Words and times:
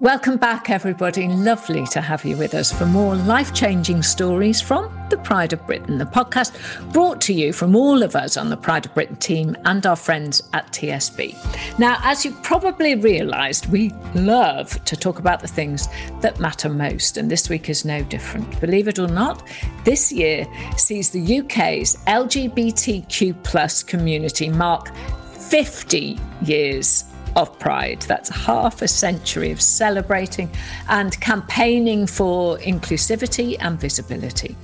Welcome 0.00 0.38
back, 0.38 0.70
everybody. 0.70 1.28
Lovely 1.28 1.86
to 1.86 2.00
have 2.00 2.24
you 2.24 2.36
with 2.36 2.54
us 2.54 2.72
for 2.72 2.84
more 2.84 3.14
life 3.14 3.54
changing 3.54 4.02
stories 4.02 4.60
from 4.60 4.92
the 5.08 5.16
Pride 5.18 5.52
of 5.52 5.64
Britain, 5.68 5.98
the 5.98 6.04
podcast 6.04 6.52
brought 6.92 7.20
to 7.20 7.32
you 7.32 7.52
from 7.52 7.76
all 7.76 8.02
of 8.02 8.16
us 8.16 8.36
on 8.36 8.50
the 8.50 8.56
Pride 8.56 8.86
of 8.86 8.94
Britain 8.94 9.14
team 9.14 9.56
and 9.66 9.86
our 9.86 9.94
friends 9.94 10.42
at 10.52 10.66
TSB. 10.72 11.78
Now, 11.78 12.00
as 12.02 12.24
you 12.24 12.32
probably 12.42 12.96
realised, 12.96 13.70
we 13.70 13.90
love 14.16 14.84
to 14.84 14.96
talk 14.96 15.20
about 15.20 15.38
the 15.38 15.46
things 15.46 15.86
that 16.22 16.40
matter 16.40 16.68
most, 16.68 17.16
and 17.16 17.30
this 17.30 17.48
week 17.48 17.68
is 17.68 17.84
no 17.84 18.02
different. 18.02 18.60
Believe 18.60 18.88
it 18.88 18.98
or 18.98 19.06
not, 19.06 19.46
this 19.84 20.10
year 20.10 20.44
sees 20.76 21.10
the 21.10 21.38
UK's 21.38 21.94
LGBTQ 22.08 23.44
plus 23.44 23.84
community 23.84 24.48
mark 24.48 24.92
50 25.36 26.18
years 26.42 27.04
of 27.36 27.58
Pride. 27.58 28.02
That's 28.02 28.28
half 28.28 28.82
a 28.82 28.88
century 28.88 29.50
of 29.50 29.60
celebrating 29.60 30.50
and 30.88 31.18
campaigning 31.20 32.06
for 32.06 32.58
inclusivity 32.58 33.56
and 33.60 33.78
visibility. 33.78 34.56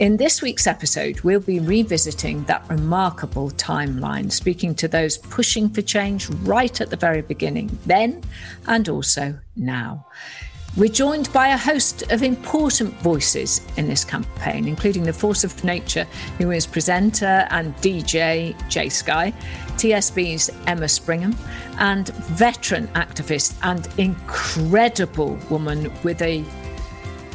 In 0.00 0.16
this 0.16 0.42
week's 0.42 0.66
episode, 0.66 1.20
we'll 1.20 1.38
be 1.38 1.60
revisiting 1.60 2.42
that 2.44 2.68
remarkable 2.68 3.50
timeline, 3.52 4.32
speaking 4.32 4.74
to 4.74 4.88
those 4.88 5.18
pushing 5.18 5.68
for 5.68 5.82
change 5.82 6.28
right 6.42 6.80
at 6.80 6.90
the 6.90 6.96
very 6.96 7.22
beginning, 7.22 7.78
then 7.86 8.24
and 8.66 8.88
also 8.88 9.38
now. 9.54 10.04
We're 10.76 10.88
joined 10.88 11.32
by 11.32 11.50
a 11.50 11.56
host 11.56 12.10
of 12.10 12.24
important 12.24 12.94
voices 12.94 13.60
in 13.76 13.86
this 13.86 14.04
campaign, 14.04 14.66
including 14.66 15.04
the 15.04 15.12
Force 15.12 15.44
of 15.44 15.62
Nature, 15.62 16.04
who 16.38 16.50
is 16.50 16.66
presenter 16.66 17.46
and 17.50 17.72
DJ 17.76 18.56
Jsky, 18.62 19.32
TSB's 19.84 20.48
Emma 20.66 20.86
Springham, 20.86 21.36
and 21.78 22.08
veteran 22.08 22.88
activist 22.88 23.54
and 23.62 23.86
incredible 23.98 25.38
woman 25.50 25.92
with 26.02 26.22
a 26.22 26.42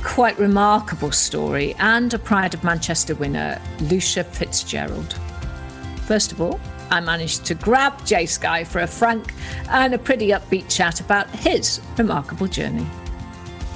quite 0.04 0.40
remarkable 0.40 1.12
story 1.12 1.76
and 1.78 2.12
a 2.12 2.18
Pride 2.18 2.56
of 2.56 2.64
Manchester 2.64 3.14
winner, 3.14 3.62
Luchia 3.82 4.26
Fitzgerald. 4.26 5.14
First 6.08 6.32
of 6.32 6.42
all, 6.42 6.60
I 6.90 7.02
managed 7.02 7.46
to 7.46 7.54
grab 7.54 7.96
Jsky 8.00 8.66
for 8.66 8.80
a 8.80 8.88
frank 8.88 9.32
and 9.70 9.94
a 9.94 10.00
pretty 10.00 10.30
upbeat 10.30 10.76
chat 10.76 11.02
about 11.02 11.30
his 11.30 11.80
remarkable 12.00 12.48
journey. 12.48 12.88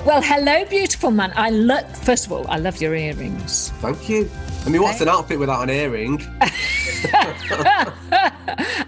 Well, 0.04 0.24
hello, 0.24 0.66
beautiful 0.66 1.12
man. 1.12 1.32
I 1.36 1.52
look. 1.52 1.88
First 1.90 2.26
of 2.26 2.32
all, 2.32 2.48
I 2.48 2.58
love 2.58 2.82
your 2.82 2.96
earrings. 2.96 3.70
Thank 3.82 4.10
you. 4.10 4.32
I 4.66 4.70
mean, 4.70 4.82
what's 4.82 5.02
an 5.02 5.10
outfit 5.10 5.40
without 5.40 5.64
an 5.64 5.70
earring? 5.70 6.22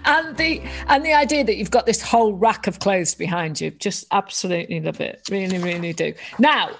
and 0.06 0.36
the 0.38 0.62
and 0.88 1.04
the 1.04 1.12
idea 1.12 1.44
that 1.44 1.56
you've 1.56 1.70
got 1.70 1.84
this 1.84 2.00
whole 2.00 2.32
rack 2.32 2.66
of 2.66 2.78
clothes 2.78 3.14
behind 3.14 3.60
you, 3.60 3.70
just 3.72 4.06
absolutely 4.10 4.80
love 4.80 5.02
it. 5.02 5.20
Really, 5.30 5.58
really 5.58 5.92
do. 5.92 6.14
Now, 6.38 6.70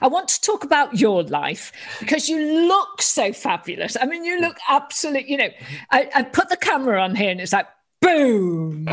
I 0.00 0.06
want 0.08 0.28
to 0.28 0.40
talk 0.40 0.64
about 0.64 0.98
your 0.98 1.24
life 1.24 1.72
because 2.00 2.30
you 2.30 2.66
look 2.66 3.02
so 3.02 3.34
fabulous. 3.34 3.98
I 4.00 4.06
mean, 4.06 4.24
you 4.24 4.40
look 4.40 4.56
absolutely. 4.68 5.30
You 5.30 5.36
know, 5.36 5.50
I, 5.90 6.08
I 6.14 6.22
put 6.22 6.48
the 6.48 6.56
camera 6.56 7.02
on 7.02 7.14
here 7.14 7.30
and 7.30 7.42
it's 7.42 7.52
like 7.52 7.66
boom. 8.00 8.88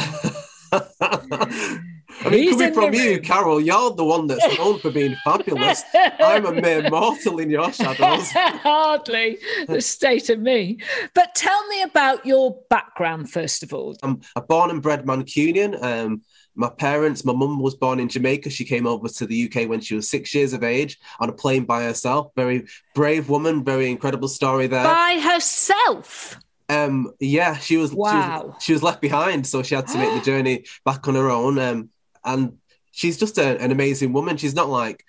I 2.23 2.29
mean, 2.29 2.49
coming 2.51 2.73
from 2.73 2.93
you, 2.93 3.19
Carol, 3.19 3.59
you're 3.59 3.93
the 3.93 4.05
one 4.05 4.27
that's 4.27 4.57
known 4.57 4.79
for 4.79 4.91
being 4.91 5.15
fabulous. 5.23 5.83
I'm 5.93 6.45
a 6.45 6.53
mere 6.53 6.89
mortal 6.89 7.39
in 7.39 7.49
your 7.49 7.71
shadows. 7.71 8.31
Hardly 8.33 9.37
the 9.67 9.81
state 9.81 10.29
of 10.29 10.39
me. 10.39 10.79
But 11.13 11.35
tell 11.35 11.67
me 11.67 11.81
about 11.81 12.25
your 12.25 12.59
background, 12.69 13.29
first 13.29 13.63
of 13.63 13.73
all. 13.73 13.97
I'm 14.01 14.21
a 14.35 14.41
born 14.41 14.71
and 14.71 14.81
bred 14.81 15.05
Mancunian. 15.05 15.81
Um, 15.81 16.21
my 16.55 16.69
parents, 16.69 17.25
my 17.25 17.33
mum 17.33 17.59
was 17.59 17.75
born 17.75 17.99
in 17.99 18.07
Jamaica. 18.07 18.49
She 18.49 18.63
came 18.63 18.87
over 18.87 19.09
to 19.09 19.25
the 19.25 19.45
UK 19.45 19.67
when 19.69 19.81
she 19.81 19.93
was 19.93 20.09
six 20.09 20.33
years 20.33 20.53
of 20.53 20.63
age 20.63 20.97
on 21.19 21.29
a 21.29 21.33
plane 21.33 21.65
by 21.65 21.83
herself. 21.83 22.31
Very 22.35 22.65
brave 22.93 23.29
woman, 23.29 23.63
very 23.63 23.91
incredible 23.91 24.29
story 24.29 24.67
there. 24.67 24.83
By 24.83 25.19
herself? 25.21 26.39
Um, 26.69 27.11
yeah, 27.19 27.57
she 27.57 27.77
was, 27.77 27.93
wow. 27.93 28.11
she 28.11 28.47
was, 28.47 28.63
she 28.63 28.73
was 28.73 28.83
left 28.83 29.01
behind, 29.01 29.45
so 29.45 29.61
she 29.61 29.75
had 29.75 29.87
to 29.87 29.97
make 29.97 30.13
the 30.13 30.25
journey 30.31 30.65
back 30.85 31.07
on 31.07 31.15
her 31.15 31.29
own. 31.29 31.59
Um, 31.59 31.89
and 32.25 32.57
she's 32.91 33.17
just 33.17 33.37
a, 33.37 33.59
an 33.61 33.71
amazing 33.71 34.13
woman. 34.13 34.37
She's 34.37 34.55
not 34.55 34.69
like 34.69 35.03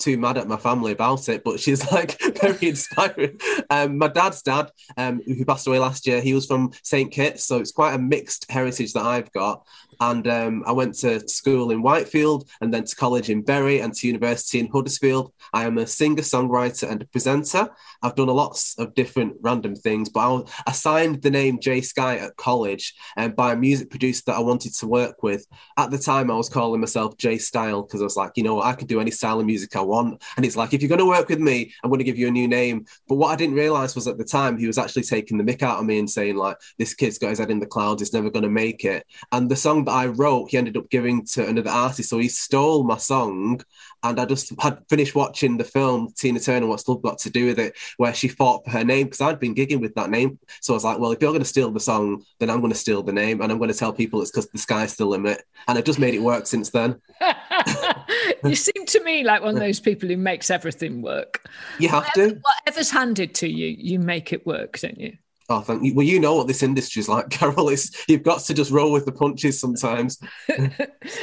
too 0.00 0.16
mad 0.16 0.38
at 0.38 0.48
my 0.48 0.56
family 0.56 0.92
about 0.92 1.28
it, 1.28 1.44
but 1.44 1.60
she's 1.60 1.90
like 1.92 2.20
very 2.40 2.68
inspiring. 2.68 3.38
Um, 3.68 3.98
my 3.98 4.08
dad's 4.08 4.42
dad, 4.42 4.70
um, 4.96 5.20
who 5.24 5.44
passed 5.44 5.66
away 5.66 5.78
last 5.78 6.06
year, 6.06 6.20
he 6.20 6.34
was 6.34 6.46
from 6.46 6.72
St. 6.82 7.12
Kitts, 7.12 7.44
so 7.44 7.58
it's 7.58 7.72
quite 7.72 7.94
a 7.94 7.98
mixed 7.98 8.50
heritage 8.50 8.92
that 8.94 9.04
I've 9.04 9.30
got. 9.32 9.66
And 10.00 10.26
um, 10.28 10.64
I 10.66 10.72
went 10.72 10.94
to 11.00 11.28
school 11.28 11.70
in 11.70 11.82
Whitefield 11.82 12.48
and 12.62 12.72
then 12.72 12.84
to 12.84 12.96
college 12.96 13.28
in 13.28 13.42
Bury 13.42 13.80
and 13.80 13.92
to 13.94 14.06
university 14.06 14.58
in 14.58 14.68
Huddersfield. 14.68 15.32
I 15.52 15.64
am 15.64 15.76
a 15.76 15.86
singer, 15.86 16.22
songwriter, 16.22 16.90
and 16.90 17.02
a 17.02 17.06
presenter. 17.06 17.68
I've 18.02 18.14
done 18.14 18.30
a 18.30 18.32
lots 18.32 18.78
of 18.78 18.94
different 18.94 19.36
random 19.42 19.76
things, 19.76 20.08
but 20.08 20.20
I 20.20 20.28
was 20.28 20.50
assigned 20.66 21.20
the 21.20 21.30
name 21.30 21.58
Jsky 21.58 22.18
at 22.18 22.36
college 22.36 22.94
um, 23.18 23.32
by 23.32 23.52
a 23.52 23.56
music 23.56 23.90
producer 23.90 24.22
that 24.26 24.36
I 24.36 24.40
wanted 24.40 24.72
to 24.76 24.86
work 24.86 25.22
with. 25.22 25.46
At 25.76 25.90
the 25.90 25.98
time, 25.98 26.30
I 26.30 26.36
was 26.36 26.48
calling 26.48 26.80
myself 26.80 27.18
Jay 27.18 27.36
Style 27.36 27.82
because 27.82 28.00
I 28.00 28.04
was 28.04 28.16
like, 28.16 28.32
you 28.36 28.42
know, 28.42 28.62
I 28.62 28.72
can 28.72 28.86
do 28.86 29.00
any 29.00 29.10
style 29.10 29.38
of 29.38 29.46
music 29.46 29.76
I 29.76 29.82
want. 29.90 30.22
And 30.36 30.46
it's 30.46 30.56
like, 30.56 30.72
if 30.72 30.82
you're 30.82 30.88
going 30.88 31.00
to 31.00 31.06
work 31.06 31.28
with 31.28 31.40
me, 31.40 31.72
I'm 31.82 31.90
going 31.90 31.98
to 31.98 32.04
give 32.04 32.18
you 32.18 32.28
a 32.28 32.30
new 32.30 32.48
name. 32.48 32.86
But 33.08 33.16
what 33.16 33.28
I 33.28 33.36
didn't 33.36 33.56
realize 33.56 33.94
was 33.94 34.08
at 34.08 34.18
the 34.18 34.24
time, 34.24 34.58
he 34.58 34.66
was 34.66 34.78
actually 34.78 35.02
taking 35.02 35.38
the 35.38 35.44
mick 35.44 35.62
out 35.62 35.78
of 35.78 35.84
me 35.84 35.98
and 35.98 36.08
saying, 36.08 36.36
like, 36.36 36.56
this 36.78 36.94
kid's 36.94 37.18
got 37.18 37.30
his 37.30 37.38
head 37.38 37.50
in 37.50 37.60
the 37.60 37.66
clouds, 37.66 38.00
he's 38.00 38.12
never 38.12 38.30
going 38.30 38.44
to 38.44 38.48
make 38.48 38.84
it. 38.84 39.06
And 39.32 39.50
the 39.50 39.56
song 39.56 39.84
that 39.84 39.92
I 39.92 40.06
wrote, 40.06 40.50
he 40.50 40.58
ended 40.58 40.76
up 40.76 40.90
giving 40.90 41.24
to 41.26 41.46
another 41.46 41.70
artist. 41.70 42.08
So 42.08 42.18
he 42.18 42.28
stole 42.28 42.84
my 42.84 42.96
song. 42.96 43.60
And 44.02 44.18
I 44.18 44.24
just 44.24 44.52
had 44.60 44.82
finished 44.88 45.14
watching 45.14 45.58
the 45.58 45.64
film 45.64 46.12
Tina 46.16 46.40
Turner, 46.40 46.66
What's 46.66 46.88
Love 46.88 47.02
Got 47.02 47.18
to 47.18 47.30
Do 47.30 47.46
with 47.46 47.58
It, 47.58 47.76
where 47.98 48.14
she 48.14 48.28
fought 48.28 48.64
for 48.64 48.70
her 48.70 48.84
name 48.84 49.06
because 49.06 49.20
I'd 49.20 49.40
been 49.40 49.54
gigging 49.54 49.80
with 49.80 49.94
that 49.94 50.10
name. 50.10 50.38
So 50.62 50.72
I 50.72 50.76
was 50.76 50.84
like, 50.84 50.98
well, 50.98 51.12
if 51.12 51.20
you're 51.20 51.32
going 51.32 51.42
to 51.42 51.48
steal 51.48 51.70
the 51.70 51.80
song, 51.80 52.24
then 52.38 52.48
I'm 52.48 52.60
going 52.60 52.72
to 52.72 52.78
steal 52.78 53.02
the 53.02 53.12
name 53.12 53.42
and 53.42 53.52
I'm 53.52 53.58
going 53.58 53.70
to 53.70 53.76
tell 53.76 53.92
people 53.92 54.22
it's 54.22 54.30
because 54.30 54.48
the 54.48 54.58
sky's 54.58 54.96
the 54.96 55.04
limit. 55.04 55.42
And 55.68 55.78
it 55.78 55.84
just 55.84 55.98
made 55.98 56.14
it 56.14 56.22
work 56.22 56.46
since 56.46 56.70
then. 56.70 57.00
you 58.44 58.54
seem 58.54 58.86
to 58.86 59.04
me 59.04 59.24
like 59.24 59.42
one 59.42 59.54
of 59.54 59.60
those 59.60 59.80
people 59.80 60.08
who 60.08 60.16
makes 60.16 60.50
everything 60.50 61.02
work. 61.02 61.48
You 61.78 61.88
have 61.88 62.04
Whatever, 62.04 62.34
to. 62.34 62.40
Whatever's 62.64 62.90
handed 62.90 63.34
to 63.36 63.48
you, 63.48 63.68
you 63.78 63.98
make 63.98 64.32
it 64.32 64.46
work, 64.46 64.78
don't 64.78 64.98
you? 64.98 65.16
Oh, 65.50 65.60
thank 65.60 65.82
you. 65.82 65.94
Well, 65.94 66.06
you 66.06 66.20
know 66.20 66.36
what 66.36 66.46
this 66.46 66.62
industry's 66.62 67.08
like, 67.08 67.28
Carol. 67.30 67.68
Is 67.68 67.92
you've 68.08 68.22
got 68.22 68.40
to 68.42 68.54
just 68.54 68.70
roll 68.70 68.92
with 68.92 69.04
the 69.04 69.12
punches 69.12 69.60
sometimes. 69.60 70.18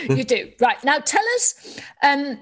you 0.09 0.23
do 0.23 0.51
right 0.59 0.83
now. 0.83 0.99
Tell 0.99 1.23
us 1.35 1.79
um, 2.03 2.39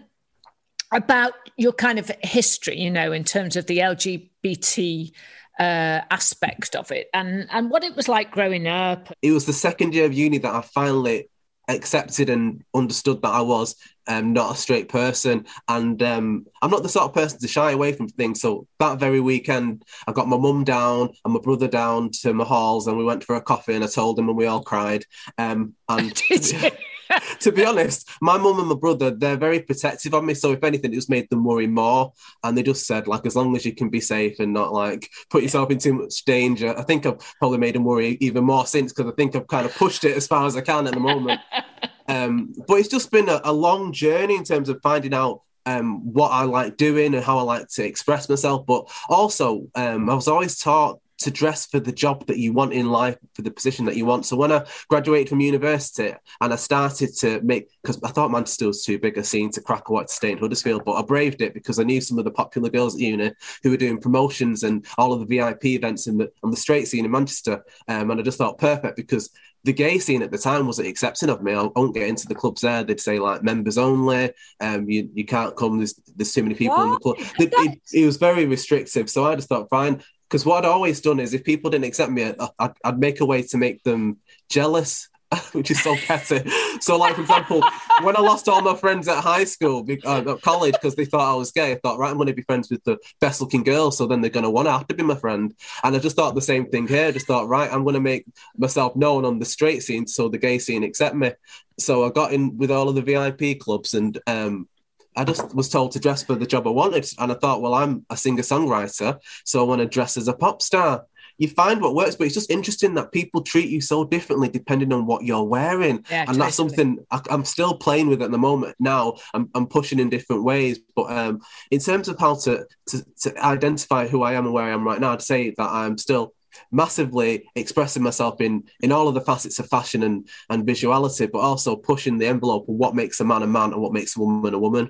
about 0.92 1.34
your 1.58 1.74
kind 1.74 2.00
of 2.00 2.12
history. 2.24 2.80
You 2.80 2.90
know, 2.90 3.12
in 3.12 3.24
terms 3.24 3.56
of 3.56 3.68
the 3.68 3.78
LGBT 3.78 5.12
uh, 5.60 6.02
aspect 6.10 6.76
of 6.76 6.92
it, 6.92 7.08
and 7.14 7.48
and 7.52 7.70
what 7.70 7.84
it 7.84 7.96
was 7.96 8.08
like 8.08 8.32
growing 8.32 8.68
up. 8.68 9.14
It 9.22 9.32
was 9.32 9.46
the 9.46 9.54
second 9.54 9.94
year 9.94 10.06
of 10.06 10.14
uni 10.14 10.40
that 10.40 10.54
I 10.54 10.62
finally 10.62 11.30
accepted 11.68 12.30
and 12.30 12.64
understood 12.74 13.22
that 13.22 13.34
I 13.34 13.42
was 13.42 13.76
um, 14.08 14.34
not 14.34 14.54
a 14.54 14.58
straight 14.58 14.90
person. 14.90 15.46
And 15.68 16.02
um, 16.04 16.46
I'm 16.62 16.72
not 16.72 16.84
the 16.84 16.90
sort 16.90 17.06
of 17.06 17.14
person 17.14 17.40
to 17.40 17.48
shy 17.48 17.72
away 17.72 17.94
from 17.94 18.08
things. 18.08 18.42
So 18.42 18.68
that 18.80 19.00
very 19.00 19.20
weekend, 19.20 19.84
I 20.08 20.12
got 20.12 20.28
my 20.28 20.38
mum 20.38 20.64
down 20.64 21.10
and 21.24 21.34
my 21.34 21.40
brother 21.40 21.68
down 21.68 22.12
to 22.22 22.34
my 22.34 22.44
halls 22.44 22.88
and 22.88 22.98
we 22.98 23.04
went 23.04 23.24
for 23.24 23.36
a 23.36 23.42
coffee 23.42 23.76
and 23.76 23.84
I 23.84 23.88
told 23.88 24.18
them 24.18 24.30
and 24.30 24.38
we 24.38 24.46
all 24.46 24.64
cried. 24.64 25.06
Um, 25.38 25.76
and 25.90 26.22
to 27.40 27.52
be 27.52 27.66
honest, 27.66 28.10
my 28.22 28.38
mum 28.38 28.60
and 28.60 28.70
my 28.70 28.76
brother, 28.76 29.12
they're 29.12 29.38
very 29.38 29.60
protective 29.60 30.14
of 30.14 30.24
me. 30.24 30.34
So 30.34 30.52
if 30.52 30.64
anything, 30.64 30.92
it 30.92 30.96
just 30.96 31.10
made 31.10 31.30
them 31.30 31.44
worry 31.44 31.68
more. 31.68 32.14
And 32.44 32.58
they 32.58 32.64
just 32.64 32.88
said, 32.88 33.08
like, 33.08 33.26
as 33.26 33.36
long 33.36 33.56
as 33.56 33.66
you 33.66 33.74
can 33.74 33.90
be 33.90 34.02
safe 34.02 34.40
and 34.40 34.54
not 34.54 34.74
like 34.74 35.10
put 35.30 35.44
yourself 35.44 35.72
in 35.72 35.78
too 35.78 35.94
much 35.94 36.24
danger. 36.26 36.78
I 36.78 36.84
think 36.84 37.06
I've 37.06 37.20
probably 37.40 37.58
made 37.58 37.76
them 37.76 37.84
worry 37.84 38.18
even 38.22 38.44
more 38.44 38.66
since 38.66 38.94
because 38.94 39.12
I 39.12 39.16
think 39.16 39.36
I've 39.36 39.48
kind 39.48 39.66
of 39.66 39.76
pushed 39.76 40.04
it 40.04 40.18
as 40.18 40.28
far 40.28 40.46
as 40.46 40.56
I 40.56 40.62
can 40.62 40.88
at 40.88 40.94
the 40.94 41.00
moment. 41.00 41.42
um, 42.08 42.54
but 42.68 42.76
it's 42.76 42.90
just 42.90 43.12
been 43.12 43.30
a, 43.30 43.42
a 43.44 43.54
long 43.54 43.92
journey 43.92 44.36
in 44.36 44.44
terms 44.44 44.70
of 44.70 44.82
finding 44.82 45.14
out 45.14 45.42
um, 45.66 46.14
what 46.14 46.30
I 46.30 46.44
like 46.44 46.78
doing 46.78 47.16
and 47.16 47.24
how 47.24 47.40
I 47.40 47.42
like 47.42 47.68
to 47.70 47.84
express 47.84 48.30
myself. 48.30 48.66
But 48.66 48.90
also, 49.10 49.68
um, 49.76 50.10
I 50.10 50.14
was 50.14 50.28
always 50.28 50.60
taught 50.60 51.00
to 51.20 51.32
dress 51.32 51.66
for 51.66 51.80
the 51.80 51.92
job 51.92 52.26
that 52.28 52.38
you 52.38 52.54
want 52.54 52.74
in 52.74 52.90
life, 52.90 53.18
for 53.34 53.42
the 53.42 53.52
position 53.52 53.86
that 53.86 53.96
you 53.96 54.06
want. 54.06 54.26
So 54.26 54.36
when 54.36 54.52
I 54.52 54.66
graduated 54.90 55.30
from 55.30 55.40
university 55.40 56.14
and 56.42 56.54
I 56.54 56.56
started 56.56 57.16
to 57.20 57.42
make, 57.42 57.70
because 57.82 58.00
I 58.04 58.10
thought 58.10 58.32
Manchester 58.32 58.68
was 58.68 58.84
too 58.84 59.00
big 59.00 59.18
a 59.18 59.24
scene 59.24 59.50
to 59.52 59.62
crack 59.62 59.90
white 59.90 60.08
to 60.08 60.14
stay 60.14 60.32
in 60.32 60.38
Huddersfield, 60.38 60.84
but 60.86 60.94
I 60.94 61.02
braved 61.04 61.42
it 61.42 61.54
because 61.54 61.80
I 61.80 61.84
knew 61.84 62.02
some 62.02 62.20
of 62.20 62.26
the 62.26 62.32
popular 62.32 62.70
girls 62.70 62.96
at 62.96 63.02
uni 63.02 63.32
who 63.64 63.72
were 63.72 63.78
doing 63.78 64.00
promotions 64.00 64.64
and 64.64 64.86
all 64.98 65.14
of 65.14 65.20
the 65.20 65.38
VIP 65.38 65.66
events 65.66 66.08
in 66.08 66.18
the 66.18 66.32
on 66.44 66.52
the 66.52 66.58
straight 66.58 66.88
scene 66.88 67.06
in 67.06 67.12
Manchester. 67.12 67.64
Um, 67.88 68.12
and 68.12 68.20
I 68.20 68.24
just 68.24 68.38
thought 68.38 68.58
perfect 68.58 68.98
because 68.98 69.30
the 69.66 69.74
gay 69.74 69.98
scene 69.98 70.22
at 70.22 70.32
the 70.32 70.38
time 70.38 70.68
wasn't 70.68 70.88
accepting 70.88 71.30
of 71.30 71.42
me. 71.42 71.54
I 71.54 71.64
won't 71.76 71.96
get 71.96 72.08
into 72.08 72.28
the 72.28 72.36
clubs 72.36 72.62
there. 72.62 72.84
They'd 72.84 73.00
say 73.00 73.18
like 73.18 73.42
members 73.42 73.80
only. 73.80 74.32
Um, 74.62 74.88
you 74.88 75.10
you 75.14 75.26
can't 75.26 75.56
come. 75.56 75.78
There's 75.78 75.96
there's 76.16 76.34
too 76.34 76.44
many 76.44 76.54
people 76.54 76.78
what? 76.78 76.86
in 76.86 76.92
the 76.92 77.00
club. 77.00 77.16
It, 77.40 77.54
it, 77.58 77.82
it, 77.92 78.06
was 78.06 78.18
very 78.18 78.46
restrictive. 78.46 79.10
So 79.10 79.26
I 79.26 79.36
just 79.36 79.50
thought, 79.50 79.70
fine, 79.72 80.04
because 80.30 80.46
what 80.46 80.66
I'd 80.66 80.70
always 80.70 81.02
done 81.02 81.20
is 81.20 81.34
if 81.34 81.44
people 81.44 81.70
didn't 81.70 81.86
accept 81.86 82.12
me, 82.12 82.34
I'd, 82.60 82.72
I'd 82.84 83.00
make 83.00 83.20
a 83.20 83.26
way 83.26 83.44
to 83.44 83.58
make 83.58 83.84
them 83.84 84.20
jealous. 84.50 85.10
which 85.54 85.72
is 85.72 85.82
so 85.82 85.96
petty. 85.96 86.48
So, 86.80 86.98
like 86.98 87.16
for 87.16 87.22
example, 87.22 87.64
when 88.04 88.16
I 88.16 88.22
lost 88.22 88.48
all 88.48 88.62
my 88.62 88.76
friends 88.76 89.08
at 89.08 89.24
high 89.24 89.44
school, 89.46 89.86
uh, 90.06 90.34
at 90.34 90.42
college, 90.42 90.74
because 90.74 90.96
they 90.96 91.06
thought 91.06 91.34
I 91.34 91.36
was 91.36 91.52
gay, 91.52 91.72
I 91.72 91.76
thought, 91.76 91.98
right, 91.98 92.10
I'm 92.10 92.18
going 92.18 92.28
to 92.28 92.34
be 92.34 92.44
friends 92.44 92.70
with 92.70 92.84
the 92.84 92.98
best 93.20 93.42
looking 93.42 93.64
girl, 93.64 93.92
so 93.92 94.06
then 94.06 94.22
they're 94.22 94.30
going 94.30 94.44
to 94.44 94.50
want 94.50 94.68
to 94.68 94.72
have 94.72 94.88
to 94.88 94.96
be 94.96 95.04
my 95.04 95.16
friend. 95.16 95.54
And 95.84 95.96
I 95.96 96.00
just 96.00 96.16
thought 96.16 96.36
the 96.36 96.42
same 96.42 96.68
thing 96.70 96.88
here. 96.88 97.08
I 97.08 97.12
just 97.12 97.28
thought, 97.28 97.48
right, 97.48 97.72
I'm 97.72 97.84
going 97.84 97.96
to 97.96 98.00
make 98.00 98.26
myself 98.56 98.96
known 98.96 99.26
on 99.26 99.40
the 99.40 99.46
straight 99.46 99.84
scene, 99.84 100.08
so 100.08 100.30
the 100.30 100.38
gay 100.38 100.60
scene 100.60 100.84
accept 100.84 101.16
me. 101.16 101.32
So 101.80 102.06
I 102.06 102.10
got 102.10 102.32
in 102.32 102.58
with 102.58 102.72
all 102.72 102.88
of 102.88 102.96
the 102.96 103.02
VIP 103.02 103.60
clubs, 103.60 103.94
and 103.94 104.20
um, 104.28 104.68
I 105.16 105.24
just 105.24 105.54
was 105.56 105.70
told 105.70 105.92
to 105.94 106.00
dress 106.00 106.24
for 106.24 106.36
the 106.36 106.46
job 106.46 106.68
I 106.68 106.72
wanted. 106.72 107.08
And 107.20 107.32
I 107.32 107.36
thought, 107.36 107.62
well, 107.62 107.74
I'm 107.74 108.06
a 108.10 108.18
singer 108.18 108.44
songwriter, 108.44 109.20
so 109.44 109.60
I 109.62 109.64
want 109.64 109.80
to 109.80 109.88
dress 109.88 110.18
as 110.18 110.28
a 110.28 110.34
pop 110.34 110.62
star. 110.62 111.06
You 111.38 111.50
find 111.50 111.82
what 111.82 111.96
works, 111.96 112.16
but 112.16 112.26
it's 112.26 112.34
just 112.34 112.50
interesting 112.50 112.94
that 112.94 113.12
people 113.12 113.42
treat 113.42 113.70
you 113.70 113.82
so 113.82 114.06
differently 114.06 114.48
depending 114.48 114.94
on 114.94 115.06
what 115.06 115.26
you're 115.26 115.44
wearing. 115.44 116.06
Yeah, 116.10 116.26
and 116.28 116.40
that's 116.40 116.56
something 116.56 117.00
I, 117.12 117.20
am 117.30 117.44
still 117.44 117.76
playing 117.78 118.08
with 118.08 118.22
at 118.22 118.32
the 118.32 118.38
moment. 118.38 118.76
Now 118.80 119.16
I'm, 119.34 119.50
I'm 119.54 119.68
pushing 119.68 120.00
in 120.00 120.10
different 120.10 120.44
ways. 120.44 120.80
But 120.96 121.12
um, 121.12 121.42
in 121.72 121.80
terms 121.82 122.08
of 122.08 122.18
how 122.18 122.36
to, 122.36 122.66
to, 122.88 123.06
to 123.22 123.46
identify 123.46 124.08
who 124.08 124.24
I 124.24 124.34
am 124.34 124.46
and 124.46 124.54
where 124.54 124.64
I 124.64 124.70
am 124.70 124.86
right 124.86 125.00
now, 125.00 125.12
I'd 125.12 125.22
say 125.22 125.54
that 125.58 125.70
I'm 125.70 125.98
still 125.98 126.34
massively 126.72 127.48
expressing 127.56 128.04
myself 128.04 128.42
in 128.42 128.64
in 128.82 128.92
all 128.92 129.08
of 129.08 129.14
the 129.14 129.22
facets 129.22 129.60
of 129.60 129.68
fashion 129.68 130.04
and 130.04 130.28
and 130.50 130.66
visuality, 130.66 131.32
but 131.32 131.40
also 131.40 131.76
pushing 131.76 132.18
the 132.18 132.28
envelope 132.28 132.68
of 132.68 132.76
what 132.76 132.96
makes 132.96 133.20
a 133.20 133.26
man 133.26 133.44
a 133.44 133.48
man 133.48 133.74
and 133.74 133.82
what 133.82 133.94
makes 133.94 134.16
a 134.16 134.20
woman 134.20 134.54
a 134.54 134.60
woman. 134.60 134.90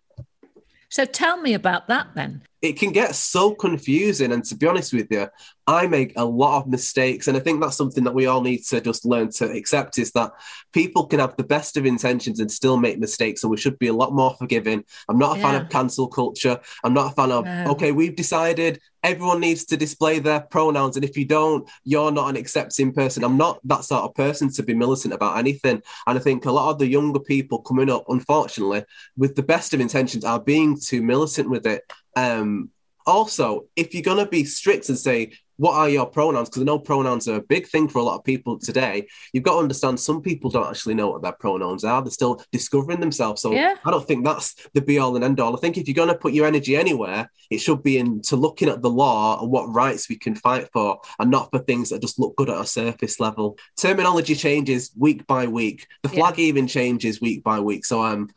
So 0.90 1.06
tell 1.06 1.42
me 1.42 1.54
about 1.54 1.88
that 1.88 2.08
then 2.16 2.42
it 2.66 2.78
can 2.78 2.92
get 2.92 3.16
so 3.16 3.54
confusing. 3.54 4.32
And 4.32 4.44
to 4.46 4.56
be 4.56 4.68
honest 4.68 4.92
with 4.92 5.08
you, 5.12 5.28
I 5.68 5.88
make 5.88 6.14
a 6.16 6.26
lot 6.26 6.62
of 6.62 6.68
mistakes. 6.68 7.28
And 7.28 7.38
I 7.38 7.40
think 7.40 7.62
that's 7.62 7.78
something 7.78 8.04
that 8.04 8.14
we 8.14 8.26
all 8.26 8.42
need 8.42 8.64
to 8.66 8.82
just 8.82 9.06
learn 9.06 9.30
to 9.32 9.52
accept 9.52 9.98
is 9.98 10.12
that 10.12 10.32
people 10.74 11.08
can 11.08 11.20
have 11.20 11.36
the 11.38 11.44
best 11.44 11.78
of 11.78 11.86
intentions 11.86 12.40
and 12.40 12.52
still 12.52 12.78
make 12.78 13.00
mistakes. 13.00 13.44
And 13.44 13.52
we 13.52 13.58
should 13.58 13.80
be 13.80 13.88
a 13.88 13.94
lot 13.94 14.14
more 14.14 14.36
forgiving. 14.36 14.84
I'm 15.08 15.18
not 15.18 15.38
a 15.38 15.40
yeah. 15.40 15.52
fan 15.52 15.62
of 15.62 15.70
cancel 15.70 16.08
culture. 16.08 16.60
I'm 16.84 16.94
not 16.94 17.12
a 17.12 17.16
fan 17.16 17.32
of, 17.32 17.46
no. 17.46 17.72
okay, 17.72 17.92
we've 17.92 18.16
decided 18.16 18.80
everyone 19.04 19.40
needs 19.40 19.66
to 19.66 19.78
display 19.78 20.20
their 20.20 20.42
pronouns. 20.42 20.96
And 20.96 21.06
if 21.06 21.16
you 21.16 21.26
don't, 21.26 21.70
you're 21.84 22.12
not 22.12 22.30
an 22.30 22.36
accepting 22.36 22.92
person. 22.92 23.24
I'm 23.24 23.38
not 23.38 23.60
that 23.66 23.86
sort 23.86 24.04
of 24.04 24.16
person 24.16 24.52
to 24.54 24.64
be 24.64 24.74
militant 24.74 25.14
about 25.14 25.38
anything. 25.38 25.82
And 26.08 26.18
I 26.18 26.22
think 26.22 26.46
a 26.46 26.52
lot 26.52 26.72
of 26.72 26.80
the 26.80 26.88
younger 26.88 27.20
people 27.20 27.62
coming 27.62 27.90
up, 27.90 28.06
unfortunately, 28.08 28.84
with 29.16 29.36
the 29.36 29.44
best 29.44 29.74
of 29.74 29.80
intentions, 29.80 30.26
are 30.26 30.40
being 30.40 30.80
too 30.80 31.04
militant 31.04 31.50
with 31.50 31.68
it. 31.68 31.84
Um, 32.16 32.70
also, 33.06 33.66
if 33.76 33.94
you're 33.94 34.04
going 34.04 34.24
to 34.24 34.30
be 34.30 34.46
strict 34.46 34.90
and 34.90 34.98
say, 34.98 35.32
what 35.58 35.76
are 35.76 35.90
your 35.90 36.06
pronouns? 36.06 36.50
Because 36.50 36.64
I 36.64 36.66
know 36.66 36.80
pronouns 36.80 37.28
are 37.28 37.36
a 37.36 37.42
big 37.42 37.68
thing 37.68 37.88
for 37.88 38.00
a 38.00 38.04
lot 38.04 38.18
of 38.18 38.24
people 38.24 38.60
today. 38.60 39.08
You've 39.32 39.44
got 39.44 39.54
to 39.54 39.60
understand 39.60 40.00
some 40.00 40.22
people 40.22 40.50
don't 40.50 40.68
actually 40.68 40.96
know 40.96 41.12
what 41.12 41.22
their 41.22 41.32
pronouns 41.32 41.84
are. 41.84 42.02
They're 42.02 42.12
still 42.12 42.42
discovering 42.52 43.00
themselves. 43.00 43.42
So 43.42 43.54
yeah. 43.54 43.76
I 43.86 43.92
don't 43.92 44.06
think 44.06 44.26
that's 44.26 44.68
the 44.74 44.82
be 44.82 45.00
all 45.00 45.16
and 45.16 45.24
end 45.24 45.40
all. 45.40 45.56
I 45.56 45.60
think 45.60 45.78
if 45.78 45.88
you're 45.88 45.96
going 45.96 46.10
to 46.10 46.16
put 46.16 46.34
your 46.34 46.46
energy 46.46 46.76
anywhere, 46.76 47.32
it 47.50 47.60
should 47.60 47.84
be 47.84 47.98
into 47.98 48.36
looking 48.36 48.68
at 48.68 48.82
the 48.82 48.90
law 48.90 49.42
and 49.42 49.50
what 49.50 49.74
rights 49.74 50.10
we 50.10 50.18
can 50.18 50.36
fight 50.36 50.70
for 50.74 51.00
and 51.20 51.32
not 51.32 51.52
for 51.52 51.60
things 51.60 51.90
that 51.90 52.02
just 52.02 52.20
look 52.20 52.36
good 52.36 52.50
at 52.50 52.60
a 52.60 52.66
surface 52.66 53.20
level. 53.20 53.58
Terminology 53.78 54.36
changes 54.36 54.92
week 54.98 55.26
by 55.26 55.48
week. 55.48 55.88
The 56.04 56.10
flag 56.10 56.38
yeah. 56.38 56.46
even 56.46 56.68
changes 56.68 57.22
week 57.22 57.44
by 57.44 57.60
week. 57.62 57.86
So 57.86 58.02
I'm 58.02 58.30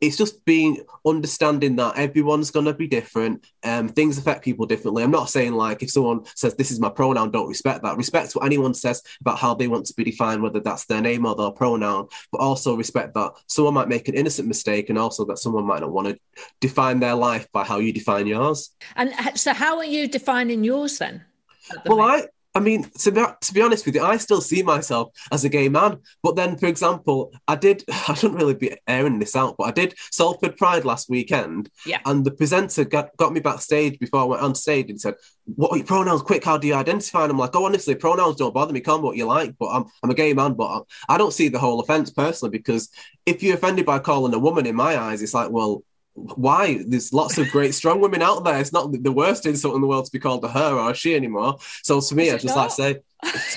it's 0.00 0.16
just 0.16 0.44
being 0.44 0.80
understanding 1.04 1.76
that 1.76 1.96
everyone's 1.96 2.50
going 2.50 2.66
to 2.66 2.74
be 2.74 2.86
different 2.86 3.44
um 3.64 3.88
things 3.88 4.18
affect 4.18 4.44
people 4.44 4.66
differently. 4.66 5.02
I'm 5.02 5.10
not 5.10 5.30
saying 5.30 5.52
like 5.52 5.82
if 5.82 5.90
someone 5.90 6.24
says 6.36 6.54
this 6.54 6.70
is 6.70 6.80
my 6.80 6.88
pronoun 6.88 7.30
don't 7.30 7.48
respect 7.48 7.82
that. 7.82 7.96
Respect 7.96 8.32
what 8.34 8.44
anyone 8.44 8.74
says 8.74 9.02
about 9.20 9.38
how 9.38 9.54
they 9.54 9.68
want 9.68 9.86
to 9.86 9.94
be 9.94 10.04
defined 10.04 10.42
whether 10.42 10.60
that's 10.60 10.86
their 10.86 11.00
name 11.00 11.26
or 11.26 11.34
their 11.34 11.50
pronoun 11.50 12.08
but 12.30 12.40
also 12.40 12.76
respect 12.76 13.14
that 13.14 13.32
someone 13.46 13.74
might 13.74 13.88
make 13.88 14.08
an 14.08 14.14
innocent 14.14 14.48
mistake 14.48 14.88
and 14.88 14.98
also 14.98 15.24
that 15.24 15.38
someone 15.38 15.64
might 15.64 15.80
not 15.80 15.92
want 15.92 16.08
to 16.08 16.18
define 16.60 17.00
their 17.00 17.14
life 17.14 17.46
by 17.52 17.64
how 17.64 17.78
you 17.78 17.92
define 17.92 18.26
yours. 18.26 18.70
And 18.96 19.12
so 19.34 19.52
how 19.52 19.78
are 19.78 19.84
you 19.84 20.06
defining 20.08 20.64
yours 20.64 20.98
then? 20.98 21.24
Well 21.86 22.00
i 22.00 22.26
I 22.54 22.60
mean, 22.60 22.84
to 22.98 23.12
be, 23.12 23.24
to 23.40 23.54
be 23.54 23.62
honest 23.62 23.86
with 23.86 23.94
you, 23.94 24.02
I 24.02 24.18
still 24.18 24.40
see 24.40 24.62
myself 24.62 25.12
as 25.30 25.44
a 25.44 25.48
gay 25.48 25.68
man. 25.68 25.98
But 26.22 26.36
then, 26.36 26.56
for 26.58 26.66
example, 26.66 27.32
I 27.48 27.56
did, 27.56 27.84
I 28.08 28.14
shouldn't 28.14 28.38
really 28.38 28.54
be 28.54 28.76
airing 28.86 29.18
this 29.18 29.34
out, 29.34 29.56
but 29.56 29.64
I 29.64 29.70
did 29.70 29.94
Salford 30.10 30.56
Pride 30.56 30.84
last 30.84 31.08
weekend. 31.08 31.70
Yeah. 31.86 32.00
And 32.04 32.24
the 32.24 32.30
presenter 32.30 32.84
got, 32.84 33.16
got 33.16 33.32
me 33.32 33.40
backstage 33.40 33.98
before 33.98 34.20
I 34.20 34.24
went 34.24 34.42
on 34.42 34.54
stage 34.54 34.90
and 34.90 35.00
said, 35.00 35.14
What 35.54 35.72
are 35.72 35.76
your 35.78 35.86
pronouns? 35.86 36.22
Quick, 36.22 36.44
how 36.44 36.58
do 36.58 36.66
you 36.66 36.74
identify? 36.74 37.22
And 37.22 37.32
I'm 37.32 37.38
like, 37.38 37.56
Oh, 37.56 37.64
honestly, 37.64 37.94
pronouns 37.94 38.36
don't 38.36 38.54
bother 38.54 38.72
me. 38.72 38.80
Call 38.80 38.98
me 38.98 39.04
what 39.04 39.16
you 39.16 39.24
like. 39.24 39.54
But 39.58 39.68
I'm, 39.68 39.84
I'm 40.02 40.10
a 40.10 40.14
gay 40.14 40.34
man, 40.34 40.54
but 40.54 40.84
I, 41.08 41.14
I 41.14 41.18
don't 41.18 41.32
see 41.32 41.48
the 41.48 41.58
whole 41.58 41.80
offense 41.80 42.10
personally 42.10 42.50
because 42.50 42.90
if 43.24 43.42
you're 43.42 43.56
offended 43.56 43.86
by 43.86 43.98
calling 43.98 44.34
a 44.34 44.38
woman, 44.38 44.66
in 44.66 44.76
my 44.76 44.98
eyes, 44.98 45.22
it's 45.22 45.34
like, 45.34 45.50
Well, 45.50 45.82
why? 46.14 46.82
There's 46.86 47.12
lots 47.12 47.38
of 47.38 47.50
great 47.50 47.74
strong 47.74 48.00
women 48.00 48.22
out 48.22 48.44
there. 48.44 48.58
It's 48.58 48.72
not 48.72 48.92
the 48.92 49.12
worst 49.12 49.46
insult 49.46 49.74
in 49.74 49.80
the 49.80 49.86
world 49.86 50.04
to 50.04 50.12
be 50.12 50.18
called 50.18 50.44
a 50.44 50.48
her 50.48 50.74
or 50.78 50.90
a 50.90 50.94
she 50.94 51.14
anymore. 51.14 51.58
So 51.82 52.00
to 52.00 52.14
me, 52.14 52.30
I 52.30 52.34
just 52.34 52.56
not? 52.56 52.56
like 52.56 52.70
say, 52.70 52.98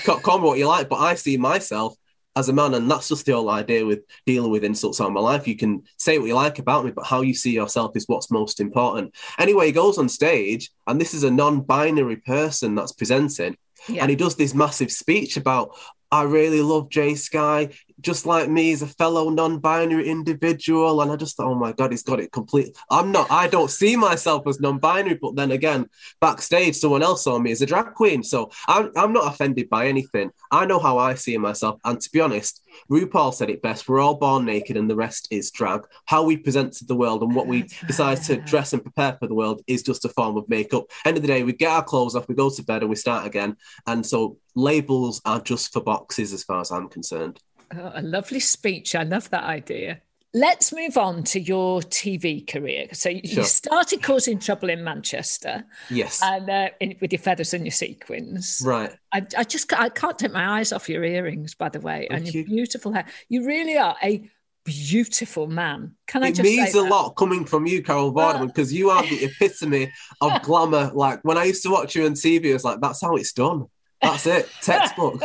call 0.04 0.38
me 0.38 0.44
what 0.44 0.58
you 0.58 0.66
like, 0.66 0.88
but 0.88 1.00
I 1.00 1.14
see 1.14 1.36
myself 1.36 1.96
as 2.34 2.50
a 2.50 2.52
man, 2.52 2.74
and 2.74 2.90
that's 2.90 3.08
just 3.08 3.24
the 3.24 3.32
whole 3.32 3.48
idea 3.48 3.84
with 3.84 4.00
dealing 4.26 4.50
with 4.50 4.62
insults 4.62 5.00
on 5.00 5.14
my 5.14 5.20
life. 5.20 5.48
You 5.48 5.56
can 5.56 5.82
say 5.96 6.18
what 6.18 6.28
you 6.28 6.34
like 6.34 6.58
about 6.58 6.84
me, 6.84 6.90
but 6.90 7.06
how 7.06 7.22
you 7.22 7.32
see 7.32 7.52
yourself 7.52 7.96
is 7.96 8.04
what's 8.06 8.30
most 8.30 8.60
important. 8.60 9.14
Anyway, 9.38 9.66
he 9.66 9.72
goes 9.72 9.96
on 9.96 10.08
stage, 10.10 10.70
and 10.86 11.00
this 11.00 11.14
is 11.14 11.24
a 11.24 11.30
non-binary 11.30 12.16
person 12.16 12.74
that's 12.74 12.92
presenting, 12.92 13.56
yeah. 13.88 14.02
and 14.02 14.10
he 14.10 14.16
does 14.16 14.36
this 14.36 14.54
massive 14.54 14.92
speech 14.92 15.38
about 15.38 15.70
I 16.10 16.22
really 16.22 16.62
love 16.62 16.88
Jsky 16.88 17.76
just 18.00 18.26
like 18.26 18.48
me, 18.48 18.64
he's 18.64 18.82
a 18.82 18.86
fellow 18.86 19.30
non-binary 19.30 20.08
individual, 20.08 21.00
and 21.00 21.10
I 21.10 21.16
just 21.16 21.36
thought, 21.36 21.48
oh 21.48 21.54
my 21.54 21.72
god, 21.72 21.90
he's 21.90 22.02
got 22.02 22.20
it 22.20 22.32
complete. 22.32 22.76
I'm 22.90 23.12
not. 23.12 23.30
I 23.30 23.48
don't 23.48 23.70
see 23.70 23.96
myself 23.96 24.46
as 24.46 24.60
non-binary, 24.60 25.18
but 25.20 25.36
then 25.36 25.50
again, 25.50 25.86
backstage, 26.20 26.76
someone 26.76 27.02
else 27.02 27.24
saw 27.24 27.38
me 27.38 27.52
as 27.52 27.62
a 27.62 27.66
drag 27.66 27.94
queen, 27.94 28.22
so 28.22 28.50
I'm 28.68 28.90
I'm 28.96 29.12
not 29.12 29.32
offended 29.32 29.68
by 29.68 29.88
anything. 29.88 30.30
I 30.50 30.66
know 30.66 30.78
how 30.78 30.98
I 30.98 31.14
see 31.14 31.36
myself, 31.38 31.80
and 31.84 32.00
to 32.00 32.10
be 32.10 32.20
honest, 32.20 32.62
RuPaul 32.90 33.32
said 33.32 33.50
it 33.50 33.62
best: 33.62 33.88
we're 33.88 34.00
all 34.00 34.16
born 34.16 34.44
naked, 34.44 34.76
and 34.76 34.90
the 34.90 34.96
rest 34.96 35.28
is 35.30 35.50
drag. 35.50 35.82
How 36.04 36.22
we 36.22 36.36
present 36.36 36.74
to 36.74 36.84
the 36.84 36.96
world 36.96 37.22
and 37.22 37.34
what 37.34 37.46
we 37.46 37.68
decide 37.86 38.22
to 38.24 38.36
dress 38.36 38.72
and 38.72 38.82
prepare 38.82 39.16
for 39.18 39.26
the 39.26 39.34
world 39.34 39.62
is 39.66 39.82
just 39.82 40.04
a 40.04 40.10
form 40.10 40.36
of 40.36 40.48
makeup. 40.48 40.84
End 41.04 41.16
of 41.16 41.22
the 41.22 41.28
day, 41.28 41.42
we 41.42 41.52
get 41.52 41.70
our 41.70 41.84
clothes 41.84 42.14
off, 42.14 42.28
we 42.28 42.34
go 42.34 42.50
to 42.50 42.62
bed, 42.62 42.82
and 42.82 42.90
we 42.90 42.96
start 42.96 43.26
again. 43.26 43.56
And 43.86 44.04
so 44.04 44.38
labels 44.54 45.20
are 45.24 45.40
just 45.40 45.72
for 45.72 45.80
boxes, 45.80 46.32
as 46.32 46.44
far 46.44 46.60
as 46.60 46.70
I'm 46.70 46.88
concerned. 46.88 47.40
Oh, 47.74 47.92
a 47.94 48.02
lovely 48.02 48.40
speech. 48.40 48.94
I 48.94 49.02
love 49.02 49.30
that 49.30 49.44
idea. 49.44 50.00
Let's 50.34 50.72
move 50.72 50.98
on 50.98 51.22
to 51.24 51.40
your 51.40 51.80
TV 51.80 52.46
career. 52.46 52.88
So 52.92 53.08
you 53.08 53.26
sure. 53.26 53.44
started 53.44 54.02
causing 54.02 54.38
trouble 54.38 54.68
in 54.68 54.84
Manchester, 54.84 55.64
yes, 55.88 56.20
and 56.22 56.50
uh, 56.50 56.68
in, 56.78 56.96
with 57.00 57.12
your 57.12 57.20
feathers 57.20 57.54
and 57.54 57.64
your 57.64 57.72
sequins, 57.72 58.62
right? 58.64 58.94
I, 59.12 59.26
I, 59.38 59.44
just 59.44 59.72
I 59.72 59.88
can't 59.88 60.18
take 60.18 60.32
my 60.32 60.58
eyes 60.58 60.72
off 60.72 60.90
your 60.90 61.04
earrings, 61.04 61.54
by 61.54 61.70
the 61.70 61.80
way, 61.80 62.06
Thank 62.10 62.26
and 62.26 62.34
your 62.34 62.42
you. 62.42 62.44
beautiful 62.44 62.92
hair. 62.92 63.06
You 63.30 63.46
really 63.46 63.78
are 63.78 63.96
a 64.02 64.28
beautiful 64.64 65.46
man. 65.46 65.94
Can 66.06 66.22
I 66.22 66.28
it 66.28 66.34
just? 66.34 66.42
means 66.42 66.74
a 66.74 66.82
lot 66.82 67.10
coming 67.16 67.46
from 67.46 67.66
you, 67.66 67.82
Carol 67.82 68.12
Vorderman, 68.12 68.48
because 68.48 68.72
you 68.72 68.90
are 68.90 69.02
the 69.04 69.24
epitome 69.24 69.90
of 70.20 70.42
glamour. 70.42 70.90
Like 70.92 71.20
when 71.22 71.38
I 71.38 71.44
used 71.44 71.62
to 71.62 71.70
watch 71.70 71.96
you 71.96 72.04
on 72.04 72.12
TV, 72.12 72.50
I 72.50 72.54
was 72.54 72.64
like, 72.64 72.80
"That's 72.80 73.00
how 73.00 73.16
it's 73.16 73.32
done." 73.32 73.68
That's 74.10 74.26
it. 74.26 74.48
Textbook. 74.62 75.22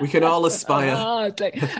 we 0.00 0.08
can 0.08 0.24
all 0.24 0.46
aspire. 0.46 0.94
Oh, 1.06 1.32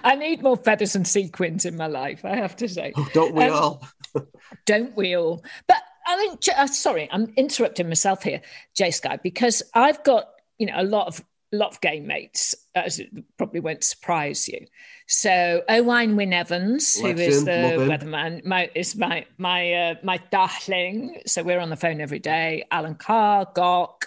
I 0.05 0.15
need 0.15 0.43
more 0.43 0.57
feathers 0.57 0.97
and 0.97 1.07
sequins 1.07 1.65
in 1.65 1.77
my 1.77 1.87
life, 1.87 2.25
I 2.25 2.37
have 2.37 2.57
to 2.57 2.69
say. 2.69 2.93
Oh, 2.97 3.09
don't 3.13 3.35
we 3.35 3.45
um, 3.45 3.53
all? 3.53 3.89
don't 4.67 4.97
we 4.97 5.17
all? 5.17 5.45
But 5.67 5.79
I 6.07 6.17
think, 6.17 6.41
uh, 6.57 6.67
sorry, 6.67 7.09
I'm 7.11 7.33
interrupting 7.37 7.89
myself 7.89 8.23
here, 8.23 8.41
Jsky, 8.79 9.23
because 9.23 9.63
I've 9.75 10.03
got, 10.05 10.29
you 10.59 10.67
know, 10.67 10.75
a 10.77 10.85
lot 10.85 11.09
of 11.09 11.23
lot 11.53 11.71
of 11.71 11.81
gay 11.81 12.01
mates, 12.01 12.55
as 12.75 12.99
it 12.99 13.09
probably 13.37 13.61
won't 13.61 13.85
surprise 13.85 14.49
you. 14.49 14.67
So 15.07 15.63
Owain 15.69 16.17
Wyn 16.17 16.33
Evans, 16.33 17.01
Legend, 17.01 17.19
who 17.19 17.25
is 17.25 17.45
the 17.45 17.51
weatherman, 17.51 18.45
my, 18.45 18.71
is 18.75 18.97
my 18.97 19.27
my 19.39 19.73
uh, 19.73 19.95
my 20.03 20.19
darling. 20.31 21.21
So 21.27 21.43
we're 21.43 21.61
on 21.61 21.71
the 21.71 21.77
phone 21.77 22.01
every 22.01 22.19
day. 22.19 22.65
Alan 22.71 22.95
Carr, 22.97 23.47
Gok. 23.55 24.07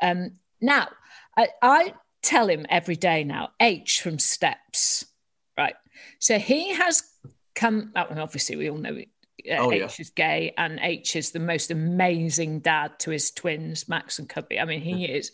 Um, 0.00 0.32
now, 0.60 0.88
I, 1.36 1.48
I 1.62 1.94
tell 2.22 2.48
him 2.48 2.66
every 2.68 2.96
day 2.96 3.24
now, 3.24 3.50
H 3.60 4.00
from 4.02 4.18
Steps, 4.18 5.04
right? 5.56 5.74
So 6.18 6.38
he 6.38 6.74
has 6.74 7.02
come, 7.54 7.92
oh, 7.96 8.06
obviously, 8.16 8.56
we 8.56 8.70
all 8.70 8.78
know 8.78 8.94
it. 8.94 9.08
Uh, 9.48 9.56
oh, 9.58 9.72
H 9.72 9.80
yeah. 9.80 9.88
is 9.98 10.10
gay, 10.10 10.54
and 10.56 10.80
H 10.82 11.14
is 11.14 11.30
the 11.30 11.38
most 11.38 11.70
amazing 11.70 12.60
dad 12.60 12.98
to 13.00 13.10
his 13.10 13.30
twins, 13.30 13.88
Max 13.88 14.18
and 14.18 14.28
Cubby. 14.28 14.58
I 14.58 14.64
mean, 14.64 14.80
he 14.80 15.04
is 15.04 15.32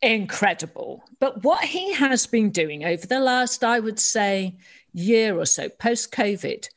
incredible. 0.00 1.02
But 1.20 1.42
what 1.42 1.64
he 1.64 1.92
has 1.94 2.26
been 2.26 2.50
doing 2.50 2.84
over 2.84 3.06
the 3.06 3.20
last, 3.20 3.64
I 3.64 3.80
would 3.80 3.98
say, 3.98 4.56
year 4.92 5.38
or 5.38 5.44
so, 5.46 5.68
post 5.68 6.12
COVID, 6.12 6.68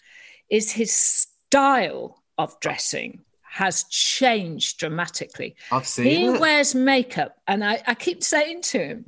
is 0.49 0.71
his 0.71 0.91
style 0.91 2.23
of 2.37 2.59
dressing 2.59 3.23
has 3.49 3.83
changed 3.85 4.79
dramatically. 4.79 5.55
I've 5.71 5.87
seen 5.87 6.05
he 6.05 6.25
it. 6.25 6.39
wears 6.39 6.75
makeup, 6.75 7.37
and 7.47 7.63
I, 7.63 7.81
I 7.87 7.95
keep 7.95 8.23
saying 8.23 8.61
to 8.63 8.79
him, 8.79 9.05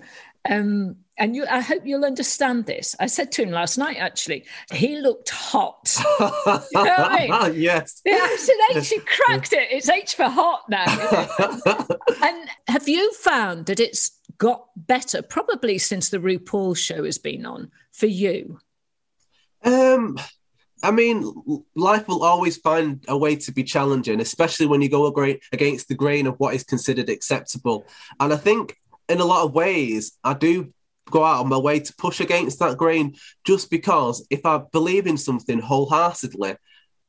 um, 0.50 0.95
and 1.17 1.36
you, 1.36 1.45
I 1.50 1.62
hope 1.62 1.83
you'll 1.86 2.05
understand 2.05 2.65
this. 2.65 2.95
I 3.00 3.05
said 3.05 3.31
to 3.33 3.43
him 3.43 3.51
last 3.51 3.77
night, 3.77 3.98
actually, 3.98 4.45
he 4.71 5.00
looked 5.00 5.29
hot. 5.29 5.95
you 6.19 6.83
know 6.83 6.95
I 6.98 7.50
mean? 7.50 7.62
yes. 7.62 8.01
Yeah, 8.03 8.17
I 8.19 8.36
said 8.38 8.77
H, 8.77 8.91
you 8.91 9.01
cracked 9.25 9.53
it. 9.53 9.67
It's 9.71 9.88
H 9.88 10.15
for 10.15 10.24
hot 10.24 10.63
now. 10.67 10.86
and 12.24 12.50
have 12.67 12.89
you 12.89 13.13
found 13.13 13.67
that 13.67 13.79
it's 13.79 14.19
got 14.39 14.65
better, 14.75 15.21
probably 15.21 15.77
since 15.77 16.10
the 16.10 16.17
RuPaul 16.17 16.75
show 16.75 17.03
has 17.03 17.19
been 17.19 17.45
on 17.45 17.69
for 17.91 18.07
you? 18.07 18.60
Um, 19.63 20.17
I 20.83 20.91
mean, 20.91 21.63
life 21.75 22.07
will 22.07 22.23
always 22.23 22.57
find 22.57 23.03
a 23.07 23.17
way 23.17 23.35
to 23.35 23.51
be 23.51 23.63
challenging, 23.63 24.19
especially 24.19 24.65
when 24.65 24.81
you 24.81 24.89
go 24.89 25.05
against 25.51 25.88
the 25.88 25.95
grain 25.95 26.27
of 26.27 26.35
what 26.39 26.55
is 26.55 26.63
considered 26.63 27.09
acceptable. 27.09 27.85
And 28.19 28.33
I 28.33 28.38
think, 28.38 28.77
in 29.07 29.19
a 29.19 29.25
lot 29.25 29.45
of 29.45 29.53
ways, 29.53 30.17
I 30.23 30.33
do 30.33 30.73
go 31.09 31.23
out 31.23 31.41
on 31.41 31.50
my 31.50 31.57
way 31.57 31.79
to 31.79 31.93
push 31.95 32.19
against 32.19 32.59
that 32.59 32.77
grain 32.77 33.15
just 33.43 33.69
because 33.69 34.25
if 34.29 34.45
I 34.45 34.61
believe 34.71 35.07
in 35.07 35.17
something 35.17 35.59
wholeheartedly, 35.59 36.55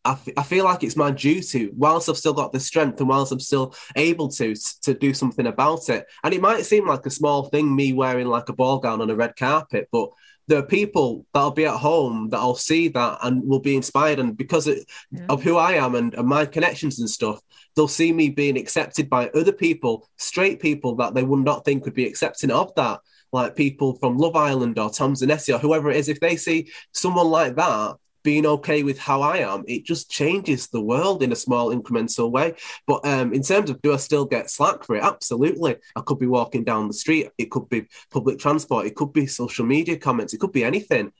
I, 0.04 0.12
f- 0.12 0.28
I 0.36 0.42
feel 0.42 0.64
like 0.64 0.82
it's 0.82 0.96
my 0.96 1.12
duty, 1.12 1.70
whilst 1.72 2.08
I've 2.08 2.16
still 2.16 2.32
got 2.32 2.52
the 2.52 2.58
strength 2.60 2.98
and 2.98 3.08
whilst 3.08 3.30
I'm 3.30 3.40
still 3.40 3.74
able 3.94 4.28
to, 4.30 4.54
to 4.82 4.94
do 4.94 5.14
something 5.14 5.46
about 5.46 5.88
it. 5.88 6.06
And 6.24 6.34
it 6.34 6.40
might 6.40 6.66
seem 6.66 6.86
like 6.86 7.06
a 7.06 7.10
small 7.10 7.48
thing, 7.48 7.74
me 7.74 7.92
wearing 7.92 8.26
like 8.26 8.48
a 8.48 8.52
ball 8.52 8.80
gown 8.80 9.00
on 9.00 9.10
a 9.10 9.14
red 9.14 9.36
carpet, 9.36 9.88
but 9.92 10.10
there 10.48 10.58
are 10.58 10.66
people 10.66 11.26
that'll 11.32 11.52
be 11.52 11.66
at 11.66 11.76
home 11.76 12.28
that'll 12.30 12.56
see 12.56 12.88
that 12.88 13.18
and 13.22 13.46
will 13.46 13.60
be 13.60 13.76
inspired. 13.76 14.18
And 14.18 14.36
because 14.36 14.66
of, 14.66 14.78
yeah. 15.10 15.26
of 15.28 15.42
who 15.42 15.56
I 15.56 15.72
am 15.72 15.94
and, 15.94 16.14
and, 16.14 16.26
my 16.26 16.46
connections 16.46 16.98
and 16.98 17.08
stuff, 17.08 17.40
they'll 17.74 17.88
see 17.88 18.12
me 18.12 18.30
being 18.30 18.58
accepted 18.58 19.08
by 19.08 19.28
other 19.30 19.52
people, 19.52 20.08
straight 20.16 20.60
people 20.60 20.96
that 20.96 21.14
they 21.14 21.22
would 21.22 21.44
not 21.44 21.64
think 21.64 21.84
would 21.84 21.94
be 21.94 22.06
accepting 22.06 22.50
of 22.50 22.74
that. 22.76 23.00
Like 23.32 23.56
people 23.56 23.94
from 23.96 24.18
Love 24.18 24.36
Island 24.36 24.78
or 24.78 24.90
Tom's 24.90 25.22
and 25.22 25.32
Essie 25.32 25.54
or 25.54 25.58
whoever 25.58 25.90
it 25.90 25.96
is, 25.96 26.10
if 26.10 26.20
they 26.20 26.36
see 26.36 26.70
someone 26.92 27.28
like 27.28 27.56
that, 27.56 27.96
being 28.22 28.46
okay 28.46 28.82
with 28.82 28.98
how 28.98 29.22
I 29.22 29.38
am, 29.38 29.64
it 29.66 29.84
just 29.84 30.10
changes 30.10 30.68
the 30.68 30.80
world 30.80 31.22
in 31.22 31.32
a 31.32 31.36
small 31.36 31.74
incremental 31.74 32.30
way. 32.30 32.54
But 32.86 33.04
um, 33.04 33.32
in 33.32 33.42
terms 33.42 33.70
of 33.70 33.80
do 33.82 33.92
I 33.92 33.96
still 33.96 34.24
get 34.24 34.50
slack 34.50 34.84
for 34.84 34.96
it? 34.96 35.02
Absolutely. 35.02 35.76
I 35.96 36.00
could 36.00 36.18
be 36.18 36.26
walking 36.26 36.64
down 36.64 36.88
the 36.88 36.94
street, 36.94 37.30
it 37.38 37.50
could 37.50 37.68
be 37.68 37.86
public 38.10 38.38
transport, 38.38 38.86
it 38.86 38.94
could 38.94 39.12
be 39.12 39.26
social 39.26 39.66
media 39.66 39.96
comments, 39.96 40.34
it 40.34 40.38
could 40.38 40.52
be 40.52 40.64
anything. 40.64 41.12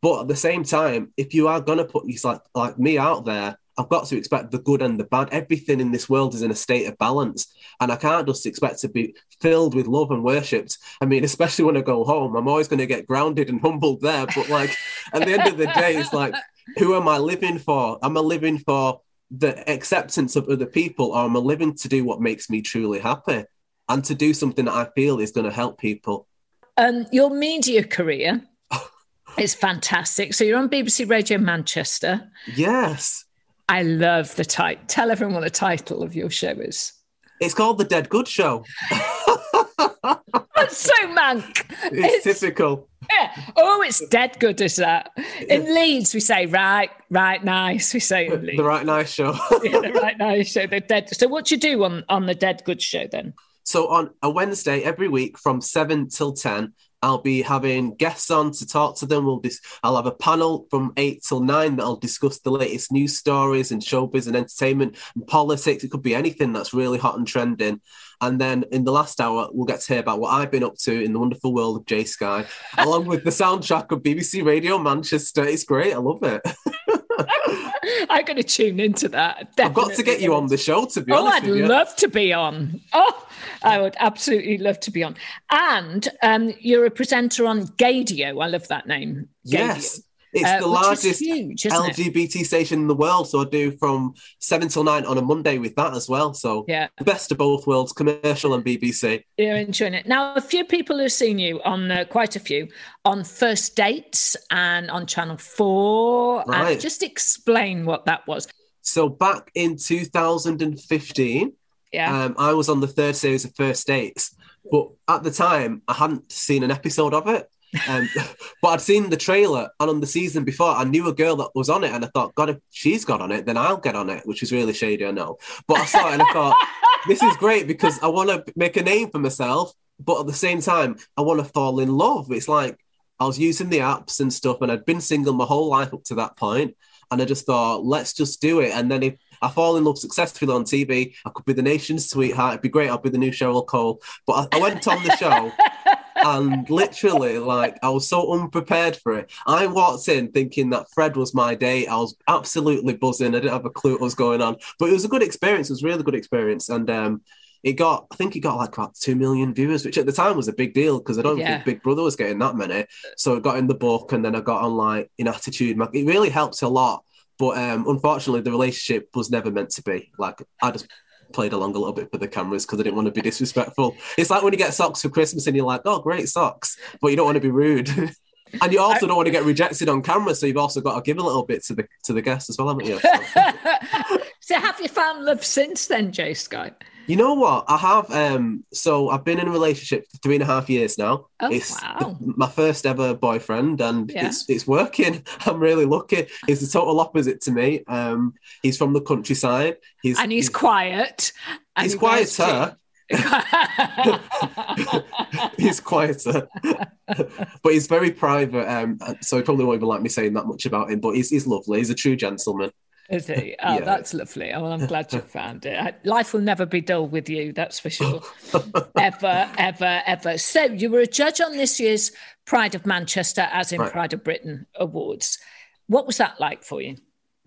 But 0.00 0.22
at 0.22 0.28
the 0.28 0.36
same 0.36 0.64
time, 0.64 1.12
if 1.16 1.32
you 1.32 1.48
are 1.48 1.60
gonna 1.60 1.84
put 1.84 2.06
you 2.06 2.18
like 2.24 2.40
like 2.54 2.78
me 2.78 2.98
out 2.98 3.24
there, 3.24 3.56
I've 3.78 3.88
got 3.88 4.06
to 4.06 4.16
expect 4.16 4.50
the 4.50 4.58
good 4.58 4.82
and 4.82 5.00
the 5.00 5.04
bad. 5.04 5.28
Everything 5.32 5.80
in 5.80 5.92
this 5.92 6.08
world 6.08 6.34
is 6.34 6.42
in 6.42 6.50
a 6.50 6.54
state 6.54 6.86
of 6.86 6.98
balance. 6.98 7.52
And 7.80 7.90
I 7.90 7.96
can't 7.96 8.26
just 8.26 8.44
expect 8.44 8.80
to 8.80 8.88
be 8.88 9.14
filled 9.40 9.74
with 9.74 9.86
love 9.86 10.10
and 10.10 10.22
worshipped. 10.22 10.78
I 11.00 11.06
mean, 11.06 11.24
especially 11.24 11.64
when 11.64 11.76
I 11.76 11.80
go 11.80 12.04
home, 12.04 12.36
I'm 12.36 12.48
always 12.48 12.68
going 12.68 12.80
to 12.80 12.86
get 12.86 13.06
grounded 13.06 13.48
and 13.48 13.60
humbled 13.62 14.02
there. 14.02 14.26
But 14.26 14.48
like 14.48 14.76
at 15.12 15.24
the 15.24 15.32
end 15.32 15.48
of 15.48 15.56
the 15.56 15.66
day, 15.66 15.96
it's 15.96 16.12
like, 16.12 16.34
who 16.78 16.94
am 16.94 17.08
I 17.08 17.18
living 17.18 17.58
for? 17.58 17.98
Am 18.02 18.16
I 18.16 18.20
living 18.20 18.58
for 18.58 19.00
the 19.30 19.68
acceptance 19.70 20.36
of 20.36 20.48
other 20.48 20.66
people 20.66 21.12
or 21.12 21.24
am 21.24 21.36
I 21.36 21.40
living 21.40 21.74
to 21.76 21.88
do 21.88 22.04
what 22.04 22.20
makes 22.20 22.50
me 22.50 22.60
truly 22.60 23.00
happy 23.00 23.44
and 23.88 24.04
to 24.04 24.14
do 24.14 24.34
something 24.34 24.66
that 24.66 24.74
I 24.74 24.88
feel 24.94 25.18
is 25.18 25.32
going 25.32 25.46
to 25.46 25.52
help 25.52 25.78
people? 25.78 26.28
Um, 26.76 27.06
your 27.10 27.30
media 27.30 27.84
career 27.84 28.42
is 29.38 29.54
fantastic. 29.54 30.34
So 30.34 30.44
you're 30.44 30.58
on 30.58 30.68
BBC 30.68 31.08
Radio 31.08 31.38
Manchester. 31.38 32.30
Yes. 32.54 33.24
I 33.72 33.80
love 33.84 34.36
the 34.36 34.44
title. 34.44 34.84
Tell 34.86 35.10
everyone 35.10 35.32
what 35.32 35.44
the 35.44 35.48
title 35.48 36.02
of 36.02 36.14
your 36.14 36.28
show 36.28 36.50
is. 36.50 36.92
It's 37.40 37.54
called 37.54 37.78
The 37.78 37.84
Dead 37.84 38.10
Good 38.10 38.28
Show. 38.28 38.66
That's 38.90 40.76
so 40.76 40.92
Manc. 41.08 41.64
It's, 41.84 42.26
it's, 42.26 42.40
typical. 42.40 42.90
Yeah. 43.10 43.34
Oh, 43.56 43.80
it's 43.80 44.06
dead 44.08 44.36
good, 44.38 44.60
is 44.60 44.76
that? 44.76 45.10
In 45.48 45.74
Leeds, 45.74 46.12
we 46.12 46.20
say 46.20 46.44
right, 46.44 46.90
right, 47.08 47.42
nice. 47.42 47.94
We 47.94 48.00
say 48.00 48.28
the 48.28 48.62
right 48.62 48.84
nice 48.84 49.10
show. 49.10 49.32
yeah, 49.62 49.80
the 49.80 49.92
right 50.02 50.18
nice 50.18 50.52
show. 50.52 50.66
The 50.66 50.80
dead. 50.80 51.08
So, 51.16 51.26
what 51.28 51.46
do 51.46 51.54
you 51.54 51.60
do 51.60 51.82
on 51.84 52.04
on 52.10 52.26
the 52.26 52.34
dead 52.34 52.60
good 52.66 52.82
show 52.82 53.06
then? 53.10 53.32
So 53.64 53.88
on 53.88 54.10
a 54.22 54.28
Wednesday 54.28 54.82
every 54.82 55.08
week 55.08 55.38
from 55.38 55.62
seven 55.62 56.10
till 56.10 56.34
ten, 56.34 56.74
I'll 57.02 57.18
be 57.18 57.42
having 57.42 57.94
guests 57.96 58.30
on 58.30 58.52
to 58.52 58.66
talk 58.66 58.96
to 58.98 59.06
them. 59.06 59.26
We'll 59.26 59.40
dis- 59.40 59.60
I'll 59.82 59.96
have 59.96 60.06
a 60.06 60.12
panel 60.12 60.66
from 60.70 60.92
eight 60.96 61.24
till 61.26 61.40
nine 61.40 61.76
that'll 61.76 61.96
discuss 61.96 62.38
the 62.38 62.50
latest 62.50 62.92
news 62.92 63.18
stories 63.18 63.72
and 63.72 63.82
showbiz 63.82 64.28
and 64.28 64.36
entertainment 64.36 64.96
and 65.14 65.26
politics. 65.26 65.82
It 65.82 65.90
could 65.90 66.02
be 66.02 66.14
anything 66.14 66.52
that's 66.52 66.72
really 66.72 66.98
hot 66.98 67.18
and 67.18 67.26
trending. 67.26 67.80
And 68.20 68.40
then 68.40 68.64
in 68.70 68.84
the 68.84 68.92
last 68.92 69.20
hour, 69.20 69.48
we'll 69.52 69.66
get 69.66 69.80
to 69.80 69.94
hear 69.94 70.00
about 70.00 70.20
what 70.20 70.32
I've 70.32 70.52
been 70.52 70.62
up 70.62 70.76
to 70.82 71.02
in 71.02 71.12
the 71.12 71.18
wonderful 71.18 71.52
world 71.52 71.78
of 71.78 71.86
Jsky, 71.86 72.46
along 72.78 73.06
with 73.06 73.24
the 73.24 73.30
soundtrack 73.30 73.90
of 73.90 74.04
BBC 74.04 74.44
Radio 74.44 74.78
Manchester. 74.78 75.44
It's 75.44 75.64
great. 75.64 75.92
I 75.92 75.98
love 75.98 76.22
it. 76.22 76.40
I'm 78.10 78.24
going 78.24 78.36
to 78.36 78.42
tune 78.42 78.80
into 78.80 79.08
that. 79.08 79.56
Definitely. 79.56 79.64
I've 79.64 79.88
got 79.88 79.96
to 79.96 80.02
get 80.02 80.20
you 80.20 80.34
on 80.34 80.46
the 80.46 80.56
show, 80.56 80.86
to 80.86 81.00
be 81.00 81.12
oh, 81.12 81.26
honest. 81.26 81.46
Oh, 81.46 81.54
I'd 81.54 81.68
love 81.68 81.96
to 81.96 82.08
be 82.08 82.32
on. 82.32 82.80
Oh, 82.92 83.28
I 83.62 83.80
would 83.80 83.96
absolutely 83.98 84.58
love 84.58 84.80
to 84.80 84.90
be 84.90 85.02
on. 85.02 85.16
And 85.50 86.08
um, 86.22 86.52
you're 86.60 86.86
a 86.86 86.90
presenter 86.90 87.46
on 87.46 87.66
Gaydio. 87.66 88.42
I 88.42 88.48
love 88.48 88.68
that 88.68 88.86
name. 88.86 89.28
Yes. 89.44 90.02
It's 90.32 90.48
uh, 90.48 90.60
the 90.60 90.66
largest 90.66 91.20
huge, 91.20 91.64
LGBT 91.64 92.40
it? 92.40 92.46
station 92.46 92.80
in 92.80 92.86
the 92.86 92.94
world. 92.94 93.28
So 93.28 93.42
I 93.42 93.44
do 93.44 93.72
from 93.72 94.14
seven 94.38 94.68
till 94.68 94.84
nine 94.84 95.04
on 95.04 95.18
a 95.18 95.22
Monday 95.22 95.58
with 95.58 95.74
that 95.76 95.94
as 95.94 96.08
well. 96.08 96.32
So 96.32 96.64
yeah, 96.68 96.88
the 96.96 97.04
best 97.04 97.30
of 97.32 97.38
both 97.38 97.66
worlds, 97.66 97.92
commercial 97.92 98.54
and 98.54 98.64
BBC. 98.64 99.24
You're 99.36 99.56
enjoying 99.56 99.94
it. 99.94 100.06
Now, 100.06 100.34
a 100.34 100.40
few 100.40 100.64
people 100.64 100.98
have 100.98 101.12
seen 101.12 101.38
you 101.38 101.60
on 101.62 101.90
uh, 101.90 102.04
quite 102.08 102.36
a 102.36 102.40
few 102.40 102.68
on 103.04 103.24
First 103.24 103.76
Dates 103.76 104.36
and 104.50 104.90
on 104.90 105.06
Channel 105.06 105.36
4. 105.36 106.44
Right. 106.46 106.72
And 106.72 106.80
just 106.80 107.02
explain 107.02 107.84
what 107.84 108.06
that 108.06 108.26
was. 108.26 108.48
So 108.80 109.08
back 109.08 109.50
in 109.54 109.76
2015, 109.76 111.52
yeah. 111.92 112.24
Um, 112.24 112.34
I 112.38 112.54
was 112.54 112.68
on 112.68 112.80
the 112.80 112.86
third 112.86 113.16
series 113.16 113.44
of 113.44 113.54
First 113.54 113.86
Dates, 113.86 114.34
but 114.70 114.88
at 115.08 115.22
the 115.22 115.30
time 115.30 115.82
I 115.86 115.92
hadn't 115.92 116.32
seen 116.32 116.62
an 116.62 116.70
episode 116.70 117.14
of 117.14 117.28
it. 117.28 117.48
Um, 117.88 118.08
but 118.62 118.68
I'd 118.68 118.80
seen 118.80 119.10
the 119.10 119.16
trailer, 119.16 119.68
and 119.80 119.90
on 119.90 120.00
the 120.00 120.06
season 120.06 120.44
before, 120.44 120.70
I 120.70 120.84
knew 120.84 121.08
a 121.08 121.14
girl 121.14 121.36
that 121.36 121.50
was 121.54 121.68
on 121.68 121.84
it, 121.84 121.92
and 121.92 122.04
I 122.04 122.08
thought, 122.08 122.34
God, 122.34 122.50
if 122.50 122.58
she's 122.70 123.04
got 123.04 123.20
on 123.20 123.32
it, 123.32 123.46
then 123.46 123.56
I'll 123.56 123.78
get 123.78 123.96
on 123.96 124.10
it, 124.10 124.26
which 124.26 124.42
is 124.42 124.52
really 124.52 124.72
shady, 124.72 125.06
I 125.06 125.10
know. 125.10 125.38
But 125.66 125.78
I 125.78 125.84
saw 125.86 126.08
it 126.08 126.14
and 126.14 126.22
I 126.22 126.32
thought, 126.32 126.56
this 127.08 127.22
is 127.22 127.36
great 127.36 127.66
because 127.66 128.02
I 128.02 128.08
want 128.08 128.30
to 128.30 128.44
make 128.56 128.76
a 128.76 128.82
name 128.82 129.10
for 129.10 129.18
myself, 129.18 129.72
but 129.98 130.20
at 130.20 130.26
the 130.26 130.32
same 130.32 130.60
time, 130.60 130.96
I 131.16 131.22
want 131.22 131.40
to 131.40 131.44
fall 131.52 131.80
in 131.80 131.96
love. 131.96 132.30
It's 132.30 132.48
like 132.48 132.78
I 133.18 133.26
was 133.26 133.38
using 133.38 133.70
the 133.70 133.78
apps 133.78 134.20
and 134.20 134.32
stuff, 134.32 134.60
and 134.60 134.70
I'd 134.70 134.84
been 134.84 135.00
single 135.00 135.32
my 135.32 135.44
whole 135.44 135.68
life 135.68 135.94
up 135.94 136.04
to 136.04 136.14
that 136.16 136.36
point, 136.36 136.76
and 137.10 137.20
I 137.20 137.24
just 137.24 137.46
thought, 137.46 137.84
let's 137.84 138.12
just 138.12 138.40
do 138.40 138.60
it. 138.60 138.72
And 138.72 138.90
then 138.90 139.02
if 139.02 139.14
I 139.42 139.50
fall 139.50 139.76
in 139.76 139.82
love 139.82 139.98
successfully 139.98 140.54
on 140.54 140.62
TV. 140.62 141.14
I 141.26 141.30
could 141.30 141.44
be 141.44 141.52
the 141.52 141.62
nation's 141.62 142.08
sweetheart. 142.08 142.52
It'd 142.52 142.62
be 142.62 142.68
great. 142.68 142.88
I'll 142.88 142.98
be 142.98 143.10
the 143.10 143.18
new 143.18 143.32
Cheryl 143.32 143.66
Cole. 143.66 144.00
But 144.24 144.54
I, 144.54 144.56
I 144.56 144.60
went 144.60 144.86
on 144.86 145.02
the 145.02 145.16
show 145.16 145.50
and 146.24 146.68
literally, 146.70 147.38
like, 147.38 147.78
I 147.82 147.90
was 147.90 148.08
so 148.08 148.32
unprepared 148.32 148.96
for 148.96 149.18
it. 149.18 149.30
I 149.46 149.66
walked 149.66 150.08
in 150.08 150.30
thinking 150.32 150.70
that 150.70 150.90
Fred 150.92 151.16
was 151.16 151.34
my 151.34 151.54
date. 151.54 151.88
I 151.88 151.96
was 151.96 152.16
absolutely 152.28 152.94
buzzing. 152.94 153.34
I 153.34 153.40
didn't 153.40 153.52
have 153.52 153.64
a 153.64 153.70
clue 153.70 153.92
what 153.92 154.00
was 154.00 154.14
going 154.14 154.42
on, 154.42 154.56
but 154.78 154.88
it 154.88 154.92
was 154.92 155.04
a 155.04 155.08
good 155.08 155.22
experience. 155.22 155.70
It 155.70 155.74
was 155.74 155.82
a 155.82 155.86
really 155.86 156.02
good 156.02 156.14
experience. 156.14 156.68
And, 156.68 156.88
um, 156.90 157.22
it 157.62 157.74
got, 157.74 158.08
I 158.10 158.16
think 158.16 158.34
it 158.34 158.40
got 158.40 158.56
like 158.56 158.76
about 158.76 158.96
2 158.96 159.14
million 159.14 159.54
viewers, 159.54 159.84
which 159.84 159.96
at 159.96 160.04
the 160.04 160.10
time 160.10 160.36
was 160.36 160.48
a 160.48 160.52
big 160.52 160.74
deal 160.74 160.98
because 160.98 161.16
I 161.16 161.22
don't 161.22 161.38
yeah. 161.38 161.54
think 161.54 161.64
Big 161.64 161.82
Brother 161.82 162.02
was 162.02 162.16
getting 162.16 162.40
that 162.40 162.56
many. 162.56 162.86
So 163.16 163.36
it 163.36 163.44
got 163.44 163.56
in 163.56 163.68
the 163.68 163.74
book 163.74 164.10
and 164.10 164.24
then 164.24 164.34
I 164.34 164.40
got 164.40 164.62
on 164.62 164.76
like 164.76 165.12
in 165.16 165.28
Attitude. 165.28 165.78
It 165.92 166.06
really 166.06 166.28
helped 166.28 166.60
a 166.62 166.68
lot 166.68 167.04
but 167.42 167.58
um, 167.58 167.88
unfortunately, 167.88 168.42
the 168.42 168.52
relationship 168.52 169.08
was 169.16 169.28
never 169.28 169.50
meant 169.50 169.70
to 169.70 169.82
be. 169.82 170.12
Like 170.16 170.40
I 170.62 170.70
just 170.70 170.86
played 171.32 171.52
along 171.52 171.74
a 171.74 171.78
little 171.78 171.92
bit 171.92 172.10
for 172.10 172.18
the 172.18 172.28
cameras 172.28 172.64
because 172.66 172.80
I 172.80 172.82
didn't 172.84 172.96
want 172.96 173.06
to 173.06 173.12
be 173.12 173.22
disrespectful. 173.22 173.96
It's 174.16 174.30
like 174.30 174.42
when 174.42 174.52
you 174.52 174.58
get 174.58 174.74
socks 174.74 175.02
for 175.02 175.08
Christmas 175.08 175.46
and 175.46 175.56
you're 175.56 175.66
like, 175.66 175.82
"Oh, 175.84 176.00
great 176.00 176.28
socks," 176.28 176.76
but 177.00 177.08
you 177.08 177.16
don't 177.16 177.26
want 177.26 177.36
to 177.36 177.40
be 177.40 177.50
rude. 177.50 177.88
and 178.60 178.72
you 178.72 178.80
also 178.80 179.06
don't 179.06 179.16
want 179.16 179.26
to 179.26 179.32
get 179.32 179.44
rejected 179.44 179.88
on 179.88 180.02
camera, 180.02 180.34
so 180.34 180.46
you've 180.46 180.56
also 180.56 180.80
got 180.80 180.96
to 180.96 181.02
give 181.02 181.18
a 181.18 181.22
little 181.22 181.44
bit 181.44 181.64
to 181.64 181.74
the 181.74 181.88
to 182.04 182.12
the 182.12 182.22
guests 182.22 182.50
as 182.50 182.58
well, 182.58 182.68
haven't 182.68 182.86
you? 182.86 182.98
so 184.40 184.58
have 184.58 184.78
you 184.80 184.88
found 184.88 185.24
love 185.24 185.44
since 185.44 185.86
then, 185.86 186.12
Jsky? 186.12 186.74
You 187.06 187.16
know 187.16 187.34
what? 187.34 187.64
I 187.68 187.76
have. 187.76 188.10
Um, 188.10 188.64
so 188.72 189.10
I've 189.10 189.24
been 189.24 189.38
in 189.38 189.48
a 189.48 189.50
relationship 189.50 190.06
for 190.10 190.18
three 190.18 190.34
and 190.34 190.42
a 190.42 190.46
half 190.46 190.70
years 190.70 190.98
now. 190.98 191.26
Oh, 191.40 191.50
it's 191.50 191.80
wow. 191.82 192.16
my 192.20 192.48
first 192.48 192.86
ever 192.86 193.14
boyfriend, 193.14 193.80
and 193.80 194.10
yeah. 194.10 194.26
it's 194.26 194.48
it's 194.48 194.66
working. 194.66 195.24
I'm 195.46 195.58
really 195.58 195.84
lucky. 195.84 196.28
He's 196.46 196.60
the 196.60 196.72
total 196.72 197.00
opposite 197.00 197.40
to 197.42 197.50
me. 197.50 197.84
Um, 197.86 198.34
he's 198.62 198.78
from 198.78 198.92
the 198.92 199.00
countryside. 199.00 199.76
He's 200.02 200.18
and 200.18 200.30
he's, 200.30 200.44
he's 200.44 200.54
quiet. 200.54 201.32
And 201.76 201.84
he's 201.84 201.94
he 201.94 201.98
quieter. 201.98 202.76
he's 205.58 205.80
quieter, 205.80 206.48
but 207.06 207.72
he's 207.72 207.86
very 207.86 208.10
private. 208.10 208.68
Um, 208.68 208.98
so 209.20 209.36
he 209.36 209.42
probably 209.42 209.64
won't 209.64 209.78
even 209.78 209.88
like 209.88 210.02
me 210.02 210.08
saying 210.08 210.34
that 210.34 210.46
much 210.46 210.66
about 210.66 210.90
him. 210.90 211.00
But 211.00 211.16
he's 211.16 211.30
he's 211.30 211.46
lovely. 211.46 211.78
He's 211.78 211.90
a 211.90 211.94
true 211.94 212.16
gentleman. 212.16 212.70
Is 213.12 213.26
he? 213.26 213.54
Oh, 213.62 213.74
yeah. 213.74 213.84
that's 213.84 214.14
lovely. 214.14 214.52
Oh, 214.52 214.62
well, 214.62 214.72
I'm 214.72 214.86
glad 214.86 215.12
you 215.12 215.20
found 215.20 215.66
it. 215.66 215.96
Life 216.04 216.32
will 216.32 216.40
never 216.40 216.66
be 216.66 216.80
dull 216.80 217.06
with 217.06 217.28
you, 217.28 217.52
that's 217.52 217.78
for 217.78 217.90
sure. 217.90 218.22
ever, 218.98 219.48
ever, 219.56 220.02
ever. 220.06 220.38
So, 220.38 220.64
you 220.64 220.90
were 220.90 221.00
a 221.00 221.06
judge 221.06 221.40
on 221.40 221.52
this 221.52 221.78
year's 221.78 222.10
Pride 222.44 222.74
of 222.74 222.86
Manchester, 222.86 223.48
as 223.52 223.72
in 223.72 223.80
right. 223.80 223.92
Pride 223.92 224.12
of 224.14 224.24
Britain 224.24 224.66
Awards. 224.74 225.38
What 225.86 226.06
was 226.06 226.16
that 226.16 226.40
like 226.40 226.64
for 226.64 226.80
you? 226.80 226.96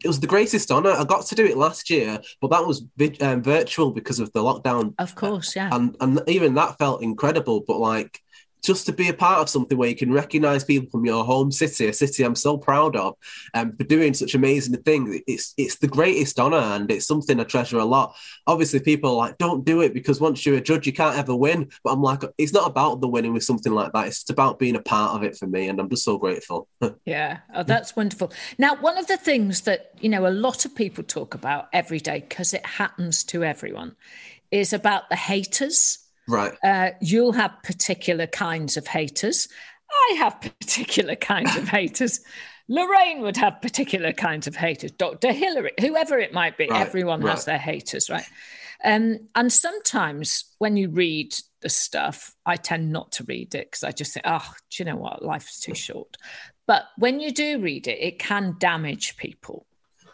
It 0.04 0.08
was 0.08 0.20
the 0.20 0.28
greatest 0.28 0.72
honour. 0.72 0.92
I 0.92 1.04
got 1.04 1.26
to 1.28 1.36
do 1.36 1.46
it 1.46 1.58
last 1.58 1.90
year, 1.90 2.20
but 2.42 2.52
that 2.52 2.66
was 2.66 2.86
um, 3.22 3.42
virtual 3.42 3.92
because 3.92 4.20
of 4.20 4.32
the 4.34 4.42
lockdown. 4.42 4.94
Of 5.00 5.16
course, 5.16 5.56
yeah. 5.56 5.70
And 5.72 5.96
and 6.00 6.22
even 6.28 6.54
that 6.56 6.78
felt 6.78 7.02
incredible. 7.02 7.64
But 7.66 7.80
like 7.80 8.22
just 8.66 8.86
to 8.86 8.94
be 8.94 9.10
a 9.10 9.14
part 9.14 9.40
of 9.40 9.50
something 9.50 9.78
where 9.78 9.90
you 9.90 9.96
can 9.96 10.12
recognize 10.12 10.64
people 10.64 10.90
from 10.90 11.06
your 11.06 11.24
home 11.24 11.52
city, 11.52 11.88
a 11.88 11.94
city 11.94 12.24
I'm 12.24 12.36
so 12.36 12.58
proud 12.58 12.96
of, 12.96 13.16
and 13.54 13.72
um, 13.72 13.78
for 13.78 13.84
doing 13.84 14.14
such 14.14 14.36
amazing 14.36 14.76
things. 14.84 15.22
It's 15.28 15.54
it's 15.58 15.78
the 15.78 15.88
greatest 15.88 16.40
honor, 16.40 16.58
and 16.58 16.90
it's 16.92 17.08
something 17.08 17.40
I 17.40 17.44
treasure 17.44 17.80
a 17.80 17.86
lot. 17.86 18.16
Obviously, 18.48 18.80
people 18.80 19.12
are 19.12 19.16
like, 19.16 19.38
don't 19.38 19.66
do 19.66 19.82
it 19.82 19.94
because 19.94 20.20
once 20.20 20.46
you're 20.46 20.58
a 20.58 20.62
judge, 20.62 20.88
you 20.88 20.94
can't 20.94 21.18
ever 21.18 21.36
win. 21.36 21.70
But 21.84 21.94
I'm 21.94 22.02
like, 22.02 22.24
it's 22.38 22.54
not 22.54 22.70
about 22.70 23.02
the 23.02 23.08
winning 23.08 23.34
with 23.34 23.44
something 23.44 23.74
like 23.74 23.94
that. 23.94 24.08
It's 24.08 24.30
about 24.30 24.60
being 24.60 24.76
a 24.76 24.82
part 24.82 25.16
of 25.16 25.24
it 25.24 25.38
for 25.38 25.48
me, 25.48 25.70
and 25.70 25.80
I'm 25.80 25.90
just 25.90 26.04
so 26.04 26.18
grateful. 26.18 26.68
yeah, 27.06 27.40
oh, 27.54 27.64
that's 27.64 27.96
wonderful. 27.96 28.32
Now, 28.58 28.76
one 28.76 28.98
of 28.98 29.08
the 29.08 29.18
things 29.18 29.62
that 29.62 29.92
you 30.00 30.10
know 30.10 30.28
a 30.28 30.30
lot 30.30 30.66
of 30.66 30.76
people 30.76 31.04
talk 31.04 31.34
about 31.34 31.70
every 31.74 32.00
day 32.00 32.20
because 32.20 32.54
it 32.54 32.66
happens 32.66 33.24
to 33.26 33.44
everyone 33.44 33.96
is 34.52 34.74
about 34.74 35.10
the 35.10 35.16
haters 35.16 36.05
Right. 36.28 36.54
Uh, 36.64 36.92
you'll 37.02 37.34
have 37.34 37.52
particular 37.64 38.28
kinds 38.28 38.78
of 38.78 38.88
haters. 38.88 39.48
I 39.92 40.16
have 40.18 40.42
particular 40.42 41.16
kinds 41.16 41.56
of 41.56 41.68
haters. 41.70 42.22
Lorraine 42.68 43.22
would 43.22 43.38
have 43.38 43.62
particular 43.62 44.12
kinds 44.12 44.48
of 44.48 44.56
haters. 44.56 44.92
Dr. 44.92 45.32
Hilary, 45.32 45.72
whoever 45.80 46.18
it 46.18 46.34
might 46.34 46.58
be, 46.58 46.68
right, 46.68 46.82
everyone 46.82 47.22
right. 47.22 47.32
has 47.32 47.46
their 47.46 47.60
haters, 47.60 48.10
right? 48.10 48.26
Um, 48.84 49.20
and 49.36 49.52
sometimes 49.52 50.46
when 50.58 50.76
you 50.76 50.90
read 50.90 51.36
the 51.62 51.70
stuff, 51.70 52.36
I 52.46 52.56
tend 52.56 52.92
not 52.92 53.12
to 53.14 53.24
read 53.24 53.56
it 53.56 53.68
because 53.72 53.84
I 53.84 53.92
just 53.92 54.14
think, 54.14 54.26
oh, 54.28 54.54
do 54.70 54.84
you 54.84 54.86
know 54.86 54.98
what? 54.98 55.24
Life's 55.24 55.60
too 55.60 55.76
short. 55.76 56.18
But 56.68 56.86
when 56.98 57.20
you 57.20 57.32
do 57.32 57.60
read 57.60 57.88
it, 57.88 58.00
it 58.00 58.20
can 58.20 58.56
damage 58.60 59.18
people 59.18 59.66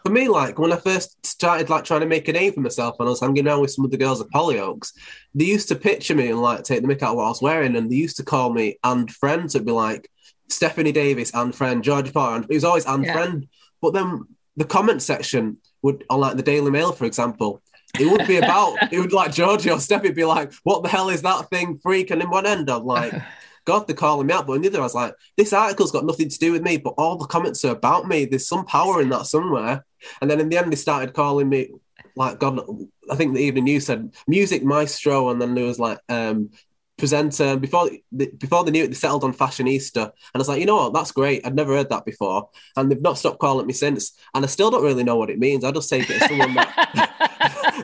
for 0.04 0.10
me, 0.10 0.28
like 0.28 0.58
when 0.58 0.72
I 0.72 0.76
first 0.76 1.24
started 1.24 1.70
like 1.70 1.84
trying 1.84 2.00
to 2.00 2.06
make 2.06 2.26
a 2.28 2.32
name 2.32 2.52
for 2.52 2.60
myself 2.60 2.96
and 2.98 3.08
I 3.08 3.10
was 3.10 3.20
hanging 3.20 3.46
around 3.46 3.60
with 3.60 3.70
some 3.70 3.84
of 3.84 3.90
the 3.90 3.96
girls 3.96 4.20
at 4.20 4.28
Hollyoaks, 4.30 4.92
they 5.34 5.44
used 5.44 5.68
to 5.68 5.76
picture 5.76 6.14
me 6.14 6.30
and 6.30 6.40
like 6.40 6.64
take 6.64 6.82
the 6.82 6.88
mick 6.88 7.02
out 7.02 7.10
of 7.10 7.16
what 7.16 7.24
I 7.24 7.28
was 7.28 7.42
wearing, 7.42 7.76
and 7.76 7.90
they 7.90 7.96
used 7.96 8.16
to 8.16 8.24
call 8.24 8.52
me 8.52 8.78
and 8.82 9.10
friends. 9.10 9.54
It'd 9.54 9.66
be 9.66 9.72
like 9.72 10.10
Stephanie 10.48 10.92
Davis 10.92 11.32
and 11.34 11.54
friend, 11.54 11.84
Georgie 11.84 12.10
Porter, 12.10 12.36
and 12.36 12.44
it 12.48 12.54
was 12.54 12.64
always 12.64 12.86
and 12.86 13.04
yeah. 13.04 13.12
friend. 13.12 13.48
But 13.80 13.94
then 13.94 14.24
the 14.56 14.64
comment 14.64 15.02
section 15.02 15.58
would 15.82 16.04
on 16.10 16.20
like 16.20 16.36
the 16.36 16.42
Daily 16.42 16.70
Mail, 16.70 16.92
for 16.92 17.04
example, 17.04 17.62
it 17.98 18.10
would 18.10 18.26
be 18.26 18.38
about 18.38 18.92
it 18.92 18.98
would 18.98 19.12
like 19.12 19.32
Georgie 19.32 19.70
or 19.70 19.76
Steffi 19.76 20.14
be 20.14 20.24
like, 20.24 20.52
"What 20.64 20.82
the 20.82 20.88
hell 20.88 21.10
is 21.10 21.22
that 21.22 21.48
thing, 21.50 21.78
freak?" 21.82 22.10
And 22.10 22.22
in 22.22 22.30
one 22.30 22.46
end, 22.46 22.70
I'm 22.70 22.84
like. 22.84 23.14
God, 23.64 23.86
they're 23.86 23.94
calling 23.94 24.26
me 24.26 24.34
out. 24.34 24.46
But 24.46 24.54
in 24.54 24.62
the 24.62 24.68
other, 24.70 24.80
I 24.80 24.82
was 24.82 24.94
like, 24.96 25.14
this 25.36 25.52
article's 25.52 25.92
got 25.92 26.04
nothing 26.04 26.28
to 26.28 26.38
do 26.38 26.50
with 26.50 26.62
me, 26.62 26.78
but 26.78 26.94
all 26.98 27.16
the 27.16 27.26
comments 27.26 27.64
are 27.64 27.70
about 27.70 28.08
me. 28.08 28.24
There's 28.24 28.48
some 28.48 28.64
power 28.64 29.00
in 29.00 29.08
that 29.10 29.26
somewhere. 29.26 29.84
And 30.20 30.30
then 30.30 30.40
in 30.40 30.48
the 30.48 30.58
end, 30.58 30.72
they 30.72 30.76
started 30.76 31.14
calling 31.14 31.48
me 31.48 31.70
like 32.16 32.38
God. 32.38 32.60
I 33.10 33.16
think 33.16 33.34
the 33.34 33.42
evening 33.42 33.64
news 33.64 33.86
said 33.86 34.14
music 34.26 34.64
maestro, 34.64 35.30
and 35.30 35.40
then 35.40 35.54
there 35.54 35.64
was 35.64 35.78
like 35.78 35.98
um, 36.08 36.50
presenter. 36.96 37.56
Before 37.56 37.90
before 38.14 38.64
they 38.64 38.70
knew 38.70 38.84
it, 38.84 38.88
they 38.88 38.94
settled 38.94 39.24
on 39.24 39.34
fashionista, 39.34 40.02
and 40.02 40.12
I 40.34 40.38
was 40.38 40.48
like, 40.48 40.60
you 40.60 40.66
know 40.66 40.76
what, 40.76 40.94
that's 40.94 41.12
great. 41.12 41.46
I'd 41.46 41.56
never 41.56 41.74
heard 41.74 41.90
that 41.90 42.04
before, 42.04 42.48
and 42.76 42.90
they've 42.90 43.00
not 43.00 43.18
stopped 43.18 43.40
calling 43.40 43.66
me 43.66 43.72
since. 43.72 44.12
And 44.34 44.44
I 44.44 44.48
still 44.48 44.70
don't 44.70 44.84
really 44.84 45.04
know 45.04 45.16
what 45.16 45.30
it 45.30 45.38
means. 45.38 45.64
I 45.64 45.72
just 45.72 45.90
take 45.90 46.08
it 46.08 46.22
as 46.22 46.28
someone 46.28 46.54
that. 46.54 47.08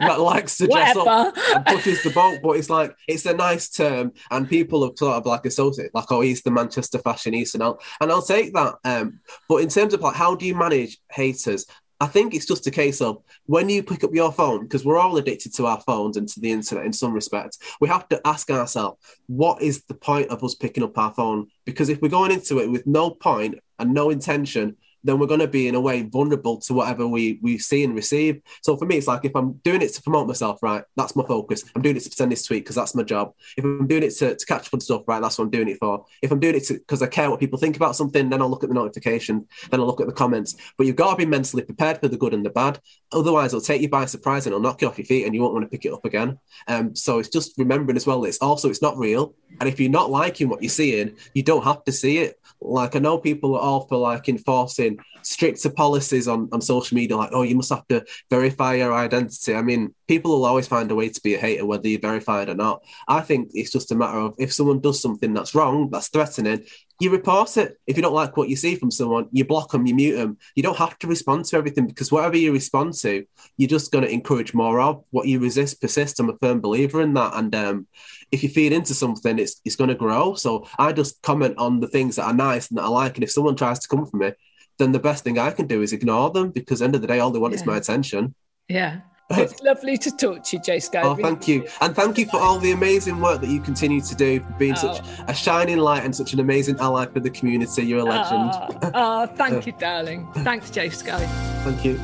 that 0.01 0.21
likes 0.21 0.57
to 0.59 0.67
dress 0.67 0.95
Whatever. 0.95 1.29
up 1.29 1.37
and 1.55 1.67
pushes 1.67 2.03
the 2.03 2.11
boat. 2.11 2.39
But 2.43 2.53
it's 2.53 2.71
like 2.71 2.95
it's 3.07 3.27
a 3.27 3.35
nice 3.35 3.69
term, 3.69 4.13
and 4.31 4.49
people 4.49 4.85
have 4.85 4.97
sort 4.97 5.17
of 5.17 5.27
like 5.27 5.47
associated 5.47 5.95
like, 5.95 6.11
oh, 6.11 6.21
he's 6.21 6.43
the 6.43 6.51
Manchester 6.51 6.99
fashionista, 6.99 7.55
and 7.55 7.63
I'll 7.63 7.81
and 8.01 8.13
I'll 8.13 8.23
take 8.23 8.53
that. 8.55 8.77
Um, 8.85 9.21
but 9.49 9.57
in 9.57 9.69
terms 9.69 9.95
of 9.95 10.01
like 10.01 10.15
how 10.15 10.35
do 10.35 10.47
you 10.47 10.55
manage 10.55 10.99
haters? 11.11 11.67
I 12.01 12.07
think 12.07 12.33
it's 12.33 12.47
just 12.47 12.67
a 12.67 12.71
case 12.71 13.01
of 13.01 13.23
when 13.47 13.69
you 13.69 13.83
pick 13.83 14.05
up 14.05 14.15
your 14.15 14.33
phone, 14.33 14.63
because 14.63 14.85
we're 14.85 14.99
all 14.99 15.17
addicted 15.17 15.53
to 15.55 15.67
our 15.67 15.81
phones 15.81 16.17
and 16.17 16.29
to 16.29 16.41
the 16.41 16.53
internet 16.53 16.87
in 16.87 16.93
some 16.93 17.13
respects, 17.13 17.59
we 17.81 17.89
have 17.89 18.09
to 18.11 18.21
ask 18.25 18.51
ourselves, 18.51 18.99
what 19.27 19.61
is 19.63 19.83
the 19.85 19.95
point 19.95 20.31
of 20.31 20.45
us 20.45 20.55
picking 20.55 20.85
up 20.85 20.97
our 20.97 21.13
phone? 21.13 21.49
Because 21.65 21.89
if 21.89 22.01
we're 22.01 22.09
going 22.09 22.31
into 22.31 22.61
it 22.61 22.71
with 22.71 22.87
no 22.87 23.11
point 23.11 23.59
and 23.81 23.93
no 23.93 24.11
intention, 24.11 24.77
then 25.05 25.19
we're 25.19 25.27
going 25.27 25.41
to 25.41 25.49
be 25.49 25.69
in 25.69 25.75
a 25.75 25.81
way 25.81 26.03
vulnerable 26.03 26.59
to 26.59 26.75
whatever 26.75 27.07
we 27.07 27.39
we 27.43 27.59
see 27.59 27.85
and 27.85 27.95
receive. 27.95 28.41
So 28.63 28.77
for 28.77 28.87
me, 28.87 28.97
it's 28.97 29.07
like 29.07 29.25
if 29.25 29.35
I'm 29.35 29.55
doing 29.65 29.83
it 29.83 29.93
to 29.95 30.03
promote 30.03 30.27
myself, 30.27 30.63
right, 30.63 30.85
that's 30.97 31.17
my 31.17 31.25
focus. 31.25 31.65
I'm 31.75 31.83
doing 31.83 31.97
it 31.97 32.05
to 32.05 32.11
send 32.11 32.33
this 32.33 32.45
tweet 32.45 32.65
because 32.65 32.77
that's 32.77 32.95
my 32.95 33.03
job. 33.03 33.33
If 33.57 33.65
I'm 33.65 33.87
doing 33.87 34.03
it 34.03 34.11
to, 34.17 34.37
to 34.37 34.47
catch 34.47 34.67
up 34.67 34.75
on 34.75 34.81
stuff, 34.81 35.03
right, 35.07 35.21
that's 35.21 35.39
what 35.39 35.45
I'm 35.45 35.51
doing 35.51 35.69
it 35.69 35.79
for. 35.79 36.05
If 36.23 36.31
I'm 36.31 36.41
doing 36.41 36.57
it 36.57 36.69
because 36.69 37.03
I 37.03 37.07
care 37.07 37.31
what 37.31 37.41
people 37.41 37.59
think 37.59 37.77
about 37.77 37.97
something, 37.97 38.29
then 38.29 38.43
I'll 38.43 38.51
look 38.51 38.65
at 38.65 38.71
the 38.71 38.75
notification, 38.75 39.47
then 39.71 39.81
I'll 39.81 39.87
look 39.87 40.01
at 40.01 40.07
the 40.07 40.13
comments. 40.13 40.57
But 40.77 40.87
you've 40.87 40.97
got 40.97 41.11
to 41.11 41.17
be 41.17 41.27
mentally 41.27 41.63
prepared 41.63 42.01
for 42.01 42.09
the 42.09 42.17
good 42.17 42.35
and 42.35 42.45
the 42.45 42.51
bad. 42.51 42.81
Otherwise, 43.13 43.53
it'll 43.53 43.61
take 43.61 43.81
you 43.81 43.89
by 43.89 44.05
surprise 44.05 44.47
and 44.47 44.53
it'll 44.53 44.63
knock 44.63 44.83
you 44.83 44.89
off 44.89 44.99
your 44.99 45.07
feet, 45.07 45.25
and 45.25 45.35
you 45.35 45.41
won't 45.41 45.55
want 45.55 45.65
to 45.65 45.71
pick 45.71 45.85
it 45.85 45.93
up 45.93 46.05
again. 46.05 46.39
Um, 46.67 46.95
so 46.95 47.19
it's 47.19 47.29
just 47.29 47.57
remembering 47.59 47.97
as 47.97 48.07
well. 48.07 48.21
That 48.21 48.29
It's 48.29 48.39
also 48.39 48.69
it's 48.69 48.83
not 48.83 48.99
real, 48.99 49.35
and 49.61 49.69
if 49.69 49.81
you're 49.81 49.91
not 49.91 50.11
liking 50.11 50.49
what 50.49 50.63
you're 50.63 50.71
seeing, 50.71 51.17
you 51.35 51.43
don't 51.43 51.65
have 51.65 51.85
to 51.85 51.93
see 51.93 52.19
it. 52.19 52.41
Like 52.61 52.97
I 52.97 52.99
know 52.99 53.19
people 53.19 53.55
are 53.55 53.61
all 53.61 53.87
for 53.87 53.97
like 53.97 54.29
enforcing 54.29 54.99
stricter 55.23 55.71
policies 55.71 56.27
on, 56.27 56.49
on 56.53 56.61
social 56.61 56.95
media, 56.95 57.17
like, 57.17 57.31
oh, 57.33 57.43
you 57.43 57.55
must 57.55 57.71
have 57.71 57.87
to 57.89 58.05
verify 58.31 58.75
your 58.75 58.95
identity. 58.95 59.55
I 59.55 59.63
mean, 59.63 59.95
people 60.07 60.33
will 60.33 60.47
always 60.47 60.67
find 60.67 60.91
a 60.91 60.95
way 60.95 61.09
to 61.09 61.21
be 61.21 61.35
a 61.35 61.39
hater, 61.39 61.67
whether 61.67 61.87
you're 61.87 62.01
verified 62.01 62.49
or 62.49 62.55
not. 62.55 62.83
I 63.07 63.21
think 63.21 63.51
it's 63.53 63.71
just 63.71 63.93
a 63.93 63.95
matter 63.95 64.19
of 64.19 64.35
if 64.39 64.53
someone 64.53 64.81
does 64.81 65.01
something 65.01 65.35
that's 65.35 65.55
wrong, 65.55 65.91
that's 65.91 66.09
threatening, 66.09 66.65
you 67.01 67.11
report 67.11 67.57
it. 67.57 67.79
If 67.87 67.97
you 67.97 68.03
don't 68.03 68.15
like 68.15 68.37
what 68.37 68.49
you 68.49 68.57
see 68.57 68.75
from 68.75 68.91
someone, 68.91 69.29
you 69.31 69.45
block 69.45 69.71
them, 69.71 69.87
you 69.87 69.95
mute 69.95 70.17
them. 70.17 70.37
You 70.57 70.63
don't 70.63 70.77
have 70.79 70.99
to 70.99 71.07
respond 71.07 71.45
to 71.47 71.57
everything 71.57 71.87
because 71.87 72.11
whatever 72.11 72.37
you 72.37 72.53
respond 72.53 72.95
to, 72.95 73.25
you're 73.57 73.69
just 73.69 73.93
going 73.93 74.05
to 74.05 74.11
encourage 74.11 74.53
more 74.53 74.81
of. 74.81 75.05
What 75.11 75.29
you 75.29 75.39
resist 75.39 75.81
persists. 75.81 76.19
I'm 76.19 76.31
a 76.31 76.37
firm 76.39 76.61
believer 76.61 77.01
in 77.01 77.15
that. 77.15 77.35
And 77.35 77.55
um, 77.55 77.87
if 78.33 78.43
you 78.43 78.49
feed 78.49 78.73
into 78.73 78.95
something, 78.95 79.39
it's 79.39 79.61
it's 79.65 79.77
going 79.77 79.89
to 79.89 79.95
grow. 79.95 80.35
So 80.35 80.67
I 80.79 80.93
just 80.93 81.23
comment 81.23 81.57
on 81.59 81.81
the 81.81 81.89
things 81.89 82.17
that 82.17 82.25
are 82.25 82.35
nice 82.35 82.69
and 82.69 82.79
that 82.79 82.85
I 82.85 82.89
like. 82.89 83.17
And 83.17 83.25
if 83.25 83.31
someone 83.31 83.57
tries 83.57 83.79
to 83.81 83.89
come 83.89 84.05
for 84.05 84.17
me, 84.17 84.33
then 84.79 84.93
the 84.93 84.99
best 84.99 85.23
thing 85.23 85.39
I 85.39 85.51
can 85.53 85.67
do 85.67 85.83
is 85.83 85.93
ignore 85.93 86.31
them 86.31 86.51
because 86.51 86.83
end 86.83 86.95
of 86.95 87.01
the 87.01 87.07
day, 87.07 87.21
all 87.21 87.31
they 87.31 87.39
want 87.39 87.53
yeah. 87.53 87.61
is 87.61 87.67
my 87.67 87.77
attention. 87.77 88.35
Yeah. 88.69 89.01
It's 89.39 89.63
lovely 89.63 89.99
to 89.99 90.11
talk 90.11 90.43
to 90.45 90.57
you, 90.57 90.63
Jsky. 90.63 91.03
Oh, 91.05 91.15
thank 91.15 91.47
you. 91.47 91.69
And 91.83 91.95
thank 91.95 92.17
you 92.17 92.25
for 92.25 92.39
all 92.39 92.59
the 92.59 92.73
amazing 92.73 93.21
work 93.21 93.43
that 93.43 93.51
you 93.51 93.61
continue 93.61 94.01
to 94.01 94.15
do, 94.15 94.41
for 94.41 94.53
being 94.55 94.73
oh. 94.73 94.95
such 94.95 95.05
a 95.27 95.35
shining 95.35 95.77
light 95.77 96.03
and 96.03 96.17
such 96.17 96.33
an 96.33 96.41
amazing 96.41 96.81
ally 96.81 97.05
for 97.07 97.21
the 97.21 97.29
community. 97.29 97.83
You're 97.83 97.99
a 97.99 98.11
ah, 98.11 98.23
legend. 98.23 98.81
Oh, 98.85 98.91
oh 98.95 99.27
thank 99.27 99.67
you, 99.67 99.75
darling. 99.79 100.27
Thanks, 100.33 100.71
Jsky. 100.71 101.27
Thank 101.63 101.85
you. 101.85 101.99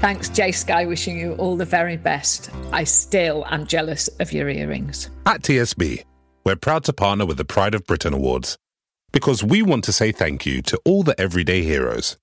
Thanks, 0.00 0.30
Jsky. 0.30 0.86
Wishing 0.86 1.18
you 1.18 1.32
all 1.34 1.56
the 1.56 1.64
very 1.64 1.96
best. 1.96 2.48
I 2.72 2.84
still 2.84 3.44
am 3.50 3.66
jealous 3.66 4.06
of 4.20 4.32
your 4.32 4.48
earrings. 4.48 5.10
At 5.26 5.42
TSB, 5.42 6.04
we're 6.44 6.54
proud 6.54 6.84
to 6.84 6.92
partner 6.92 7.26
with 7.26 7.38
the 7.38 7.44
Pride 7.44 7.74
of 7.74 7.86
Britain 7.86 8.14
Awards 8.14 8.56
because 9.12 9.42
we 9.42 9.62
want 9.62 9.82
to 9.84 9.92
say 9.92 10.12
thank 10.12 10.46
you 10.46 10.62
to 10.62 10.80
all 10.84 11.02
the 11.02 11.20
everyday 11.20 11.62
heroes, 11.62 12.18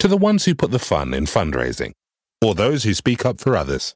to 0.00 0.08
the 0.08 0.16
ones 0.16 0.44
who 0.44 0.56
put 0.56 0.72
the 0.72 0.80
fun 0.80 1.14
in 1.14 1.26
fundraising 1.26 1.92
or 2.42 2.54
those 2.54 2.84
who 2.84 2.92
speak 2.92 3.24
up 3.24 3.40
for 3.40 3.56
others, 3.56 3.94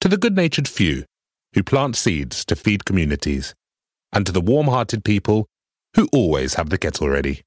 to 0.00 0.08
the 0.08 0.18
good 0.18 0.36
natured 0.36 0.68
few 0.68 1.04
who 1.54 1.62
plant 1.62 1.96
seeds 1.96 2.44
to 2.44 2.54
feed 2.54 2.84
communities, 2.84 3.54
and 4.12 4.26
to 4.26 4.32
the 4.32 4.40
warm 4.40 4.66
hearted 4.66 5.04
people 5.04 5.46
who 5.96 6.08
always 6.12 6.54
have 6.54 6.68
the 6.70 6.78
kettle 6.78 7.08
ready. 7.08 7.42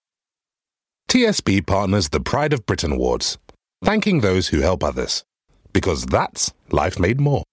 TSB 1.08 1.66
partners 1.66 2.10
the 2.10 2.20
Pride 2.20 2.54
of 2.54 2.66
Britain 2.66 2.94
Awards, 2.94 3.38
thanking 3.84 4.22
those 4.22 4.48
who 4.48 4.62
help 4.62 4.84
others, 4.84 5.24
because 5.72 6.06
that's 6.06 6.52
life 6.72 7.00
made 7.00 7.20
more. 7.20 7.44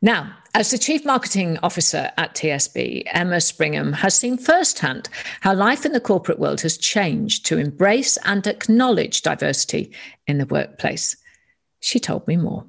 Now, 0.00 0.36
as 0.56 0.70
the 0.70 0.78
Chief 0.78 1.04
Marketing 1.04 1.58
Officer 1.62 2.10
at 2.16 2.34
TSB, 2.34 3.02
Emma 3.08 3.36
Springham 3.36 3.92
has 3.92 4.18
seen 4.18 4.38
firsthand 4.38 5.10
how 5.42 5.52
life 5.52 5.84
in 5.84 5.92
the 5.92 6.00
corporate 6.00 6.38
world 6.38 6.62
has 6.62 6.78
changed 6.78 7.44
to 7.44 7.58
embrace 7.58 8.16
and 8.24 8.46
acknowledge 8.46 9.20
diversity 9.20 9.92
in 10.26 10.38
the 10.38 10.46
workplace. 10.46 11.14
She 11.80 12.00
told 12.00 12.26
me 12.26 12.38
more. 12.38 12.64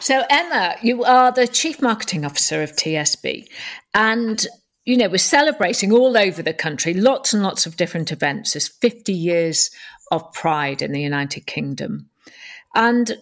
So, 0.00 0.24
Emma, 0.28 0.74
you 0.82 1.04
are 1.04 1.30
the 1.30 1.46
Chief 1.46 1.80
Marketing 1.80 2.24
Officer 2.24 2.64
of 2.64 2.72
TSB. 2.72 3.46
And, 3.94 4.44
you 4.84 4.96
know, 4.96 5.08
we're 5.08 5.18
celebrating 5.18 5.92
all 5.92 6.18
over 6.18 6.42
the 6.42 6.52
country 6.52 6.94
lots 6.94 7.32
and 7.32 7.44
lots 7.44 7.64
of 7.64 7.76
different 7.76 8.10
events. 8.10 8.54
There's 8.54 8.66
50 8.66 9.12
years 9.12 9.70
of 10.10 10.32
pride 10.32 10.82
in 10.82 10.90
the 10.90 11.00
United 11.00 11.46
Kingdom. 11.46 12.08
And 12.74 13.16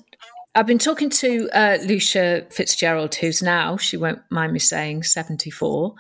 I've 0.55 0.67
been 0.67 0.79
talking 0.79 1.11
to 1.11 1.49
uh, 1.53 1.79
Luchia 1.79 2.53
Fitzgerald, 2.53 3.15
who's 3.15 3.43
now, 3.43 3.77
she 3.77 3.97
won't 3.97 4.23
mind 4.31 4.53
me 4.53 4.59
saying, 4.59 5.05
74. 5.05 5.95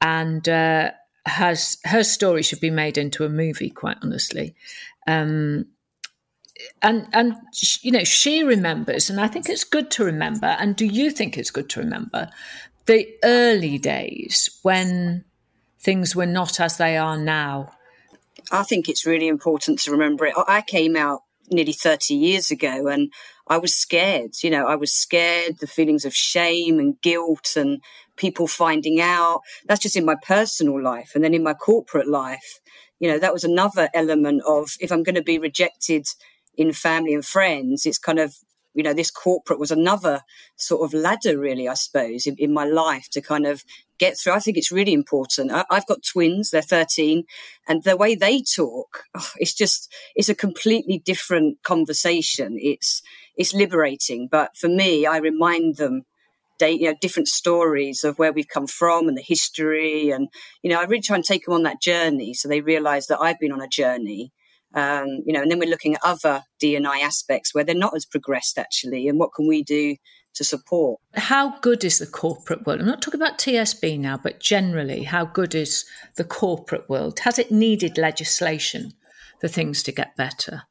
And 0.00 0.48
uh, 0.48 0.90
has 1.26 1.78
her 1.84 2.02
story 2.02 2.42
should 2.42 2.60
be 2.60 2.70
made 2.70 2.98
into 2.98 3.24
a 3.24 3.28
movie, 3.28 3.70
quite 3.70 3.98
honestly. 4.02 4.56
Um, 5.06 5.66
and 6.80 7.06
and 7.12 7.34
you 7.80 7.90
know 7.90 8.04
she 8.04 8.44
remembers 8.44 9.10
and 9.10 9.20
i 9.20 9.26
think 9.26 9.48
it's 9.48 9.64
good 9.64 9.90
to 9.90 10.04
remember 10.04 10.46
and 10.46 10.76
do 10.76 10.86
you 10.86 11.10
think 11.10 11.36
it's 11.36 11.50
good 11.50 11.68
to 11.68 11.80
remember 11.80 12.28
the 12.86 13.08
early 13.24 13.78
days 13.78 14.60
when 14.62 15.24
things 15.80 16.14
were 16.14 16.26
not 16.26 16.60
as 16.60 16.76
they 16.76 16.96
are 16.96 17.16
now 17.16 17.70
i 18.52 18.62
think 18.62 18.88
it's 18.88 19.06
really 19.06 19.26
important 19.26 19.78
to 19.78 19.90
remember 19.90 20.26
it 20.26 20.34
i 20.46 20.60
came 20.60 20.94
out 20.94 21.22
nearly 21.50 21.72
30 21.72 22.14
years 22.14 22.50
ago 22.50 22.86
and 22.86 23.12
i 23.52 23.58
was 23.58 23.74
scared 23.74 24.30
you 24.42 24.50
know 24.50 24.66
i 24.66 24.74
was 24.74 24.92
scared 24.92 25.58
the 25.58 25.66
feelings 25.66 26.04
of 26.04 26.14
shame 26.14 26.78
and 26.78 27.00
guilt 27.00 27.52
and 27.56 27.80
people 28.16 28.46
finding 28.46 29.00
out 29.00 29.40
that's 29.66 29.82
just 29.82 29.96
in 29.96 30.04
my 30.04 30.16
personal 30.26 30.80
life 30.82 31.12
and 31.14 31.24
then 31.24 31.34
in 31.34 31.42
my 31.42 31.54
corporate 31.54 32.08
life 32.08 32.60
you 33.00 33.08
know 33.08 33.18
that 33.18 33.32
was 33.32 33.44
another 33.44 33.88
element 33.94 34.42
of 34.46 34.70
if 34.80 34.90
i'm 34.92 35.02
going 35.02 35.14
to 35.14 35.22
be 35.22 35.38
rejected 35.38 36.06
in 36.56 36.72
family 36.72 37.14
and 37.14 37.24
friends, 37.24 37.86
it's 37.86 37.98
kind 37.98 38.18
of, 38.18 38.36
you 38.74 38.82
know, 38.82 38.94
this 38.94 39.10
corporate 39.10 39.58
was 39.58 39.70
another 39.70 40.22
sort 40.56 40.82
of 40.82 40.94
ladder, 40.94 41.38
really, 41.38 41.68
I 41.68 41.74
suppose, 41.74 42.26
in, 42.26 42.36
in 42.38 42.52
my 42.52 42.64
life 42.64 43.08
to 43.10 43.20
kind 43.20 43.46
of 43.46 43.64
get 43.98 44.18
through. 44.18 44.32
I 44.32 44.38
think 44.38 44.56
it's 44.56 44.72
really 44.72 44.92
important. 44.92 45.52
I, 45.52 45.64
have 45.70 45.86
got 45.86 46.02
twins, 46.02 46.50
they're 46.50 46.62
13, 46.62 47.24
and 47.68 47.82
the 47.82 47.96
way 47.96 48.14
they 48.14 48.42
talk, 48.42 49.04
oh, 49.14 49.30
it's 49.36 49.54
just, 49.54 49.92
it's 50.14 50.28
a 50.28 50.34
completely 50.34 50.98
different 50.98 51.62
conversation. 51.62 52.56
It's, 52.58 53.02
it's 53.36 53.54
liberating. 53.54 54.28
But 54.30 54.56
for 54.56 54.68
me, 54.68 55.06
I 55.06 55.18
remind 55.18 55.76
them 55.76 56.02
you 56.60 56.90
know, 56.90 56.94
different 57.00 57.26
stories 57.26 58.04
of 58.04 58.20
where 58.20 58.32
we've 58.32 58.46
come 58.46 58.68
from 58.68 59.08
and 59.08 59.18
the 59.18 59.24
history. 59.26 60.10
And, 60.10 60.28
you 60.62 60.70
know, 60.70 60.78
I 60.78 60.84
really 60.84 61.02
try 61.02 61.16
and 61.16 61.24
take 61.24 61.44
them 61.44 61.54
on 61.54 61.64
that 61.64 61.82
journey 61.82 62.34
so 62.34 62.46
they 62.46 62.60
realize 62.60 63.08
that 63.08 63.18
I've 63.18 63.40
been 63.40 63.50
on 63.50 63.60
a 63.60 63.66
journey 63.66 64.32
um, 64.74 65.22
you 65.26 65.32
know, 65.32 65.42
and 65.42 65.50
then 65.50 65.58
we're 65.58 65.68
looking 65.68 65.94
at 65.94 66.00
other 66.04 66.42
D&I 66.58 66.98
aspects 66.98 67.54
where 67.54 67.64
they're 67.64 67.74
not 67.74 67.94
as 67.94 68.06
progressed 68.06 68.58
actually, 68.58 69.08
and 69.08 69.18
what 69.18 69.32
can 69.34 69.46
we 69.46 69.62
do 69.62 69.96
to 70.34 70.44
support? 70.44 70.98
How 71.14 71.58
good 71.60 71.84
is 71.84 71.98
the 71.98 72.06
corporate 72.06 72.66
world? 72.66 72.80
I'm 72.80 72.86
not 72.86 73.02
talking 73.02 73.20
about 73.20 73.38
TSB 73.38 73.98
now, 73.98 74.16
but 74.16 74.40
generally, 74.40 75.02
how 75.02 75.26
good 75.26 75.54
is 75.54 75.84
the 76.16 76.24
corporate 76.24 76.88
world? 76.88 77.20
Has 77.20 77.38
it 77.38 77.50
needed 77.50 77.98
legislation 77.98 78.92
for 79.40 79.48
things 79.48 79.82
to 79.82 79.92
get 79.92 80.16
better? 80.16 80.62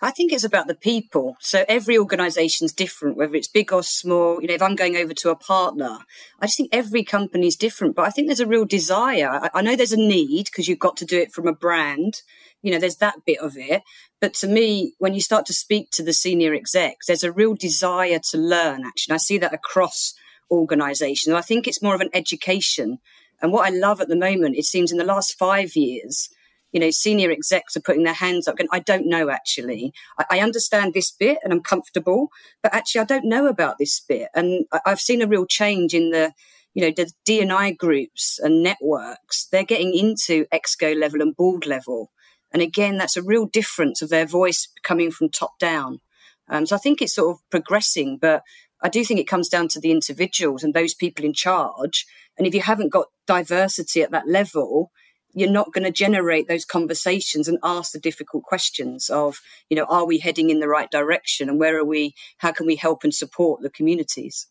I 0.00 0.10
think 0.12 0.32
it's 0.32 0.44
about 0.44 0.68
the 0.68 0.74
people. 0.76 1.36
So 1.40 1.64
every 1.68 1.98
organization's 1.98 2.72
different, 2.72 3.16
whether 3.16 3.34
it's 3.34 3.48
big 3.48 3.72
or 3.72 3.82
small. 3.82 4.40
You 4.40 4.48
know, 4.48 4.54
if 4.54 4.62
I'm 4.62 4.76
going 4.76 4.96
over 4.96 5.12
to 5.12 5.30
a 5.30 5.36
partner, 5.36 5.98
I 6.40 6.46
just 6.46 6.56
think 6.56 6.70
every 6.72 7.02
company's 7.02 7.56
different, 7.56 7.96
but 7.96 8.06
I 8.06 8.10
think 8.10 8.28
there's 8.28 8.38
a 8.38 8.46
real 8.46 8.64
desire. 8.64 9.28
I, 9.28 9.50
I 9.54 9.62
know 9.62 9.74
there's 9.74 9.92
a 9.92 9.96
need 9.96 10.46
because 10.46 10.68
you've 10.68 10.78
got 10.78 10.96
to 10.98 11.04
do 11.04 11.18
it 11.18 11.32
from 11.32 11.48
a 11.48 11.52
brand 11.52 12.22
you 12.62 12.72
know, 12.72 12.78
there's 12.78 12.96
that 12.96 13.24
bit 13.24 13.38
of 13.38 13.56
it. 13.56 13.82
But 14.20 14.34
to 14.34 14.48
me, 14.48 14.94
when 14.98 15.14
you 15.14 15.20
start 15.20 15.46
to 15.46 15.52
speak 15.52 15.90
to 15.92 16.02
the 16.02 16.12
senior 16.12 16.54
execs, 16.54 17.06
there's 17.06 17.24
a 17.24 17.32
real 17.32 17.54
desire 17.54 18.20
to 18.30 18.38
learn, 18.38 18.84
actually. 18.84 19.14
I 19.14 19.18
see 19.18 19.38
that 19.38 19.54
across 19.54 20.14
organizations. 20.50 21.34
I 21.34 21.40
think 21.40 21.66
it's 21.66 21.82
more 21.82 21.94
of 21.94 22.00
an 22.00 22.10
education. 22.12 22.98
And 23.40 23.52
what 23.52 23.66
I 23.66 23.70
love 23.70 24.00
at 24.00 24.08
the 24.08 24.16
moment, 24.16 24.56
it 24.56 24.64
seems 24.64 24.90
in 24.90 24.98
the 24.98 25.04
last 25.04 25.38
five 25.38 25.76
years, 25.76 26.28
you 26.72 26.80
know, 26.80 26.90
senior 26.90 27.30
execs 27.30 27.76
are 27.76 27.82
putting 27.82 28.04
their 28.04 28.14
hands 28.14 28.46
up 28.46 28.56
going, 28.56 28.68
I 28.72 28.80
don't 28.80 29.06
know 29.06 29.30
actually. 29.30 29.92
I, 30.18 30.24
I, 30.32 30.40
understand 30.40 30.92
this 30.92 31.10
bit 31.10 31.38
and 31.42 31.52
I'm 31.52 31.62
comfortable, 31.62 32.28
but 32.62 32.74
actually 32.74 33.00
I 33.00 33.04
don't 33.04 33.24
know 33.24 33.46
about 33.46 33.78
this 33.78 34.00
bit. 34.00 34.28
And 34.34 34.66
I, 34.72 34.80
I've 34.86 35.00
seen 35.00 35.22
a 35.22 35.26
real 35.26 35.46
change 35.46 35.94
in 35.94 36.10
the, 36.10 36.32
you 36.74 36.82
know, 36.82 36.92
the 36.94 37.10
D&I 37.24 37.72
groups 37.72 38.38
and 38.38 38.62
networks. 38.62 39.46
They're 39.46 39.64
getting 39.64 39.94
into 39.94 40.46
exco 40.52 40.98
level 40.98 41.22
and 41.22 41.34
board 41.34 41.66
level. 41.66 42.10
And 42.52 42.62
again, 42.62 42.98
that's 42.98 43.16
a 43.16 43.22
real 43.22 43.46
difference 43.46 44.02
of 44.02 44.10
their 44.10 44.26
voice 44.26 44.68
coming 44.82 45.10
from 45.10 45.28
top 45.28 45.58
down. 45.58 46.00
Um, 46.48 46.66
so 46.66 46.76
I 46.76 46.78
think 46.78 47.02
it's 47.02 47.14
sort 47.14 47.36
of 47.36 47.50
progressing, 47.50 48.18
but 48.20 48.42
I 48.82 48.88
do 48.88 49.04
think 49.04 49.20
it 49.20 49.28
comes 49.28 49.48
down 49.48 49.68
to 49.68 49.80
the 49.80 49.90
individuals 49.90 50.62
and 50.62 50.72
those 50.72 50.94
people 50.94 51.24
in 51.24 51.32
charge. 51.32 52.06
And 52.36 52.46
if 52.46 52.54
you 52.54 52.60
haven't 52.60 52.92
got 52.92 53.08
diversity 53.26 54.02
at 54.02 54.12
that 54.12 54.28
level, 54.28 54.92
you're 55.34 55.50
not 55.50 55.72
going 55.72 55.84
to 55.84 55.90
generate 55.90 56.48
those 56.48 56.64
conversations 56.64 57.48
and 57.48 57.58
ask 57.62 57.92
the 57.92 58.00
difficult 58.00 58.44
questions 58.44 59.10
of, 59.10 59.40
you 59.68 59.76
know, 59.76 59.84
are 59.84 60.06
we 60.06 60.18
heading 60.18 60.50
in 60.50 60.60
the 60.60 60.68
right 60.68 60.90
direction 60.90 61.48
and 61.48 61.60
where 61.60 61.78
are 61.78 61.84
we, 61.84 62.14
how 62.38 62.52
can 62.52 62.66
we 62.66 62.76
help 62.76 63.04
and 63.04 63.14
support 63.14 63.62
the 63.62 63.70
communities? 63.70 64.46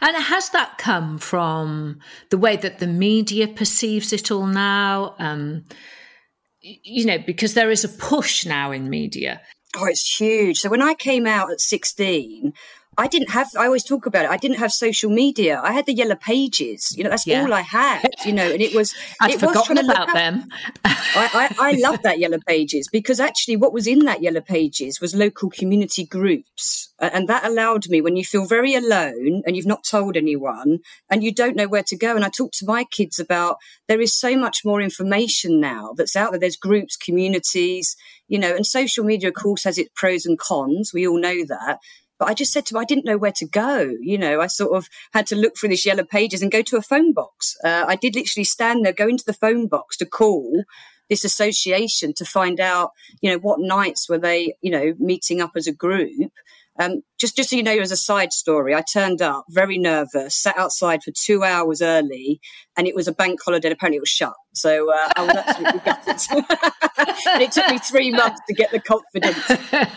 And 0.00 0.16
has 0.16 0.50
that 0.50 0.78
come 0.78 1.18
from 1.18 2.00
the 2.30 2.38
way 2.38 2.56
that 2.56 2.78
the 2.78 2.86
media 2.86 3.46
perceives 3.46 4.12
it 4.12 4.30
all 4.30 4.46
now? 4.46 5.14
Um, 5.18 5.64
you 6.60 7.06
know, 7.06 7.18
because 7.18 7.54
there 7.54 7.70
is 7.70 7.84
a 7.84 7.88
push 7.88 8.44
now 8.44 8.72
in 8.72 8.90
media. 8.90 9.40
Oh, 9.76 9.86
it's 9.86 10.18
huge. 10.18 10.58
So 10.58 10.70
when 10.70 10.82
I 10.82 10.94
came 10.94 11.26
out 11.26 11.50
at 11.50 11.60
16, 11.60 12.52
I 12.98 13.06
didn't 13.06 13.30
have, 13.30 13.48
I 13.56 13.66
always 13.66 13.84
talk 13.84 14.06
about 14.06 14.24
it, 14.24 14.30
I 14.30 14.36
didn't 14.36 14.58
have 14.58 14.72
social 14.72 15.08
media. 15.08 15.60
I 15.62 15.72
had 15.72 15.86
the 15.86 15.94
yellow 15.94 16.16
pages, 16.16 16.92
you 16.96 17.04
know, 17.04 17.10
that's 17.10 17.28
yeah. 17.28 17.42
all 17.42 17.54
I 17.54 17.60
had, 17.60 18.10
you 18.26 18.32
know, 18.32 18.50
and 18.50 18.60
it 18.60 18.74
was. 18.74 18.92
I'd 19.20 19.34
it 19.34 19.40
forgotten 19.40 19.76
was 19.76 19.88
about 19.88 20.12
them. 20.12 20.48
I, 20.84 21.54
I, 21.58 21.70
I 21.70 21.72
love 21.80 22.02
that 22.02 22.18
yellow 22.18 22.40
pages 22.44 22.88
because 22.88 23.20
actually 23.20 23.56
what 23.56 23.72
was 23.72 23.86
in 23.86 24.00
that 24.00 24.20
yellow 24.20 24.40
pages 24.40 25.00
was 25.00 25.14
local 25.14 25.48
community 25.48 26.04
groups. 26.04 26.92
And 26.98 27.28
that 27.28 27.46
allowed 27.46 27.88
me 27.88 28.00
when 28.00 28.16
you 28.16 28.24
feel 28.24 28.46
very 28.46 28.74
alone 28.74 29.42
and 29.46 29.56
you've 29.56 29.64
not 29.64 29.84
told 29.84 30.16
anyone 30.16 30.80
and 31.08 31.22
you 31.22 31.32
don't 31.32 31.54
know 31.54 31.68
where 31.68 31.84
to 31.84 31.96
go. 31.96 32.16
And 32.16 32.24
I 32.24 32.28
talk 32.28 32.50
to 32.54 32.66
my 32.66 32.82
kids 32.82 33.20
about 33.20 33.58
there 33.86 34.00
is 34.00 34.18
so 34.18 34.36
much 34.36 34.64
more 34.64 34.80
information 34.80 35.60
now 35.60 35.92
that's 35.96 36.16
out 36.16 36.32
there. 36.32 36.40
There's 36.40 36.56
groups, 36.56 36.96
communities, 36.96 37.94
you 38.26 38.40
know, 38.40 38.54
and 38.54 38.66
social 38.66 39.04
media, 39.04 39.28
of 39.28 39.34
course, 39.36 39.62
has 39.62 39.78
its 39.78 39.90
pros 39.94 40.26
and 40.26 40.36
cons. 40.36 40.90
We 40.92 41.06
all 41.06 41.20
know 41.20 41.44
that. 41.46 41.78
But 42.18 42.28
I 42.28 42.34
just 42.34 42.52
said 42.52 42.66
to 42.66 42.74
him, 42.74 42.80
I 42.80 42.84
didn't 42.84 43.04
know 43.04 43.18
where 43.18 43.32
to 43.32 43.46
go. 43.46 43.94
You 44.00 44.18
know, 44.18 44.40
I 44.40 44.48
sort 44.48 44.76
of 44.76 44.88
had 45.12 45.26
to 45.28 45.36
look 45.36 45.56
through 45.56 45.70
this 45.70 45.86
yellow 45.86 46.04
pages 46.04 46.42
and 46.42 46.50
go 46.50 46.62
to 46.62 46.76
a 46.76 46.82
phone 46.82 47.12
box. 47.12 47.56
Uh, 47.64 47.84
I 47.86 47.96
did 47.96 48.16
literally 48.16 48.44
stand 48.44 48.84
there, 48.84 48.92
go 48.92 49.08
into 49.08 49.24
the 49.24 49.32
phone 49.32 49.66
box 49.68 49.96
to 49.98 50.06
call 50.06 50.64
this 51.08 51.24
association 51.24 52.12
to 52.14 52.24
find 52.24 52.60
out, 52.60 52.92
you 53.20 53.30
know, 53.30 53.38
what 53.38 53.60
nights 53.60 54.08
were 54.08 54.18
they, 54.18 54.54
you 54.60 54.70
know, 54.70 54.94
meeting 54.98 55.40
up 55.40 55.52
as 55.56 55.66
a 55.66 55.72
group. 55.72 56.32
Um, 56.78 57.02
just, 57.18 57.36
just 57.36 57.50
so 57.50 57.56
you 57.56 57.62
know, 57.62 57.76
as 57.76 57.90
a 57.90 57.96
side 57.96 58.32
story, 58.32 58.74
I 58.74 58.82
turned 58.82 59.20
up 59.20 59.44
very 59.48 59.78
nervous, 59.78 60.36
sat 60.36 60.56
outside 60.56 61.02
for 61.02 61.10
two 61.10 61.42
hours 61.42 61.82
early, 61.82 62.40
and 62.76 62.86
it 62.86 62.94
was 62.94 63.08
a 63.08 63.12
bank 63.12 63.40
holiday. 63.44 63.70
Apparently, 63.70 63.96
it 63.96 64.00
was 64.00 64.08
shut. 64.08 64.34
So 64.54 64.92
uh, 64.92 65.10
I 65.16 65.24
was 65.24 65.36
absolutely 65.36 65.80
gutted. 65.84 67.26
and 67.26 67.42
it 67.42 67.52
took 67.52 67.68
me 67.68 67.78
three 67.78 68.10
months 68.12 68.40
to 68.46 68.54
get 68.54 68.70
the 68.70 68.80
confidence 68.80 69.44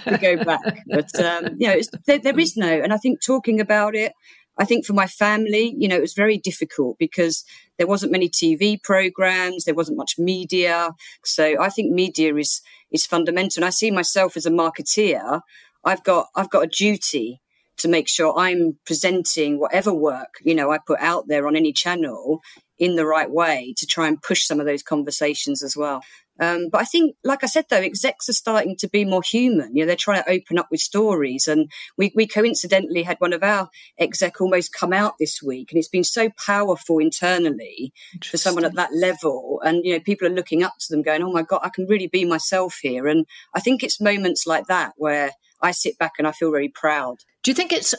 to 0.05 0.17
go 0.19 0.43
back. 0.43 0.83
But 0.87 1.19
um, 1.19 1.55
you 1.59 1.67
know, 1.67 1.79
there, 2.07 2.19
there 2.19 2.39
is 2.39 2.57
no, 2.57 2.81
and 2.81 2.91
I 2.91 2.97
think 2.97 3.19
talking 3.23 3.59
about 3.59 3.95
it. 3.95 4.13
I 4.57 4.65
think 4.65 4.85
for 4.85 4.93
my 4.93 5.07
family, 5.07 5.73
you 5.77 5.87
know, 5.87 5.95
it 5.95 6.01
was 6.01 6.13
very 6.13 6.37
difficult 6.37 6.97
because 6.99 7.43
there 7.77 7.87
wasn't 7.87 8.11
many 8.11 8.29
TV 8.29 8.81
programs, 8.81 9.63
there 9.63 9.73
wasn't 9.73 9.97
much 9.97 10.15
media. 10.17 10.91
So 11.23 11.55
I 11.59 11.69
think 11.69 11.91
media 11.91 12.35
is 12.35 12.61
is 12.91 13.05
fundamental. 13.05 13.61
And 13.61 13.65
I 13.65 13.69
see 13.69 13.91
myself 13.91 14.35
as 14.35 14.45
a 14.45 14.51
marketeer. 14.51 15.41
I've 15.83 16.03
got 16.03 16.27
I've 16.35 16.49
got 16.49 16.63
a 16.63 16.67
duty 16.67 17.41
to 17.77 17.87
make 17.87 18.07
sure 18.07 18.37
I'm 18.37 18.77
presenting 18.85 19.59
whatever 19.59 19.93
work 19.93 20.35
you 20.43 20.53
know 20.55 20.71
I 20.71 20.79
put 20.85 20.99
out 20.99 21.27
there 21.27 21.47
on 21.47 21.55
any 21.55 21.73
channel 21.73 22.41
in 22.81 22.95
the 22.95 23.05
right 23.05 23.29
way 23.29 23.73
to 23.77 23.85
try 23.85 24.07
and 24.07 24.21
push 24.21 24.43
some 24.43 24.59
of 24.59 24.65
those 24.65 24.81
conversations 24.81 25.61
as 25.61 25.77
well. 25.77 26.01
Um, 26.41 26.69
but 26.71 26.81
I 26.81 26.85
think, 26.85 27.15
like 27.23 27.43
I 27.43 27.47
said, 27.47 27.65
though, 27.69 27.77
execs 27.77 28.27
are 28.27 28.33
starting 28.33 28.75
to 28.77 28.89
be 28.89 29.05
more 29.05 29.21
human. 29.21 29.75
You 29.75 29.83
know, 29.83 29.87
they're 29.87 29.95
trying 29.95 30.23
to 30.23 30.29
open 30.29 30.57
up 30.57 30.69
with 30.71 30.79
stories. 30.79 31.47
And 31.47 31.71
we, 31.97 32.11
we 32.15 32.25
coincidentally 32.25 33.03
had 33.03 33.17
one 33.19 33.31
of 33.31 33.43
our 33.43 33.69
exec 33.99 34.41
almost 34.41 34.73
come 34.73 34.91
out 34.91 35.13
this 35.19 35.41
week. 35.43 35.71
And 35.71 35.77
it's 35.77 35.87
been 35.87 36.03
so 36.03 36.31
powerful 36.43 36.97
internally 36.97 37.93
for 38.25 38.37
someone 38.37 38.65
at 38.65 38.73
that 38.73 38.91
level. 38.91 39.61
And, 39.63 39.85
you 39.85 39.93
know, 39.93 39.99
people 39.99 40.27
are 40.27 40.31
looking 40.31 40.63
up 40.63 40.73
to 40.79 40.87
them 40.89 41.03
going, 41.03 41.21
oh 41.21 41.31
my 41.31 41.43
God, 41.43 41.61
I 41.63 41.69
can 41.69 41.85
really 41.85 42.07
be 42.07 42.25
myself 42.25 42.79
here. 42.81 43.07
And 43.07 43.27
I 43.53 43.59
think 43.59 43.83
it's 43.83 44.01
moments 44.01 44.47
like 44.47 44.65
that 44.65 44.93
where 44.97 45.31
I 45.61 45.71
sit 45.71 45.99
back 45.99 46.13
and 46.17 46.27
I 46.27 46.31
feel 46.31 46.49
very 46.49 46.69
proud. 46.69 47.17
Do 47.43 47.51
you 47.51 47.55
think 47.55 47.71
it's 47.71 47.93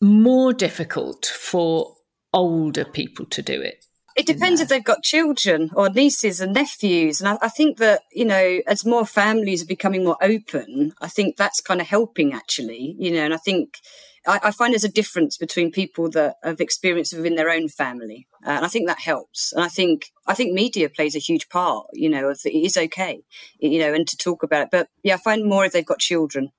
more 0.00 0.54
difficult 0.54 1.26
for 1.26 1.96
older 2.32 2.86
people 2.86 3.26
to 3.26 3.42
do 3.42 3.60
it? 3.60 3.84
It 4.16 4.26
depends 4.26 4.60
if 4.60 4.68
they've 4.68 4.84
got 4.84 5.02
children 5.02 5.70
or 5.74 5.90
nieces 5.90 6.40
and 6.40 6.52
nephews. 6.52 7.20
And 7.20 7.28
I, 7.28 7.38
I, 7.42 7.48
think 7.48 7.78
that, 7.78 8.02
you 8.12 8.24
know, 8.24 8.60
as 8.66 8.84
more 8.84 9.04
families 9.04 9.64
are 9.64 9.66
becoming 9.66 10.04
more 10.04 10.16
open, 10.22 10.92
I 11.00 11.08
think 11.08 11.36
that's 11.36 11.60
kind 11.60 11.80
of 11.80 11.88
helping 11.88 12.32
actually, 12.32 12.94
you 12.96 13.10
know, 13.10 13.24
and 13.24 13.34
I 13.34 13.38
think 13.38 13.78
I, 14.26 14.38
I 14.44 14.50
find 14.52 14.72
there's 14.72 14.84
a 14.84 14.88
difference 14.88 15.36
between 15.36 15.72
people 15.72 16.08
that 16.10 16.36
have 16.44 16.60
experienced 16.60 17.14
within 17.14 17.34
their 17.34 17.50
own 17.50 17.68
family. 17.68 18.28
Uh, 18.46 18.50
and 18.50 18.64
I 18.64 18.68
think 18.68 18.86
that 18.86 19.00
helps. 19.00 19.52
And 19.52 19.64
I 19.64 19.68
think, 19.68 20.12
I 20.26 20.34
think 20.34 20.52
media 20.52 20.88
plays 20.88 21.16
a 21.16 21.20
huge 21.20 21.48
part, 21.48 21.86
you 21.92 22.08
know, 22.08 22.28
of 22.28 22.40
the, 22.42 22.56
it 22.56 22.66
is 22.66 22.76
okay, 22.76 23.22
you 23.58 23.80
know, 23.80 23.92
and 23.92 24.06
to 24.06 24.16
talk 24.16 24.44
about 24.44 24.66
it. 24.66 24.68
But 24.70 24.88
yeah, 25.02 25.14
I 25.14 25.18
find 25.18 25.44
more 25.44 25.64
if 25.64 25.72
they've 25.72 25.84
got 25.84 25.98
children, 25.98 26.50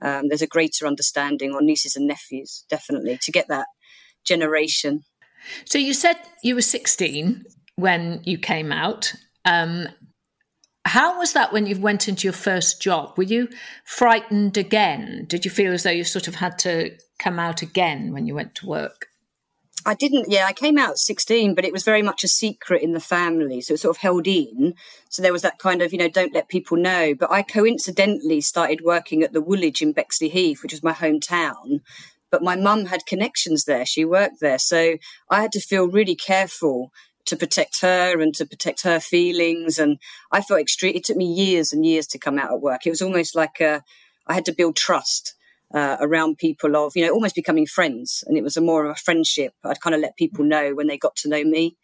um, 0.00 0.28
there's 0.28 0.42
a 0.42 0.46
greater 0.46 0.86
understanding 0.86 1.52
or 1.52 1.60
nieces 1.60 1.96
and 1.96 2.06
nephews, 2.06 2.64
definitely, 2.68 3.18
to 3.22 3.32
get 3.32 3.48
that 3.48 3.66
generation 4.24 5.04
so 5.64 5.78
you 5.78 5.94
said 5.94 6.16
you 6.42 6.54
were 6.54 6.62
16 6.62 7.44
when 7.76 8.20
you 8.24 8.38
came 8.38 8.72
out. 8.72 9.12
Um, 9.44 9.88
how 10.84 11.18
was 11.18 11.32
that 11.32 11.52
when 11.52 11.66
you 11.66 11.80
went 11.80 12.08
into 12.08 12.24
your 12.24 12.34
first 12.34 12.80
job? 12.80 13.16
Were 13.16 13.24
you 13.24 13.48
frightened 13.84 14.56
again? 14.56 15.24
Did 15.28 15.44
you 15.44 15.50
feel 15.50 15.72
as 15.72 15.82
though 15.82 15.90
you 15.90 16.04
sort 16.04 16.28
of 16.28 16.36
had 16.36 16.58
to 16.60 16.96
come 17.18 17.38
out 17.38 17.62
again 17.62 18.12
when 18.12 18.26
you 18.26 18.34
went 18.34 18.54
to 18.56 18.66
work? 18.66 19.06
I 19.86 19.94
didn't, 19.94 20.30
yeah, 20.30 20.46
I 20.46 20.52
came 20.52 20.78
out 20.78 20.98
16, 20.98 21.54
but 21.54 21.64
it 21.64 21.72
was 21.72 21.84
very 21.84 22.00
much 22.00 22.24
a 22.24 22.28
secret 22.28 22.82
in 22.82 22.92
the 22.92 23.00
family. 23.00 23.60
So 23.60 23.74
it 23.74 23.80
sort 23.80 23.96
of 23.96 24.00
held 24.00 24.26
in. 24.26 24.74
So 25.10 25.20
there 25.20 25.32
was 25.32 25.42
that 25.42 25.58
kind 25.58 25.82
of, 25.82 25.92
you 25.92 25.98
know, 25.98 26.08
don't 26.08 26.32
let 26.32 26.48
people 26.48 26.76
know. 26.76 27.14
But 27.14 27.30
I 27.30 27.42
coincidentally 27.42 28.40
started 28.40 28.80
working 28.82 29.22
at 29.22 29.32
the 29.32 29.42
Woolwich 29.42 29.82
in 29.82 29.92
Bexleyheath, 29.92 30.62
which 30.62 30.72
was 30.72 30.82
my 30.82 30.92
hometown 30.92 31.80
but 32.34 32.42
my 32.42 32.56
mum 32.56 32.86
had 32.86 33.06
connections 33.06 33.62
there. 33.62 33.86
She 33.86 34.04
worked 34.04 34.40
there. 34.40 34.58
So 34.58 34.96
I 35.30 35.40
had 35.40 35.52
to 35.52 35.60
feel 35.60 35.86
really 35.86 36.16
careful 36.16 36.90
to 37.26 37.36
protect 37.36 37.80
her 37.82 38.20
and 38.20 38.34
to 38.34 38.44
protect 38.44 38.82
her 38.82 38.98
feelings. 38.98 39.78
And 39.78 39.98
I 40.32 40.40
felt 40.40 40.58
extreme. 40.58 40.96
It 40.96 41.04
took 41.04 41.16
me 41.16 41.32
years 41.32 41.72
and 41.72 41.86
years 41.86 42.08
to 42.08 42.18
come 42.18 42.36
out 42.36 42.50
at 42.50 42.60
work. 42.60 42.86
It 42.86 42.90
was 42.90 43.02
almost 43.02 43.36
like 43.36 43.60
a, 43.60 43.84
I 44.26 44.34
had 44.34 44.46
to 44.46 44.52
build 44.52 44.74
trust. 44.74 45.34
Uh, 45.72 45.96
around 45.98 46.38
people 46.38 46.76
of 46.76 46.92
you 46.94 47.04
know 47.04 47.12
almost 47.12 47.34
becoming 47.34 47.66
friends 47.66 48.22
and 48.28 48.36
it 48.36 48.44
was 48.44 48.56
a 48.56 48.60
more 48.60 48.84
of 48.84 48.90
a 48.92 48.94
friendship 48.94 49.54
i'd 49.64 49.80
kind 49.80 49.94
of 49.94 50.00
let 50.00 50.16
people 50.16 50.44
know 50.44 50.72
when 50.72 50.86
they 50.86 50.96
got 50.96 51.16
to 51.16 51.28
know 51.28 51.42
me 51.42 51.74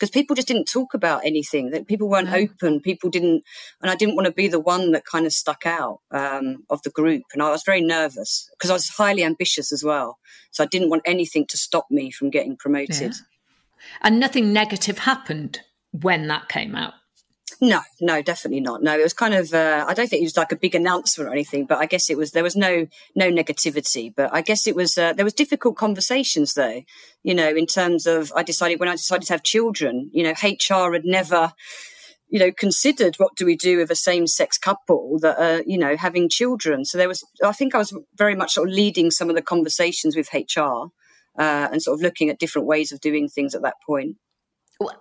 because 0.00 0.10
people 0.10 0.34
just 0.34 0.48
didn't 0.48 0.64
talk 0.64 0.94
about 0.94 1.20
anything 1.24 1.70
that 1.70 1.86
people 1.86 2.08
weren't 2.08 2.32
open 2.32 2.80
people 2.80 3.10
didn't 3.10 3.44
and 3.82 3.90
i 3.90 3.94
didn't 3.94 4.16
want 4.16 4.26
to 4.26 4.32
be 4.32 4.48
the 4.48 4.58
one 4.58 4.92
that 4.92 5.04
kind 5.04 5.26
of 5.26 5.32
stuck 5.32 5.66
out 5.66 6.00
um, 6.10 6.64
of 6.70 6.82
the 6.82 6.90
group 6.90 7.22
and 7.32 7.42
i 7.42 7.50
was 7.50 7.62
very 7.62 7.82
nervous 7.82 8.48
because 8.52 8.70
i 8.70 8.72
was 8.72 8.88
highly 8.88 9.22
ambitious 9.22 9.70
as 9.72 9.84
well 9.84 10.18
so 10.50 10.64
i 10.64 10.66
didn't 10.66 10.90
want 10.90 11.02
anything 11.04 11.46
to 11.46 11.58
stop 11.58 11.86
me 11.90 12.10
from 12.10 12.30
getting 12.30 12.56
promoted. 12.56 13.12
Yeah. 13.12 13.98
and 14.02 14.18
nothing 14.18 14.52
negative 14.52 14.98
happened 14.98 15.60
when 15.92 16.28
that 16.28 16.48
came 16.48 16.74
out 16.74 16.94
no, 17.60 17.80
no, 18.00 18.22
definitely 18.22 18.60
not. 18.60 18.82
No, 18.82 18.98
it 18.98 19.02
was 19.02 19.12
kind 19.12 19.34
of. 19.34 19.52
Uh, 19.52 19.84
I 19.86 19.92
don't 19.92 20.08
think 20.08 20.22
it 20.22 20.26
was 20.26 20.36
like 20.36 20.52
a 20.52 20.56
big 20.56 20.74
announcement 20.74 21.28
or 21.28 21.32
anything, 21.32 21.66
but 21.66 21.78
I 21.78 21.84
guess 21.84 22.08
it 22.08 22.16
was. 22.16 22.32
There 22.32 22.42
was 22.42 22.56
no 22.56 22.86
no 23.14 23.30
negativity, 23.30 24.12
but 24.14 24.32
I 24.32 24.40
guess 24.40 24.66
it 24.66 24.74
was. 24.74 24.96
Uh, 24.96 25.12
there 25.12 25.26
was 25.26 25.34
difficult 25.34 25.76
conversations 25.76 26.54
though. 26.54 26.82
You 27.22 27.34
know, 27.34 27.48
in 27.48 27.66
terms 27.66 28.06
of 28.06 28.32
I 28.34 28.42
decided 28.42 28.80
when 28.80 28.88
I 28.88 28.92
decided 28.92 29.26
to 29.26 29.34
have 29.34 29.42
children. 29.42 30.10
You 30.12 30.24
know, 30.24 30.34
HR 30.42 30.92
had 30.94 31.04
never. 31.04 31.52
You 32.32 32.38
know, 32.38 32.52
considered 32.52 33.16
what 33.16 33.34
do 33.34 33.44
we 33.44 33.56
do 33.56 33.78
with 33.78 33.90
a 33.90 33.96
same-sex 33.96 34.56
couple 34.56 35.18
that 35.18 35.36
are, 35.36 35.64
you 35.66 35.76
know, 35.76 35.96
having 35.96 36.28
children. 36.28 36.84
So 36.84 36.96
there 36.96 37.08
was, 37.08 37.24
I 37.44 37.50
think, 37.50 37.74
I 37.74 37.78
was 37.78 37.92
very 38.14 38.36
much 38.36 38.52
sort 38.52 38.68
of 38.68 38.72
leading 38.72 39.10
some 39.10 39.30
of 39.30 39.34
the 39.34 39.42
conversations 39.42 40.14
with 40.14 40.32
HR 40.32 40.60
uh, 41.36 41.68
and 41.72 41.82
sort 41.82 41.98
of 41.98 42.02
looking 42.02 42.30
at 42.30 42.38
different 42.38 42.68
ways 42.68 42.92
of 42.92 43.00
doing 43.00 43.28
things 43.28 43.56
at 43.56 43.62
that 43.62 43.74
point 43.84 44.16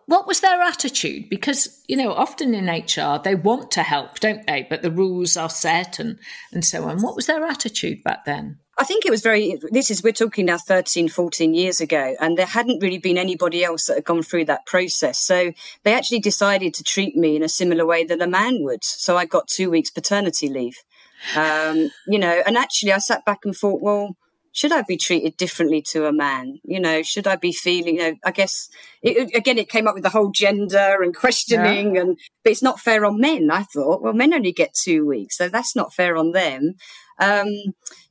what 0.08 0.28
was 0.28 0.42
their 0.42 0.62
attitude? 0.62 1.30
Because 1.30 1.84
you 1.88 1.96
know, 1.96 2.14
often 2.14 2.54
in 2.54 2.66
HR 2.66 3.20
they 3.24 3.36
want 3.36 3.72
to 3.72 3.84
help, 3.84 4.20
don't 4.20 4.46
they? 4.46 4.68
But 4.70 4.82
the 4.82 4.92
rules 4.92 5.38
are 5.38 5.50
set 5.50 6.00
and 6.00 6.20
and 6.52 6.66
so 6.66 6.84
on. 6.84 7.02
What 7.02 7.16
was 7.16 7.28
their 7.28 7.44
attitude 7.46 8.04
back 8.04 8.26
then? 8.26 8.60
I 8.80 8.86
think 8.86 9.06
it 9.06 9.12
was 9.12 9.22
very, 9.22 9.60
this 9.72 9.92
is, 9.92 10.02
we're 10.02 10.14
talking 10.14 10.46
now 10.46 10.58
13, 10.58 11.10
14 11.10 11.54
years 11.54 11.82
ago, 11.82 12.16
and 12.22 12.38
there 12.38 12.46
hadn't 12.46 12.82
really 12.82 12.98
been 12.98 13.18
anybody 13.18 13.62
else 13.62 13.88
that 13.88 13.96
had 13.96 14.06
gone 14.06 14.24
through 14.24 14.46
that 14.46 14.66
process. 14.66 15.20
So 15.20 15.52
they 15.84 15.94
actually 15.94 16.20
decided 16.22 16.74
to 16.76 16.84
treat 16.86 17.18
me 17.18 17.36
in 17.36 17.44
a 17.44 17.50
similar 17.50 17.86
way 17.86 18.06
that 18.06 18.22
a 18.22 18.28
man 18.28 18.64
would. 18.64 18.86
So 18.86 19.18
I 19.18 19.26
got 19.26 19.50
two 19.50 19.70
weeks 19.70 19.90
paternity 19.90 20.48
leave. 20.48 20.78
Um, 21.36 21.92
you 22.08 22.18
know, 22.18 22.42
and 22.48 22.58
actually 22.58 22.94
I 22.94 23.00
sat 23.00 23.26
back 23.26 23.40
and 23.44 23.54
thought, 23.54 23.82
well, 23.82 24.16
should 24.52 24.72
I 24.72 24.82
be 24.82 24.98
treated 24.98 25.38
differently 25.38 25.82
to 25.92 26.06
a 26.06 26.14
man? 26.14 26.60
You 26.64 26.80
know, 26.80 27.02
should 27.04 27.28
I 27.28 27.36
be 27.36 27.52
feeling, 27.52 27.98
you 27.98 28.02
know, 28.02 28.16
I 28.26 28.32
guess 28.32 28.70
it, 29.02 29.36
again, 29.36 29.58
it 29.58 29.70
came 29.70 29.88
up 29.88 29.94
with 29.94 30.04
the 30.04 30.10
whole 30.10 30.32
gender 30.32 31.02
and 31.02 31.16
questioning 31.16 31.96
yeah. 31.96 32.02
and, 32.02 32.18
but 32.44 32.52
it's 32.52 32.64
not 32.64 32.80
fair 32.80 33.06
on 33.06 33.20
men. 33.20 33.50
I 33.52 33.64
thought, 33.64 34.02
well, 34.02 34.14
men 34.14 34.34
only 34.34 34.52
get 34.52 34.74
two 34.74 35.06
weeks, 35.06 35.38
so 35.38 35.50
that's 35.50 35.76
not 35.76 35.94
fair 35.94 36.18
on 36.18 36.32
them. 36.32 36.76
Um, 37.20 37.48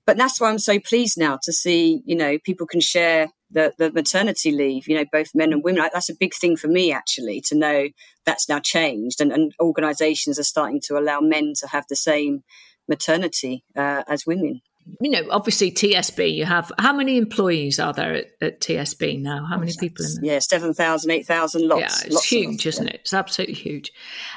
but 0.07 0.17
that's 0.17 0.41
why 0.41 0.49
I'm 0.49 0.59
so 0.59 0.79
pleased 0.79 1.19
now 1.19 1.39
to 1.43 1.53
see, 1.53 2.03
you 2.05 2.17
know, 2.17 2.39
people 2.39 2.67
can 2.67 2.81
share 2.81 3.29
the, 3.51 3.73
the 3.79 3.91
maternity 3.91 4.51
leave, 4.51 4.89
you 4.89 4.97
know, 4.97 5.05
both 5.11 5.35
men 5.35 5.53
and 5.53 5.63
women. 5.63 5.89
That's 5.93 6.11
a 6.11 6.17
big 6.19 6.35
thing 6.35 6.57
for 6.57 6.69
me, 6.69 6.93
actually, 6.93 7.43
to 7.47 7.55
know 7.57 7.89
that's 8.25 8.49
now 8.49 8.61
changed 8.61 9.21
and, 9.21 9.33
and 9.33 9.53
organizations 9.61 10.39
are 10.39 10.45
starting 10.45 10.81
to 10.87 10.99
allow 10.99 11.21
men 11.21 11.53
to 11.61 11.67
have 11.69 11.85
the 11.89 11.97
same 11.97 12.43
maternity 12.89 13.65
uh, 13.77 14.03
as 14.09 14.27
women 14.27 14.63
you 15.01 15.11
know, 15.11 15.27
obviously 15.31 15.71
TSB, 15.71 16.35
you 16.35 16.45
have 16.45 16.73
how 16.79 16.93
many 16.93 17.17
employees 17.17 17.79
are 17.79 17.93
there 17.93 18.15
at, 18.15 18.27
at 18.41 18.61
TSB 18.61 19.21
now? 19.21 19.45
How 19.45 19.59
many 19.59 19.73
people 19.79 20.05
in 20.05 20.15
there? 20.23 20.35
Yeah, 20.35 20.39
7,000, 20.39 21.11
8,000, 21.11 21.69
lots. 21.69 21.81
Yeah, 21.81 22.07
it's 22.07 22.15
lots 22.15 22.27
huge, 22.27 22.67
isn't 22.67 22.87
yeah. 22.87 22.95
it? 22.95 23.01
It's 23.03 23.15
absolutely 23.15 23.55
huge. 23.55 23.93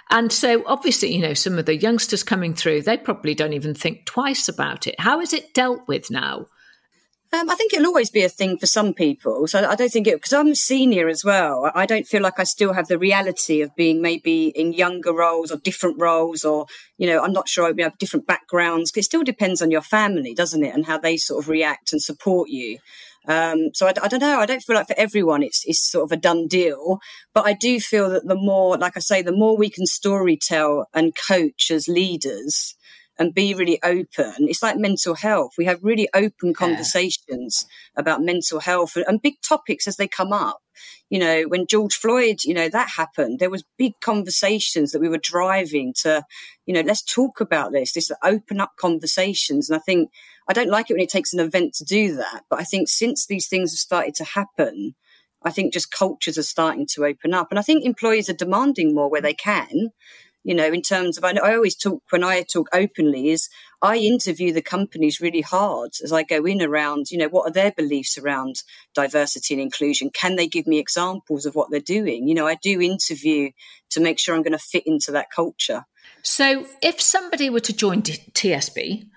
And 0.10 0.32
so 0.32 0.64
obviously, 0.66 1.14
you 1.14 1.22
know, 1.22 1.34
some 1.34 1.58
of 1.58 1.66
the 1.66 1.76
youngsters 1.76 2.24
coming 2.24 2.54
through, 2.54 2.84
they 2.84 2.98
probably 2.98 3.34
don't 3.34 3.54
even 3.54 3.74
think 3.74 4.06
twice 4.06 4.48
about 4.48 4.88
it. 4.88 5.00
How 5.00 5.20
is 5.22 5.34
it 5.34 5.54
dealt 5.54 5.88
with 5.88 6.12
now? 6.12 6.48
Um, 7.34 7.50
I 7.50 7.56
think 7.56 7.74
it'll 7.74 7.88
always 7.88 8.10
be 8.10 8.24
a 8.24 8.30
thing 8.30 8.58
for 8.58 8.65
some 8.65 8.94
people. 8.94 9.48
So 9.48 9.65
I 9.65 9.76
don't 9.76 9.91
think 9.91 10.06
it, 10.06 10.15
because 10.15 10.34
I'm 10.34 10.54
senior 10.54 11.08
as 11.08 11.24
well. 11.24 11.72
I 11.74 11.86
don't 11.86 12.06
feel 12.06 12.22
like 12.22 12.39
I 12.39 12.44
still 12.44 12.74
have 12.74 12.89
the 12.89 13.00
reality 13.00 13.62
of 13.62 13.74
being 13.76 14.02
maybe 14.02 14.48
in 14.50 14.74
younger 14.74 15.13
roles 15.13 15.50
or 15.50 15.58
different 15.58 15.98
roles, 15.98 16.44
or, 16.44 16.65
you 16.98 17.08
know, 17.08 17.24
I'm 17.24 17.32
not 17.32 17.48
sure 17.48 17.65
I 17.65 17.82
have 17.84 17.98
different 17.98 18.28
backgrounds. 18.28 18.91
It 18.98 19.04
still 19.04 19.24
depends 19.24 19.62
on 19.62 19.72
your 19.72 19.82
family, 19.82 20.34
doesn't 20.34 20.63
it? 20.63 20.76
And 20.76 20.86
how 20.86 20.98
they 20.98 21.15
sort 21.15 21.41
of 21.41 21.50
react 21.50 21.94
and 21.94 22.02
support 22.02 22.50
you. 22.50 22.80
Um, 23.28 23.70
so 23.74 23.88
I, 23.88 23.94
I, 24.02 24.08
don't 24.10 24.20
know. 24.20 24.39
I 24.39 24.46
don't 24.46 24.62
feel 24.62 24.76
like 24.76 24.88
for 24.88 25.00
everyone 25.00 25.41
it's, 25.41 25.63
it's 25.65 25.89
sort 25.89 26.04
of 26.04 26.12
a 26.12 26.20
done 26.20 26.48
deal, 26.48 27.00
but 27.34 27.46
I 27.46 27.54
do 27.54 27.80
feel 27.80 28.10
that 28.10 28.28
the 28.28 28.36
more, 28.36 28.78
like 28.78 28.98
I 28.98 29.00
say, 29.00 29.22
the 29.22 29.32
more 29.32 29.56
we 29.56 29.70
can 29.70 29.86
story 29.86 30.36
tell 30.36 30.88
and 30.94 31.13
coach 31.15 31.72
as 31.72 31.88
leaders, 31.88 32.76
and 33.19 33.34
be 33.34 33.54
really 33.54 33.80
open. 33.84 34.34
It's 34.39 34.63
like 34.63 34.78
mental 34.78 35.15
health. 35.15 35.54
We 35.58 35.65
have 35.65 35.84
really 35.84 36.10
open 36.13 36.54
conversations 36.54 37.65
yeah. 37.67 38.02
about 38.02 38.21
mental 38.21 38.60
health 38.60 38.95
and, 38.95 39.06
and, 39.08 39.21
big 39.21 39.36
topics 39.47 39.88
as 39.88 39.97
they 39.97 40.08
come 40.08 40.34
up. 40.34 40.60
You 41.10 41.19
know, 41.19 41.43
when 41.43 41.67
George 41.67 41.93
Floyd, 41.93 42.38
you 42.43 42.54
know, 42.54 42.69
that 42.69 42.89
happened, 42.89 43.39
there 43.39 43.50
was 43.50 43.63
big 43.78 43.93
conversations 44.02 44.91
that 44.91 45.02
we 45.02 45.10
were 45.10 45.19
driving 45.21 45.93
to, 46.02 46.24
you 46.65 46.74
know, 46.74 46.82
let's 46.82 47.04
talk 47.04 47.41
about 47.41 47.71
this, 47.71 47.93
this 47.93 48.12
open 48.24 48.60
up 48.60 48.71
conversations. 48.80 49.69
And 49.69 49.78
I 49.78 49.82
think 49.82 50.10
I 50.47 50.54
don't 50.54 50.69
like 50.69 50.89
it 50.89 50.93
when 50.93 51.04
it 51.04 51.10
takes 51.10 51.34
an 51.34 51.39
event 51.39 51.74
to 51.76 51.84
do 51.84 52.15
that. 52.15 52.43
But 52.50 52.60
I 52.60 52.63
think 52.63 52.88
since 52.88 53.28
these 53.28 53.47
things 53.47 53.71
have 53.71 53.80
started 53.80 54.15
to 54.15 54.24
happen, 54.24 54.95
I 55.43 55.52
think 55.52 55.74
just 55.74 55.91
cultures 55.91 56.38
are 56.38 56.43
starting 56.43 56.88
to 56.93 57.06
open 57.06 57.34
up. 57.34 57.47
And 57.50 57.60
I 57.60 57.63
think 57.63 57.84
employees 57.84 58.30
are 58.30 58.34
demanding 58.34 58.95
more 58.95 59.10
where 59.10 59.21
they 59.21 59.34
can 59.34 59.89
you 60.44 60.56
know, 60.56 60.68
in 60.68 60.82
terms 60.82 61.18
of, 61.18 61.24
I, 61.24 61.32
I, 61.32 61.56
always 61.56 61.76
talk, 61.76 62.02
when 62.10 62.24
I 62.24 62.42
talk 62.42 62.68
openly, 62.74 63.30
is 63.30 63.50
I 63.82 63.98
interview 63.98 64.52
the 64.52 64.62
companies 64.62 65.22
really 65.22 65.42
hard 65.42 65.92
as 66.04 66.12
I 66.12 66.24
go 66.24 66.46
in 66.46 66.62
around, 66.62 67.12
you 67.12 67.18
know, 67.18 67.30
what 67.30 67.48
are 67.48 67.54
their 67.54 67.72
beliefs 67.72 68.18
around 68.18 68.64
diversity 68.96 69.54
and 69.54 69.62
inclusion? 69.62 70.10
Can 70.10 70.36
they 70.36 70.48
give 70.48 70.66
me 70.66 70.80
examples 70.80 71.46
of 71.46 71.54
what 71.56 71.70
they're 71.70 71.80
doing? 71.80 72.28
You 72.28 72.34
know, 72.34 72.48
I 72.48 72.56
do 72.56 72.82
interview 72.82 73.52
to 73.92 74.00
make 74.00 74.20
sure 74.20 74.36
I'm 74.36 74.44
going 74.44 74.52
to 74.54 74.58
fit 74.58 74.84
into 74.88 75.12
that 75.12 75.32
culture. 75.34 75.86
So 76.24 76.66
if 76.82 77.00
somebody 77.02 77.50
were 77.50 77.60
to 77.62 77.74
join 77.74 78.02
TSB, 78.02 79.08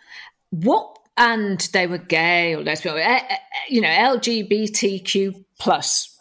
what, 0.50 0.98
and 1.16 1.60
they 1.72 1.86
were 1.86 1.98
gay 1.98 2.54
or 2.54 2.62
lesbian, 2.62 2.98
eh, 2.98 3.20
eh, 3.28 3.36
you 3.68 3.80
know, 3.80 3.88
LGBTQ 3.88 5.44
plus 5.58 6.13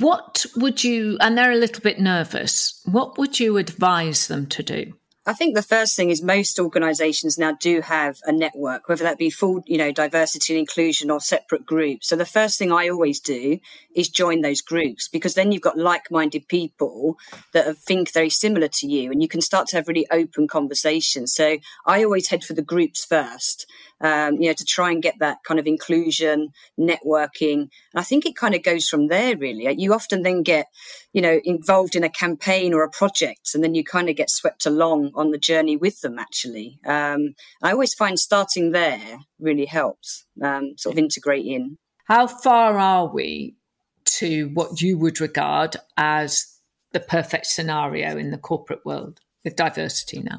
what 0.00 0.46
would 0.56 0.84
you, 0.84 1.16
and 1.20 1.36
they're 1.36 1.52
a 1.52 1.56
little 1.56 1.82
bit 1.82 1.98
nervous, 1.98 2.80
what 2.84 3.18
would 3.18 3.40
you 3.40 3.56
advise 3.56 4.28
them 4.28 4.46
to 4.46 4.62
do? 4.62 4.92
I 5.24 5.34
think 5.34 5.54
the 5.54 5.62
first 5.62 5.94
thing 5.94 6.10
is 6.10 6.20
most 6.20 6.58
organizations 6.58 7.38
now 7.38 7.52
do 7.52 7.80
have 7.80 8.18
a 8.24 8.32
network, 8.32 8.88
whether 8.88 9.04
that 9.04 9.18
be 9.18 9.30
full, 9.30 9.62
you 9.66 9.78
know, 9.78 9.92
diversity 9.92 10.52
and 10.54 10.58
inclusion 10.58 11.12
or 11.12 11.20
separate 11.20 11.64
groups. 11.64 12.08
So 12.08 12.16
the 12.16 12.26
first 12.26 12.58
thing 12.58 12.72
I 12.72 12.88
always 12.88 13.20
do 13.20 13.60
is 13.94 14.08
join 14.08 14.40
those 14.40 14.60
groups 14.60 15.06
because 15.06 15.34
then 15.34 15.52
you've 15.52 15.62
got 15.62 15.78
like-minded 15.78 16.48
people 16.48 17.18
that 17.52 17.76
think 17.76 18.12
very 18.12 18.30
similar 18.30 18.66
to 18.66 18.88
you 18.88 19.12
and 19.12 19.22
you 19.22 19.28
can 19.28 19.40
start 19.40 19.68
to 19.68 19.76
have 19.76 19.86
really 19.86 20.08
open 20.10 20.48
conversations. 20.48 21.32
So 21.32 21.58
I 21.86 22.02
always 22.02 22.26
head 22.26 22.42
for 22.42 22.54
the 22.54 22.62
groups 22.62 23.04
first 23.04 23.64
um, 24.02 24.34
you 24.34 24.48
know, 24.48 24.54
to 24.54 24.64
try 24.64 24.90
and 24.90 25.02
get 25.02 25.18
that 25.20 25.38
kind 25.44 25.60
of 25.60 25.66
inclusion, 25.66 26.48
networking. 26.78 27.60
And 27.60 27.70
I 27.96 28.02
think 28.02 28.26
it 28.26 28.36
kind 28.36 28.54
of 28.54 28.62
goes 28.62 28.88
from 28.88 29.06
there, 29.06 29.36
really. 29.36 29.72
You 29.78 29.94
often 29.94 30.22
then 30.22 30.42
get, 30.42 30.66
you 31.12 31.22
know, 31.22 31.40
involved 31.44 31.94
in 31.94 32.04
a 32.04 32.10
campaign 32.10 32.74
or 32.74 32.82
a 32.82 32.90
project, 32.90 33.50
and 33.54 33.62
then 33.62 33.74
you 33.74 33.84
kind 33.84 34.08
of 34.08 34.16
get 34.16 34.28
swept 34.28 34.66
along 34.66 35.12
on 35.14 35.30
the 35.30 35.38
journey 35.38 35.76
with 35.76 36.00
them, 36.00 36.18
actually. 36.18 36.80
Um, 36.84 37.34
I 37.62 37.72
always 37.72 37.94
find 37.94 38.18
starting 38.18 38.72
there 38.72 39.18
really 39.38 39.66
helps, 39.66 40.24
um, 40.42 40.74
sort 40.76 40.94
of 40.94 40.98
integrate 40.98 41.46
in. 41.46 41.78
How 42.06 42.26
far 42.26 42.78
are 42.78 43.06
we 43.06 43.56
to 44.04 44.50
what 44.52 44.80
you 44.80 44.98
would 44.98 45.20
regard 45.20 45.76
as 45.96 46.46
the 46.92 47.00
perfect 47.00 47.46
scenario 47.46 48.16
in 48.16 48.30
the 48.30 48.38
corporate 48.38 48.84
world 48.84 49.20
with 49.44 49.56
diversity 49.56 50.20
now? 50.20 50.38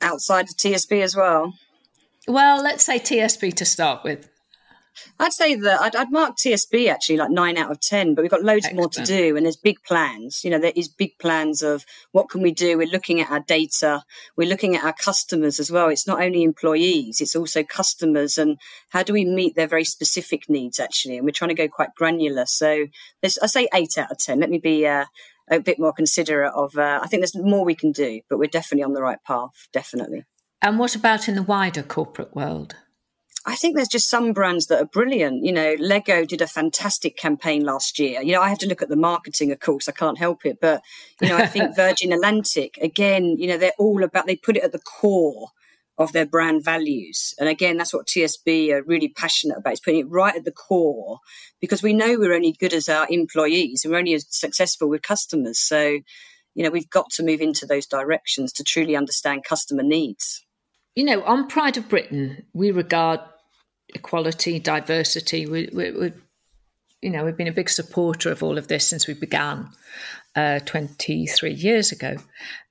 Outside 0.00 0.44
of 0.48 0.56
TSB 0.56 1.02
as 1.02 1.16
well. 1.16 1.52
Well, 2.28 2.62
let's 2.62 2.84
say 2.84 2.98
TSB 2.98 3.54
to 3.54 3.64
start 3.64 4.04
with. 4.04 4.28
I'd 5.18 5.32
say 5.32 5.54
that 5.54 5.80
I'd, 5.80 5.96
I'd, 5.96 6.10
mark 6.10 6.36
TSB 6.36 6.88
actually 6.88 7.16
like 7.16 7.30
nine 7.30 7.56
out 7.56 7.70
of 7.70 7.80
10, 7.80 8.14
but 8.14 8.22
we've 8.22 8.30
got 8.30 8.42
loads 8.42 8.66
Excellent. 8.66 8.76
more 8.76 8.88
to 8.88 9.04
do 9.04 9.36
and 9.36 9.46
there's 9.46 9.56
big 9.56 9.82
plans. 9.84 10.42
You 10.44 10.50
know, 10.50 10.58
there 10.58 10.72
is 10.74 10.88
big 10.88 11.18
plans 11.18 11.62
of 11.62 11.84
what 12.12 12.28
can 12.28 12.42
we 12.42 12.52
do? 12.52 12.76
We're 12.76 12.88
looking 12.88 13.20
at 13.20 13.30
our 13.30 13.40
data. 13.40 14.02
We're 14.36 14.48
looking 14.48 14.76
at 14.76 14.84
our 14.84 14.92
customers 14.92 15.60
as 15.60 15.70
well. 15.70 15.88
It's 15.88 16.06
not 16.06 16.20
only 16.20 16.42
employees, 16.42 17.20
it's 17.20 17.36
also 17.36 17.62
customers 17.62 18.36
and 18.36 18.58
how 18.90 19.02
do 19.02 19.12
we 19.12 19.24
meet 19.24 19.54
their 19.54 19.68
very 19.68 19.84
specific 19.84 20.48
needs 20.48 20.80
actually? 20.80 21.16
And 21.16 21.24
we're 21.24 21.32
trying 21.32 21.50
to 21.50 21.54
go 21.54 21.68
quite 21.68 21.94
granular. 21.94 22.46
So 22.46 22.86
there's, 23.20 23.38
I 23.38 23.46
say 23.46 23.68
eight 23.72 23.96
out 23.96 24.10
of 24.10 24.18
10. 24.18 24.40
Let 24.40 24.50
me 24.50 24.58
be, 24.58 24.86
uh, 24.86 25.06
a 25.50 25.60
bit 25.60 25.80
more 25.80 25.92
considerate 25.92 26.52
of, 26.54 26.76
uh, 26.76 27.00
I 27.02 27.08
think 27.08 27.22
there's 27.22 27.36
more 27.36 27.64
we 27.64 27.74
can 27.74 27.92
do, 27.92 28.20
but 28.28 28.38
we're 28.38 28.46
definitely 28.46 28.84
on 28.84 28.92
the 28.92 29.02
right 29.02 29.18
path. 29.26 29.68
Definitely. 29.72 30.24
And 30.62 30.78
what 30.78 30.94
about 30.94 31.28
in 31.28 31.34
the 31.34 31.42
wider 31.42 31.82
corporate 31.82 32.34
world? 32.34 32.76
I 33.46 33.56
think 33.56 33.74
there's 33.74 33.88
just 33.88 34.10
some 34.10 34.34
brands 34.34 34.66
that 34.66 34.82
are 34.82 34.86
brilliant. 34.86 35.44
You 35.44 35.52
know, 35.52 35.74
Lego 35.78 36.26
did 36.26 36.42
a 36.42 36.46
fantastic 36.46 37.16
campaign 37.16 37.64
last 37.64 37.98
year. 37.98 38.20
You 38.20 38.34
know, 38.34 38.42
I 38.42 38.50
have 38.50 38.58
to 38.58 38.68
look 38.68 38.82
at 38.82 38.90
the 38.90 38.96
marketing, 38.96 39.50
of 39.50 39.60
course, 39.60 39.88
I 39.88 39.92
can't 39.92 40.18
help 40.18 40.44
it. 40.44 40.58
But, 40.60 40.82
you 41.22 41.28
know, 41.28 41.38
I 41.38 41.46
think 41.46 41.74
Virgin 41.76 42.12
Atlantic, 42.12 42.78
again, 42.82 43.36
you 43.38 43.46
know, 43.46 43.56
they're 43.56 43.72
all 43.78 44.04
about, 44.04 44.26
they 44.26 44.36
put 44.36 44.58
it 44.58 44.62
at 44.62 44.72
the 44.72 44.78
core 44.78 45.48
of 45.96 46.12
their 46.12 46.26
brand 46.26 46.64
values. 46.64 47.32
And 47.38 47.48
again, 47.48 47.78
that's 47.78 47.94
what 47.94 48.06
TSB 48.06 48.72
are 48.72 48.82
really 48.82 49.08
passionate 49.08 49.56
about, 49.56 49.72
is 49.72 49.80
putting 49.80 50.00
it 50.00 50.10
right 50.10 50.36
at 50.36 50.44
the 50.44 50.52
core 50.52 51.18
because 51.60 51.82
we 51.82 51.94
know 51.94 52.18
we're 52.18 52.34
only 52.34 52.52
good 52.52 52.74
as 52.74 52.90
our 52.90 53.06
employees 53.08 53.84
and 53.84 53.92
we're 53.92 53.98
only 53.98 54.14
as 54.14 54.26
successful 54.28 54.88
with 54.88 55.00
customers. 55.00 55.58
So, 55.58 55.98
you 56.54 56.64
know, 56.64 56.70
we've 56.70 56.90
got 56.90 57.08
to 57.12 57.24
move 57.24 57.40
into 57.40 57.64
those 57.64 57.86
directions 57.86 58.52
to 58.54 58.64
truly 58.64 58.96
understand 58.96 59.44
customer 59.44 59.82
needs 59.82 60.44
you 61.00 61.06
know, 61.06 61.22
on 61.22 61.48
Pride 61.48 61.78
of 61.78 61.88
Britain, 61.88 62.44
we 62.52 62.70
regard 62.72 63.20
equality, 63.94 64.58
diversity. 64.58 65.46
We, 65.46 65.70
we, 65.72 65.90
we, 65.92 66.12
you 67.00 67.08
know, 67.08 67.24
we've 67.24 67.38
been 67.38 67.48
a 67.48 67.52
big 67.52 67.70
supporter 67.70 68.30
of 68.30 68.42
all 68.42 68.58
of 68.58 68.68
this 68.68 68.86
since 68.86 69.06
we 69.06 69.14
began 69.14 69.70
uh, 70.36 70.58
23 70.58 71.54
years 71.54 71.90
ago. 71.90 72.16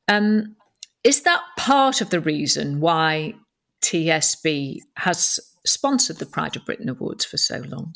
Um, 0.07 0.55
is 1.03 1.23
that 1.23 1.41
part 1.57 2.01
of 2.01 2.11
the 2.11 2.19
reason 2.19 2.79
why 2.81 3.33
TSB 3.81 4.81
has 4.97 5.39
sponsored 5.65 6.17
the 6.17 6.27
Pride 6.27 6.55
of 6.55 6.65
Britain 6.65 6.87
Awards 6.87 7.25
for 7.25 7.37
so 7.37 7.63
long? 7.65 7.95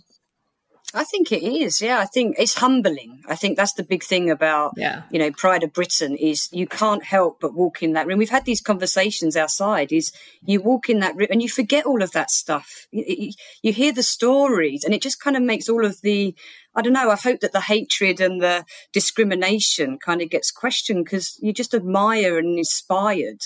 I 0.96 1.04
think 1.04 1.32
it 1.32 1.44
is. 1.44 1.82
Yeah, 1.82 2.00
I 2.00 2.06
think 2.06 2.36
it's 2.38 2.56
humbling. 2.56 3.24
I 3.28 3.36
think 3.36 3.58
that's 3.58 3.74
the 3.74 3.84
big 3.84 4.04
thing 4.04 4.30
about, 4.30 4.74
yeah. 4.78 5.04
you 5.10 5.18
know, 5.18 5.32
Pride 5.32 5.64
of 5.64 5.74
Britain 5.74 6.16
is 6.16 6.50
you 6.52 6.68
can't 6.68 7.04
help 7.04 7.40
but 7.40 7.54
walk 7.54 7.82
in 7.82 7.94
that 7.94 8.06
room. 8.06 8.20
We've 8.20 8.30
had 8.30 8.46
these 8.46 8.62
conversations 8.62 9.36
outside. 9.36 9.92
Is 9.92 10.12
you 10.46 10.62
walk 10.62 10.90
in 10.90 11.00
that 11.00 11.16
room 11.16 11.28
and 11.32 11.42
you 11.42 11.50
forget 11.50 11.86
all 11.86 12.04
of 12.04 12.12
that 12.12 12.30
stuff. 12.30 12.88
You, 12.92 13.32
you 13.64 13.74
hear 13.74 13.92
the 13.92 14.04
stories, 14.04 14.84
and 14.84 14.94
it 14.94 15.02
just 15.02 15.20
kind 15.20 15.36
of 15.36 15.44
makes 15.44 15.68
all 15.68 15.86
of 15.86 16.02
the. 16.02 16.36
I 16.76 16.82
don't 16.82 16.94
know. 16.94 17.10
I 17.10 17.16
hope 17.16 17.40
that 17.42 17.54
the 17.54 17.62
hatred 17.62 18.20
and 18.20 18.42
the 18.42 18.66
discrimination 18.92 20.00
kind 20.00 20.22
of 20.22 20.30
gets 20.30 20.52
questioned 20.52 21.06
because 21.06 21.38
you 21.42 21.54
just 21.54 21.74
admire 21.74 22.38
and 22.38 22.58
inspired 22.58 23.42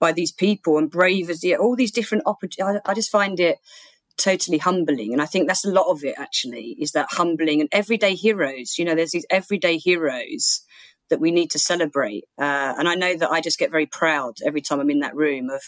by 0.00 0.12
these 0.12 0.32
people 0.32 0.76
and 0.76 0.90
brave 0.90 1.30
as 1.30 1.42
yeah, 1.42 1.56
all 1.56 1.76
these 1.76 1.92
different 1.92 2.24
opportunities. 2.26 2.82
I 2.84 2.94
just 2.94 3.10
find 3.10 3.40
it 3.40 3.58
totally 4.16 4.58
humbling. 4.58 5.12
And 5.12 5.20
I 5.20 5.26
think 5.26 5.48
that's 5.48 5.64
a 5.64 5.70
lot 5.70 5.90
of 5.90 6.04
it 6.04 6.14
actually 6.18 6.76
is 6.78 6.92
that 6.92 7.08
humbling 7.10 7.60
and 7.60 7.68
everyday 7.72 8.14
heroes. 8.14 8.78
You 8.78 8.84
know, 8.84 8.94
there's 8.94 9.12
these 9.12 9.26
everyday 9.30 9.78
heroes 9.78 10.62
that 11.10 11.20
we 11.20 11.30
need 11.30 11.50
to 11.50 11.58
celebrate. 11.58 12.24
Uh, 12.38 12.74
and 12.78 12.88
I 12.88 12.94
know 12.94 13.16
that 13.16 13.30
I 13.30 13.40
just 13.40 13.58
get 13.58 13.70
very 13.70 13.86
proud 13.86 14.38
every 14.44 14.60
time 14.60 14.80
I'm 14.80 14.90
in 14.90 15.00
that 15.00 15.14
room 15.14 15.50
of, 15.50 15.62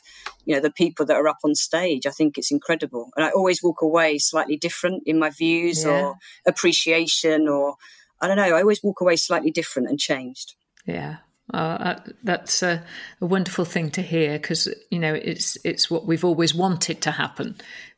you 0.44 0.54
know, 0.54 0.60
the 0.60 0.70
people 0.70 1.04
that 1.06 1.16
are 1.16 1.28
up 1.28 1.38
on 1.44 1.54
stage. 1.54 2.06
I 2.06 2.10
think 2.10 2.38
it's 2.38 2.50
incredible. 2.50 3.10
And 3.16 3.24
I 3.24 3.30
always 3.30 3.62
walk 3.62 3.82
away 3.82 4.18
slightly 4.18 4.56
different 4.56 5.02
in 5.06 5.18
my 5.18 5.30
views 5.30 5.84
yeah. 5.84 5.90
or 5.90 6.14
appreciation 6.46 7.48
or, 7.48 7.76
I 8.20 8.28
don't 8.28 8.36
know, 8.36 8.56
I 8.56 8.60
always 8.60 8.82
walk 8.82 9.00
away 9.00 9.16
slightly 9.16 9.50
different 9.50 9.88
and 9.88 9.98
changed. 9.98 10.54
Yeah. 10.86 11.16
Uh, 11.52 11.94
that's 12.24 12.62
a, 12.62 12.82
a, 13.20 13.26
wonderful 13.26 13.64
thing 13.64 13.88
to 13.88 14.02
hear 14.02 14.32
because 14.32 14.66
you 14.90 14.98
know 14.98 15.14
it's 15.14 15.56
it's 15.62 15.88
what 15.88 16.04
we've 16.04 16.24
always 16.24 16.52
wanted 16.52 17.00
to 17.00 17.12
happen 17.12 17.56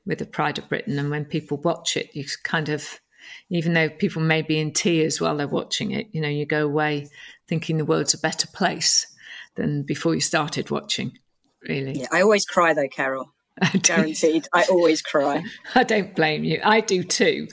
with 0.09 0.19
the 0.19 0.27
Pride 0.27 0.59
of 0.59 0.69
Britain. 0.69 0.99
And 0.99 1.11
when 1.11 1.25
people 1.25 1.59
watch 1.59 1.97
it, 1.97 2.09
you 2.15 2.25
kind 2.43 2.71
of, 2.71 3.01
even 3.51 3.75
though 3.75 3.91
people 3.91 4.23
may 4.23 4.43
be 4.43 4.59
in 4.59 4.73
tears 4.73 5.21
while 5.21 5.37
they're 5.37 5.47
watching 5.47 5.93
it, 5.93 6.09
you 6.11 6.21
know, 6.21 6.29
you 6.29 6.47
go 6.47 6.65
away 6.65 7.09
thinking 7.47 7.77
the 7.77 7.85
world's 7.85 8.15
a 8.15 8.19
better 8.19 8.49
place 8.49 9.07
than 9.55 9.85
before 9.85 10.15
you 10.15 10.21
started 10.21 10.71
watching. 10.71 11.13
Really, 11.69 12.01
yeah, 12.01 12.07
I 12.11 12.23
always 12.23 12.47
cry 12.47 12.73
though, 12.73 12.89
Carol. 12.89 13.33
Guaranteed, 13.83 14.49
I 14.55 14.65
always 14.71 15.03
cry. 15.03 15.43
I 15.75 15.83
don't 15.83 16.15
blame 16.15 16.45
you. 16.45 16.61
I 16.65 16.81
do 16.81 17.03
too. 17.03 17.49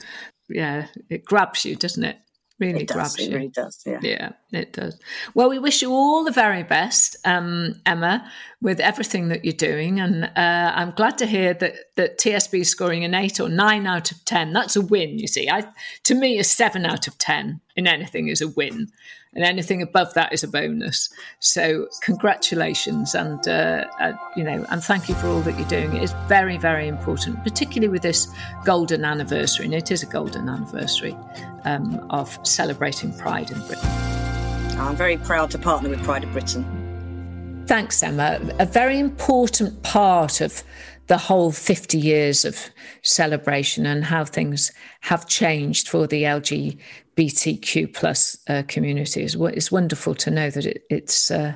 Yeah, 0.48 0.86
it 1.10 1.24
grabs 1.24 1.64
you, 1.64 1.76
doesn't 1.76 2.04
it? 2.04 2.16
really 2.58 2.82
it 2.82 2.88
grabs 2.92 3.16
does, 3.16 3.26
you. 3.26 3.32
It 3.32 3.36
really 3.36 3.48
does. 3.48 3.82
Yeah. 3.84 3.98
Yeah, 4.02 4.32
it 4.52 4.72
does. 4.72 4.98
Well, 5.34 5.48
we 5.48 5.58
wish 5.58 5.82
you 5.82 5.90
all 5.90 6.24
the 6.24 6.30
very 6.30 6.62
best, 6.62 7.16
um, 7.24 7.74
Emma, 7.84 8.30
with 8.62 8.80
everything 8.80 9.28
that 9.28 9.44
you're 9.44 9.52
doing, 9.52 9.98
and 10.00 10.24
uh, 10.24 10.72
I'm 10.74 10.92
glad 10.92 11.18
to 11.18 11.26
hear 11.26 11.52
that 11.54 11.74
that 11.96 12.18
TSB 12.18 12.60
is 12.60 12.70
scoring 12.70 13.04
an 13.04 13.14
eight 13.14 13.40
or 13.40 13.48
nine 13.48 13.86
out 13.86 14.12
of 14.12 14.24
ten. 14.24 14.52
That's 14.52 14.76
a 14.76 14.80
win. 14.80 15.18
You 15.18 15.26
see, 15.26 15.50
I 15.50 15.66
to 16.04 16.14
me 16.14 16.38
a 16.38 16.44
seven 16.44 16.86
out 16.86 17.08
of 17.08 17.18
ten 17.18 17.60
in 17.74 17.86
anything 17.86 18.28
is 18.28 18.40
a 18.40 18.48
win 18.48 18.88
and 19.36 19.44
anything 19.44 19.82
above 19.82 20.14
that 20.14 20.32
is 20.32 20.42
a 20.42 20.48
bonus. 20.48 21.10
So 21.40 21.86
congratulations, 22.02 23.14
and 23.14 23.46
uh, 23.46 23.84
uh, 24.00 24.12
you 24.34 24.42
know, 24.42 24.64
and 24.70 24.82
thank 24.82 25.08
you 25.08 25.14
for 25.14 25.28
all 25.28 25.42
that 25.42 25.58
you're 25.58 25.68
doing. 25.68 25.94
It 25.94 26.02
is 26.02 26.14
very, 26.26 26.56
very 26.56 26.88
important, 26.88 27.44
particularly 27.44 27.88
with 27.88 28.02
this 28.02 28.28
golden 28.64 29.04
anniversary, 29.04 29.66
and 29.66 29.74
it 29.74 29.90
is 29.90 30.02
a 30.02 30.06
golden 30.06 30.48
anniversary 30.48 31.16
um, 31.64 32.04
of 32.10 32.38
celebrating 32.44 33.16
Pride 33.16 33.50
in 33.50 33.58
Britain. 33.66 34.45
I'm 34.78 34.96
very 34.96 35.16
proud 35.16 35.50
to 35.52 35.58
partner 35.58 35.88
with 35.88 36.02
Pride 36.02 36.24
of 36.24 36.32
Britain. 36.32 37.64
Thanks, 37.66 38.02
Emma. 38.02 38.38
A 38.58 38.66
very 38.66 38.98
important 38.98 39.82
part 39.82 40.40
of 40.40 40.62
the 41.06 41.16
whole 41.16 41.50
50 41.50 41.98
years 41.98 42.44
of 42.44 42.68
celebration 43.02 43.86
and 43.86 44.04
how 44.04 44.24
things 44.24 44.72
have 45.00 45.26
changed 45.26 45.88
for 45.88 46.06
the 46.06 46.24
LGBTQ 46.24 47.94
plus 47.94 48.36
uh, 48.48 48.62
community. 48.68 49.22
It's, 49.22 49.72
wonderful 49.72 50.14
to 50.16 50.30
know 50.30 50.50
that 50.50 50.66
it, 50.66 50.84
it's, 50.90 51.30
uh, 51.30 51.54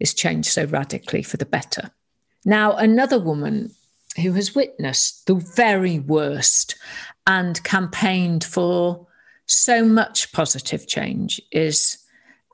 it's 0.00 0.14
changed 0.14 0.48
so 0.48 0.64
radically 0.64 1.22
for 1.22 1.36
the 1.36 1.46
better. 1.46 1.90
Now, 2.44 2.72
another 2.72 3.18
woman 3.18 3.70
who 4.20 4.32
has 4.32 4.54
witnessed 4.54 5.26
the 5.26 5.34
very 5.34 5.98
worst 5.98 6.76
and 7.26 7.62
campaigned 7.64 8.44
for 8.44 9.06
so 9.46 9.84
much 9.84 10.32
positive 10.32 10.86
change 10.86 11.40
is 11.52 11.98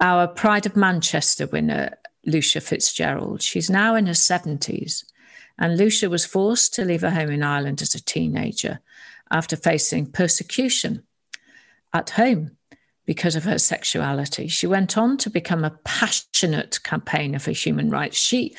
our 0.02 0.26
Pride 0.26 0.66
of 0.66 0.76
Manchester 0.76 1.46
winner, 1.46 1.96
Luchia 2.26 2.60
Fitzgerald. 2.60 3.40
She's 3.40 3.70
now 3.70 3.94
in 3.94 4.06
her 4.06 4.12
70s 4.12 5.04
and 5.58 5.78
Luchia 5.78 6.10
was 6.10 6.26
forced 6.26 6.74
to 6.74 6.84
leave 6.84 7.02
her 7.02 7.10
home 7.10 7.30
in 7.30 7.44
Ireland 7.44 7.80
as 7.80 7.94
a 7.94 8.02
teenager 8.02 8.80
after 9.30 9.56
facing 9.56 10.10
persecution 10.10 11.04
at 11.92 12.10
home 12.10 12.56
because 13.06 13.36
of 13.36 13.44
her 13.44 13.58
sexuality. 13.58 14.48
She 14.48 14.66
went 14.66 14.98
on 14.98 15.18
to 15.18 15.30
become 15.30 15.64
a 15.64 15.78
passionate 15.84 16.82
campaigner 16.82 17.38
for 17.38 17.52
human 17.52 17.88
rights. 17.88 18.16
She, 18.16 18.56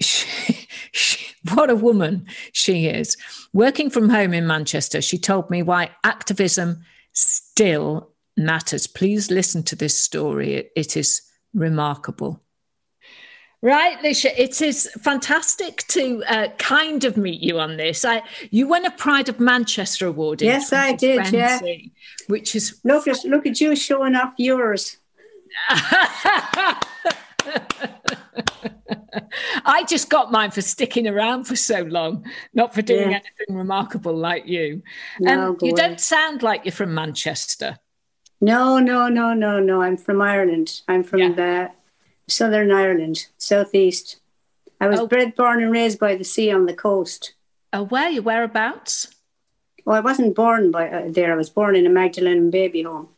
she, 0.00 0.68
she, 0.92 1.34
what 1.54 1.70
a 1.70 1.76
woman 1.76 2.26
she 2.52 2.86
is. 2.86 3.16
Working 3.54 3.88
from 3.88 4.10
home 4.10 4.34
in 4.34 4.46
Manchester, 4.46 5.00
she 5.00 5.16
told 5.16 5.48
me 5.48 5.62
why 5.62 5.90
activism 6.04 6.84
still 7.12 8.11
matters. 8.36 8.86
Please 8.86 9.30
listen 9.30 9.62
to 9.64 9.76
this 9.76 9.98
story, 9.98 10.54
it, 10.54 10.72
it 10.76 10.96
is 10.96 11.22
remarkable. 11.54 12.42
Right, 13.64 13.96
Lisha, 14.00 14.36
it 14.36 14.60
is 14.60 14.90
fantastic 15.00 15.86
to 15.88 16.24
uh, 16.24 16.48
kind 16.58 17.04
of 17.04 17.16
meet 17.16 17.40
you 17.40 17.60
on 17.60 17.76
this. 17.76 18.04
I, 18.04 18.22
you 18.50 18.66
won 18.66 18.84
a 18.84 18.90
Pride 18.90 19.28
of 19.28 19.38
Manchester 19.38 20.08
award. 20.08 20.42
yes, 20.42 20.72
I 20.72 20.94
did. 20.94 21.32
Yeah, 21.32 21.60
which 22.26 22.56
is 22.56 22.80
look 22.82 23.06
at 23.06 23.24
look 23.24 23.46
at 23.46 23.60
you 23.60 23.76
showing 23.76 24.16
off 24.16 24.34
yours. 24.36 24.96
I 29.64 29.84
just 29.88 30.10
got 30.10 30.32
mine 30.32 30.50
for 30.50 30.62
sticking 30.62 31.06
around 31.06 31.44
for 31.44 31.54
so 31.54 31.82
long, 31.82 32.26
not 32.54 32.74
for 32.74 32.82
doing 32.82 33.10
yeah. 33.10 33.18
anything 33.18 33.56
remarkable 33.56 34.16
like 34.16 34.46
you. 34.46 34.82
No, 35.20 35.50
um, 35.50 35.58
you 35.62 35.72
don't 35.72 36.00
sound 36.00 36.42
like 36.42 36.64
you're 36.64 36.72
from 36.72 36.94
Manchester. 36.94 37.78
No, 38.42 38.80
no, 38.80 39.08
no, 39.08 39.32
no, 39.32 39.60
no. 39.60 39.82
I'm 39.82 39.96
from 39.96 40.20
Ireland. 40.20 40.82
I'm 40.88 41.04
from 41.04 41.20
yeah. 41.20 41.32
the 41.32 41.70
Southern 42.26 42.72
Ireland, 42.72 43.28
southeast. 43.38 44.16
I 44.80 44.88
was 44.88 44.98
oh. 44.98 45.06
bred, 45.06 45.36
born, 45.36 45.62
and 45.62 45.70
raised 45.70 46.00
by 46.00 46.16
the 46.16 46.24
sea 46.24 46.50
on 46.50 46.66
the 46.66 46.74
coast. 46.74 47.34
Oh, 47.72 47.84
where 47.84 48.10
you? 48.10 48.20
Whereabouts? 48.20 49.14
Well, 49.84 49.96
I 49.96 50.00
wasn't 50.00 50.34
born 50.34 50.72
by 50.72 50.90
uh, 50.90 51.04
there. 51.08 51.32
I 51.32 51.36
was 51.36 51.50
born 51.50 51.76
in 51.76 51.86
a 51.86 51.90
Magdalene 51.90 52.50
baby 52.50 52.82
home 52.82 53.10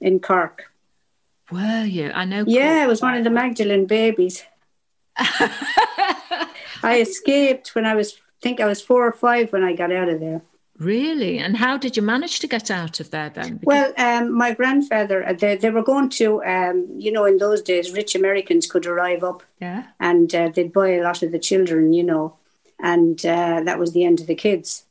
in 0.00 0.18
Cork. 0.18 0.72
Were 1.50 1.84
you? 1.84 2.10
I 2.10 2.24
know. 2.24 2.44
Yeah, 2.46 2.80
I 2.82 2.86
was 2.86 3.02
one 3.02 3.16
of 3.16 3.24
the 3.24 3.30
Magdalene 3.30 3.86
babies. 3.86 4.44
I 5.18 7.00
escaped 7.00 7.74
when 7.74 7.84
I 7.84 7.94
was, 7.94 8.14
I 8.14 8.40
think 8.40 8.60
I 8.60 8.66
was 8.66 8.80
four 8.80 9.06
or 9.06 9.12
five 9.12 9.52
when 9.52 9.62
I 9.62 9.74
got 9.74 9.92
out 9.92 10.08
of 10.08 10.20
there. 10.20 10.40
Really? 10.78 11.38
And 11.38 11.56
how 11.56 11.76
did 11.76 11.96
you 11.96 12.02
manage 12.02 12.38
to 12.40 12.46
get 12.46 12.70
out 12.70 13.00
of 13.00 13.10
there 13.10 13.30
then? 13.30 13.56
Because- 13.56 13.66
well, 13.66 13.92
um, 13.98 14.32
my 14.32 14.54
grandfather, 14.54 15.26
uh, 15.26 15.32
they, 15.32 15.56
they 15.56 15.70
were 15.70 15.82
going 15.82 16.08
to, 16.10 16.42
um, 16.44 16.86
you 16.96 17.10
know, 17.10 17.24
in 17.24 17.38
those 17.38 17.62
days, 17.62 17.92
rich 17.92 18.14
Americans 18.14 18.66
could 18.66 18.86
arrive 18.86 19.24
up 19.24 19.42
yeah. 19.60 19.84
and 19.98 20.32
uh, 20.34 20.48
they'd 20.48 20.72
buy 20.72 20.90
a 20.90 21.02
lot 21.02 21.22
of 21.22 21.32
the 21.32 21.38
children, 21.38 21.92
you 21.92 22.04
know, 22.04 22.36
and 22.78 23.24
uh, 23.26 23.60
that 23.64 23.78
was 23.78 23.92
the 23.92 24.04
end 24.04 24.20
of 24.20 24.28
the 24.28 24.36
kids. 24.36 24.84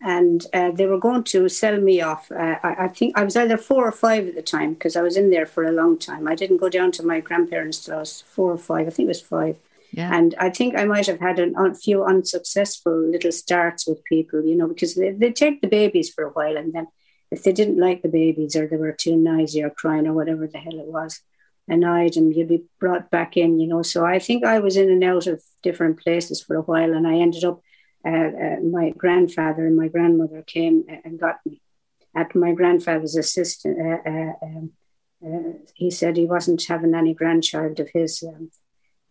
And 0.00 0.44
uh, 0.52 0.70
they 0.72 0.86
were 0.86 0.98
going 0.98 1.24
to 1.24 1.48
sell 1.48 1.80
me 1.80 2.00
off. 2.00 2.30
Uh, 2.30 2.58
I, 2.62 2.84
I, 2.84 2.88
think 2.88 3.16
I 3.16 3.24
was 3.24 3.36
either 3.36 3.56
four 3.56 3.86
or 3.86 3.92
five 3.92 4.28
at 4.28 4.34
the 4.34 4.42
time 4.42 4.74
because 4.74 4.94
I 4.94 5.02
was 5.02 5.16
in 5.16 5.30
there 5.30 5.46
for 5.46 5.64
a 5.64 5.72
long 5.72 5.98
time. 5.98 6.28
I 6.28 6.34
didn't 6.34 6.58
go 6.58 6.68
down 6.68 6.92
to 6.92 7.02
my 7.02 7.20
grandparents' 7.20 7.84
till 7.84 7.96
I 7.96 7.98
was 7.98 8.22
four 8.22 8.52
or 8.52 8.58
five. 8.58 8.86
I 8.86 8.90
think 8.90 9.06
it 9.06 9.08
was 9.08 9.22
five. 9.22 9.56
Yeah. 9.92 10.14
And 10.14 10.34
I 10.38 10.50
think 10.50 10.76
I 10.76 10.84
might 10.84 11.06
have 11.06 11.20
had 11.20 11.38
a 11.38 11.74
few 11.74 12.04
unsuccessful 12.04 13.10
little 13.10 13.32
starts 13.32 13.86
with 13.86 14.04
people, 14.04 14.44
you 14.44 14.56
know, 14.56 14.68
because 14.68 14.94
they, 14.94 15.12
they 15.12 15.32
take 15.32 15.60
the 15.60 15.68
babies 15.68 16.10
for 16.10 16.24
a 16.24 16.30
while 16.30 16.56
and 16.56 16.72
then 16.72 16.88
if 17.30 17.42
they 17.42 17.52
didn't 17.52 17.78
like 17.78 18.02
the 18.02 18.08
babies 18.08 18.56
or 18.56 18.66
they 18.66 18.76
were 18.76 18.92
too 18.92 19.16
noisy 19.16 19.62
or 19.62 19.70
crying 19.70 20.06
or 20.06 20.12
whatever 20.12 20.46
the 20.46 20.58
hell 20.58 20.78
it 20.78 20.86
was, 20.86 21.20
annoyed 21.68 22.16
and 22.16 22.34
you'd 22.34 22.48
be 22.48 22.64
brought 22.78 23.10
back 23.10 23.36
in, 23.36 23.58
you 23.58 23.66
know. 23.66 23.82
So 23.82 24.04
I 24.04 24.18
think 24.18 24.44
I 24.44 24.60
was 24.60 24.76
in 24.76 24.90
and 24.90 25.02
out 25.02 25.26
of 25.26 25.42
different 25.62 26.00
places 26.00 26.40
for 26.40 26.56
a 26.56 26.62
while 26.62 26.92
and 26.92 27.06
I 27.06 27.16
ended 27.16 27.44
up, 27.44 27.60
uh, 28.06 28.10
uh, 28.10 28.60
my 28.62 28.90
grandfather 28.90 29.66
and 29.66 29.76
my 29.76 29.88
grandmother 29.88 30.42
came 30.42 30.84
and 31.04 31.18
got 31.18 31.38
me 31.44 31.60
at 32.14 32.34
my 32.34 32.52
grandfather's 32.52 33.16
assistant. 33.16 33.78
Uh, 33.80 34.08
uh 34.08 34.32
um, 34.42 34.72
uh, 35.24 35.52
he 35.74 35.90
said 35.90 36.16
he 36.16 36.26
wasn't 36.26 36.64
having 36.64 36.94
any 36.94 37.14
grandchild 37.14 37.80
of 37.80 37.88
his. 37.92 38.22
Um, 38.22 38.50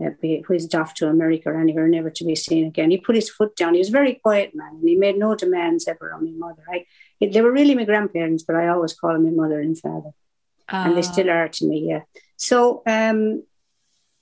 uh, 0.04 0.10
be 0.22 0.43
whizzed 0.48 0.76
off 0.76 0.93
to 0.96 1.08
America 1.08 1.50
or 1.50 1.60
anywhere, 1.60 1.88
never 1.88 2.10
to 2.10 2.26
be 2.26 2.36
seen 2.36 2.66
again. 2.66 2.91
He 2.91 2.98
put 2.98 3.16
his 3.16 3.30
foot 3.30 3.56
down. 3.56 3.74
He 3.74 3.80
was 3.80 3.89
a 3.89 3.93
very 3.93 4.16
quiet 4.16 4.54
man, 4.54 4.76
and 4.76 4.88
he 4.88 4.96
made 4.96 5.18
no 5.18 5.36
demands 5.36 5.88
ever 5.88 6.14
on 6.14 6.26
my 6.26 6.32
mother. 6.48 6.64
I, 6.70 6.86
they 7.22 7.41
were 7.41 7.52
really 7.52 7.76
my 7.76 7.86
grandparents, 7.86 8.43
but 8.43 8.56
I 8.56 8.68
always 8.68 8.93
call 8.93 9.14
them 9.14 9.24
my 9.24 9.32
mother 9.32 9.60
and 9.60 9.78
father, 9.78 10.12
uh. 10.70 10.84
and 10.86 10.96
they 10.96 11.00
ah. 11.00 11.12
still 11.12 11.30
are 11.30 11.48
to 11.48 11.66
me. 11.66 11.88
Yeah. 11.89 12.02
So 12.38 12.84
um, 12.86 13.43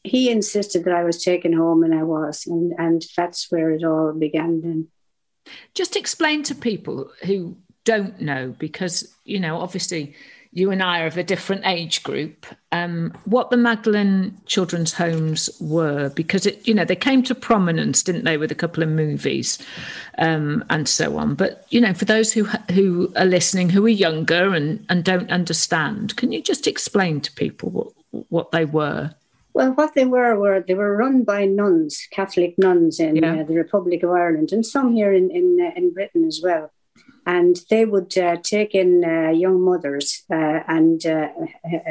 he 0.03 0.29
insisted 0.29 0.83
that 0.83 0.93
I 0.93 1.03
was 1.03 1.23
taken 1.23 1.53
home, 1.53 1.83
and 1.83 1.93
I 1.93 2.03
was, 2.03 2.45
and 2.45 2.73
and 2.77 3.03
that's 3.17 3.51
where 3.51 3.71
it 3.71 3.83
all 3.83 4.13
began. 4.13 4.61
Then, 4.61 4.87
just 5.73 5.95
explain 5.95 6.43
to 6.43 6.55
people 6.55 7.11
who 7.25 7.57
don't 7.83 8.21
know, 8.21 8.53
because 8.59 9.15
you 9.25 9.39
know, 9.39 9.57
obviously 9.57 10.13
you 10.53 10.69
and 10.69 10.83
I 10.83 11.01
are 11.01 11.07
of 11.07 11.17
a 11.17 11.23
different 11.23 11.65
age 11.65 12.03
group, 12.03 12.45
um, 12.71 13.11
what 13.25 13.49
the 13.49 13.57
Magdalene 13.57 14.37
Children's 14.45 14.93
Homes 14.93 15.49
were, 15.59 16.09
because 16.09 16.45
it, 16.45 16.67
you 16.67 16.75
know, 16.75 16.85
they 16.85 16.95
came 16.95 17.23
to 17.23 17.33
prominence, 17.33 18.03
didn't 18.03 18.23
they, 18.23 18.37
with 18.37 18.51
a 18.51 18.55
couple 18.55 18.83
of 18.83 18.89
movies 18.89 19.57
um, 20.19 20.63
and 20.69 20.87
so 20.87 21.17
on. 21.17 21.33
But 21.33 21.65
you 21.69 21.81
know, 21.81 21.93
for 21.93 22.05
those 22.05 22.31
who 22.31 22.45
who 22.71 23.11
are 23.15 23.25
listening, 23.25 23.69
who 23.69 23.83
are 23.85 23.89
younger 23.89 24.53
and 24.53 24.85
and 24.89 25.03
don't 25.03 25.31
understand, 25.31 26.15
can 26.17 26.31
you 26.31 26.41
just 26.41 26.67
explain 26.67 27.19
to 27.21 27.31
people 27.31 27.71
what 27.71 28.25
what 28.29 28.51
they 28.51 28.65
were? 28.65 29.15
Well, 29.53 29.71
what 29.73 29.95
they 29.95 30.05
were 30.05 30.37
were 30.37 30.61
they 30.61 30.75
were 30.75 30.95
run 30.95 31.23
by 31.23 31.45
nuns, 31.45 32.07
Catholic 32.11 32.55
nuns 32.59 32.99
in 32.99 33.15
yeah. 33.15 33.41
uh, 33.41 33.43
the 33.43 33.55
Republic 33.55 34.03
of 34.03 34.11
Ireland, 34.11 34.51
and 34.51 34.63
some 34.65 34.93
here 34.93 35.13
in 35.13 35.31
in, 35.31 35.57
uh, 35.59 35.71
in 35.75 35.93
Britain 35.93 36.25
as 36.25 36.41
well 36.43 36.71
and 37.25 37.57
they 37.69 37.85
would 37.85 38.17
uh, 38.17 38.37
take 38.43 38.75
in 38.75 39.03
uh, 39.03 39.31
young 39.31 39.61
mothers 39.61 40.23
uh, 40.31 40.59
and 40.67 41.05
uh, 41.05 41.29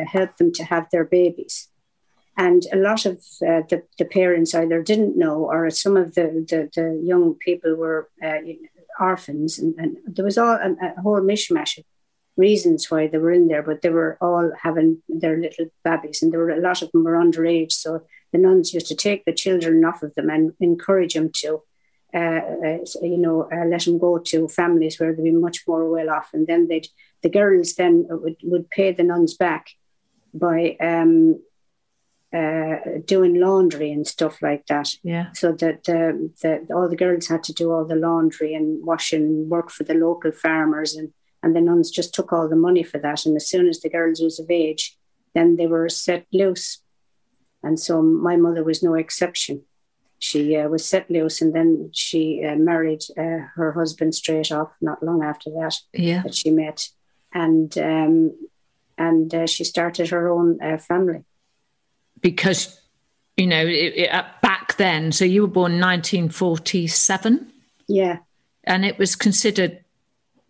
help 0.07 0.37
them 0.37 0.53
to 0.53 0.64
have 0.64 0.89
their 0.91 1.05
babies. 1.05 1.68
And 2.37 2.62
a 2.72 2.76
lot 2.76 3.05
of 3.05 3.16
uh, 3.47 3.62
the, 3.68 3.83
the, 3.99 4.07
parents 4.07 4.55
either 4.55 4.83
didn't 4.83 5.18
know, 5.18 5.51
or 5.51 5.68
some 5.70 5.97
of 5.97 6.14
the, 6.14 6.47
the, 6.49 6.70
the 6.74 7.01
young 7.05 7.35
people 7.35 7.74
were 7.74 8.09
uh, 8.22 8.39
orphans. 8.99 9.59
And, 9.59 9.74
and, 9.78 9.97
there 10.07 10.24
was 10.24 10.39
all 10.39 10.55
a, 10.55 10.70
a, 10.97 11.01
whole 11.03 11.20
mishmash 11.20 11.78
of 11.78 11.85
reasons 12.37 12.91
why 12.91 13.07
they 13.07 13.18
were 13.18 13.33
in 13.33 13.49
there, 13.49 13.62
but 13.62 13.83
they 13.83 13.91
were 13.91 14.16
all 14.20 14.51
having 14.62 15.03
their 15.09 15.37
little 15.39 15.66
babies, 15.85 16.22
and 16.22 16.33
there 16.33 16.41
were 16.41 16.51
a 16.51 16.61
lot 16.61 16.80
of 16.80 16.91
them 16.93 17.05
were 17.05 17.12
underage. 17.12 17.72
So 17.72 18.03
the 18.33 18.39
nuns 18.39 18.72
used 18.72 18.87
to 18.87 18.95
take 18.95 19.24
the 19.24 19.35
children 19.35 19.85
off 19.85 20.03
of 20.03 20.14
them 20.14 20.30
and 20.30 20.53
encourage 20.59 21.14
them 21.14 21.30
to 21.37 21.62
you 22.14 23.16
know, 23.18 23.48
uh, 23.50 23.64
let 23.64 23.84
them 23.84 23.98
go 23.98 24.18
to 24.18 24.48
families 24.48 25.00
where 25.00 25.14
they'd 25.14 25.24
be 25.24 25.30
much 25.30 25.64
more 25.66 25.88
well 25.88 26.10
off, 26.10 26.30
and 26.34 26.46
then 26.46 26.68
they'd 26.68 26.88
the 27.22 27.30
girls 27.30 27.74
then 27.74 28.06
would, 28.08 28.36
would 28.42 28.68
pay 28.70 28.92
the 28.92 29.04
nuns 29.04 29.34
back 29.34 29.70
by 30.34 30.76
um, 30.80 31.40
uh, 32.34 32.76
doing 33.04 33.38
laundry 33.38 33.92
and 33.92 34.06
stuff 34.06 34.42
like 34.42 34.66
that. 34.66 34.90
Yeah. 35.02 35.32
So 35.32 35.52
that 35.52 35.84
the, 35.84 36.30
the, 36.42 36.74
all 36.74 36.88
the 36.88 36.96
girls 36.96 37.28
had 37.28 37.44
to 37.44 37.52
do 37.52 37.70
all 37.70 37.84
the 37.84 37.94
laundry 37.94 38.54
and 38.54 38.84
washing, 38.84 39.48
work 39.48 39.70
for 39.70 39.84
the 39.84 39.94
local 39.94 40.32
farmers, 40.32 40.94
and 40.94 41.12
and 41.42 41.56
the 41.56 41.60
nuns 41.60 41.90
just 41.90 42.14
took 42.14 42.32
all 42.32 42.48
the 42.48 42.56
money 42.56 42.82
for 42.82 42.98
that. 42.98 43.26
And 43.26 43.36
as 43.36 43.48
soon 43.48 43.68
as 43.68 43.80
the 43.80 43.90
girls 43.90 44.20
was 44.20 44.38
of 44.38 44.50
age, 44.50 44.96
then 45.34 45.56
they 45.56 45.66
were 45.66 45.88
set 45.88 46.26
loose. 46.32 46.82
And 47.64 47.80
so 47.80 48.00
my 48.02 48.36
mother 48.36 48.62
was 48.62 48.82
no 48.82 48.94
exception 48.94 49.64
she 50.23 50.57
uh, 50.57 50.68
was 50.68 50.87
set 50.87 51.11
loose 51.11 51.43
and 51.43 51.53
then 51.53 51.91
she 51.93 52.45
uh, 52.45 52.55
married 52.55 53.03
uh, 53.18 53.49
her 53.57 53.73
husband 53.73 54.14
straight 54.14 54.53
off 54.53 54.70
not 54.81 55.03
long 55.03 55.25
after 55.25 55.51
that 55.51 55.75
yeah. 55.93 56.23
that 56.23 56.35
she 56.35 56.51
met. 56.51 56.91
And 57.35 57.77
um, 57.77 58.33
and 58.97 59.35
uh, 59.35 59.47
she 59.47 59.64
started 59.64 60.11
her 60.11 60.29
own 60.29 60.62
uh, 60.62 60.79
family. 60.79 61.25
Because 62.20 62.81
you 63.37 63.49
know 63.49 63.66
it, 63.66 63.95
it, 63.97 64.25
back 64.43 64.77
then 64.77 65.11
so 65.11 65.25
you 65.25 65.43
were 65.43 65.49
born 65.49 65.81
1947 65.81 67.53
yeah. 67.89 68.18
And 68.64 68.85
it 68.85 68.99
was 68.99 69.16
considered 69.16 69.82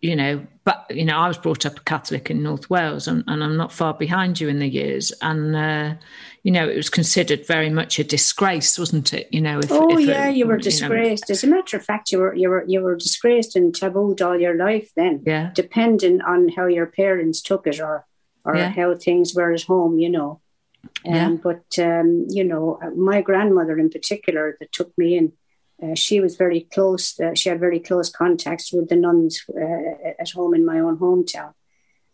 you 0.03 0.17
know, 0.17 0.45
but 0.65 0.85
you 0.89 1.05
know, 1.05 1.17
I 1.17 1.29
was 1.29 1.37
brought 1.37 1.65
up 1.65 1.77
a 1.77 1.83
Catholic 1.83 2.29
in 2.29 2.43
North 2.43 2.69
Wales, 2.69 3.07
and, 3.07 3.23
and 3.25 3.41
I'm 3.41 3.55
not 3.55 3.71
far 3.71 3.93
behind 3.93 4.37
you 4.37 4.49
in 4.49 4.59
the 4.59 4.67
years. 4.67 5.13
And 5.21 5.55
uh, 5.55 5.95
you 6.43 6.51
know, 6.51 6.67
it 6.67 6.75
was 6.75 6.89
considered 6.89 7.47
very 7.47 7.69
much 7.69 7.99
a 7.99 8.03
disgrace, 8.03 8.77
wasn't 8.77 9.13
it? 9.13 9.29
You 9.31 9.39
know, 9.39 9.59
if, 9.59 9.71
oh 9.71 9.97
if 9.97 10.05
yeah, 10.05 10.27
you 10.27 10.45
were 10.45 10.57
disgraced. 10.57 11.29
Know, 11.29 11.33
As 11.33 11.45
a 11.45 11.47
matter 11.47 11.77
of 11.77 11.85
fact, 11.85 12.11
you 12.11 12.19
were 12.19 12.35
you 12.35 12.49
were 12.49 12.65
you 12.67 12.81
were 12.81 12.97
disgraced 12.97 13.55
and 13.55 13.73
tabooed 13.73 14.21
all 14.21 14.37
your 14.37 14.57
life. 14.57 14.91
Then, 14.93 15.23
yeah, 15.25 15.51
depending 15.55 16.21
on 16.21 16.49
how 16.49 16.65
your 16.65 16.87
parents 16.87 17.41
took 17.41 17.65
it 17.65 17.79
or 17.79 18.05
or 18.43 18.57
yeah. 18.57 18.71
how 18.71 18.95
things 18.95 19.33
were 19.33 19.53
at 19.53 19.63
home, 19.63 19.99
you 19.99 20.09
know. 20.09 20.41
Um, 21.07 21.15
yeah. 21.15 21.29
But 21.41 21.79
um, 21.79 22.27
you 22.29 22.43
know, 22.43 22.77
my 22.93 23.21
grandmother 23.21 23.79
in 23.79 23.89
particular 23.89 24.57
that 24.59 24.73
took 24.73 24.91
me 24.97 25.15
in 25.15 25.31
uh, 25.83 25.95
she 25.95 26.19
was 26.19 26.35
very 26.35 26.61
close. 26.61 27.19
Uh, 27.19 27.33
she 27.33 27.49
had 27.49 27.59
very 27.59 27.79
close 27.79 28.09
contacts 28.09 28.71
with 28.71 28.89
the 28.89 28.95
nuns 28.95 29.43
uh, 29.49 30.13
at 30.19 30.29
home 30.29 30.53
in 30.53 30.65
my 30.65 30.79
own 30.79 30.97
hometown, 30.97 31.53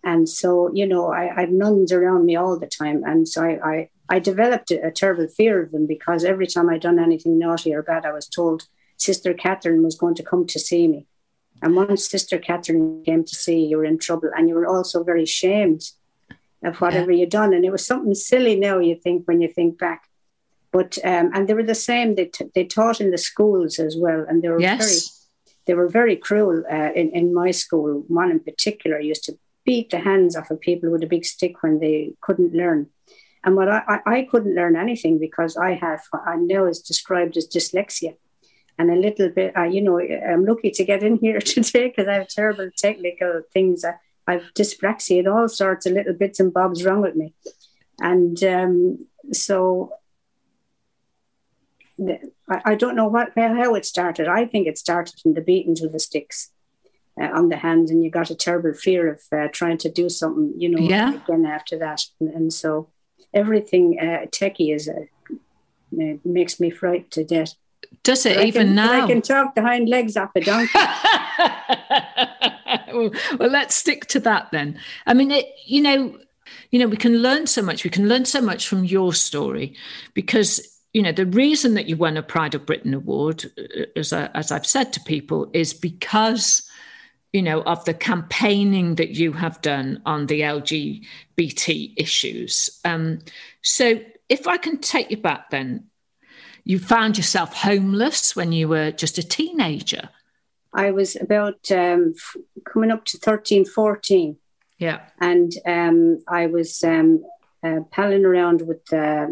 and 0.03 0.28
so 0.28 0.72
you 0.74 0.88
know 0.88 1.11
I, 1.11 1.36
I 1.36 1.41
have 1.41 1.51
nuns 1.51 1.91
around 1.91 2.26
me 2.26 2.36
all 2.36 2.57
the 2.57 2.67
time, 2.67 3.03
and 3.05 3.28
so 3.28 3.43
I 3.43 3.59
I, 3.72 3.89
I 4.09 4.20
developed 4.20 4.72
a, 4.72 4.88
a, 4.88 4.91
terrible 4.91 5.28
fear 5.28 5.61
of 5.61 5.72
them 5.72 5.86
because 5.86 6.24
every 6.24 6.47
time 6.47 6.70
I'd 6.70 6.82
done 6.82 6.99
anything 6.99 7.38
naughty 7.38 7.74
or 7.74 7.84
bad, 7.84 8.05
I 8.05 8.11
was 8.11 8.28
told 8.28 8.67
Sister 8.97 9.34
Catherine 9.34 9.84
was 9.84 9.95
going 9.95 10.15
to 10.15 10.24
come 10.24 10.47
to 10.47 10.59
see 10.59 10.88
me, 10.88 11.05
and 11.61 11.76
once 11.76 12.09
Sister 12.09 12.39
Catherine 12.39 13.03
came 13.05 13.24
to 13.24 13.36
see 13.36 13.59
you, 13.59 13.70
you 13.70 13.78
were 13.78 13.86
in 13.86 13.99
trouble, 13.99 14.32
and 14.36 14.49
you 14.49 14.55
were 14.55 14.67
also 14.67 15.03
very 15.03 15.26
shamed 15.26 15.84
of 16.63 16.82
whatever 16.82 17.11
yeah. 17.11 17.22
you'd 17.22 17.30
done, 17.30 17.53
and 17.53 17.65
it 17.65 17.72
was 17.72 17.86
something 17.86 18.15
silly. 18.15 18.59
Now 18.59 18.80
you 18.80 18.95
think 18.95 19.28
when 19.28 19.41
you 19.41 19.47
think 19.47 19.78
back 19.78 20.09
but 20.72 20.97
um, 21.03 21.32
and 21.34 21.47
they 21.47 21.53
were 21.53 21.63
the 21.63 21.76
same. 21.76 22.15
They 22.15 22.26
t- 22.26 22.51
they 22.53 22.65
taught 22.65 23.01
in 23.01 23.11
the 23.11 23.17
schools 23.17 23.80
as 23.80 23.95
well, 23.97 24.26
and 24.28 24.41
they 24.41 24.49
were 24.49 24.61
yes. 24.61 24.80
very 24.80 24.99
they 25.65 25.74
were 25.74 25.89
very 25.89 26.15
cruel. 26.15 26.63
Uh, 26.72 26.91
in 26.95 27.09
in 27.11 27.34
my 27.34 27.51
school, 27.51 28.03
one 28.07 28.32
in 28.32 28.39
particular 28.39 28.99
used 28.99 29.24
to 29.26 29.38
beat 29.65 29.89
the 29.89 29.99
hands 29.99 30.36
off 30.36 30.51
of 30.51 30.59
people 30.59 30.89
with 30.89 31.03
a 31.03 31.07
big 31.07 31.26
stick 31.26 31.61
when 31.61 31.80
they 31.80 32.13
couldn't 32.22 32.53
learn. 32.53 32.88
And 33.43 33.55
what 33.55 33.70
I, 33.70 33.84
I, 33.88 33.99
I 34.15 34.28
couldn't 34.30 34.55
learn 34.55 34.76
anything 34.76 35.20
because 35.20 35.55
I 35.55 35.74
have, 35.76 36.01
I 36.26 36.36
know 36.36 36.65
is 36.65 36.80
described 36.82 37.38
as 37.38 37.47
dyslexia. 37.47 38.15
And 38.78 38.89
a 38.89 38.95
little 38.95 39.30
bit, 39.30 39.55
uh, 39.57 39.63
you 39.63 39.82
know, 39.82 39.99
I'm 39.99 40.45
lucky 40.45 40.72
to 40.72 40.86
get 40.86 41.03
in 41.03 41.17
here 41.17 41.39
today 41.55 41.89
because 41.89 42.07
I 42.07 42.15
have 42.15 42.28
terrible 42.28 42.70
technical 42.78 43.41
things. 43.53 43.86
I, 43.86 43.93
I've 44.26 44.51
dyspraxia 44.57 45.20
and 45.20 45.28
all 45.28 45.47
sorts 45.47 45.86
of 45.86 45.93
little 45.93 46.13
bits 46.13 46.39
and 46.39 46.53
bobs 46.53 46.84
wrong 46.84 47.01
with 47.01 47.15
me. 47.15 47.34
And 47.99 48.41
um, 48.43 49.07
so 49.34 49.93
I, 52.49 52.61
I, 52.65 52.75
don't 52.75 52.95
know 52.95 53.07
what 53.07 53.31
how 53.35 53.75
it 53.75 53.85
started. 53.85 54.27
I 54.27 54.45
think 54.45 54.67
it 54.67 54.77
started 54.77 55.19
from 55.21 55.33
the 55.33 55.41
beatings 55.41 55.81
with 55.81 55.91
the 55.91 55.99
sticks 55.99 56.51
uh, 57.19 57.25
on 57.25 57.49
the 57.49 57.57
hands, 57.57 57.91
and 57.91 58.03
you 58.03 58.09
got 58.09 58.29
a 58.29 58.35
terrible 58.35 58.73
fear 58.73 59.13
of 59.13 59.21
uh, 59.31 59.47
trying 59.51 59.77
to 59.79 59.89
do 59.89 60.09
something, 60.09 60.53
you 60.57 60.69
know, 60.69 60.81
yeah. 60.81 61.15
again 61.15 61.45
after 61.45 61.77
that. 61.79 62.03
And, 62.19 62.29
and 62.29 62.53
so 62.53 62.89
everything 63.33 63.97
uh, 63.99 64.27
techie 64.27 64.73
is 64.73 64.89
uh, 64.89 66.17
makes 66.23 66.59
me 66.59 66.69
frightened 66.69 67.11
to 67.11 67.23
death. 67.23 67.55
Does 68.03 68.25
it 68.25 68.37
even 68.45 68.67
can, 68.67 68.75
now? 68.75 69.03
I 69.03 69.07
can 69.07 69.21
talk 69.21 69.55
the 69.55 69.61
hind 69.61 69.89
legs 69.89 70.15
off 70.15 70.31
a 70.35 70.41
donkey. 70.41 70.71
well, 72.93 73.11
well, 73.37 73.49
let's 73.49 73.75
stick 73.75 74.05
to 74.07 74.19
that 74.21 74.49
then. 74.51 74.79
I 75.05 75.13
mean, 75.13 75.31
it, 75.31 75.45
you 75.65 75.81
know, 75.81 76.17
you 76.71 76.79
know, 76.79 76.87
we 76.87 76.97
can 76.97 77.17
learn 77.17 77.47
so 77.47 77.61
much. 77.61 77.83
We 77.83 77.89
can 77.89 78.07
learn 78.07 78.25
so 78.25 78.41
much 78.41 78.67
from 78.67 78.85
your 78.85 79.13
story 79.13 79.75
because 80.13 80.78
you 80.93 81.01
know 81.01 81.11
the 81.11 81.25
reason 81.25 81.75
that 81.75 81.87
you 81.87 81.95
won 81.95 82.17
a 82.17 82.23
Pride 82.23 82.55
of 82.55 82.65
Britain 82.65 82.93
award, 82.93 83.45
uh, 83.57 83.83
as 83.95 84.13
I, 84.13 84.27
as 84.27 84.51
I've 84.51 84.65
said 84.65 84.93
to 84.93 84.99
people, 85.01 85.49
is 85.53 85.73
because 85.73 86.67
you 87.33 87.41
know 87.41 87.61
of 87.63 87.85
the 87.85 87.93
campaigning 87.93 88.95
that 88.95 89.11
you 89.11 89.31
have 89.33 89.61
done 89.61 90.01
on 90.05 90.25
the 90.25 90.41
LGBT 90.41 91.93
issues. 91.95 92.79
Um, 92.85 93.19
so, 93.61 94.01
if 94.29 94.47
I 94.47 94.57
can 94.57 94.79
take 94.79 95.11
you 95.11 95.17
back, 95.17 95.51
then 95.51 95.85
you 96.63 96.79
found 96.79 97.17
yourself 97.17 97.53
homeless 97.53 98.35
when 98.35 98.51
you 98.51 98.67
were 98.67 98.91
just 98.91 99.17
a 99.17 99.23
teenager. 99.23 100.09
I 100.73 100.91
was 100.91 101.15
about 101.15 101.71
um, 101.71 102.13
coming 102.63 102.91
up 102.91 103.05
to 103.05 103.17
13, 103.17 103.65
14. 103.65 104.37
Yeah. 104.77 105.01
And 105.19 105.51
um, 105.65 106.23
I 106.27 106.45
was 106.45 106.83
um, 106.83 107.23
uh, 107.63 107.81
palling 107.91 108.23
around 108.23 108.61
with 108.61 108.91
uh, 108.93 109.27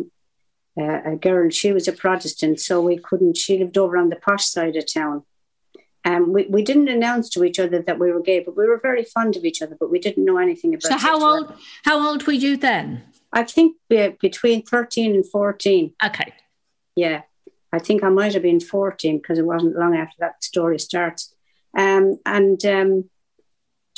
a 0.77 1.15
girl. 1.15 1.49
She 1.49 1.71
was 1.71 1.87
a 1.87 1.93
Protestant, 1.93 2.59
so 2.59 2.81
we 2.81 2.97
couldn't, 2.97 3.37
she 3.37 3.57
lived 3.57 3.77
over 3.77 3.97
on 3.97 4.09
the 4.09 4.15
posh 4.15 4.45
side 4.45 4.75
of 4.75 4.91
town. 4.91 5.23
Um, 6.05 6.31
we, 6.31 6.45
we 6.45 6.61
didn't 6.61 6.87
announce 6.87 7.29
to 7.31 7.43
each 7.43 7.59
other 7.59 7.81
that 7.81 7.99
we 7.99 8.11
were 8.11 8.21
gay, 8.21 8.39
but 8.39 8.55
we 8.55 8.67
were 8.67 8.79
very 8.79 9.03
fond 9.03 9.35
of 9.35 9.43
each 9.43 9.61
other, 9.61 9.75
but 9.77 9.91
we 9.91 9.99
didn't 9.99 10.23
know 10.23 10.37
anything 10.37 10.73
about 10.73 10.83
So 10.83 10.97
how 10.97 11.21
old, 11.21 11.53
how 11.83 12.07
old 12.07 12.25
were 12.25 12.33
you 12.33 12.55
then? 12.55 13.03
I 13.33 13.43
think 13.43 13.75
between 13.89 14.63
13 14.63 15.15
and 15.15 15.25
14. 15.29 15.93
Okay. 16.05 16.33
Yeah. 16.95 17.23
I 17.73 17.79
think 17.79 18.03
I 18.03 18.09
might 18.09 18.33
have 18.33 18.43
been 18.43 18.61
14 18.61 19.17
because 19.17 19.37
it 19.37 19.45
wasn't 19.45 19.77
long 19.77 19.95
after 19.95 20.15
that 20.19 20.43
story 20.43 20.79
starts. 20.79 21.33
Um, 21.77 22.19
and 22.25 22.63
um, 22.65 23.09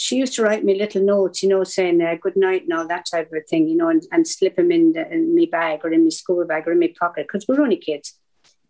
she 0.02 0.16
used 0.16 0.34
to 0.34 0.44
write 0.44 0.64
me 0.64 0.76
little 0.76 1.04
notes, 1.04 1.44
you 1.44 1.50
know, 1.50 1.66
saying 1.66 2.02
uh, 2.02 2.16
good 2.22 2.38
night 2.38 2.64
and 2.64 2.72
all 2.72 2.88
that 2.88 3.06
type 3.06 3.30
of 3.34 3.46
thing, 3.50 3.68
you 3.68 3.76
know, 3.76 3.90
and, 3.90 4.02
and 4.14 4.26
slip 4.26 4.56
them 4.56 4.72
in, 4.72 4.94
the, 4.94 5.06
in 5.12 5.36
my 5.36 5.46
bag 5.52 5.82
or 5.84 5.92
in 5.92 6.06
my 6.06 6.10
school 6.10 6.46
bag 6.46 6.66
or 6.66 6.72
in 6.72 6.80
my 6.80 6.94
pocket 6.98 7.28
because 7.28 7.46
we're 7.46 7.62
only 7.62 7.76
kids. 7.76 8.18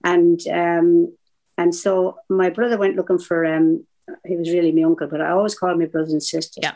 And 0.04 0.40
um, 0.48 1.16
and 1.56 1.76
so 1.76 2.18
my 2.30 2.50
brother 2.50 2.80
went 2.80 2.96
looking 2.96 3.20
for, 3.20 3.46
um, 3.46 3.86
he 4.26 4.38
was 4.38 4.50
really 4.50 4.72
my 4.72 4.82
uncle, 4.82 5.08
but 5.08 5.22
I 5.22 5.30
always 5.30 5.54
called 5.54 5.78
my 5.78 5.86
brothers 5.86 6.14
and 6.14 6.24
sisters. 6.24 6.64
Yeah. 6.64 6.74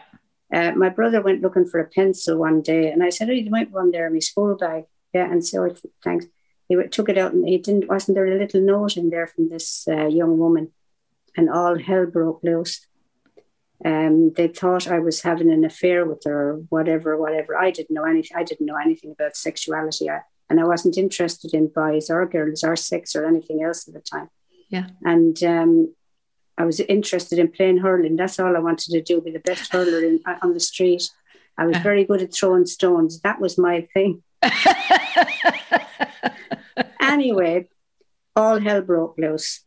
Uh, 0.54 0.74
my 0.76 0.90
brother 0.90 1.20
went 1.20 1.42
looking 1.42 1.66
for 1.66 1.80
a 1.80 1.88
pencil 1.88 2.38
one 2.38 2.62
day 2.62 2.92
and 2.92 3.02
I 3.02 3.10
said, 3.10 3.32
oh, 3.32 3.34
you 3.34 3.50
might 3.50 3.72
one 3.72 3.90
there 3.90 4.06
in 4.06 4.14
my 4.14 4.20
school 4.20 4.56
bag. 4.56 4.84
Yeah. 5.16 5.32
And 5.32 5.44
so 5.44 5.66
I 5.66 5.70
thanks. 6.04 6.28
He 6.70 6.76
took 6.90 7.10
it 7.10 7.18
out 7.18 7.34
and 7.34 7.48
he 7.48 7.58
didn't, 7.58 7.90
wasn't 7.90 8.16
there 8.16 8.28
a 8.28 8.38
little 8.38 8.62
note 8.62 8.98
in 8.98 9.10
there 9.10 9.26
from 9.26 9.50
this 9.50 9.88
uh, 9.88 10.06
young 10.06 10.38
woman? 10.38 10.74
And 11.36 11.50
all 11.50 11.80
hell 11.80 12.06
broke 12.06 12.44
loose 12.44 12.86
um, 13.86 14.32
they 14.34 14.48
thought 14.48 14.88
I 14.88 15.00
was 15.00 15.22
having 15.22 15.52
an 15.52 15.66
affair 15.66 16.06
with 16.06 16.24
her 16.26 16.52
or 16.52 16.56
whatever, 16.70 17.18
whatever. 17.18 17.58
I 17.58 17.72
didn't 17.72 17.94
know 17.94 18.06
anything. 18.06 18.38
I 18.38 18.44
didn't 18.44 18.66
know 18.66 18.78
anything 18.78 19.12
about 19.12 19.36
sexuality, 19.36 20.10
I, 20.10 20.22
and 20.50 20.60
I 20.60 20.66
wasn't 20.66 20.98
interested 20.98 21.54
in 21.54 21.68
boys 21.68 22.10
or 22.10 22.26
girls 22.26 22.64
or 22.64 22.76
sex 22.76 23.16
or 23.16 23.26
anything 23.26 23.64
else 23.64 23.88
at 23.88 23.94
the 23.94 24.00
time. 24.00 24.30
Yeah, 24.70 24.88
and 25.04 25.42
um, 25.44 25.94
I 26.58 26.66
was 26.66 26.80
interested 26.80 27.40
in 27.40 27.52
playing 27.52 27.80
hurling. 27.80 28.16
That's 28.16 28.40
all 28.40 28.56
I 28.56 28.60
wanted 28.60 28.92
to 28.92 29.02
do. 29.02 29.22
Be 29.22 29.32
the 29.32 29.40
best 29.40 29.72
hurler 29.72 30.04
in, 30.04 30.22
on 30.42 30.54
the 30.54 30.60
street. 30.60 31.10
I 31.58 31.66
was 31.66 31.78
very 31.78 32.04
good 32.04 32.22
at 32.22 32.34
throwing 32.34 32.66
stones. 32.66 33.22
That 33.22 33.40
was 33.40 33.58
my 33.58 33.88
thing. 33.94 34.24
anyway, 37.00 37.68
all 38.36 38.60
hell 38.60 38.82
broke 38.82 39.18
loose. 39.18 39.64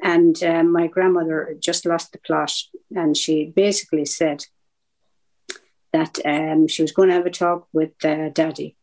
And 0.00 0.40
um, 0.44 0.72
my 0.72 0.86
grandmother 0.86 1.56
just 1.58 1.84
lost 1.84 2.12
the 2.12 2.18
plot, 2.18 2.54
and 2.94 3.16
she 3.16 3.46
basically 3.46 4.04
said 4.04 4.46
that 5.92 6.18
um, 6.24 6.68
she 6.68 6.82
was 6.82 6.92
going 6.92 7.08
to 7.08 7.16
have 7.16 7.26
a 7.26 7.30
talk 7.30 7.66
with 7.72 7.92
uh, 8.04 8.28
Daddy, 8.28 8.76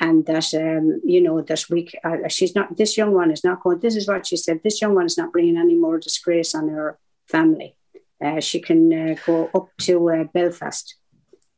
and 0.00 0.24
that 0.26 0.54
um, 0.54 1.02
you 1.04 1.20
know 1.20 1.42
that 1.42 1.64
we 1.68 1.90
uh, 2.02 2.28
she's 2.28 2.54
not 2.54 2.76
this 2.78 2.96
young 2.96 3.12
one 3.12 3.30
is 3.30 3.44
not 3.44 3.62
going. 3.62 3.80
This 3.80 3.96
is 3.96 4.08
what 4.08 4.26
she 4.26 4.38
said. 4.38 4.60
This 4.64 4.80
young 4.80 4.94
one 4.94 5.06
is 5.06 5.18
not 5.18 5.32
bringing 5.32 5.58
any 5.58 5.74
more 5.74 5.98
disgrace 5.98 6.54
on 6.54 6.68
her 6.68 6.98
family. 7.28 7.76
Uh, 8.24 8.40
she 8.40 8.60
can 8.60 8.92
uh, 8.92 9.14
go 9.26 9.50
up 9.54 9.68
to 9.80 10.10
uh, 10.10 10.24
Belfast 10.24 10.96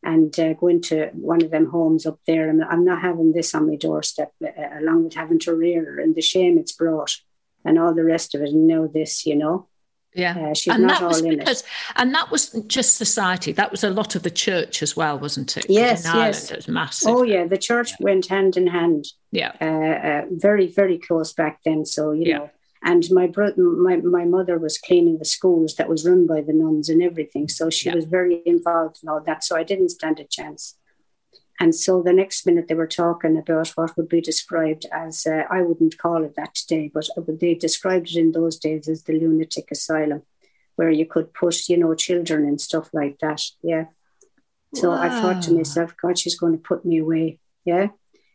and 0.02 0.38
uh, 0.38 0.52
go 0.54 0.68
into 0.68 1.10
one 1.12 1.42
of 1.42 1.50
them 1.50 1.66
homes 1.66 2.06
up 2.06 2.18
there. 2.26 2.48
And 2.48 2.64
I'm 2.64 2.84
not 2.84 3.02
having 3.02 3.32
this 3.32 3.54
on 3.54 3.68
my 3.68 3.76
doorstep, 3.76 4.32
uh, 4.42 4.78
along 4.80 5.04
with 5.04 5.14
having 5.14 5.38
to 5.40 5.54
rear 5.54 6.00
and 6.00 6.14
the 6.14 6.22
shame 6.22 6.58
it's 6.58 6.72
brought 6.72 7.16
and 7.66 7.78
all 7.78 7.94
the 7.94 8.04
rest 8.04 8.34
of 8.34 8.42
it 8.42 8.50
and 8.50 8.66
know 8.66 8.86
this, 8.86 9.26
you 9.26 9.36
know. 9.36 9.68
Yeah, 10.14 10.34
uh, 10.38 10.54
she's 10.54 10.72
and 10.72 10.84
not 10.84 11.00
that 11.00 11.08
was 11.08 11.20
because, 11.20 11.60
it. 11.60 11.66
and 11.96 12.14
that 12.14 12.30
wasn't 12.30 12.68
just 12.68 12.96
society. 12.96 13.52
That 13.52 13.70
was 13.70 13.84
a 13.84 13.90
lot 13.90 14.14
of 14.14 14.22
the 14.22 14.30
church 14.30 14.82
as 14.82 14.96
well, 14.96 15.18
wasn't 15.18 15.58
it? 15.58 15.66
Yes, 15.68 16.06
in 16.06 16.16
yes, 16.16 16.50
it 16.50 16.56
was 16.56 16.68
massive. 16.68 17.10
Oh 17.10 17.22
yeah, 17.22 17.46
the 17.46 17.58
church 17.58 17.90
yeah. 17.90 17.96
went 18.00 18.26
hand 18.26 18.56
in 18.56 18.66
hand. 18.66 19.04
Yeah, 19.30 19.52
uh, 19.60 20.08
uh, 20.08 20.22
very 20.30 20.68
very 20.68 20.96
close 20.96 21.34
back 21.34 21.60
then. 21.66 21.84
So 21.84 22.12
you 22.12 22.24
yeah. 22.24 22.38
know, 22.38 22.50
and 22.82 23.04
my 23.10 23.26
brother, 23.26 23.60
my 23.60 23.96
my 23.96 24.24
mother 24.24 24.58
was 24.58 24.78
cleaning 24.78 25.18
the 25.18 25.26
schools 25.26 25.74
that 25.74 25.88
was 25.88 26.08
run 26.08 26.26
by 26.26 26.40
the 26.40 26.54
nuns 26.54 26.88
and 26.88 27.02
everything. 27.02 27.48
So 27.48 27.68
she 27.68 27.90
yeah. 27.90 27.94
was 27.94 28.06
very 28.06 28.40
involved 28.46 29.00
in 29.02 29.10
all 29.10 29.20
that. 29.20 29.44
So 29.44 29.54
I 29.54 29.64
didn't 29.64 29.90
stand 29.90 30.18
a 30.18 30.24
chance. 30.24 30.76
And 31.58 31.74
so 31.74 32.02
the 32.02 32.12
next 32.12 32.46
minute 32.46 32.68
they 32.68 32.74
were 32.74 32.86
talking 32.86 33.36
about 33.36 33.68
what 33.70 33.96
would 33.96 34.08
be 34.08 34.20
described 34.20 34.86
as, 34.92 35.26
uh, 35.26 35.44
I 35.50 35.62
wouldn't 35.62 35.98
call 35.98 36.22
it 36.24 36.36
that 36.36 36.54
today, 36.54 36.90
but 36.92 37.08
they 37.40 37.54
described 37.54 38.10
it 38.10 38.16
in 38.16 38.32
those 38.32 38.58
days 38.58 38.88
as 38.88 39.04
the 39.04 39.18
lunatic 39.18 39.70
asylum, 39.70 40.22
where 40.76 40.90
you 40.90 41.06
could 41.06 41.32
put, 41.32 41.68
you 41.68 41.78
know, 41.78 41.94
children 41.94 42.44
and 42.44 42.60
stuff 42.60 42.90
like 42.92 43.18
that. 43.20 43.42
Yeah. 43.62 43.86
So 44.74 44.90
wow. 44.90 45.00
I 45.00 45.08
thought 45.08 45.42
to 45.44 45.52
myself, 45.52 45.94
God, 46.00 46.18
she's 46.18 46.38
going 46.38 46.52
to 46.52 46.58
put 46.58 46.84
me 46.84 46.98
away. 46.98 47.38
Yeah. 47.64 47.88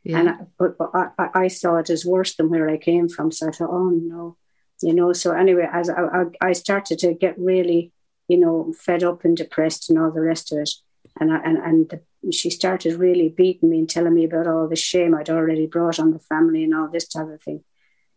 yeah. 0.03 0.19
And 0.19 0.29
I, 0.29 0.35
but, 0.57 0.77
but 0.77 0.91
I, 0.93 1.29
I 1.33 1.47
saw 1.47 1.75
it 1.77 1.89
as 1.89 2.05
worse 2.05 2.35
than 2.35 2.49
where 2.49 2.69
I 2.69 2.77
came 2.77 3.07
from. 3.07 3.31
So 3.31 3.47
I 3.47 3.51
thought, 3.51 3.69
oh 3.69 3.89
no, 3.89 4.37
you 4.81 4.93
know. 4.93 5.13
So 5.13 5.31
anyway, 5.31 5.67
as 5.71 5.89
I, 5.89 6.01
I, 6.01 6.23
I 6.41 6.53
started 6.53 6.97
to 6.99 7.13
get 7.13 7.37
really, 7.37 7.91
you 8.27 8.37
know, 8.39 8.73
fed 8.73 9.03
up 9.03 9.23
and 9.25 9.37
depressed 9.37 9.89
and 9.89 9.99
all 9.99 10.09
the 10.09 10.21
rest 10.21 10.51
of 10.51 10.59
it 10.59 10.71
and 11.19 11.31
I, 11.31 11.37
and 11.43 11.57
and 11.57 11.89
the 11.89 12.01
she 12.31 12.49
started 12.49 12.99
really 12.99 13.29
beating 13.29 13.69
me 13.69 13.79
and 13.79 13.89
telling 13.89 14.13
me 14.13 14.25
about 14.25 14.47
all 14.47 14.67
the 14.67 14.75
shame 14.75 15.15
I'd 15.15 15.29
already 15.29 15.65
brought 15.65 15.99
on 15.99 16.11
the 16.11 16.19
family 16.19 16.63
and 16.63 16.75
all 16.75 16.87
this 16.87 17.07
type 17.07 17.27
of 17.27 17.41
thing. 17.41 17.63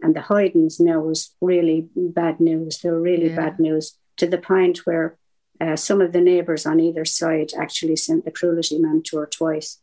And 0.02 0.14
the 0.14 0.20
hidings 0.20 0.78
now 0.78 1.00
was 1.00 1.34
really 1.40 1.88
bad 1.94 2.40
news. 2.40 2.78
They 2.78 2.90
were 2.90 3.00
really 3.00 3.30
yeah. 3.30 3.36
bad 3.36 3.58
news 3.58 3.96
to 4.18 4.26
the 4.26 4.38
point 4.38 4.78
where 4.84 5.16
uh, 5.60 5.76
some 5.76 6.00
of 6.00 6.12
the 6.12 6.20
neighbours 6.20 6.66
on 6.66 6.80
either 6.80 7.04
side 7.04 7.52
actually 7.58 7.96
sent 7.96 8.24
the 8.24 8.30
cruelty 8.30 8.78
man 8.78 9.02
to 9.06 9.18
her 9.18 9.26
twice. 9.26 9.78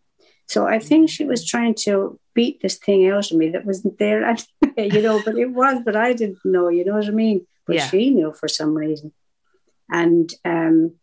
So 0.48 0.68
I 0.68 0.80
think 0.80 1.10
she 1.10 1.26
was 1.26 1.46
trying 1.46 1.76
to 1.86 2.20
beat 2.34 2.62
this 2.62 2.76
thing 2.78 3.08
out 3.08 3.32
of 3.32 3.38
me 3.38 3.50
that 3.50 3.66
wasn't 3.66 3.98
there, 3.98 4.36
you 4.78 5.02
know, 5.02 5.22
but 5.24 5.38
it 5.38 5.52
was, 5.52 5.82
but 5.84 5.96
I 5.96 6.14
didn't 6.14 6.40
know, 6.44 6.68
you 6.68 6.86
know 6.86 6.96
what 6.96 7.08
I 7.08 7.12
mean? 7.12 7.48
But 7.66 7.78
yeah. 7.78 7.88
she 7.88 8.10
knew 8.10 8.34
for 8.34 8.48
some 8.48 8.76
reason. 8.76 9.14
And 9.90 10.32
um, 10.46 10.96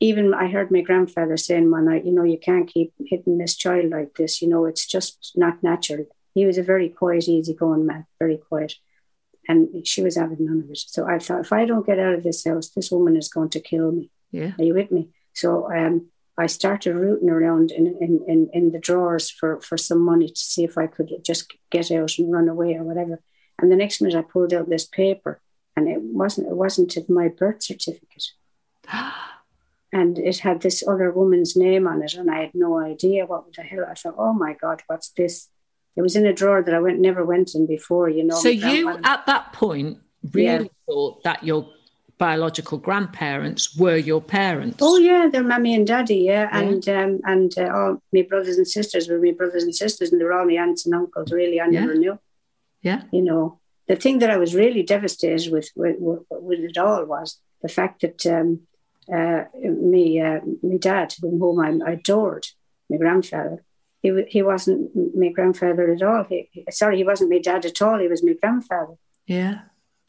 even 0.00 0.34
I 0.34 0.48
heard 0.48 0.70
my 0.70 0.82
grandfather 0.82 1.36
saying 1.36 1.70
one 1.70 1.86
night, 1.86 2.04
you 2.04 2.12
know, 2.12 2.24
you 2.24 2.38
can't 2.38 2.68
keep 2.68 2.92
hitting 2.98 3.38
this 3.38 3.56
child 3.56 3.90
like 3.90 4.14
this. 4.16 4.42
You 4.42 4.48
know, 4.48 4.66
it's 4.66 4.86
just 4.86 5.32
not 5.36 5.62
natural. 5.62 6.06
He 6.34 6.44
was 6.44 6.58
a 6.58 6.62
very 6.62 6.90
quiet, 6.90 7.28
easygoing 7.28 7.86
man, 7.86 8.06
very 8.18 8.36
quiet. 8.36 8.74
And 9.48 9.86
she 9.86 10.02
was 10.02 10.16
having 10.16 10.44
none 10.44 10.60
of 10.60 10.70
it. 10.70 10.78
So 10.78 11.06
I 11.06 11.18
thought, 11.18 11.40
if 11.40 11.52
I 11.52 11.64
don't 11.64 11.86
get 11.86 11.98
out 11.98 12.14
of 12.14 12.24
this 12.24 12.44
house, 12.44 12.68
this 12.68 12.90
woman 12.90 13.16
is 13.16 13.28
going 13.28 13.50
to 13.50 13.60
kill 13.60 13.92
me. 13.92 14.10
Yeah. 14.32 14.52
Are 14.58 14.64
you 14.64 14.74
with 14.74 14.90
me? 14.90 15.08
So 15.32 15.72
um, 15.72 16.08
I 16.36 16.46
started 16.46 16.94
rooting 16.94 17.30
around 17.30 17.70
in, 17.70 17.86
in, 17.86 18.20
in, 18.26 18.50
in 18.52 18.72
the 18.72 18.78
drawers 18.78 19.30
for, 19.30 19.60
for 19.60 19.78
some 19.78 20.00
money 20.00 20.28
to 20.28 20.36
see 20.36 20.64
if 20.64 20.76
I 20.76 20.88
could 20.88 21.10
just 21.24 21.54
get 21.70 21.90
out 21.90 22.18
and 22.18 22.32
run 22.32 22.48
away 22.48 22.74
or 22.74 22.82
whatever. 22.82 23.20
And 23.58 23.72
the 23.72 23.76
next 23.76 24.02
minute 24.02 24.18
I 24.18 24.22
pulled 24.22 24.52
out 24.52 24.68
this 24.68 24.84
paper 24.84 25.40
and 25.74 25.88
it 25.88 26.00
wasn't 26.02 26.48
it 26.48 26.56
wasn't 26.56 27.08
my 27.08 27.28
birth 27.28 27.62
certificate. 27.62 28.32
and 29.96 30.18
it 30.18 30.38
had 30.38 30.60
this 30.60 30.86
other 30.86 31.10
woman's 31.10 31.56
name 31.56 31.86
on 31.86 32.02
it, 32.02 32.14
and 32.14 32.30
I 32.30 32.40
had 32.42 32.54
no 32.54 32.78
idea 32.78 33.24
what 33.24 33.44
the 33.54 33.62
hell. 33.62 33.86
I 33.90 33.94
thought, 33.94 34.16
oh 34.18 34.34
my 34.34 34.52
god, 34.52 34.82
what's 34.88 35.08
this? 35.10 35.48
It 35.96 36.02
was 36.02 36.16
in 36.16 36.26
a 36.26 36.34
drawer 36.34 36.62
that 36.62 36.74
I 36.74 36.80
went 36.80 37.00
never 37.00 37.24
went 37.24 37.54
in 37.54 37.66
before, 37.66 38.08
you 38.10 38.24
know. 38.24 38.36
So 38.36 38.50
you 38.50 38.90
at 38.90 39.24
that 39.26 39.54
point 39.54 39.98
really 40.32 40.64
yeah. 40.64 40.86
thought 40.86 41.24
that 41.24 41.42
your 41.42 41.70
biological 42.18 42.78
grandparents 42.78 43.74
were 43.76 43.96
your 43.96 44.20
parents. 44.20 44.78
Oh 44.82 44.98
yeah, 44.98 45.28
they're 45.32 45.42
mummy 45.42 45.74
and 45.74 45.86
daddy, 45.86 46.16
yeah, 46.16 46.48
yeah. 46.52 46.58
and 46.60 46.88
um, 46.88 47.20
and 47.24 47.58
uh, 47.58 47.70
all 47.74 48.02
my 48.12 48.22
brothers 48.22 48.58
and 48.58 48.68
sisters 48.68 49.08
were 49.08 49.18
my 49.18 49.32
brothers 49.32 49.62
and 49.62 49.74
sisters, 49.74 50.12
and 50.12 50.20
they 50.20 50.24
were 50.26 50.34
all 50.34 50.44
my 50.44 50.58
aunts 50.64 50.84
and 50.84 50.94
uncles. 50.94 51.32
Really, 51.32 51.58
I 51.58 51.68
never 51.68 51.94
knew. 51.94 52.18
Yeah, 52.82 53.02
you 53.12 53.22
know, 53.22 53.60
the 53.88 53.96
thing 53.96 54.18
that 54.18 54.30
I 54.30 54.36
was 54.36 54.54
really 54.54 54.82
devastated 54.82 55.50
with 55.50 55.70
with, 55.74 55.96
with 56.30 56.60
it 56.60 56.76
all 56.76 57.06
was 57.06 57.38
the 57.62 57.68
fact 57.68 58.02
that 58.02 58.26
um, 58.26 58.65
uh, 59.12 59.44
me 59.54 60.20
uh, 60.20 60.40
my 60.62 60.76
dad, 60.78 61.14
whom 61.20 61.60
I 61.60 61.92
adored, 61.92 62.46
my 62.90 62.96
grandfather, 62.96 63.64
he 64.02 64.24
he 64.28 64.42
wasn't 64.42 64.90
my 65.16 65.28
grandfather 65.28 65.92
at 65.92 66.02
all. 66.02 66.24
He, 66.24 66.48
sorry, 66.70 66.96
he 66.96 67.04
wasn't 67.04 67.30
my 67.30 67.38
dad 67.38 67.64
at 67.64 67.82
all. 67.82 67.98
He 67.98 68.08
was 68.08 68.22
my 68.22 68.34
grandfather. 68.34 68.94
Yeah. 69.26 69.60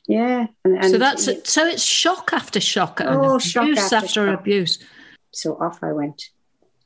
Yeah. 0.07 0.47
And, 0.63 0.77
and 0.77 0.91
so 0.91 0.97
that's 0.97 1.27
it. 1.27 1.47
So 1.47 1.65
it's 1.65 1.83
shock 1.83 2.31
after 2.33 2.61
shock 2.61 3.01
oh, 3.03 3.35
abuse 3.35 3.43
shock 3.43 3.69
after, 3.77 3.95
after 3.95 4.07
shock. 4.27 4.39
abuse. 4.39 4.79
So 5.31 5.55
off 5.55 5.83
I 5.83 5.91
went. 5.91 6.23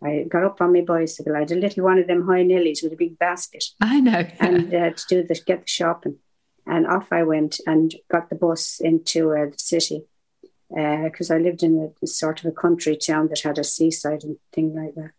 I 0.04 0.26
got 0.28 0.44
up 0.44 0.62
on 0.62 0.74
my 0.74 0.82
bicycle. 0.82 1.36
I 1.36 1.40
had 1.40 1.52
a 1.52 1.56
little 1.56 1.84
one 1.84 2.00
of 2.00 2.08
them 2.08 2.26
high 2.26 2.44
Nellies 2.44 2.82
with 2.82 2.94
a 2.94 2.96
big 2.96 3.20
basket. 3.20 3.64
I 3.80 4.00
know. 4.00 4.26
And 4.40 4.74
uh, 4.74 4.90
to 4.92 5.06
do 5.08 5.24
the 5.24 5.40
get 5.46 5.62
the 5.62 5.68
shopping, 5.68 6.18
and 6.66 6.88
off 6.88 7.12
I 7.12 7.24
went 7.24 7.60
and 7.68 7.94
got 8.12 8.30
the 8.30 8.36
bus 8.36 8.80
into 8.80 9.32
uh, 9.32 9.46
the 9.52 9.60
city 9.60 10.06
because 10.74 11.30
uh, 11.30 11.36
I 11.36 11.38
lived 11.38 11.64
in 11.64 11.94
a 12.02 12.08
sort 12.08 12.40
of 12.40 12.46
a 12.46 12.52
country 12.52 12.96
town 12.96 13.28
that 13.28 13.42
had 13.42 13.58
a 13.58 13.64
seaside 13.64 14.24
and 14.24 14.38
thing 14.54 14.74
like 14.74 14.96
that, 14.96 15.12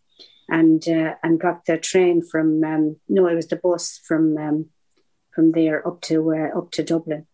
and 0.48 0.82
uh, 0.88 1.14
and 1.22 1.40
got 1.40 1.66
the 1.66 1.76
train 1.78 2.22
from 2.22 2.64
um, 2.64 2.96
no, 3.09 3.26
it 3.26 3.34
was 3.34 3.48
the 3.48 3.57
bus 3.57 4.00
from 4.05 4.38
um, 4.38 4.66
from 5.34 5.53
there 5.53 5.86
up 5.86 6.00
to 6.03 6.34
uh, 6.34 6.59
up 6.59 6.70
to 6.72 6.82
Dublin, 6.82 7.26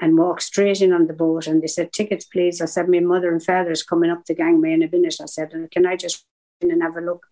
and 0.00 0.18
walked 0.18 0.42
straight 0.42 0.80
in 0.80 0.92
on 0.92 1.06
the 1.06 1.12
boat. 1.12 1.46
And 1.46 1.62
they 1.62 1.66
said, 1.66 1.92
Tickets, 1.92 2.24
please. 2.24 2.60
I 2.60 2.66
said, 2.66 2.88
My 2.88 3.00
mother 3.00 3.32
and 3.32 3.42
father 3.42 3.70
is 3.70 3.82
coming 3.82 4.10
up 4.10 4.24
the 4.24 4.34
gangway 4.34 4.72
in 4.72 4.82
a 4.82 4.88
minute. 4.88 5.16
I 5.20 5.26
said, 5.26 5.52
Can 5.70 5.86
I 5.86 5.96
just 5.96 6.24
in 6.60 6.70
and 6.70 6.82
have 6.82 6.96
a 6.96 7.00
look? 7.00 7.26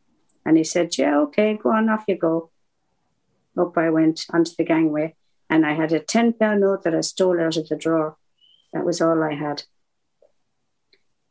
And 0.45 0.57
he 0.57 0.65
said, 0.65 0.97
Yeah, 0.97 1.19
okay, 1.21 1.59
go 1.63 1.71
on, 1.71 1.89
off 1.89 2.05
you 2.09 2.17
go. 2.17 2.51
Up 3.57 3.77
I 3.79 3.91
went 3.91 4.27
onto 4.33 4.53
the 4.57 4.65
gangway, 4.65 5.15
and 5.49 5.65
I 5.65 5.75
had 5.75 5.93
a 5.93 6.01
10 6.01 6.35
pound 6.35 6.61
note 6.61 6.83
that 6.83 6.95
I 6.95 7.03
stole 7.03 7.41
out 7.41 7.57
of 7.57 7.69
the 7.69 7.77
drawer. 7.77 8.17
That 8.73 8.85
was 8.85 9.01
all 9.01 9.23
I 9.23 9.35
had. 9.35 9.63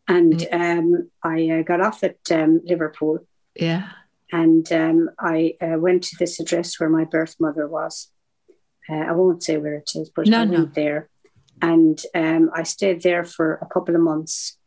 And 0.07 0.33
mm. 0.33 0.53
um, 0.53 1.09
I 1.23 1.59
uh, 1.59 1.61
got 1.63 1.81
off 1.81 2.03
at 2.03 2.17
um, 2.31 2.61
Liverpool. 2.63 3.19
Yeah. 3.55 3.89
And 4.31 4.69
um, 4.71 5.09
I 5.19 5.55
uh, 5.61 5.77
went 5.77 6.03
to 6.05 6.15
this 6.17 6.39
address 6.39 6.79
where 6.79 6.89
my 6.89 7.05
birth 7.05 7.35
mother 7.39 7.67
was. 7.67 8.09
Uh, 8.89 8.95
I 8.95 9.11
won't 9.13 9.43
say 9.43 9.57
where 9.57 9.75
it 9.75 9.91
is, 9.95 10.09
but 10.09 10.27
no, 10.27 10.41
I 10.41 10.45
went 10.45 10.51
no. 10.51 10.65
there 10.65 11.09
and 11.63 12.01
um, 12.13 12.51
I 12.53 12.63
stayed 12.63 13.03
there 13.03 13.23
for 13.23 13.55
a 13.55 13.65
couple 13.65 13.95
of 13.95 14.01
months. 14.01 14.57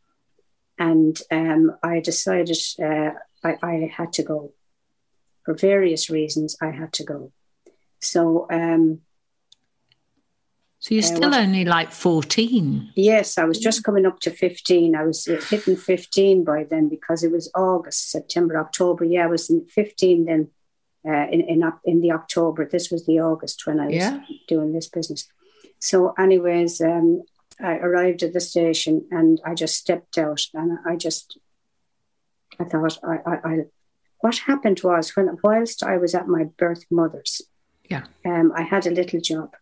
And 0.79 1.21
um, 1.31 1.77
I 1.83 2.01
decided 2.01 2.59
uh, 2.83 3.11
I, 3.45 3.57
I, 3.63 3.93
had 3.95 4.13
to 4.15 4.23
go. 4.23 4.53
For 5.45 5.55
various 5.55 6.11
reasons, 6.11 6.57
I 6.61 6.71
had 6.71 6.93
to 6.95 7.05
go. 7.05 7.33
So, 8.01 8.47
um, 8.51 9.01
so 10.87 10.95
you're 10.95 11.03
uh, 11.03 11.17
still 11.17 11.35
only 11.35 11.65
like 11.65 11.91
14? 11.91 12.93
Yes, 12.95 13.39
I 13.39 13.45
was 13.45 13.59
just 13.59 13.83
coming 13.83 14.07
up 14.07 14.21
to 14.21 14.31
15. 14.31 14.95
I 14.95 15.03
was 15.03 15.25
hitting 15.25 15.75
15 15.75 16.45
by 16.45 16.63
then 16.63 16.89
because 16.89 17.25
it 17.25 17.33
was 17.33 17.51
August, 17.57 18.09
September, 18.09 18.57
October. 18.57 19.05
Yeah, 19.05 19.25
I 19.25 19.27
was 19.27 19.51
15 19.75 20.27
then 20.27 20.49
uh, 21.05 21.27
in, 21.29 21.41
in, 21.41 21.73
in 21.85 22.03
the 22.03 22.13
October. 22.13 22.69
This 22.71 22.93
was 22.93 23.05
the 23.05 23.19
August 23.19 23.67
when 23.67 23.81
I 23.81 23.87
was 23.87 23.97
yeah. 23.97 24.21
doing 24.47 24.73
this 24.73 24.87
business. 24.87 25.27
So, 25.81 26.15
anyways, 26.21 26.81
um, 26.81 27.25
I 27.61 27.79
arrived 27.79 28.23
at 28.23 28.33
the 28.33 28.39
station 28.39 29.09
and 29.11 29.41
I 29.45 29.55
just 29.55 29.75
stepped 29.75 30.19
out 30.19 30.43
and 30.55 30.79
I 30.87 30.95
just, 30.95 31.37
I 32.61 32.65
thought, 32.65 32.97
I, 33.03 33.17
I, 33.27 33.35
I 33.45 33.59
what 34.21 34.39
happened 34.39 34.83
was 34.85 35.17
when 35.17 35.37
whilst 35.43 35.83
I 35.83 35.97
was 35.97 36.15
at 36.15 36.29
my 36.29 36.45
birth 36.45 36.85
mother's, 36.93 37.43
yeah, 37.91 38.05
um, 38.25 38.53
I 38.55 38.63
had 38.63 38.87
a 38.87 38.93
little 38.93 39.21
job, 39.21 39.57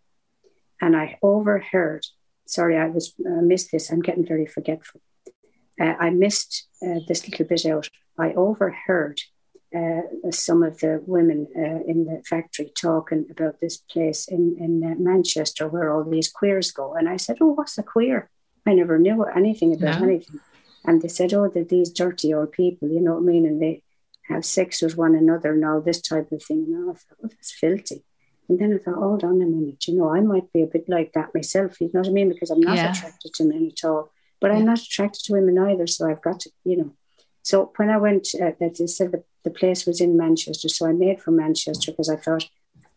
and 0.85 0.95
I 0.97 1.19
overheard. 1.23 2.05
Sorry, 2.47 2.77
I 2.77 2.89
was 2.89 3.15
uh, 3.27 3.43
missed 3.43 3.73
this. 3.73 3.91
I'm 3.91 4.01
getting 4.01 4.27
very 4.27 4.47
forgetful. 4.47 5.01
Uh, 5.81 5.95
I 5.99 6.11
missed 6.11 6.69
uh, 6.87 7.01
this 7.09 7.27
little 7.27 7.47
bit 7.47 7.65
out. 7.67 7.89
I 8.19 8.33
overheard 8.35 9.21
uh, 9.75 10.03
some 10.31 10.63
of 10.63 10.79
the 10.79 11.03
women 11.07 11.49
uh, 11.57 11.81
in 11.91 12.05
the 12.05 12.23
factory 12.25 12.71
talking 12.77 13.27
about 13.31 13.61
this 13.61 13.79
place 13.79 14.29
in, 14.29 14.57
in 14.61 15.03
Manchester 15.03 15.67
where 15.67 15.93
all 15.93 16.05
these 16.05 16.31
queers 16.31 16.71
go. 16.71 16.95
And 16.95 17.09
I 17.09 17.17
said, 17.17 17.39
Oh, 17.41 17.55
what's 17.55 17.79
a 17.79 17.83
queer? 17.83 18.31
I 18.67 18.75
never 18.75 18.99
knew 18.99 19.25
anything 19.25 19.75
about 19.75 20.01
no. 20.01 20.07
anything. 20.07 20.41
And 20.85 21.01
they 21.01 21.09
said, 21.09 21.33
Oh, 21.33 21.49
they're 21.49 21.65
these 21.65 21.91
dirty 21.91 22.33
old 22.35 22.53
people, 22.53 22.89
you 22.89 23.01
know 23.01 23.15
what 23.15 23.23
I 23.23 23.33
mean? 23.33 23.47
And 23.47 23.61
they 23.61 23.83
have 24.29 24.45
sex 24.45 24.83
with 24.83 24.97
one 24.97 25.15
another 25.15 25.55
and 25.55 25.65
all 25.65 25.81
this 25.81 26.01
type 26.01 26.31
of 26.31 26.43
thing. 26.43 26.67
And 26.69 26.91
I 26.91 26.93
thought, 26.93 27.19
Oh, 27.25 27.29
that's 27.29 27.53
filthy. 27.53 28.05
And 28.49 28.59
then 28.59 28.75
I 28.75 28.79
thought, 28.79 28.97
hold 28.99 29.25
on 29.25 29.41
a 29.41 29.47
minute, 29.47 29.87
you 29.89 29.97
know, 29.97 30.15
I 30.15 30.21
might 30.21 30.53
be 30.53 30.63
a 30.63 30.67
bit 30.67 30.89
like 30.89 31.13
that 31.15 31.35
myself, 31.35 31.81
you 31.81 31.91
know 31.93 32.01
what 32.01 32.09
I 32.09 32.13
mean? 32.13 32.29
Because 32.29 32.51
I'm 32.51 32.61
not 32.61 32.77
yeah. 32.77 32.93
attracted 32.93 33.33
to 33.35 33.45
men 33.45 33.73
at 33.73 33.89
all. 33.89 34.11
But 34.41 34.51
yeah. 34.51 34.59
I'm 34.59 34.67
not 34.67 34.81
attracted 34.81 35.25
to 35.25 35.33
women 35.33 35.59
either. 35.59 35.87
So 35.87 36.09
I've 36.09 36.23
got 36.23 36.41
to, 36.41 36.51
you 36.65 36.77
know. 36.77 36.93
So 37.43 37.73
when 37.77 37.91
I 37.91 37.97
went, 37.99 38.29
uh, 38.41 38.53
they 38.59 38.87
said 38.87 39.13
the 39.13 39.23
the 39.45 39.51
place 39.51 39.87
was 39.87 40.01
in 40.01 40.17
Manchester. 40.17 40.69
So 40.69 40.89
I 40.89 40.93
made 40.93 41.23
for 41.23 41.31
Manchester 41.31 41.93
because 41.93 42.09
I 42.09 42.17
thought 42.17 42.49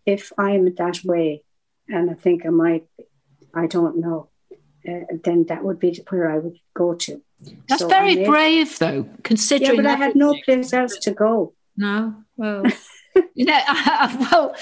if 0.06 0.32
I'm 0.38 0.74
that 0.76 1.04
way, 1.04 1.44
and 1.90 2.10
I 2.10 2.14
think 2.14 2.46
I 2.46 2.50
might, 2.50 2.88
I 3.54 3.68
don't 3.68 3.98
know, 3.98 4.30
uh, 4.88 5.02
then 5.24 5.46
that 5.50 5.64
would 5.64 5.80
be 5.80 6.02
where 6.10 6.32
I 6.32 6.38
would 6.40 6.58
go 6.74 6.94
to. 6.94 7.22
That's 7.68 7.82
so 7.82 7.90
very 7.90 8.16
made, 8.16 8.28
brave, 8.28 8.80
though, 8.80 9.08
considering. 9.24 9.76
Yeah, 9.76 9.82
but 9.82 9.86
I 9.86 9.96
had 9.96 10.16
no 10.16 10.36
place 10.44 10.74
else 10.74 10.98
to 11.00 11.12
go. 11.12 11.54
No, 11.76 12.16
well, 12.38 12.64
you 13.36 13.46
know, 13.46 13.60
i 13.68 14.28
well, 14.32 14.56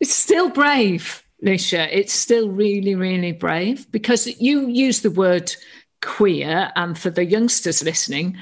it's 0.00 0.14
still 0.14 0.50
brave, 0.50 1.22
Lisha. 1.44 1.88
It's 1.90 2.12
still 2.12 2.50
really, 2.50 2.94
really 2.94 3.32
brave 3.32 3.90
because 3.90 4.26
you 4.40 4.68
use 4.68 5.00
the 5.00 5.10
word 5.10 5.54
queer, 6.02 6.72
and 6.76 6.98
for 6.98 7.10
the 7.10 7.24
youngsters 7.24 7.82
listening, 7.82 8.36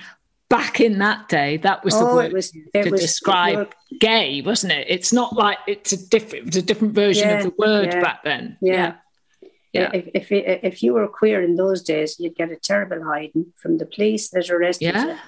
back 0.48 0.80
in 0.80 0.98
that 0.98 1.28
day, 1.28 1.56
that 1.58 1.84
was 1.84 1.94
the 1.94 2.06
oh, 2.06 2.16
word 2.16 2.32
was, 2.32 2.50
to 2.50 2.90
was, 2.90 3.00
describe 3.00 3.72
gay, 4.00 4.42
wasn't 4.42 4.72
it? 4.72 4.86
It's 4.88 5.12
not 5.12 5.34
like 5.34 5.58
it's 5.66 5.92
a 5.92 6.08
different, 6.08 6.48
it's 6.48 6.56
a 6.56 6.62
different 6.62 6.94
version 6.94 7.28
yeah, 7.28 7.38
of 7.38 7.44
the 7.44 7.54
word 7.58 7.86
yeah, 7.86 8.00
back 8.00 8.24
then. 8.24 8.56
Yeah. 8.60 8.94
yeah. 9.72 9.90
If, 9.92 10.30
if 10.30 10.32
if 10.64 10.82
you 10.82 10.94
were 10.94 11.08
queer 11.08 11.42
in 11.42 11.56
those 11.56 11.82
days, 11.82 12.20
you'd 12.20 12.36
get 12.36 12.50
a 12.50 12.56
terrible 12.56 13.02
hiding 13.02 13.52
from 13.56 13.78
the 13.78 13.86
police 13.86 14.30
that 14.30 14.50
arrested 14.50 14.94
yeah. 14.94 15.18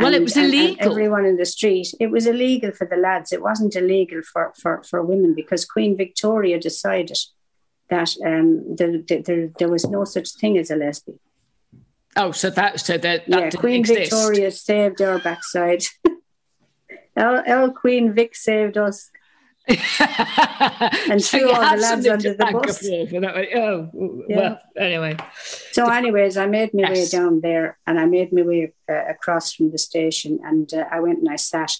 Well, 0.00 0.14
and, 0.14 0.16
it 0.16 0.22
was 0.22 0.36
illegal. 0.36 0.90
Everyone 0.90 1.26
in 1.26 1.36
the 1.36 1.44
street. 1.46 1.94
It 2.00 2.10
was 2.10 2.26
illegal 2.26 2.72
for 2.72 2.86
the 2.86 2.96
lads. 2.96 3.32
It 3.32 3.42
wasn't 3.42 3.76
illegal 3.76 4.22
for, 4.22 4.52
for, 4.56 4.82
for 4.82 5.02
women 5.02 5.34
because 5.34 5.64
Queen 5.64 5.96
Victoria 5.96 6.58
decided 6.58 7.18
that 7.90 8.10
um, 8.24 8.76
the, 8.76 9.04
the, 9.06 9.22
the, 9.22 9.52
there 9.58 9.68
was 9.68 9.86
no 9.86 10.04
such 10.04 10.30
thing 10.32 10.56
as 10.56 10.70
a 10.70 10.76
lesbian. 10.76 11.18
Oh, 12.16 12.32
so 12.32 12.50
that 12.50 12.80
so 12.80 12.98
that, 12.98 13.26
that 13.28 13.54
yeah, 13.54 13.60
Queen 13.60 13.80
exist. 13.80 14.10
Victoria 14.10 14.50
saved 14.50 15.00
our 15.00 15.18
backside. 15.18 15.84
L 17.16 17.70
Queen 17.72 18.12
Vic 18.12 18.34
saved 18.34 18.76
us. 18.76 19.10
And 19.68 21.24
threw 21.24 21.50
all 21.50 21.60
the 21.60 21.76
lads 21.80 22.06
under 22.06 22.34
the 22.34 22.46
bus. 22.52 22.84
Oh, 22.84 24.24
yeah. 24.28 24.36
well, 24.36 24.60
anyway. 24.76 25.16
So, 25.72 25.88
anyways, 25.88 26.36
I 26.36 26.46
made 26.46 26.74
my 26.74 26.88
yes. 26.88 26.90
way 26.90 27.18
down 27.18 27.40
there, 27.40 27.78
and 27.86 28.00
I 28.00 28.06
made 28.06 28.32
my 28.32 28.42
way 28.42 28.72
uh, 28.88 29.04
across 29.08 29.52
from 29.52 29.70
the 29.70 29.78
station, 29.78 30.40
and 30.44 30.72
uh, 30.72 30.84
I 30.90 31.00
went 31.00 31.18
and 31.18 31.28
I 31.28 31.36
sat. 31.36 31.72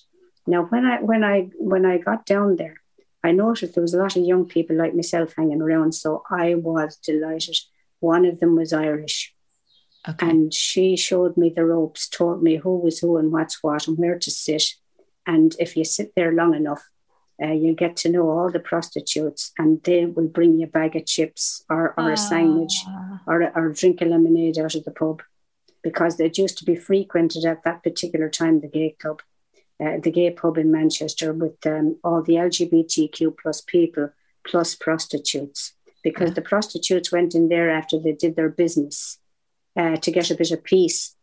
Now, 0.46 0.64
when 0.64 0.84
I 0.84 1.00
when 1.00 1.24
I 1.24 1.50
when 1.58 1.84
I 1.86 1.98
got 1.98 2.26
down 2.26 2.56
there, 2.56 2.80
I 3.22 3.32
noticed 3.32 3.74
there 3.74 3.82
was 3.82 3.94
a 3.94 3.98
lot 3.98 4.16
of 4.16 4.24
young 4.24 4.46
people 4.46 4.76
like 4.76 4.94
myself 4.94 5.34
hanging 5.36 5.60
around. 5.60 5.92
So 5.92 6.22
I 6.30 6.54
was 6.54 6.96
delighted. 6.96 7.56
One 8.00 8.24
of 8.24 8.40
them 8.40 8.56
was 8.56 8.72
Irish. 8.72 9.34
Okay. 10.08 10.28
And 10.28 10.54
she 10.54 10.96
showed 10.96 11.36
me 11.36 11.52
the 11.54 11.66
ropes, 11.66 12.08
told 12.08 12.42
me 12.42 12.56
who 12.56 12.78
was 12.78 13.00
who 13.00 13.18
and 13.18 13.30
what's 13.30 13.62
what 13.62 13.86
and 13.86 13.98
where 13.98 14.18
to 14.18 14.30
sit. 14.30 14.64
And 15.26 15.54
if 15.58 15.76
you 15.76 15.84
sit 15.84 16.12
there 16.16 16.32
long 16.32 16.54
enough, 16.54 16.82
uh, 17.42 17.52
you 17.52 17.74
get 17.74 17.96
to 17.96 18.10
know 18.10 18.28
all 18.28 18.50
the 18.50 18.60
prostitutes 18.60 19.52
and 19.58 19.82
they 19.84 20.04
will 20.04 20.28
bring 20.28 20.58
you 20.58 20.66
a 20.66 20.70
bag 20.70 20.94
of 20.96 21.06
chips 21.06 21.64
or, 21.70 21.94
or 21.96 22.10
a 22.10 22.16
sandwich 22.16 22.74
ah. 22.86 23.20
or, 23.26 23.50
or 23.56 23.68
drink 23.70 24.00
a 24.00 24.04
lemonade 24.04 24.58
out 24.58 24.74
of 24.74 24.84
the 24.84 24.90
pub 24.90 25.22
because 25.82 26.20
it 26.20 26.36
used 26.36 26.58
to 26.58 26.64
be 26.64 26.76
frequented 26.76 27.44
at 27.44 27.64
that 27.64 27.82
particular 27.82 28.28
time, 28.28 28.60
the 28.60 28.68
gay 28.68 28.94
club, 29.00 29.22
uh, 29.82 29.96
the 30.02 30.10
gay 30.10 30.30
pub 30.30 30.58
in 30.58 30.70
Manchester 30.70 31.32
with 31.32 31.66
um, 31.66 31.96
all 32.04 32.22
the 32.22 32.34
LGBTQ 32.34 33.36
plus 33.40 33.62
people 33.62 34.10
plus 34.46 34.74
prostitutes 34.74 35.72
because 36.02 36.30
yeah. 36.30 36.34
the 36.34 36.42
prostitutes 36.42 37.12
went 37.12 37.34
in 37.34 37.48
there 37.48 37.70
after 37.70 37.98
they 37.98 38.12
did 38.12 38.36
their 38.36 38.48
business 38.48 39.18
uh, 39.76 39.96
to 39.96 40.10
get 40.10 40.30
a 40.30 40.34
bit 40.34 40.50
of 40.50 40.64
peace. 40.64 41.16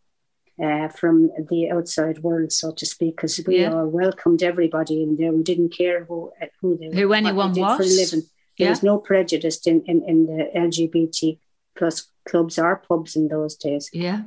Uh, 0.64 0.88
from 0.90 1.30
the 1.50 1.70
outside 1.72 2.20
world, 2.20 2.52
so 2.52 2.72
to 2.72 2.86
speak, 2.86 3.16
because 3.16 3.40
we 3.46 3.62
yeah. 3.62 3.74
all 3.74 3.88
welcomed 3.88 4.44
everybody 4.44 5.04
in 5.04 5.16
there. 5.16 5.32
We 5.32 5.44
didn't 5.44 5.70
care 5.70 6.06
who 6.06 6.32
who 6.62 6.78
they 6.78 7.00
who 7.00 7.14
anyone 7.14 7.54
was. 7.54 7.78
For 7.78 7.84
a 7.84 7.86
living. 7.86 8.30
There 8.58 8.66
yeah. 8.66 8.70
was 8.72 8.82
no 8.82 8.98
prejudice 8.98 9.68
in, 9.68 9.84
in, 9.86 10.04
in 10.08 10.26
the 10.26 10.50
LGBT 10.56 11.38
plus 11.78 12.08
clubs 12.28 12.58
or 12.58 12.78
pubs 12.78 13.16
in 13.16 13.28
those 13.28 13.56
days. 13.56 13.88
Yeah. 13.94 14.24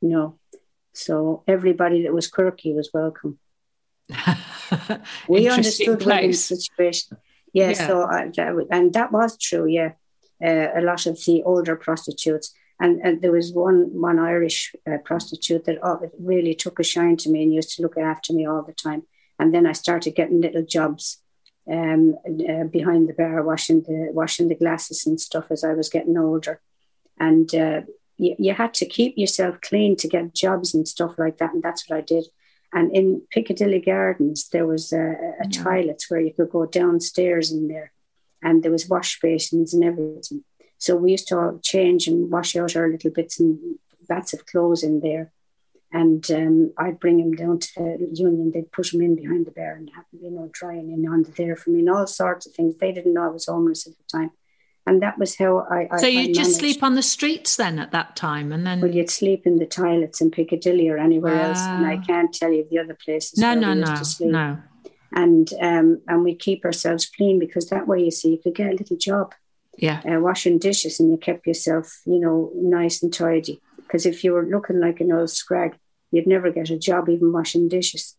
No. 0.00 0.38
So 0.94 1.42
everybody 1.46 2.04
that 2.04 2.14
was 2.14 2.28
quirky 2.28 2.72
was 2.72 2.90
welcome. 2.94 3.38
we 5.28 5.48
understood 5.48 6.04
women's 6.04 6.44
situation. 6.44 7.18
Yeah, 7.52 7.68
yeah. 7.68 7.86
so 7.86 8.02
I, 8.02 8.30
and 8.70 8.92
that 8.94 9.12
was 9.12 9.36
true. 9.38 9.66
Yeah, 9.66 9.92
uh, 10.44 10.68
a 10.74 10.80
lot 10.80 11.06
of 11.06 11.22
the 11.24 11.42
older 11.44 11.76
prostitutes, 11.76 12.52
and, 12.80 13.00
and 13.02 13.22
there 13.22 13.32
was 13.32 13.52
one 13.52 14.00
one 14.00 14.18
Irish 14.18 14.74
uh, 14.86 14.98
prostitute 15.04 15.64
that 15.64 15.78
oh, 15.82 16.10
really 16.18 16.54
took 16.54 16.78
a 16.80 16.84
shine 16.84 17.16
to 17.18 17.30
me 17.30 17.42
and 17.42 17.54
used 17.54 17.76
to 17.76 17.82
look 17.82 17.96
after 17.96 18.32
me 18.32 18.46
all 18.46 18.62
the 18.62 18.72
time. 18.72 19.02
And 19.38 19.54
then 19.54 19.66
I 19.66 19.72
started 19.72 20.14
getting 20.14 20.40
little 20.40 20.64
jobs 20.64 21.22
um, 21.70 22.16
uh, 22.26 22.64
behind 22.64 23.08
the 23.08 23.14
bar, 23.14 23.42
washing 23.42 23.82
the 23.82 24.08
washing 24.12 24.48
the 24.48 24.54
glasses 24.54 25.06
and 25.06 25.20
stuff 25.20 25.46
as 25.50 25.64
I 25.64 25.72
was 25.72 25.88
getting 25.88 26.18
older, 26.18 26.60
and 27.18 27.52
uh, 27.54 27.82
you, 28.16 28.36
you 28.38 28.54
had 28.54 28.74
to 28.74 28.86
keep 28.86 29.16
yourself 29.16 29.60
clean 29.60 29.96
to 29.96 30.08
get 30.08 30.34
jobs 30.34 30.74
and 30.74 30.86
stuff 30.86 31.18
like 31.18 31.38
that, 31.38 31.54
and 31.54 31.62
that's 31.62 31.88
what 31.88 31.98
I 31.98 32.02
did. 32.02 32.26
And 32.72 32.94
in 32.94 33.22
Piccadilly 33.30 33.80
Gardens, 33.80 34.48
there 34.48 34.66
was 34.66 34.92
a, 34.92 34.98
a 35.42 35.48
yeah. 35.48 35.62
toilets 35.62 36.10
where 36.10 36.20
you 36.20 36.32
could 36.32 36.50
go 36.50 36.66
downstairs 36.66 37.52
in 37.52 37.68
there, 37.68 37.92
and 38.42 38.62
there 38.62 38.72
was 38.72 38.88
wash 38.88 39.20
basins 39.20 39.72
and 39.72 39.84
everything. 39.84 40.44
So 40.84 40.96
we 40.96 41.12
used 41.12 41.28
to 41.28 41.58
change 41.62 42.06
and 42.06 42.30
wash 42.30 42.56
out 42.56 42.76
our 42.76 42.88
little 42.88 43.10
bits 43.10 43.40
and 43.40 43.58
bats 44.08 44.32
of 44.32 44.46
clothes 44.46 44.82
in 44.82 45.00
there. 45.00 45.32
And 45.92 46.28
um, 46.32 46.72
I'd 46.76 46.98
bring 46.98 47.20
him 47.20 47.34
down 47.34 47.60
to 47.60 47.96
the 47.98 48.10
Union. 48.12 48.50
They'd 48.52 48.72
push 48.72 48.92
him 48.92 49.00
in 49.00 49.14
behind 49.14 49.46
the 49.46 49.52
bar 49.52 49.74
and 49.74 49.90
have, 49.94 50.06
you 50.12 50.30
know, 50.30 50.50
drying 50.52 50.90
in 50.90 51.08
under 51.08 51.30
there 51.30 51.54
for 51.54 51.70
me 51.70 51.80
and 51.80 51.90
all 51.90 52.06
sorts 52.06 52.46
of 52.46 52.52
things. 52.52 52.76
They 52.76 52.92
didn't 52.92 53.14
know 53.14 53.24
I 53.24 53.28
was 53.28 53.46
homeless 53.46 53.86
at 53.86 53.94
the 53.96 54.04
time 54.10 54.32
and 54.86 55.02
that 55.02 55.18
was 55.18 55.36
how 55.36 55.66
I. 55.70 55.88
So 55.98 56.06
you 56.06 56.34
just 56.34 56.56
sleep 56.56 56.82
on 56.82 56.94
the 56.94 57.02
streets 57.02 57.56
then 57.56 57.78
at 57.78 57.92
that 57.92 58.16
time, 58.16 58.52
and 58.52 58.66
then. 58.66 58.80
Well, 58.80 58.90
you'd 58.90 59.10
sleep 59.10 59.46
in 59.46 59.58
the 59.58 59.66
toilets 59.66 60.20
in 60.20 60.30
Piccadilly 60.30 60.88
or 60.88 60.98
anywhere 60.98 61.40
else, 61.40 61.60
and 61.60 61.86
I 61.86 61.96
ah. 61.96 62.04
can't 62.06 62.32
tell 62.32 62.52
you 62.52 62.66
the 62.70 62.78
other 62.78 62.94
places. 62.94 63.38
No, 63.38 63.54
no, 63.54 63.72
no, 63.74 63.94
no. 64.20 64.58
And 65.12 65.48
um, 65.60 66.02
and 66.06 66.24
we 66.24 66.34
keep 66.34 66.64
ourselves 66.64 67.06
clean 67.06 67.38
because 67.38 67.70
that 67.70 67.86
way 67.86 68.02
you 68.02 68.10
see 68.10 68.32
you 68.32 68.38
could 68.42 68.54
get 68.54 68.72
a 68.72 68.76
little 68.76 68.96
job. 68.96 69.34
Yeah. 69.76 70.00
Uh, 70.08 70.20
washing 70.20 70.58
dishes, 70.58 71.00
and 71.00 71.10
you 71.10 71.16
kept 71.16 71.46
yourself, 71.46 72.00
you 72.06 72.18
know, 72.18 72.50
nice 72.54 73.02
and 73.02 73.12
tidy. 73.12 73.60
Because 73.76 74.06
if 74.06 74.24
you 74.24 74.32
were 74.32 74.46
looking 74.46 74.80
like 74.80 75.00
an 75.00 75.12
old 75.12 75.30
scrag, 75.30 75.76
you'd 76.10 76.26
never 76.26 76.50
get 76.50 76.70
a 76.70 76.78
job 76.78 77.08
even 77.08 77.32
washing 77.32 77.68
dishes. 77.68 78.16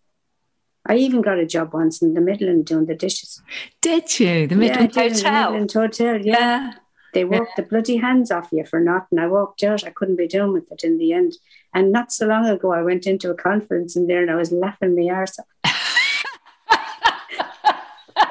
I 0.85 0.97
even 0.97 1.21
got 1.21 1.39
a 1.39 1.45
job 1.45 1.73
once 1.73 2.01
in 2.01 2.13
the 2.13 2.21
Midland 2.21 2.65
doing 2.65 2.85
the 2.85 2.95
dishes. 2.95 3.41
Did 3.81 4.19
you? 4.19 4.47
The 4.47 4.55
Midland 4.55 4.95
yeah, 4.95 5.01
Hotel? 5.01 5.13
The 5.13 5.51
Midland 5.51 5.71
Hotel, 5.71 6.21
yeah. 6.21 6.39
yeah. 6.39 6.73
They 7.13 7.23
worked 7.23 7.51
yeah. 7.57 7.63
the 7.63 7.69
bloody 7.69 7.97
hands 7.97 8.29
off 8.29 8.49
you 8.51 8.65
for 8.65 8.81
nothing. 8.81 9.19
I 9.19 9.27
walked 9.27 9.63
out. 9.63 9.85
I 9.85 9.89
couldn't 9.89 10.17
be 10.17 10.27
doing 10.27 10.51
with 10.51 10.69
it 10.71 10.83
in 10.83 10.97
the 10.97 11.13
end. 11.13 11.33
And 11.73 11.91
not 11.91 12.11
so 12.11 12.27
long 12.27 12.45
ago, 12.45 12.73
I 12.73 12.81
went 12.81 13.07
into 13.07 13.31
a 13.31 13.35
conference 13.35 13.95
in 13.95 14.07
there 14.07 14.21
and 14.21 14.29
I 14.29 14.35
was 14.35 14.51
laughing 14.51 14.95
my 14.95 15.13
arse 15.13 15.39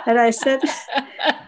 and 0.06 0.18
I 0.18 0.30
said, 0.30 0.60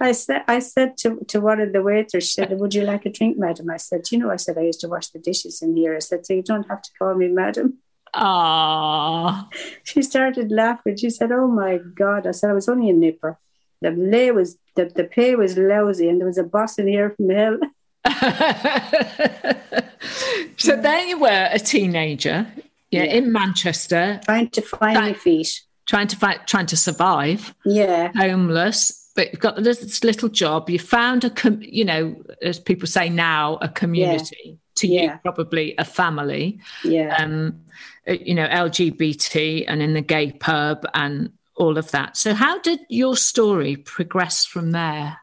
I 0.00 0.12
said, 0.12 0.44
I 0.48 0.58
said 0.58 0.96
to, 0.98 1.24
to 1.28 1.40
one 1.40 1.60
of 1.60 1.72
the 1.72 1.82
waiters, 1.82 2.24
she 2.24 2.32
said, 2.32 2.58
"Would 2.58 2.74
you 2.74 2.82
like 2.82 3.06
a 3.06 3.10
drink, 3.10 3.38
madam?" 3.38 3.70
I 3.70 3.78
said, 3.78 4.10
"You 4.10 4.18
know," 4.18 4.30
I 4.30 4.36
said, 4.36 4.58
"I 4.58 4.62
used 4.62 4.80
to 4.80 4.88
wash 4.88 5.08
the 5.08 5.18
dishes 5.18 5.62
in 5.62 5.76
here." 5.76 5.94
I 5.94 6.00
said, 6.00 6.26
"So 6.26 6.34
you 6.34 6.42
don't 6.42 6.68
have 6.68 6.82
to 6.82 6.90
call 6.98 7.14
me 7.14 7.28
madam." 7.28 7.78
Ah. 8.16 9.48
She 9.84 10.02
started 10.02 10.50
laughing. 10.50 10.96
She 10.96 11.10
said, 11.10 11.30
Oh 11.32 11.48
my 11.48 11.78
God. 11.78 12.26
I 12.26 12.30
said, 12.30 12.50
I 12.50 12.54
was 12.54 12.68
only 12.68 12.90
a 12.90 12.92
nipper. 12.92 13.38
The 13.82 13.90
lay 13.90 14.30
was 14.30 14.56
the, 14.74 14.86
the 14.86 15.04
pay 15.04 15.34
was 15.34 15.58
lousy 15.58 16.08
and 16.08 16.18
there 16.18 16.26
was 16.26 16.38
a 16.38 16.44
boss 16.44 16.78
in 16.78 16.88
here 16.88 17.10
from 17.10 17.28
hell. 17.28 17.58
so 20.56 20.76
there 20.76 21.04
you 21.04 21.18
were, 21.18 21.48
a 21.52 21.58
teenager, 21.58 22.46
yeah, 22.90 23.02
yeah. 23.02 23.04
in 23.04 23.32
Manchester. 23.32 24.20
Trying 24.24 24.48
to 24.50 24.62
find 24.62 24.94
my 24.94 25.12
feet. 25.12 25.60
Trying 25.86 26.08
to 26.08 26.16
fight, 26.16 26.46
trying 26.46 26.66
to 26.66 26.76
survive. 26.76 27.54
Yeah. 27.64 28.10
Homeless, 28.16 29.10
but 29.14 29.32
you've 29.32 29.40
got 29.40 29.62
this 29.62 30.04
little 30.04 30.28
job. 30.28 30.68
You 30.68 30.78
found 30.78 31.24
a, 31.24 31.30
com- 31.30 31.62
you 31.62 31.84
know, 31.84 32.22
as 32.42 32.60
people 32.60 32.86
say 32.86 33.08
now, 33.08 33.58
a 33.62 33.68
community. 33.68 34.36
Yeah. 34.44 34.54
To 34.76 34.86
yeah. 34.86 35.02
you, 35.02 35.18
probably 35.22 35.74
a 35.78 35.86
family. 35.86 36.60
Yeah. 36.84 37.16
Um, 37.16 37.62
uh, 38.06 38.12
you 38.12 38.34
know, 38.34 38.46
LGBT 38.46 39.64
and 39.66 39.80
in 39.80 39.94
the 39.94 40.02
gay 40.02 40.32
pub 40.32 40.84
and 40.92 41.32
all 41.56 41.78
of 41.78 41.90
that. 41.92 42.18
So, 42.18 42.34
how 42.34 42.58
did 42.60 42.80
your 42.90 43.16
story 43.16 43.76
progress 43.76 44.44
from 44.44 44.72
there? 44.72 45.18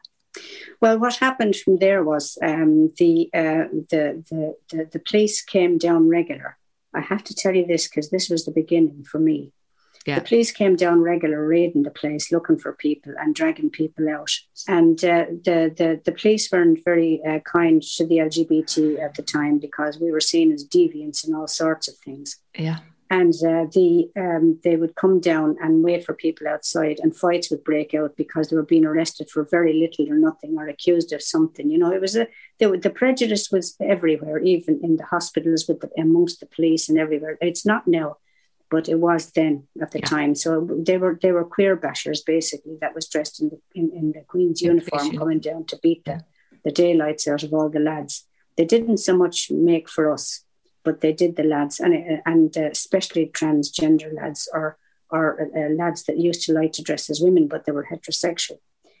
Well, 0.80 0.98
what 0.98 1.16
happened 1.16 1.54
from 1.56 1.78
there 1.78 2.02
was 2.02 2.36
um, 2.42 2.92
the, 2.98 3.30
uh, 3.32 3.70
the, 3.90 4.24
the, 4.28 4.56
the 4.70 4.88
the 4.92 4.98
police 4.98 5.40
came 5.40 5.78
down 5.78 6.08
regular. 6.08 6.58
I 6.92 7.00
have 7.00 7.24
to 7.24 7.34
tell 7.34 7.54
you 7.54 7.66
this 7.66 7.88
because 7.88 8.10
this 8.10 8.28
was 8.28 8.44
the 8.44 8.50
beginning 8.50 9.04
for 9.04 9.18
me. 9.18 9.52
Yeah. 10.06 10.18
The 10.18 10.24
police 10.26 10.52
came 10.52 10.76
down 10.76 11.00
regular, 11.00 11.46
raiding 11.46 11.82
the 11.82 11.90
place, 11.90 12.30
looking 12.30 12.58
for 12.58 12.74
people 12.74 13.14
and 13.18 13.34
dragging 13.34 13.70
people 13.70 14.08
out. 14.08 14.30
And 14.68 15.02
uh, 15.02 15.26
the, 15.44 15.72
the 15.76 16.00
the 16.04 16.12
police 16.12 16.50
weren't 16.52 16.84
very 16.84 17.22
uh, 17.26 17.38
kind 17.40 17.82
to 17.96 18.06
the 18.06 18.18
LGBT 18.18 19.02
at 19.02 19.14
the 19.14 19.22
time 19.22 19.58
because 19.58 19.98
we 19.98 20.10
were 20.10 20.20
seen 20.20 20.52
as 20.52 20.66
deviants 20.66 21.24
and 21.24 21.34
all 21.34 21.48
sorts 21.48 21.88
of 21.88 21.96
things. 21.98 22.36
Yeah. 22.56 22.78
And 23.10 23.32
uh, 23.34 23.66
the 23.72 24.10
um, 24.16 24.58
they 24.64 24.76
would 24.76 24.94
come 24.94 25.20
down 25.20 25.56
and 25.62 25.84
wait 25.84 26.04
for 26.04 26.14
people 26.14 26.48
outside, 26.48 26.98
and 27.00 27.16
fights 27.16 27.50
would 27.50 27.62
break 27.62 27.94
out 27.94 28.16
because 28.16 28.48
they 28.48 28.56
were 28.56 28.62
being 28.62 28.84
arrested 28.84 29.30
for 29.30 29.44
very 29.44 29.74
little 29.74 30.10
or 30.12 30.18
nothing, 30.18 30.56
or 30.58 30.68
accused 30.68 31.12
of 31.12 31.22
something. 31.22 31.70
You 31.70 31.78
know, 31.78 31.92
it 31.92 32.00
was 32.00 32.16
a 32.16 32.26
the, 32.58 32.76
the 32.76 32.90
prejudice 32.90 33.50
was 33.50 33.76
everywhere, 33.80 34.38
even 34.38 34.80
in 34.82 34.96
the 34.96 35.04
hospitals 35.04 35.66
with 35.68 35.80
the, 35.80 35.90
amongst 35.98 36.40
the 36.40 36.46
police 36.46 36.88
and 36.88 36.98
everywhere. 36.98 37.38
It's 37.40 37.64
not 37.64 37.86
now 37.86 38.16
but 38.74 38.88
it 38.88 38.98
was 38.98 39.30
then 39.30 39.68
at 39.80 39.92
the 39.92 40.00
yeah. 40.00 40.06
time. 40.14 40.34
So 40.34 40.50
they 40.88 40.98
were 40.98 41.16
they 41.22 41.30
were 41.30 41.44
queer 41.44 41.76
bashers 41.76 42.20
basically 42.26 42.76
that 42.80 42.94
was 42.96 43.08
dressed 43.08 43.40
in 43.40 43.50
the 43.50 43.60
in, 43.78 43.86
in 44.00 44.06
the 44.10 44.22
Queen's 44.32 44.60
uniform 44.60 45.16
coming 45.16 45.38
down 45.38 45.64
to 45.66 45.78
beat 45.80 46.04
the, 46.04 46.24
the 46.64 46.72
daylights 46.72 47.28
out 47.28 47.44
of 47.44 47.54
all 47.54 47.68
the 47.70 47.78
lads. 47.78 48.26
They 48.56 48.64
didn't 48.64 48.98
so 48.98 49.16
much 49.16 49.48
make 49.48 49.88
for 49.88 50.12
us, 50.12 50.44
but 50.82 51.00
they 51.02 51.12
did 51.12 51.36
the 51.36 51.44
lads 51.44 51.78
and 51.78 51.94
and 52.26 52.50
uh, 52.58 52.70
especially 52.78 53.26
transgender 53.26 54.12
lads 54.12 54.48
or 54.52 54.76
or 55.08 55.24
uh, 55.56 55.70
lads 55.82 56.02
that 56.06 56.18
used 56.28 56.42
to 56.46 56.52
like 56.52 56.72
to 56.72 56.82
dress 56.82 57.08
as 57.08 57.20
women, 57.20 57.46
but 57.46 57.64
they 57.64 57.72
were 57.76 57.88
heterosexual, 57.92 58.58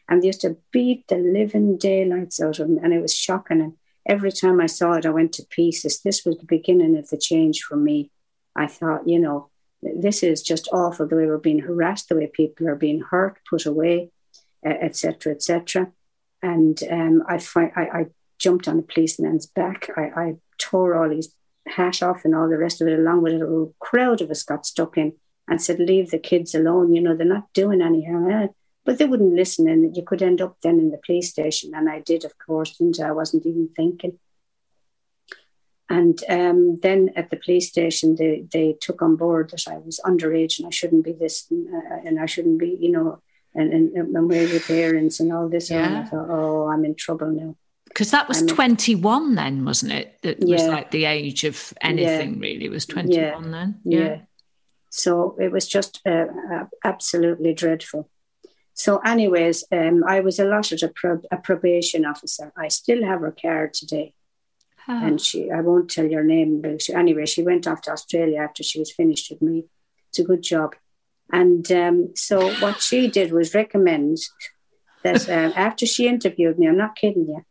and 0.08 0.22
they 0.22 0.28
used 0.28 0.42
to 0.42 0.56
beat 0.70 1.08
the 1.08 1.16
living 1.16 1.78
daylights 1.78 2.40
out 2.40 2.60
of 2.60 2.68
them, 2.68 2.78
and 2.80 2.92
it 2.94 3.02
was 3.02 3.16
shocking. 3.26 3.60
And 3.60 3.72
every 4.06 4.30
time 4.30 4.60
I 4.60 4.66
saw 4.66 4.92
it, 4.92 5.06
I 5.06 5.10
went 5.10 5.32
to 5.34 5.52
pieces. 5.58 6.00
This 6.00 6.24
was 6.24 6.36
the 6.38 6.52
beginning 6.56 6.96
of 6.96 7.08
the 7.08 7.18
change 7.18 7.62
for 7.62 7.76
me. 7.76 8.12
I 8.54 8.68
thought, 8.68 9.08
you 9.08 9.18
know, 9.18 9.50
this 9.96 10.22
is 10.22 10.42
just 10.42 10.68
awful 10.72 11.06
the 11.06 11.16
way 11.16 11.26
we're 11.26 11.38
being 11.38 11.60
harassed, 11.60 12.08
the 12.08 12.16
way 12.16 12.26
people 12.26 12.68
are 12.68 12.76
being 12.76 13.00
hurt, 13.00 13.38
put 13.48 13.66
away, 13.66 14.10
etc., 14.64 15.32
etc. 15.32 15.82
Et 15.82 15.88
and 16.42 16.82
um, 16.90 17.22
I, 17.26 17.38
find, 17.38 17.72
I, 17.74 17.82
I, 17.82 18.06
jumped 18.38 18.68
on 18.68 18.76
the 18.76 18.82
policeman's 18.82 19.46
back. 19.46 19.88
I, 19.96 20.02
I, 20.02 20.34
tore 20.58 20.94
all 20.94 21.08
his 21.08 21.34
hat 21.66 22.02
off 22.02 22.24
and 22.24 22.34
all 22.34 22.48
the 22.48 22.58
rest 22.58 22.80
of 22.80 22.88
it, 22.88 22.98
along 22.98 23.22
with 23.22 23.32
it. 23.32 23.42
A 23.42 23.66
crowd 23.80 24.20
of 24.20 24.30
us 24.30 24.42
got 24.42 24.66
stuck 24.66 24.98
in 24.98 25.14
and 25.48 25.60
said, 25.60 25.78
Leave 25.78 26.10
the 26.10 26.18
kids 26.18 26.54
alone. 26.54 26.92
You 26.92 27.00
know, 27.00 27.16
they're 27.16 27.26
not 27.26 27.52
doing 27.54 27.80
any 27.80 28.04
harm. 28.04 28.50
But 28.84 28.98
they 28.98 29.06
wouldn't 29.06 29.34
listen, 29.34 29.66
and 29.66 29.96
you 29.96 30.02
could 30.02 30.22
end 30.22 30.42
up 30.42 30.58
then 30.62 30.78
in 30.78 30.90
the 30.90 31.00
police 31.04 31.30
station. 31.30 31.72
And 31.74 31.88
I 31.88 32.00
did, 32.00 32.24
of 32.24 32.36
course, 32.38 32.78
and 32.80 32.94
I 33.02 33.12
wasn't 33.12 33.46
even 33.46 33.70
thinking. 33.74 34.18
And 35.94 36.18
um, 36.28 36.80
then 36.82 37.10
at 37.14 37.30
the 37.30 37.36
police 37.36 37.68
station, 37.68 38.16
they, 38.16 38.44
they 38.52 38.76
took 38.80 39.00
on 39.00 39.14
board 39.14 39.50
that 39.50 39.68
I 39.68 39.78
was 39.78 40.00
underage 40.04 40.58
and 40.58 40.66
I 40.66 40.70
shouldn't 40.70 41.04
be 41.04 41.12
this, 41.12 41.46
uh, 41.52 42.00
and 42.04 42.18
I 42.18 42.26
shouldn't 42.26 42.58
be, 42.58 42.76
you 42.80 42.90
know, 42.90 43.22
and, 43.54 43.72
and, 43.72 44.16
and 44.16 44.28
where 44.28 44.44
your 44.44 44.58
parents 44.60 45.20
and 45.20 45.32
all 45.32 45.48
this. 45.48 45.70
Yeah. 45.70 45.86
And 45.86 45.96
I 45.98 46.04
thought, 46.04 46.26
oh, 46.28 46.66
I'm 46.68 46.84
in 46.84 46.96
trouble 46.96 47.30
now. 47.30 47.56
Because 47.84 48.10
that 48.10 48.26
was 48.26 48.40
I'm 48.40 48.48
21 48.48 49.36
then, 49.36 49.64
wasn't 49.64 49.92
it? 49.92 50.18
It 50.24 50.38
yeah. 50.40 50.56
was 50.56 50.66
like 50.66 50.90
the 50.90 51.04
age 51.04 51.44
of 51.44 51.72
anything, 51.80 52.34
yeah. 52.34 52.40
really. 52.40 52.64
It 52.64 52.72
was 52.72 52.86
21 52.86 53.14
yeah. 53.14 53.50
then. 53.52 53.80
Yeah. 53.84 54.18
So 54.90 55.36
it 55.40 55.52
was 55.52 55.68
just 55.68 56.00
uh, 56.04 56.26
absolutely 56.82 57.54
dreadful. 57.54 58.10
So, 58.72 58.98
anyways, 58.98 59.62
um, 59.70 60.02
I 60.08 60.18
was 60.18 60.40
allotted 60.40 60.82
a, 60.82 60.88
pro- 60.88 61.22
a 61.30 61.36
probation 61.36 62.04
officer. 62.04 62.52
I 62.56 62.66
still 62.66 63.04
have 63.04 63.20
her 63.20 63.34
card 63.40 63.74
today. 63.74 64.14
And 64.86 65.20
she, 65.20 65.50
I 65.50 65.60
won't 65.60 65.90
tell 65.90 66.06
your 66.06 66.24
name, 66.24 66.60
but 66.60 66.82
she, 66.82 66.92
anyway, 66.92 67.26
she 67.26 67.42
went 67.42 67.66
off 67.66 67.80
to 67.82 67.92
Australia 67.92 68.38
after 68.38 68.62
she 68.62 68.78
was 68.78 68.92
finished 68.92 69.30
with 69.30 69.40
me. 69.40 69.64
It's 70.10 70.18
a 70.18 70.24
good 70.24 70.42
job. 70.42 70.74
And 71.32 71.70
um, 71.72 72.12
so 72.14 72.50
what 72.56 72.82
she 72.82 73.08
did 73.08 73.32
was 73.32 73.54
recommend 73.54 74.18
that 75.02 75.28
um, 75.28 75.52
after 75.56 75.86
she 75.86 76.06
interviewed 76.06 76.58
me, 76.58 76.68
I'm 76.68 76.76
not 76.76 76.96
kidding 76.96 77.26
you, 77.28 77.44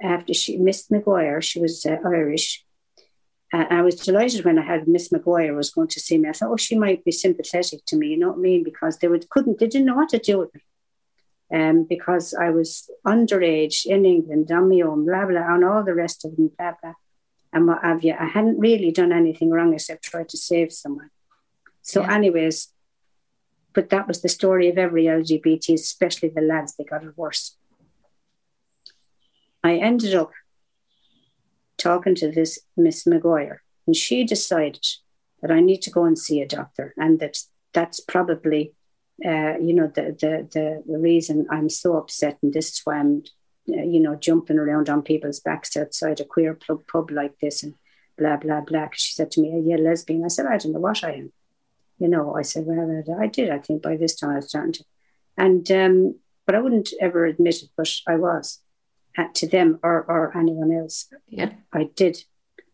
after 0.00 0.32
she, 0.32 0.58
Miss 0.58 0.88
McGuire, 0.88 1.42
she 1.42 1.60
was 1.60 1.84
uh, 1.84 1.96
Irish, 2.04 2.64
And 3.52 3.66
I 3.70 3.82
was 3.82 3.96
delighted 3.96 4.44
when 4.44 4.58
I 4.58 4.62
had 4.62 4.88
Miss 4.88 5.08
McGuire 5.10 5.54
was 5.54 5.70
going 5.70 5.88
to 5.88 6.00
see 6.00 6.18
me. 6.18 6.28
I 6.28 6.32
thought, 6.32 6.50
oh, 6.50 6.56
she 6.56 6.78
might 6.78 7.04
be 7.04 7.12
sympathetic 7.12 7.84
to 7.86 7.96
me, 7.96 8.08
you 8.08 8.18
know 8.18 8.28
what 8.28 8.38
I 8.38 8.40
mean? 8.40 8.64
Because 8.64 8.98
they 8.98 9.08
would 9.08 9.28
couldn't, 9.30 9.58
they 9.58 9.68
didn't 9.68 9.86
know 9.86 9.94
what 9.94 10.08
to 10.10 10.18
do 10.18 10.38
with 10.38 10.54
me. 10.54 10.60
Um, 11.52 11.84
because 11.88 12.34
I 12.34 12.50
was 12.50 12.90
underage 13.06 13.86
in 13.86 14.04
England 14.04 14.50
on 14.50 14.68
my 14.68 14.80
own, 14.80 15.06
blah 15.06 15.26
blah, 15.26 15.54
and 15.54 15.64
all 15.64 15.84
the 15.84 15.94
rest 15.94 16.24
of 16.24 16.34
them, 16.34 16.50
blah 16.58 16.72
blah. 16.82 16.94
And 17.52 17.68
what 17.68 17.82
have 17.82 18.02
you? 18.02 18.14
I 18.18 18.26
hadn't 18.26 18.58
really 18.58 18.90
done 18.90 19.12
anything 19.12 19.50
wrong 19.50 19.72
except 19.72 20.02
try 20.02 20.24
to 20.24 20.36
save 20.36 20.72
someone. 20.72 21.10
So, 21.82 22.02
yeah. 22.02 22.14
anyways, 22.14 22.72
but 23.72 23.90
that 23.90 24.08
was 24.08 24.22
the 24.22 24.28
story 24.28 24.68
of 24.68 24.78
every 24.78 25.04
LGBT, 25.04 25.74
especially 25.74 26.30
the 26.30 26.40
lads. 26.40 26.74
They 26.74 26.84
got 26.84 27.04
it 27.04 27.16
worse. 27.16 27.56
I 29.62 29.76
ended 29.76 30.14
up 30.14 30.30
talking 31.76 32.14
to 32.16 32.30
this 32.30 32.58
Miss 32.76 33.04
McGuire, 33.04 33.58
and 33.86 33.96
she 33.96 34.24
decided 34.24 34.86
that 35.42 35.50
I 35.50 35.60
need 35.60 35.82
to 35.82 35.90
go 35.90 36.04
and 36.04 36.18
see 36.18 36.40
a 36.40 36.46
doctor, 36.46 36.94
and 36.96 37.20
that 37.20 37.38
that's 37.72 38.00
probably, 38.00 38.74
uh, 39.24 39.58
you 39.58 39.74
know, 39.74 39.86
the, 39.86 40.16
the 40.20 40.82
the 40.86 40.98
reason 40.98 41.46
I'm 41.50 41.68
so 41.68 41.96
upset, 41.96 42.38
and 42.42 42.52
this 42.52 42.70
is 42.70 42.80
why 42.84 42.98
I'm, 42.98 43.22
uh, 43.68 43.82
you 43.82 44.00
know, 44.00 44.14
jumping 44.14 44.58
around 44.58 44.88
on 44.88 45.02
people's 45.02 45.40
backs 45.40 45.76
outside 45.76 46.20
a 46.20 46.24
queer 46.24 46.54
pub, 46.54 46.86
pub 46.86 47.10
like 47.10 47.38
this, 47.40 47.62
and 47.62 47.74
blah 48.18 48.36
blah 48.36 48.60
blah. 48.60 48.88
She 48.92 49.14
said 49.14 49.30
to 49.32 49.40
me, 49.40 49.54
"Are 49.54 49.58
you 49.58 49.76
a 49.76 49.78
lesbian?" 49.78 50.24
I 50.24 50.28
said, 50.28 50.46
"I 50.46 50.58
don't 50.58 50.72
know 50.72 50.80
what 50.80 51.02
I 51.02 51.12
am." 51.12 51.32
You 51.98 52.08
know, 52.08 52.36
I 52.36 52.42
said, 52.42 52.64
"Well, 52.66 53.04
I 53.20 53.26
did. 53.26 53.50
I 53.50 53.58
think 53.58 53.82
by 53.82 53.96
this 53.96 54.16
time 54.16 54.30
I 54.30 54.36
was 54.36 54.48
starting 54.48 54.72
to," 54.74 54.84
and 55.38 55.70
um, 55.70 56.18
but 56.44 56.54
I 56.54 56.60
wouldn't 56.60 56.90
ever 57.00 57.24
admit 57.24 57.62
it, 57.62 57.70
but 57.76 57.90
I 58.06 58.16
was 58.16 58.60
to 59.34 59.48
them 59.48 59.78
or, 59.82 60.04
or 60.04 60.36
anyone 60.36 60.72
else. 60.72 61.08
Yeah. 61.26 61.52
I 61.72 61.84
did 61.94 62.22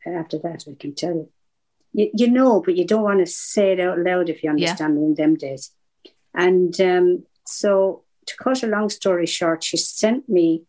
after 0.07 0.39
that, 0.39 0.65
I 0.69 0.75
can 0.79 0.95
tell 0.95 1.15
you. 1.15 1.31
You, 1.93 2.11
you 2.15 2.31
know, 2.31 2.63
but 2.65 2.77
you 2.77 2.87
don't 2.87 3.03
want 3.03 3.21
to 3.21 3.27
say 3.27 3.73
it 3.73 3.81
out 3.81 3.99
loud 3.99 4.29
if 4.29 4.43
you 4.43 4.51
understand 4.51 4.95
yeah. 4.95 5.01
me 5.01 5.07
in 5.07 5.15
them 5.15 5.37
days. 5.37 5.71
And 6.35 6.79
um, 6.81 7.25
so, 7.47 8.05
to 8.27 8.37
cut 8.37 8.63
a 8.63 8.67
long 8.67 8.89
story 8.89 9.27
short, 9.27 9.65
she 9.65 9.77
sent 9.77 10.29
me 10.29 10.65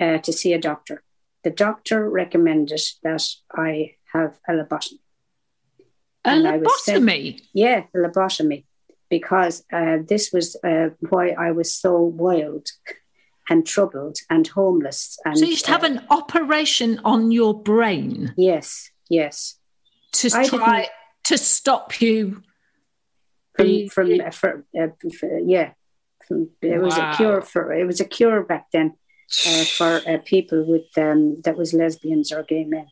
uh, 0.00 0.18
to 0.18 0.32
see 0.32 0.52
a 0.52 0.60
doctor. 0.60 1.02
The 1.44 1.50
doctor 1.50 2.08
recommended 2.08 2.80
that 3.02 3.24
I 3.54 3.94
have 4.12 4.38
a 4.48 4.52
lobotomy. 4.52 4.98
A 6.24 6.28
and 6.30 6.44
lobotomy? 6.44 7.38
Sent, 7.38 7.42
yeah, 7.52 7.84
a 7.94 7.98
lobotomy, 7.98 8.64
because 9.08 9.64
uh, 9.72 9.98
this 10.06 10.32
was 10.32 10.56
uh, 10.64 10.90
why 11.08 11.30
I 11.30 11.52
was 11.52 11.72
so 11.74 12.00
wild 12.00 12.68
and 13.48 13.66
troubled 13.66 14.18
and 14.28 14.46
homeless. 14.48 15.18
And, 15.24 15.38
so 15.38 15.44
you 15.44 15.56
uh, 15.64 15.68
have 15.68 15.84
an 15.84 16.04
operation 16.10 17.00
on 17.04 17.30
your 17.30 17.54
brain. 17.54 18.34
Yes, 18.36 18.90
yes. 19.08 19.54
To 20.12 20.30
I 20.34 20.46
try 20.46 20.88
to 21.24 21.38
stop 21.38 22.00
you 22.00 22.42
from, 23.56 23.88
from 23.88 24.20
uh, 24.20 24.30
for, 24.30 24.64
uh, 24.80 24.88
for, 25.18 25.38
yeah. 25.40 25.72
From, 26.26 26.50
it 26.60 26.80
was 26.80 26.96
wow. 26.96 27.12
a 27.12 27.16
cure 27.16 27.42
for 27.42 27.72
it 27.72 27.86
was 27.86 28.00
a 28.00 28.04
cure 28.04 28.42
back 28.42 28.66
then 28.72 28.94
uh, 29.46 29.64
for 29.64 30.00
uh, 30.08 30.18
people 30.24 30.64
with 30.66 30.86
um, 30.96 31.40
that 31.42 31.56
was 31.56 31.72
lesbians 31.72 32.32
or 32.32 32.42
gay 32.42 32.64
men. 32.64 32.88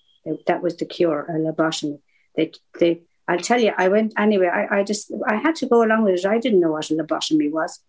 That 0.46 0.62
was 0.62 0.76
the 0.76 0.86
cure, 0.86 1.26
a 1.28 1.32
lobotomy. 1.32 2.00
They 2.36 2.52
they. 2.78 3.02
I'll 3.26 3.38
tell 3.38 3.60
you, 3.60 3.72
I 3.76 3.88
went 3.88 4.12
anyway. 4.18 4.48
I, 4.48 4.80
I 4.80 4.82
just 4.84 5.12
I 5.26 5.36
had 5.36 5.54
to 5.56 5.66
go 5.66 5.82
along 5.82 6.04
with 6.04 6.14
it. 6.14 6.26
I 6.26 6.38
didn't 6.38 6.60
know 6.60 6.72
what 6.72 6.90
a 6.90 6.94
lobotomy 6.94 7.50
was. 7.50 7.80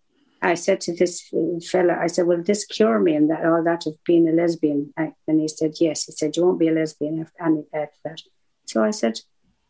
I 0.42 0.54
said 0.54 0.80
to 0.82 0.94
this 0.94 1.32
fella, 1.70 1.96
I 2.00 2.08
said, 2.08 2.26
"Will 2.26 2.42
this 2.42 2.64
cure 2.64 2.98
me 2.98 3.14
and 3.14 3.30
that 3.30 3.44
all 3.44 3.62
that 3.64 3.86
of 3.86 3.94
being 4.04 4.28
a 4.28 4.32
lesbian?" 4.32 4.92
And 4.96 5.40
he 5.40 5.48
said, 5.48 5.74
"Yes." 5.80 6.04
He 6.04 6.12
said, 6.12 6.36
"You 6.36 6.44
won't 6.44 6.58
be 6.58 6.68
a 6.68 6.72
lesbian 6.72 7.20
after, 7.20 7.64
after 7.74 7.98
that." 8.04 8.22
So 8.66 8.82
I 8.82 8.90
said, 8.90 9.20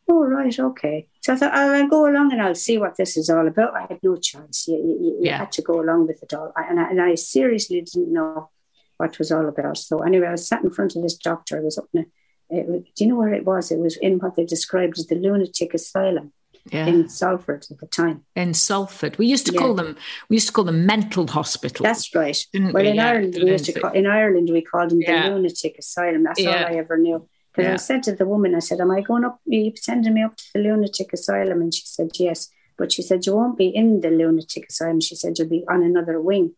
"Oh 0.08 0.24
right, 0.24 0.58
okay." 0.58 1.08
So 1.20 1.32
I 1.32 1.36
thought 1.36 1.52
oh, 1.54 1.72
I'll 1.72 1.88
go 1.88 2.08
along 2.08 2.32
and 2.32 2.42
I'll 2.42 2.54
see 2.54 2.78
what 2.78 2.96
this 2.96 3.16
is 3.16 3.30
all 3.30 3.46
about. 3.46 3.74
I 3.76 3.82
had 3.82 4.00
no 4.02 4.16
choice. 4.16 4.66
You, 4.68 4.76
you, 4.76 4.98
you 5.00 5.18
yeah. 5.20 5.38
had 5.38 5.52
to 5.52 5.62
go 5.62 5.80
along 5.80 6.06
with 6.06 6.22
it 6.22 6.34
all, 6.34 6.52
I, 6.56 6.64
and, 6.68 6.80
I, 6.80 6.90
and 6.90 7.00
I 7.00 7.14
seriously 7.14 7.80
didn't 7.80 8.12
know 8.12 8.50
what 8.96 9.12
it 9.12 9.18
was 9.18 9.32
all 9.32 9.48
about. 9.48 9.78
So 9.78 10.00
anyway, 10.00 10.28
I 10.28 10.32
was 10.32 10.48
sat 10.48 10.62
in 10.62 10.70
front 10.70 10.96
of 10.96 11.02
this 11.02 11.16
doctor. 11.16 11.58
I 11.58 11.60
was 11.60 11.78
up 11.78 11.88
in 11.92 12.00
a, 12.00 12.04
it, 12.48 12.66
do 12.94 13.04
you 13.04 13.08
know 13.08 13.16
where 13.16 13.34
it 13.34 13.44
was? 13.44 13.70
It 13.70 13.78
was 13.78 13.96
in 13.96 14.18
what 14.18 14.36
they 14.36 14.44
described 14.44 14.98
as 14.98 15.06
the 15.06 15.16
lunatic 15.16 15.74
asylum 15.74 16.32
yeah. 16.70 16.86
in 16.86 17.08
Salford 17.08 17.66
at 17.70 17.78
the 17.78 17.86
time. 17.86 18.24
In 18.34 18.54
Salford, 18.54 19.18
we 19.18 19.26
used 19.26 19.46
to 19.46 19.52
yeah. 19.52 19.60
call 19.60 19.74
them 19.74 19.96
we 20.28 20.36
used 20.36 20.48
to 20.48 20.52
call 20.52 20.64
them 20.64 20.86
mental 20.86 21.26
hospitals. 21.26 21.82
That's 21.82 22.14
right. 22.14 22.38
well, 22.54 22.72
we? 22.72 22.88
in 22.88 22.96
yeah, 22.96 23.08
Ireland, 23.08 23.34
we 23.34 23.50
used 23.50 23.64
to 23.66 23.80
call, 23.80 23.92
in 23.92 24.06
Ireland 24.06 24.48
we 24.50 24.62
called 24.62 24.90
them 24.90 25.00
the 25.00 25.30
lunatic 25.30 25.78
asylum. 25.78 26.24
That's 26.24 26.44
all 26.44 26.52
I 26.52 26.74
ever 26.74 26.98
knew. 26.98 27.28
Because 27.56 27.72
I 27.72 27.76
said 27.76 28.02
to 28.04 28.12
the 28.12 28.26
woman, 28.26 28.54
I 28.54 28.58
said, 28.58 28.80
"Am 28.80 28.90
I 28.90 29.00
going 29.00 29.24
up? 29.24 29.40
Are 29.50 29.54
you 29.54 29.72
sending 29.74 30.14
me 30.14 30.22
up 30.22 30.36
to 30.36 30.44
the 30.54 30.60
lunatic 30.60 31.12
asylum?" 31.12 31.62
And 31.62 31.74
she 31.74 31.86
said, 31.86 32.10
"Yes." 32.14 32.50
But 32.76 32.92
she 32.92 33.02
said, 33.02 33.24
"You 33.24 33.34
won't 33.36 33.56
be 33.56 33.68
in 33.68 34.00
the 34.00 34.10
lunatic 34.10 34.66
asylum." 34.68 35.00
She 35.00 35.16
said, 35.16 35.38
"You'll 35.38 35.48
be 35.48 35.64
on 35.68 35.82
another 35.82 36.20
wing." 36.20 36.52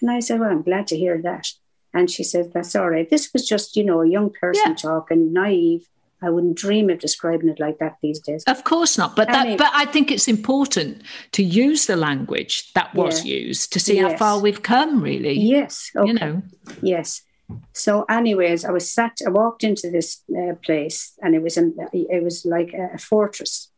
And 0.00 0.10
I 0.10 0.20
said, 0.20 0.40
"Well, 0.40 0.50
I'm 0.50 0.62
glad 0.62 0.86
to 0.88 0.96
hear 0.96 1.20
that." 1.22 1.48
And 1.92 2.10
she 2.10 2.24
said, 2.24 2.52
"That's 2.52 2.74
all 2.76 2.90
right. 2.90 3.08
This 3.08 3.32
was 3.32 3.46
just, 3.48 3.76
you 3.76 3.84
know, 3.84 4.00
a 4.00 4.08
young 4.08 4.30
person 4.30 4.76
talking, 4.76 5.32
naive." 5.32 5.88
I 6.22 6.30
wouldn't 6.30 6.56
dream 6.56 6.88
of 6.88 7.00
describing 7.00 7.50
it 7.50 7.60
like 7.60 7.78
that 7.78 7.96
these 8.00 8.18
days. 8.18 8.44
Of 8.46 8.64
course 8.64 8.96
not. 8.96 9.14
But 9.14 9.28
that, 9.28 9.58
but 9.58 9.70
I 9.74 9.84
think 9.84 10.10
it's 10.10 10.26
important 10.26 11.02
to 11.32 11.42
use 11.42 11.86
the 11.86 11.96
language 11.96 12.72
that 12.72 12.94
was 12.94 13.24
yeah. 13.24 13.36
used 13.36 13.72
to 13.74 13.80
see 13.80 13.96
yes. 13.96 14.12
how 14.12 14.16
far 14.16 14.40
we've 14.40 14.62
come. 14.62 15.02
Really. 15.02 15.38
Yes. 15.38 15.90
Okay. 15.94 16.08
You 16.08 16.14
know. 16.14 16.42
Yes. 16.80 17.22
So, 17.72 18.04
anyways, 18.08 18.64
I 18.64 18.70
was 18.70 18.90
sat. 18.90 19.18
I 19.26 19.30
walked 19.30 19.64
into 19.64 19.90
this 19.90 20.22
uh, 20.30 20.54
place, 20.54 21.18
and 21.22 21.34
it 21.34 21.42
was 21.42 21.56
a, 21.58 21.70
it 21.92 22.22
was 22.22 22.44
like 22.44 22.72
a, 22.72 22.98
fortress. 22.98 23.70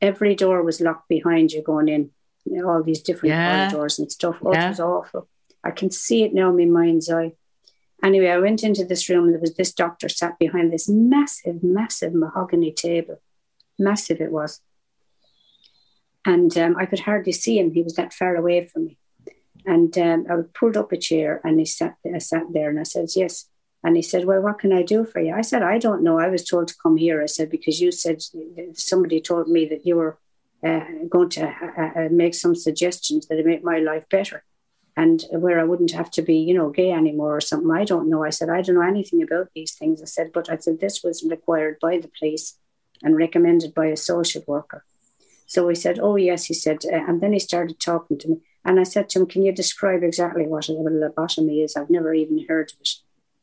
Every 0.00 0.34
door 0.34 0.62
was 0.62 0.80
locked 0.80 1.08
behind 1.08 1.52
you 1.52 1.62
going 1.62 1.88
in. 1.88 2.10
You 2.44 2.60
know, 2.60 2.68
all 2.68 2.82
these 2.82 3.00
different 3.00 3.34
yeah. 3.34 3.70
corridors 3.70 3.98
and 3.98 4.12
stuff. 4.12 4.38
Oh, 4.42 4.52
yeah. 4.52 4.66
It 4.66 4.68
was 4.70 4.80
awful. 4.80 5.28
I 5.62 5.70
can 5.70 5.90
see 5.90 6.24
it 6.24 6.34
now 6.34 6.50
in 6.50 6.70
my 6.70 6.82
mind's 6.82 7.08
eye. 7.08 7.32
Anyway, 8.02 8.28
I 8.28 8.38
went 8.38 8.62
into 8.62 8.84
this 8.84 9.08
room 9.08 9.24
and 9.24 9.32
there 9.32 9.40
was 9.40 9.54
this 9.54 9.72
doctor 9.72 10.10
sat 10.10 10.38
behind 10.38 10.70
this 10.70 10.90
massive, 10.90 11.62
massive 11.62 12.12
mahogany 12.12 12.70
table. 12.70 13.22
Massive 13.78 14.20
it 14.20 14.30
was. 14.30 14.60
And 16.26 16.56
um, 16.58 16.76
I 16.76 16.84
could 16.84 17.00
hardly 17.00 17.32
see 17.32 17.58
him. 17.58 17.72
He 17.72 17.82
was 17.82 17.94
that 17.94 18.12
far 18.12 18.36
away 18.36 18.66
from 18.66 18.84
me. 18.86 18.98
And 19.66 19.96
um, 19.98 20.26
I 20.30 20.34
pulled 20.58 20.76
up 20.76 20.92
a 20.92 20.96
chair 20.96 21.40
and 21.44 21.58
he 21.58 21.64
sat 21.64 21.96
I 22.14 22.18
sat 22.18 22.44
there 22.52 22.70
and 22.70 22.78
I 22.78 22.84
said, 22.84 23.08
Yes. 23.16 23.48
And 23.82 23.96
he 23.96 24.02
said, 24.02 24.24
Well, 24.24 24.40
what 24.42 24.58
can 24.58 24.72
I 24.72 24.82
do 24.82 25.04
for 25.04 25.20
you? 25.20 25.34
I 25.34 25.42
said, 25.42 25.62
I 25.62 25.78
don't 25.78 26.02
know. 26.02 26.18
I 26.18 26.28
was 26.28 26.44
told 26.44 26.68
to 26.68 26.74
come 26.82 26.96
here. 26.96 27.22
I 27.22 27.26
said, 27.26 27.50
Because 27.50 27.80
you 27.80 27.92
said 27.92 28.22
somebody 28.74 29.20
told 29.20 29.48
me 29.48 29.66
that 29.66 29.86
you 29.86 29.96
were 29.96 30.18
uh, 30.64 30.84
going 31.08 31.28
to 31.30 31.46
uh, 31.46 32.00
uh, 32.00 32.08
make 32.10 32.34
some 32.34 32.54
suggestions 32.54 33.26
that 33.26 33.44
make 33.44 33.62
my 33.62 33.78
life 33.78 34.08
better 34.08 34.44
and 34.96 35.24
where 35.30 35.58
I 35.58 35.64
wouldn't 35.64 35.90
have 35.90 36.10
to 36.12 36.22
be, 36.22 36.36
you 36.36 36.54
know, 36.54 36.70
gay 36.70 36.92
anymore 36.92 37.36
or 37.36 37.40
something. 37.40 37.70
I 37.70 37.84
don't 37.84 38.08
know. 38.08 38.24
I 38.24 38.30
said, 38.30 38.48
I 38.48 38.62
don't 38.62 38.76
know 38.76 38.82
anything 38.82 39.22
about 39.22 39.48
these 39.54 39.74
things. 39.74 40.00
I 40.00 40.06
said, 40.06 40.30
but 40.32 40.48
I 40.48 40.56
said, 40.58 40.80
this 40.80 41.02
was 41.02 41.24
required 41.28 41.78
by 41.80 41.98
the 41.98 42.10
police 42.18 42.58
and 43.02 43.16
recommended 43.16 43.74
by 43.74 43.86
a 43.86 43.96
social 43.96 44.42
worker. 44.46 44.84
So 45.46 45.68
he 45.68 45.74
said, 45.74 45.98
oh, 46.00 46.16
yes, 46.16 46.44
he 46.46 46.54
said. 46.54 46.84
Uh, 46.84 46.96
and 47.08 47.20
then 47.20 47.32
he 47.32 47.38
started 47.38 47.80
talking 47.80 48.18
to 48.18 48.28
me. 48.28 48.36
And 48.64 48.80
I 48.80 48.84
said 48.84 49.08
to 49.10 49.20
him, 49.20 49.26
can 49.26 49.42
you 49.42 49.52
describe 49.52 50.02
exactly 50.02 50.46
what 50.46 50.68
a 50.68 50.72
lobotomy 50.72 51.64
is? 51.64 51.76
I've 51.76 51.90
never 51.90 52.14
even 52.14 52.46
heard 52.48 52.72
of 52.72 52.80
it. 52.80 52.88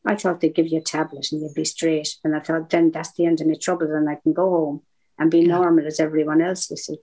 I 0.04 0.16
thought 0.16 0.42
they'd 0.42 0.56
give 0.56 0.68
you 0.68 0.80
a 0.80 0.84
tablet 0.84 1.32
and 1.32 1.42
you'd 1.42 1.54
be 1.54 1.64
straight. 1.66 2.18
And 2.24 2.36
I 2.36 2.40
thought, 2.40 2.72
then 2.72 2.92
that's 2.92 3.14
the 3.14 3.26
end 3.26 3.40
of 3.40 3.48
my 3.48 3.54
trouble. 3.54 3.94
And 3.94 4.10
I 4.10 4.16
can 4.16 4.34
go 4.34 4.50
home 4.50 4.82
and 5.20 5.30
be 5.30 5.42
yeah. 5.42 5.48
normal 5.48 5.86
as 5.86 6.00
everyone 6.00 6.42
else. 6.42 6.68
He 6.68 6.76
said. 6.76 6.98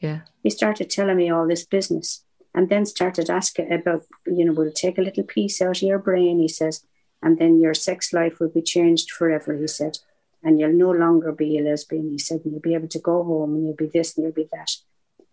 Yeah. 0.00 0.20
He 0.42 0.50
started 0.50 0.90
telling 0.90 1.16
me 1.16 1.30
all 1.30 1.46
this 1.46 1.64
business 1.64 2.24
and 2.54 2.68
then 2.68 2.84
started 2.84 3.30
asking 3.30 3.72
about, 3.72 4.02
you 4.26 4.44
know, 4.44 4.52
we'll 4.52 4.72
take 4.72 4.98
a 4.98 5.02
little 5.02 5.24
piece 5.24 5.62
out 5.62 5.78
of 5.78 5.82
your 5.82 5.98
brain, 5.98 6.40
he 6.40 6.48
says, 6.48 6.84
and 7.22 7.38
then 7.38 7.60
your 7.60 7.72
sex 7.72 8.12
life 8.12 8.38
will 8.40 8.50
be 8.50 8.62
changed 8.62 9.10
forever, 9.10 9.56
he 9.56 9.66
said. 9.66 9.98
And 10.42 10.58
you'll 10.58 10.72
no 10.72 10.90
longer 10.90 11.30
be 11.30 11.56
a 11.56 11.62
lesbian, 11.62 12.10
he 12.10 12.18
said, 12.18 12.40
and 12.44 12.52
you'll 12.52 12.60
be 12.60 12.74
able 12.74 12.88
to 12.88 12.98
go 12.98 13.22
home 13.22 13.54
and 13.54 13.64
you'll 13.64 13.76
be 13.76 13.86
this 13.86 14.16
and 14.16 14.24
you'll 14.24 14.32
be 14.32 14.48
that. 14.52 14.72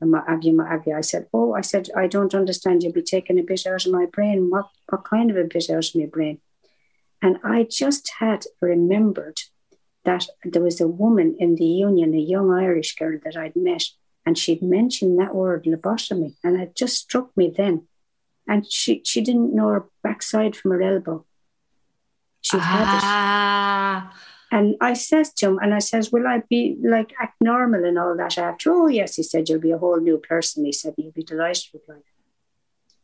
My? 0.02 0.24
I 0.28 1.02
said, 1.02 1.28
Oh, 1.34 1.54
I 1.54 1.62
said, 1.62 1.90
I 1.96 2.08
don't 2.08 2.34
understand. 2.34 2.84
You'll 2.84 2.94
be 2.94 3.02
taking 3.02 3.38
a 3.38 3.44
bit 3.44 3.68
out 3.68 3.86
of 3.86 3.92
my 3.92 4.06
brain. 4.06 4.50
What, 4.50 4.70
what 4.88 5.04
kind 5.04 5.30
of 5.30 5.38
a 5.38 5.44
bit 5.44 5.70
out 5.70 5.90
of 5.90 5.96
my 5.96 6.06
brain? 6.06 6.40
And 7.22 7.38
I 7.44 7.64
just 7.70 8.10
had 8.20 8.46
remembered 8.62 9.40
that 10.06 10.26
there 10.44 10.62
was 10.62 10.80
a 10.80 10.88
woman 10.88 11.36
in 11.38 11.56
the 11.56 11.66
union, 11.66 12.14
a 12.14 12.18
young 12.18 12.52
Irish 12.52 12.96
girl 12.96 13.20
that 13.24 13.36
I'd 13.36 13.56
met, 13.56 13.84
and 14.26 14.38
she'd 14.38 14.62
mentioned 14.62 15.20
that 15.20 15.36
word 15.36 15.66
lobotomy, 15.66 16.36
and 16.44 16.60
it 16.62 16.76
just 16.76 16.98
struck 16.98 17.36
me 17.36 17.54
then. 17.56 17.88
And 18.48 18.66
she 18.72 19.02
she 19.06 19.22
didn't 19.22 19.54
know 19.54 19.68
her 19.68 19.86
backside 20.02 20.56
from 20.56 20.72
her 20.72 20.82
elbow. 20.82 21.26
She 22.42 22.58
ah. 22.58 22.62
had 22.62 24.08
it. 24.08 24.29
And 24.52 24.76
I 24.82 24.94
says 24.94 25.32
to 25.36 25.48
him, 25.48 25.60
and 25.62 25.74
I 25.74 25.80
says, 25.80 26.12
Will 26.12 26.28
I 26.28 26.42
be 26.50 26.76
like 26.82 27.14
act 27.20 27.36
normal 27.42 27.86
and 27.86 28.00
all 28.00 28.16
that 28.18 28.38
after? 28.38 28.72
Oh, 28.74 28.88
yes, 28.88 29.16
he 29.16 29.24
said, 29.24 29.48
You'll 29.48 29.60
be 29.60 29.72
a 29.72 29.78
whole 29.78 30.00
new 30.00 30.18
person. 30.18 30.66
He 30.66 30.72
said, 30.72 30.96
You'll 30.98 31.12
be 31.12 31.24
delighted 31.24 31.66
with 31.74 31.88
life. 31.88 32.00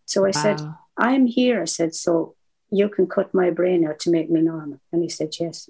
So 0.05 0.23
I 0.23 0.29
wow. 0.29 0.31
said, 0.31 0.61
I'm 0.97 1.27
here. 1.27 1.61
I 1.61 1.65
said, 1.65 1.93
So 1.93 2.35
you 2.71 2.89
can 2.89 3.07
cut 3.07 3.33
my 3.33 3.51
brain 3.51 3.85
out 3.85 3.99
to 3.99 4.11
make 4.11 4.29
me 4.29 4.41
normal. 4.41 4.79
And 4.91 5.03
he 5.03 5.09
said, 5.09 5.35
Yes. 5.39 5.69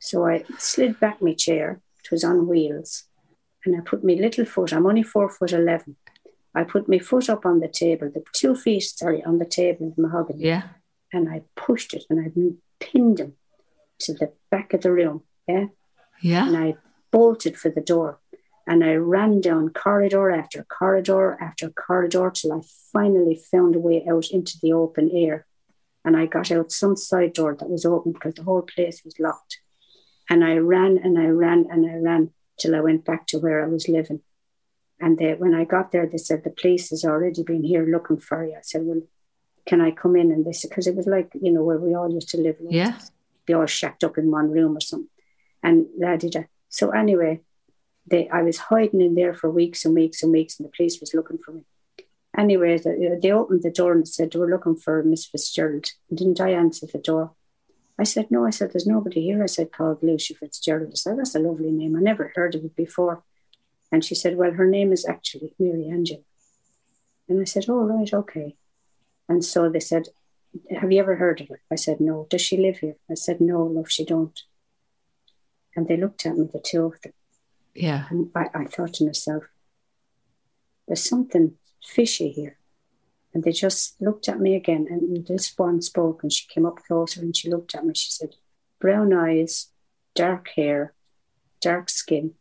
So 0.00 0.26
I 0.26 0.44
slid 0.58 0.98
back 0.98 1.22
my 1.22 1.34
chair. 1.34 1.80
It 2.02 2.10
was 2.10 2.24
on 2.24 2.48
wheels. 2.48 3.04
And 3.64 3.76
I 3.76 3.80
put 3.80 4.04
my 4.04 4.14
little 4.14 4.44
foot, 4.44 4.72
I'm 4.72 4.86
only 4.86 5.02
four 5.02 5.30
foot 5.30 5.52
11. 5.52 5.96
I 6.56 6.64
put 6.64 6.88
my 6.88 6.98
foot 6.98 7.30
up 7.30 7.46
on 7.46 7.60
the 7.60 7.68
table, 7.68 8.10
the 8.12 8.22
two 8.32 8.54
feet, 8.54 8.82
sorry, 8.82 9.24
on 9.24 9.38
the 9.38 9.46
table 9.46 9.92
in 9.96 10.02
mahogany. 10.02 10.44
Yeah. 10.44 10.64
And 11.12 11.28
I 11.28 11.42
pushed 11.56 11.94
it 11.94 12.04
and 12.10 12.20
I 12.20 12.30
pinned 12.84 13.20
him 13.20 13.36
to 14.00 14.14
the 14.14 14.32
back 14.50 14.72
of 14.72 14.82
the 14.82 14.92
room. 14.92 15.22
Yeah. 15.46 15.66
Yeah. 16.20 16.46
And 16.46 16.56
I 16.56 16.76
bolted 17.10 17.56
for 17.56 17.70
the 17.70 17.80
door. 17.80 18.20
And 18.66 18.82
I 18.82 18.94
ran 18.94 19.40
down 19.40 19.70
corridor 19.70 20.30
after 20.30 20.64
corridor 20.64 21.36
after 21.40 21.68
corridor 21.70 22.30
till 22.30 22.52
I 22.52 22.60
finally 22.92 23.36
found 23.50 23.76
a 23.76 23.78
way 23.78 24.06
out 24.08 24.30
into 24.30 24.58
the 24.62 24.72
open 24.72 25.10
air. 25.12 25.46
And 26.04 26.16
I 26.16 26.26
got 26.26 26.50
out 26.50 26.72
some 26.72 26.96
side 26.96 27.34
door 27.34 27.54
that 27.58 27.68
was 27.68 27.84
open 27.84 28.12
because 28.12 28.34
the 28.34 28.42
whole 28.42 28.62
place 28.62 29.02
was 29.04 29.18
locked. 29.18 29.58
And 30.30 30.42
I 30.42 30.56
ran 30.56 30.98
and 30.98 31.18
I 31.18 31.26
ran 31.26 31.66
and 31.70 31.84
I 31.90 31.96
ran 31.96 32.30
till 32.58 32.74
I 32.74 32.80
went 32.80 33.04
back 33.04 33.26
to 33.28 33.38
where 33.38 33.62
I 33.62 33.68
was 33.68 33.88
living. 33.88 34.20
And 35.00 35.18
they, 35.18 35.34
when 35.34 35.54
I 35.54 35.64
got 35.64 35.92
there, 35.92 36.06
they 36.06 36.18
said, 36.18 36.44
the 36.44 36.50
police 36.50 36.88
has 36.90 37.04
already 37.04 37.42
been 37.42 37.64
here 37.64 37.84
looking 37.84 38.18
for 38.18 38.46
you. 38.46 38.54
I 38.54 38.62
said, 38.62 38.82
well, 38.84 39.02
can 39.66 39.80
I 39.80 39.90
come 39.90 40.16
in? 40.16 40.30
And 40.30 40.44
they 40.44 40.52
said, 40.52 40.70
because 40.70 40.86
it 40.86 40.94
was 40.94 41.06
like, 41.06 41.32
you 41.40 41.52
know, 41.52 41.62
where 41.62 41.78
we 41.78 41.94
all 41.94 42.10
used 42.10 42.30
to 42.30 42.38
live. 42.38 42.56
Yeah. 42.70 42.98
Be 43.46 43.54
all 43.54 43.66
shacked 43.66 44.04
up 44.04 44.18
in 44.18 44.30
one 44.30 44.50
room 44.50 44.76
or 44.76 44.80
something. 44.80 45.08
And 45.62 45.86
la 45.98 46.16
da. 46.16 46.44
So 46.68 46.90
anyway, 46.90 47.40
they, 48.06 48.28
I 48.28 48.42
was 48.42 48.58
hiding 48.58 49.00
in 49.00 49.14
there 49.14 49.34
for 49.34 49.50
weeks 49.50 49.84
and 49.84 49.94
weeks 49.94 50.22
and 50.22 50.32
weeks, 50.32 50.58
and 50.58 50.66
the 50.66 50.72
police 50.76 51.00
was 51.00 51.14
looking 51.14 51.38
for 51.38 51.52
me. 51.52 51.64
Anyway, 52.36 52.76
they, 52.78 53.16
they 53.20 53.30
opened 53.30 53.62
the 53.62 53.70
door 53.70 53.92
and 53.92 54.08
said, 54.08 54.34
we're 54.34 54.50
looking 54.50 54.76
for 54.76 55.02
Miss 55.02 55.24
Fitzgerald. 55.24 55.86
And 56.08 56.18
Didn't 56.18 56.40
I 56.40 56.50
answer 56.50 56.86
the 56.86 56.98
door? 56.98 57.32
I 57.98 58.02
said, 58.02 58.30
no, 58.30 58.44
I 58.44 58.50
said, 58.50 58.72
there's 58.72 58.88
nobody 58.88 59.22
here. 59.22 59.42
I 59.42 59.46
said, 59.46 59.70
called 59.70 60.02
Lucy 60.02 60.34
Fitzgerald. 60.34 60.90
I 60.92 60.96
said, 60.96 61.18
that's 61.18 61.36
a 61.36 61.38
lovely 61.38 61.70
name. 61.70 61.94
I 61.94 62.00
never 62.00 62.32
heard 62.34 62.56
of 62.56 62.64
it 62.64 62.74
before. 62.74 63.22
And 63.92 64.04
she 64.04 64.16
said, 64.16 64.36
well, 64.36 64.50
her 64.50 64.66
name 64.66 64.92
is 64.92 65.06
actually 65.06 65.52
Mary 65.60 65.88
Angela. 65.88 66.22
And 67.28 67.40
I 67.40 67.44
said, 67.44 67.66
oh, 67.68 67.84
right, 67.84 68.12
okay. 68.12 68.56
And 69.28 69.44
so 69.44 69.68
they 69.68 69.80
said, 69.80 70.08
have 70.70 70.92
you 70.92 71.00
ever 71.00 71.16
heard 71.16 71.40
of 71.40 71.48
her? 71.48 71.60
I 71.70 71.74
said, 71.76 72.00
no. 72.00 72.26
Does 72.30 72.40
she 72.40 72.56
live 72.56 72.78
here? 72.78 72.96
I 73.10 73.14
said, 73.14 73.40
no, 73.40 73.62
love, 73.62 73.90
she 73.90 74.04
don't. 74.04 74.38
And 75.76 75.88
they 75.88 75.96
looked 75.96 76.24
at 76.26 76.36
me, 76.36 76.48
the 76.52 76.60
two 76.60 76.86
of 76.86 77.00
them. 77.02 77.12
Yeah. 77.74 78.04
And 78.10 78.30
I, 78.34 78.46
I 78.54 78.64
thought 78.66 78.94
to 78.94 79.06
myself, 79.06 79.44
there's 80.86 81.08
something 81.08 81.54
fishy 81.82 82.30
here. 82.30 82.58
And 83.32 83.42
they 83.42 83.50
just 83.50 84.00
looked 84.00 84.28
at 84.28 84.38
me 84.38 84.54
again. 84.54 84.86
And 84.88 85.26
this 85.26 85.52
one 85.56 85.82
spoke 85.82 86.22
and 86.22 86.32
she 86.32 86.46
came 86.46 86.64
up 86.64 86.76
closer 86.86 87.20
and 87.20 87.36
she 87.36 87.50
looked 87.50 87.74
at 87.74 87.84
me. 87.84 87.92
She 87.94 88.10
said, 88.10 88.36
Brown 88.80 89.12
eyes, 89.12 89.70
dark 90.14 90.50
hair, 90.54 90.94
dark 91.60 91.90
skin. 91.90 92.34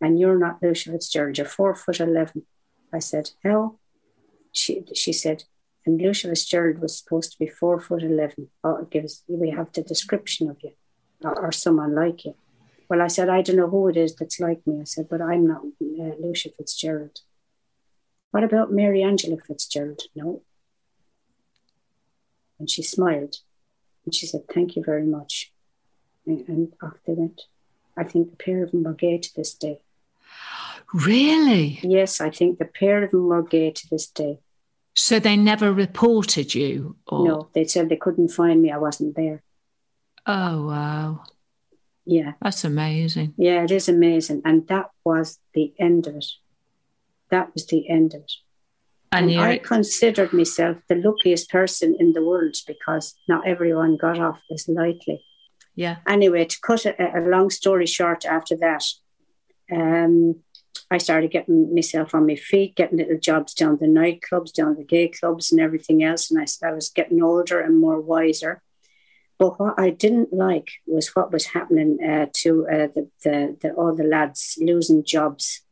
And 0.00 0.20
you're 0.20 0.38
not 0.38 0.60
Luchia 0.60 0.92
Fitzgerald. 0.92 1.38
You're 1.38 1.46
four 1.46 1.74
foot 1.74 1.98
11. 1.98 2.44
I 2.92 3.00
said, 3.00 3.30
How? 3.42 3.78
She, 4.52 4.84
she 4.94 5.12
said, 5.12 5.44
and 5.86 6.00
Luchia 6.00 6.30
Fitzgerald 6.30 6.80
was 6.80 6.98
supposed 6.98 7.32
to 7.32 7.38
be 7.38 7.46
four 7.46 7.80
foot 7.80 8.02
11. 8.02 8.48
Oh, 8.64 8.78
it 8.78 8.90
gives, 8.90 9.22
we 9.28 9.50
have 9.50 9.72
the 9.72 9.82
description 9.82 10.50
of 10.50 10.56
you 10.62 10.72
or, 11.22 11.46
or 11.46 11.52
someone 11.52 11.94
like 11.94 12.24
you. 12.24 12.34
Well, 12.88 13.00
I 13.00 13.06
said, 13.06 13.28
I 13.28 13.42
don't 13.42 13.56
know 13.56 13.70
who 13.70 13.88
it 13.88 13.96
is 13.96 14.14
that's 14.14 14.40
like 14.40 14.66
me. 14.66 14.80
I 14.80 14.84
said, 14.84 15.08
but 15.08 15.22
I'm 15.22 15.46
not 15.46 15.62
uh, 15.62 16.16
Luchia 16.20 16.54
Fitzgerald. 16.56 17.20
What 18.32 18.44
about 18.44 18.72
Mary 18.72 19.02
Angela 19.02 19.38
Fitzgerald? 19.38 20.02
No. 20.14 20.42
And 22.58 22.68
she 22.68 22.82
smiled 22.82 23.36
and 24.04 24.14
she 24.14 24.26
said, 24.26 24.42
Thank 24.52 24.76
you 24.76 24.82
very 24.84 25.04
much. 25.04 25.52
And, 26.26 26.46
and 26.48 26.72
off 26.82 26.98
they 27.06 27.12
went. 27.12 27.42
I 27.96 28.04
think 28.04 28.30
the 28.30 28.36
pair 28.36 28.62
of 28.62 28.72
them 28.72 28.86
are 28.86 28.92
gay 28.92 29.18
to 29.18 29.34
this 29.34 29.54
day. 29.54 29.80
Really? 30.92 31.80
Yes, 31.82 32.20
I 32.20 32.30
think 32.30 32.58
the 32.58 32.64
pair 32.64 33.02
of 33.04 33.10
them 33.10 33.32
are 33.32 33.42
gay 33.42 33.70
to 33.70 33.90
this 33.90 34.06
day. 34.06 34.40
So 34.96 35.18
they 35.20 35.36
never 35.36 35.72
reported 35.72 36.54
you? 36.54 36.96
Or... 37.06 37.28
No, 37.28 37.48
they 37.52 37.64
said 37.64 37.88
they 37.88 37.96
couldn't 37.96 38.28
find 38.28 38.62
me. 38.62 38.72
I 38.72 38.78
wasn't 38.78 39.14
there. 39.14 39.42
Oh, 40.26 40.66
wow. 40.66 41.22
Yeah. 42.04 42.32
That's 42.42 42.64
amazing. 42.64 43.34
Yeah, 43.36 43.62
it 43.64 43.70
is 43.70 43.88
amazing. 43.88 44.42
And 44.44 44.66
that 44.68 44.90
was 45.04 45.38
the 45.54 45.72
end 45.78 46.06
of 46.06 46.16
it 46.16 46.26
that 47.30 47.52
was 47.54 47.66
the 47.66 47.88
end 47.88 48.14
of 48.14 48.22
it. 48.22 48.32
And, 49.12 49.30
and 49.30 49.40
I 49.40 49.58
considered 49.58 50.32
myself 50.32 50.78
the 50.88 50.96
luckiest 50.96 51.48
person 51.48 51.96
in 51.98 52.12
the 52.12 52.24
world 52.24 52.56
because 52.66 53.14
not 53.28 53.46
everyone 53.46 53.96
got 53.96 54.18
off 54.18 54.40
as 54.52 54.68
lightly. 54.68 55.24
Yeah. 55.74 55.96
Anyway, 56.06 56.44
to 56.44 56.60
cut 56.60 56.86
a, 56.86 57.18
a 57.18 57.20
long 57.20 57.50
story 57.50 57.86
short, 57.86 58.24
after 58.24 58.56
that, 58.56 58.84
um, 59.72 60.40
I 60.90 60.98
started 60.98 61.32
getting 61.32 61.74
myself 61.74 62.14
on 62.14 62.26
my 62.26 62.36
feet, 62.36 62.76
getting 62.76 62.98
little 62.98 63.18
jobs 63.18 63.54
down 63.54 63.78
the 63.80 63.86
nightclubs, 63.86 64.52
down 64.52 64.76
the 64.76 64.84
gay 64.84 65.08
clubs, 65.08 65.50
and 65.50 65.60
everything 65.60 66.04
else. 66.04 66.30
And 66.30 66.40
I, 66.40 66.66
I 66.66 66.72
was 66.72 66.90
getting 66.90 67.22
older 67.22 67.60
and 67.60 67.80
more 67.80 68.00
wiser. 68.00 68.62
But 69.38 69.58
what 69.60 69.74
I 69.78 69.90
didn't 69.90 70.32
like 70.32 70.70
was 70.86 71.14
what 71.14 71.32
was 71.32 71.46
happening 71.46 71.98
uh, 72.02 72.26
to 72.34 72.66
uh, 72.68 72.88
the, 72.94 73.10
the, 73.22 73.56
the, 73.60 73.72
all 73.72 73.94
the 73.94 74.04
lads 74.04 74.56
losing 74.60 75.04
jobs 75.04 75.62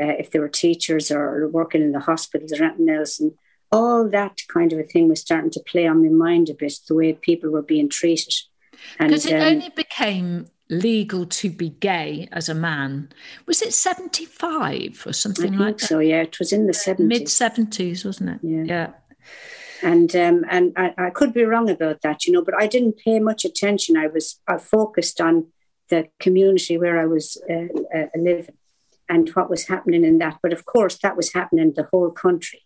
uh, 0.00 0.14
if 0.18 0.30
they 0.30 0.38
were 0.38 0.48
teachers 0.48 1.10
or 1.10 1.48
working 1.48 1.82
in 1.82 1.92
the 1.92 2.00
hospitals 2.00 2.52
or 2.52 2.64
anything 2.64 2.90
else. 2.90 3.18
And 3.18 3.32
all 3.72 4.08
that 4.10 4.38
kind 4.48 4.72
of 4.72 4.78
a 4.78 4.84
thing 4.84 5.08
was 5.08 5.20
starting 5.20 5.50
to 5.50 5.64
play 5.66 5.86
on 5.86 6.02
my 6.02 6.10
mind 6.10 6.48
a 6.48 6.54
bit, 6.54 6.74
the 6.86 6.94
way 6.94 7.12
people 7.14 7.50
were 7.50 7.62
being 7.62 7.88
treated. 7.88 8.34
Because 8.98 9.26
it 9.26 9.34
um, 9.34 9.54
only 9.54 9.70
became 9.70 10.46
legal 10.70 11.26
to 11.26 11.50
be 11.50 11.70
gay 11.70 12.28
as 12.32 12.48
a 12.48 12.54
man. 12.54 13.10
Was 13.46 13.62
it 13.62 13.72
75 13.72 15.04
or 15.06 15.12
something 15.12 15.56
like 15.56 15.78
that? 15.78 15.86
So, 15.86 15.98
yeah, 15.98 16.22
it 16.22 16.38
was 16.38 16.52
in 16.52 16.66
the 16.66 16.72
70s. 16.72 16.98
Mid 16.98 17.22
70s, 17.26 18.04
wasn't 18.04 18.30
it? 18.30 18.40
Yeah. 18.42 18.64
yeah. 18.64 18.90
And 19.82 20.14
um, 20.16 20.44
and 20.50 20.72
I, 20.76 20.92
I, 20.98 21.10
could 21.10 21.32
be 21.32 21.44
wrong 21.44 21.70
about 21.70 22.00
that, 22.02 22.26
you 22.26 22.32
know, 22.32 22.42
but 22.42 22.60
I 22.60 22.66
didn't 22.66 22.98
pay 22.98 23.20
much 23.20 23.44
attention. 23.44 23.96
I 23.96 24.08
was 24.08 24.40
I 24.48 24.58
focused 24.58 25.20
on 25.20 25.46
the 25.88 26.08
community 26.18 26.76
where 26.76 27.00
I 27.00 27.06
was 27.06 27.40
uh, 27.48 27.68
uh, 27.96 28.06
living 28.16 28.56
and 29.08 29.28
what 29.30 29.48
was 29.48 29.68
happening 29.68 30.04
in 30.04 30.18
that. 30.18 30.38
But 30.42 30.52
of 30.52 30.64
course, 30.64 30.98
that 30.98 31.16
was 31.16 31.32
happening 31.32 31.72
the 31.74 31.88
whole 31.92 32.10
country. 32.10 32.62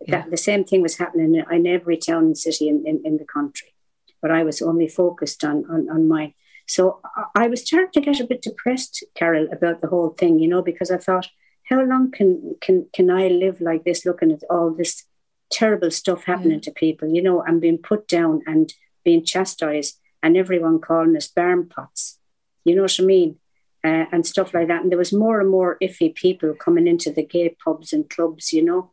Yeah. 0.00 0.22
That 0.22 0.30
the 0.30 0.36
same 0.36 0.64
thing 0.64 0.82
was 0.82 0.98
happening 0.98 1.42
in, 1.50 1.66
every 1.66 1.96
town 1.96 2.24
and 2.24 2.38
city 2.38 2.68
in, 2.68 2.84
in, 2.86 3.00
in, 3.04 3.16
the 3.16 3.24
country. 3.24 3.72
But 4.20 4.30
I 4.30 4.42
was 4.42 4.60
only 4.60 4.88
focused 4.88 5.42
on, 5.42 5.64
on, 5.70 5.88
on 5.88 6.06
mine. 6.06 6.34
So 6.66 7.00
I 7.34 7.46
was 7.48 7.62
starting 7.62 7.92
to 7.92 8.00
get 8.00 8.20
a 8.20 8.26
bit 8.26 8.42
depressed, 8.42 9.04
Carol, 9.14 9.48
about 9.52 9.80
the 9.80 9.88
whole 9.88 10.10
thing, 10.10 10.38
you 10.38 10.48
know, 10.48 10.62
because 10.62 10.90
I 10.90 10.98
thought, 10.98 11.28
how 11.64 11.82
long 11.82 12.10
can 12.10 12.56
can 12.60 12.86
can 12.92 13.10
I 13.10 13.28
live 13.28 13.60
like 13.60 13.84
this, 13.84 14.04
looking 14.04 14.32
at 14.32 14.42
all 14.50 14.70
this 14.70 15.04
terrible 15.50 15.90
stuff 15.90 16.24
happening 16.24 16.60
to 16.60 16.70
people, 16.70 17.08
you 17.08 17.22
know, 17.22 17.42
and 17.42 17.60
being 17.60 17.78
put 17.78 18.08
down 18.08 18.42
and 18.46 18.72
being 19.04 19.24
chastised, 19.24 20.00
and 20.22 20.36
everyone 20.36 20.80
calling 20.80 21.16
us 21.16 21.28
barn 21.28 21.68
pots. 21.68 22.18
You 22.64 22.74
know 22.74 22.82
what 22.82 23.00
I 23.00 23.04
mean? 23.04 23.38
uh, 23.86 24.06
and 24.10 24.26
stuff 24.26 24.52
like 24.52 24.68
that. 24.68 24.82
And 24.82 24.90
there 24.90 24.98
was 24.98 25.12
more 25.12 25.40
and 25.40 25.48
more 25.48 25.76
iffy 25.80 26.12
people 26.14 26.54
coming 26.54 26.88
into 26.88 27.12
the 27.12 27.24
gay 27.24 27.54
pubs 27.64 27.92
and 27.92 28.08
clubs, 28.10 28.52
you 28.52 28.64
know. 28.64 28.90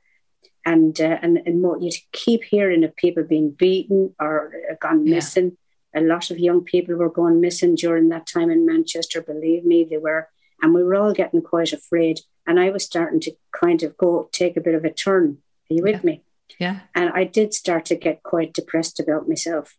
And 0.65 0.99
uh, 1.01 1.17
and 1.21 1.39
and 1.45 1.61
more, 1.61 1.77
you 1.79 1.91
keep 2.11 2.43
hearing 2.43 2.83
of 2.83 2.95
people 2.95 3.23
being 3.23 3.51
beaten 3.51 4.15
or 4.19 4.51
uh, 4.71 4.75
gone 4.79 5.05
yeah. 5.05 5.15
missing. 5.15 5.57
A 5.95 6.01
lot 6.01 6.31
of 6.31 6.39
young 6.39 6.63
people 6.63 6.95
were 6.95 7.09
going 7.09 7.39
missing 7.39 7.75
during 7.75 8.09
that 8.09 8.27
time 8.27 8.49
in 8.49 8.65
Manchester. 8.65 9.21
Believe 9.21 9.63
me, 9.65 9.83
they 9.83 9.97
were, 9.97 10.29
and 10.61 10.73
we 10.73 10.83
were 10.83 10.95
all 10.95 11.13
getting 11.13 11.41
quite 11.41 11.73
afraid. 11.73 12.21
And 12.45 12.59
I 12.59 12.71
was 12.71 12.83
starting 12.83 13.19
to 13.21 13.31
kind 13.51 13.83
of 13.83 13.97
go 13.97 14.29
take 14.31 14.57
a 14.57 14.61
bit 14.61 14.75
of 14.75 14.83
a 14.83 14.91
turn. 14.91 15.37
Are 15.69 15.73
you 15.73 15.83
with 15.83 15.95
yeah. 15.95 16.01
me? 16.03 16.23
Yeah. 16.59 16.79
And 16.93 17.09
I 17.13 17.23
did 17.23 17.53
start 17.53 17.85
to 17.85 17.95
get 17.95 18.23
quite 18.23 18.53
depressed 18.53 18.99
about 18.99 19.27
myself. 19.27 19.77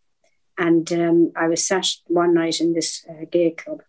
And 0.56 0.90
um, 0.92 1.32
I 1.36 1.48
was 1.48 1.66
sat 1.66 1.88
one 2.06 2.34
night 2.34 2.60
in 2.60 2.74
this 2.74 3.04
uh, 3.10 3.24
gay 3.30 3.50
club, 3.50 3.82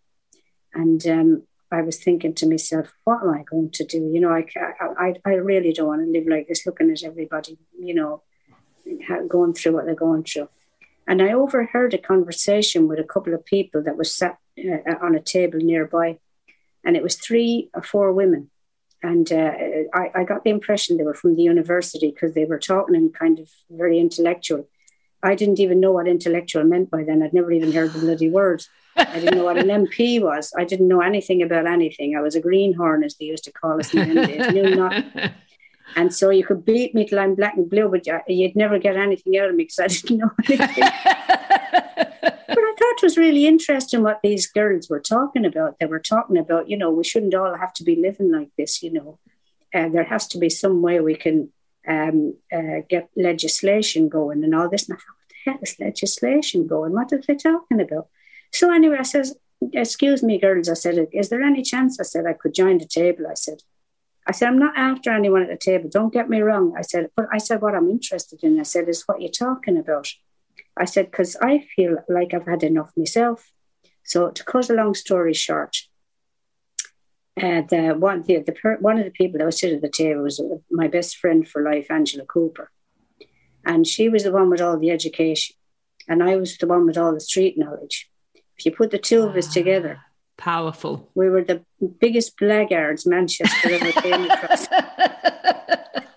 and 0.74 1.06
um, 1.08 1.44
I 1.72 1.82
was 1.82 1.98
thinking 1.98 2.34
to 2.36 2.50
myself, 2.50 2.92
what 3.04 3.22
am 3.22 3.30
I 3.30 3.44
going 3.44 3.70
to 3.72 3.86
do? 3.86 4.10
You 4.12 4.20
know, 4.20 4.32
I, 4.32 4.46
I, 4.98 5.14
I 5.26 5.34
really 5.36 5.74
don't 5.74 5.88
want 5.88 6.02
to 6.02 6.12
live 6.12 6.28
like 6.28 6.48
this, 6.48 6.66
looking 6.66 6.90
at 6.90 7.04
everybody, 7.04 7.60
you 7.80 7.94
know, 7.94 8.24
going 9.28 9.54
through 9.54 9.74
what 9.74 9.86
they're 9.86 9.96
going 9.96 10.24
through. 10.24 10.50
And 11.08 11.22
I 11.22 11.34
overheard 11.34 11.94
a 11.94 11.98
conversation 11.98 12.88
with 12.88 13.00
a 13.00 13.04
couple 13.04 13.34
of 13.34 13.46
people 13.46 13.84
that 13.84 13.98
was 13.98 14.14
sat 14.14 14.38
uh, 14.58 14.96
on 15.02 15.16
a 15.16 15.22
table 15.22 15.60
nearby, 15.60 16.18
and 16.84 16.96
it 16.96 17.04
was 17.04 17.16
three 17.16 17.70
or 17.74 17.82
four 17.82 18.12
women. 18.12 18.50
And 19.04 19.32
uh, 19.32 19.52
I, 19.94 20.12
I 20.16 20.24
got 20.24 20.44
the 20.44 20.50
impression 20.50 20.98
they 20.98 21.04
were 21.04 21.14
from 21.14 21.36
the 21.36 21.44
university 21.44 22.10
because 22.10 22.34
they 22.34 22.46
were 22.46 22.58
talking 22.58 22.96
in 22.96 23.12
kind 23.12 23.40
of 23.40 23.52
very 23.70 24.00
intellectual. 24.00 24.68
I 25.22 25.36
didn't 25.36 25.60
even 25.60 25.80
know 25.80 25.92
what 25.92 26.08
intellectual 26.08 26.64
meant 26.64 26.90
by 26.90 27.04
then. 27.04 27.22
I'd 27.22 27.34
never 27.34 27.52
even 27.52 27.72
heard 27.72 27.94
the 27.94 28.00
bloody 28.00 28.30
word. 28.30 28.64
I 28.96 29.20
didn't 29.20 29.38
know 29.38 29.44
what 29.46 29.58
an 29.58 29.68
MP 29.68 30.22
was. 30.22 30.54
I 30.58 30.64
didn't 30.64 30.88
know 30.88 31.02
anything 31.02 31.42
about 31.42 31.68
anything. 31.68 32.16
I 32.16 32.22
was 32.22 32.36
a 32.36 32.40
greenhorn, 32.40 33.04
as 33.04 33.16
they 33.16 33.26
used 33.26 33.44
to 33.46 33.52
call 33.52 33.80
us 33.80 33.94
in 33.94 34.16
the 34.16 34.28
days. 34.28 34.54
Knew 34.54 34.76
nothing. 34.76 35.32
And 35.96 36.14
so 36.14 36.30
you 36.30 36.46
could 36.46 36.66
beat 36.66 36.96
me 36.96 37.06
till 37.06 37.20
I'm 37.20 37.36
black 37.36 37.56
and 37.56 37.70
blue, 37.70 37.90
but 37.90 38.06
you'd 38.28 38.56
never 38.56 38.80
get 38.80 38.98
anything 38.98 39.38
out 39.38 39.50
of 39.50 39.56
me 39.56 39.64
because 39.66 39.80
I 39.80 39.88
didn't 39.88 40.18
know 40.18 40.32
anything. 40.48 40.84
But 42.48 42.60
I 42.60 42.74
thought 42.78 42.96
it 42.98 43.04
was 43.04 43.18
really 43.18 43.48
interesting 43.48 44.04
what 44.04 44.22
these 44.22 44.48
girls 44.48 44.90
were 44.90 45.00
talking 45.00 45.46
about. 45.46 45.78
They 45.80 45.88
were 45.88 46.00
talking 46.00 46.38
about, 46.38 46.70
you 46.70 46.78
know, 46.78 46.92
we 46.92 47.04
shouldn't 47.04 47.34
all 47.34 47.58
have 47.58 47.74
to 47.74 47.84
be 47.84 47.96
living 47.96 48.32
like 48.32 48.50
this, 48.58 48.84
you 48.84 48.94
know. 48.94 49.20
Uh, 49.74 49.90
there 49.90 50.04
has 50.04 50.28
to 50.28 50.38
be 50.38 50.50
some 50.50 50.82
way 50.82 51.00
we 51.00 51.16
can 51.16 51.50
um, 51.88 52.36
uh, 52.54 52.82
get 52.88 53.10
legislation 53.18 54.10
going 54.10 54.44
and 54.44 54.56
all 54.56 54.70
this. 54.70 54.88
And 54.88 54.98
I 54.98 55.02
thought, 55.02 55.16
what 55.18 55.30
the 55.30 55.52
hell 55.52 55.60
is 55.62 55.80
legislation 55.80 56.68
going? 56.68 56.94
What 56.94 57.12
are 57.12 57.22
they 57.28 57.36
talking 57.36 57.82
about? 57.82 58.08
So 58.54 58.72
anyway, 58.72 58.98
I 59.00 59.04
says, 59.04 59.36
excuse 59.74 60.24
me, 60.24 60.40
girls. 60.40 60.70
I 60.70 60.76
said, 60.76 61.08
is 61.12 61.30
there 61.30 61.42
any 61.42 61.62
chance? 61.62 62.00
I 62.00 62.04
said, 62.04 62.26
I 62.26 62.34
could 62.34 62.54
join 62.54 62.78
the 62.78 62.86
table. 62.86 63.26
I 63.30 63.34
said, 63.34 63.64
I 64.28 64.32
said, 64.32 64.48
I'm 64.48 64.60
not 64.60 64.76
after 64.76 65.12
anyone 65.12 65.44
at 65.44 65.50
the 65.50 65.58
table. 65.58 65.90
Don't 65.90 66.14
get 66.14 66.30
me 66.30 66.42
wrong. 66.42 66.74
I 66.78 66.82
said, 66.82 67.10
but 67.16 67.28
I 67.32 67.38
said, 67.38 67.62
what 67.62 67.76
I'm 67.76 67.90
interested 67.90 68.44
in, 68.44 68.60
I 68.60 68.64
said, 68.64 68.90
is 68.90 69.04
what 69.06 69.22
you're 69.22 69.30
talking 69.30 69.78
about. 69.78 70.12
I 70.78 70.86
said, 70.86 71.12
because 71.12 71.38
I 71.42 71.66
feel 71.76 71.98
like 72.10 72.34
I've 72.34 72.48
had 72.48 72.64
enough 72.64 72.92
myself. 72.98 73.52
So 74.04 74.30
to 74.30 74.44
cut 74.44 74.70
a 74.70 74.74
long 74.74 74.94
story 74.94 75.34
short, 75.34 75.78
uh, 77.42 77.62
the 77.70 77.96
one 77.98 78.24
the, 78.24 78.40
the 78.40 78.54
per, 78.54 78.78
one 78.78 78.98
of 78.98 79.06
the 79.06 79.12
people 79.12 79.38
that 79.38 79.46
was 79.46 79.60
sitting 79.60 79.78
at 79.78 79.82
the 79.82 79.90
table 79.90 80.24
was 80.24 80.40
uh, 80.40 80.58
my 80.72 80.88
best 80.88 81.18
friend 81.18 81.48
for 81.48 81.62
life, 81.62 81.92
Angela 81.92 82.26
Cooper, 82.26 82.72
and 83.66 83.86
she 83.86 84.08
was 84.08 84.24
the 84.24 84.32
one 84.32 84.50
with 84.50 84.62
all 84.62 84.80
the 84.80 84.92
education, 84.92 85.56
and 86.08 86.24
I 86.24 86.38
was 86.38 86.58
the 86.58 86.68
one 86.68 86.86
with 86.86 86.98
all 86.98 87.14
the 87.14 87.20
street 87.20 87.58
knowledge. 87.58 88.10
If 88.58 88.66
you 88.66 88.72
put 88.72 88.92
the 88.92 88.98
two 88.98 89.24
of 89.24 89.36
us 89.36 89.54
together, 89.54 90.00
powerful, 90.38 91.10
we 91.16 91.30
were 91.30 91.44
the 91.44 91.64
biggest 92.00 92.38
blackguards 92.38 93.06
Manchester 93.06 93.72
ever 93.72 93.92
came 94.02 94.30
across. 94.30 94.68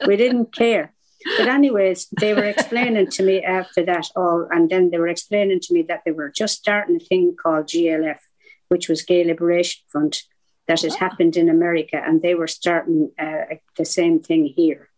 we 0.06 0.16
didn't 0.16 0.54
care. 0.54 0.92
But 1.36 1.48
anyways, 1.48 2.08
they 2.20 2.32
were 2.32 2.44
explaining 2.44 3.08
to 3.08 3.22
me 3.22 3.42
after 3.42 3.84
that 3.84 4.06
all, 4.14 4.48
and 4.50 4.70
then 4.70 4.90
they 4.90 4.98
were 4.98 5.08
explaining 5.08 5.60
to 5.60 5.74
me 5.74 5.82
that 5.82 6.02
they 6.04 6.12
were 6.12 6.30
just 6.30 6.58
starting 6.58 6.96
a 6.96 7.00
thing 7.00 7.36
called 7.40 7.66
GLF, 7.66 8.18
which 8.68 8.88
was 8.88 9.02
Gay 9.02 9.24
Liberation 9.24 9.82
Front, 9.88 10.22
that 10.68 10.82
had 10.82 10.92
oh. 10.92 10.96
happened 10.96 11.36
in 11.36 11.48
America, 11.48 12.00
and 12.02 12.22
they 12.22 12.34
were 12.34 12.46
starting 12.46 13.10
uh, 13.18 13.56
the 13.76 13.84
same 13.84 14.20
thing 14.20 14.46
here. 14.46 14.90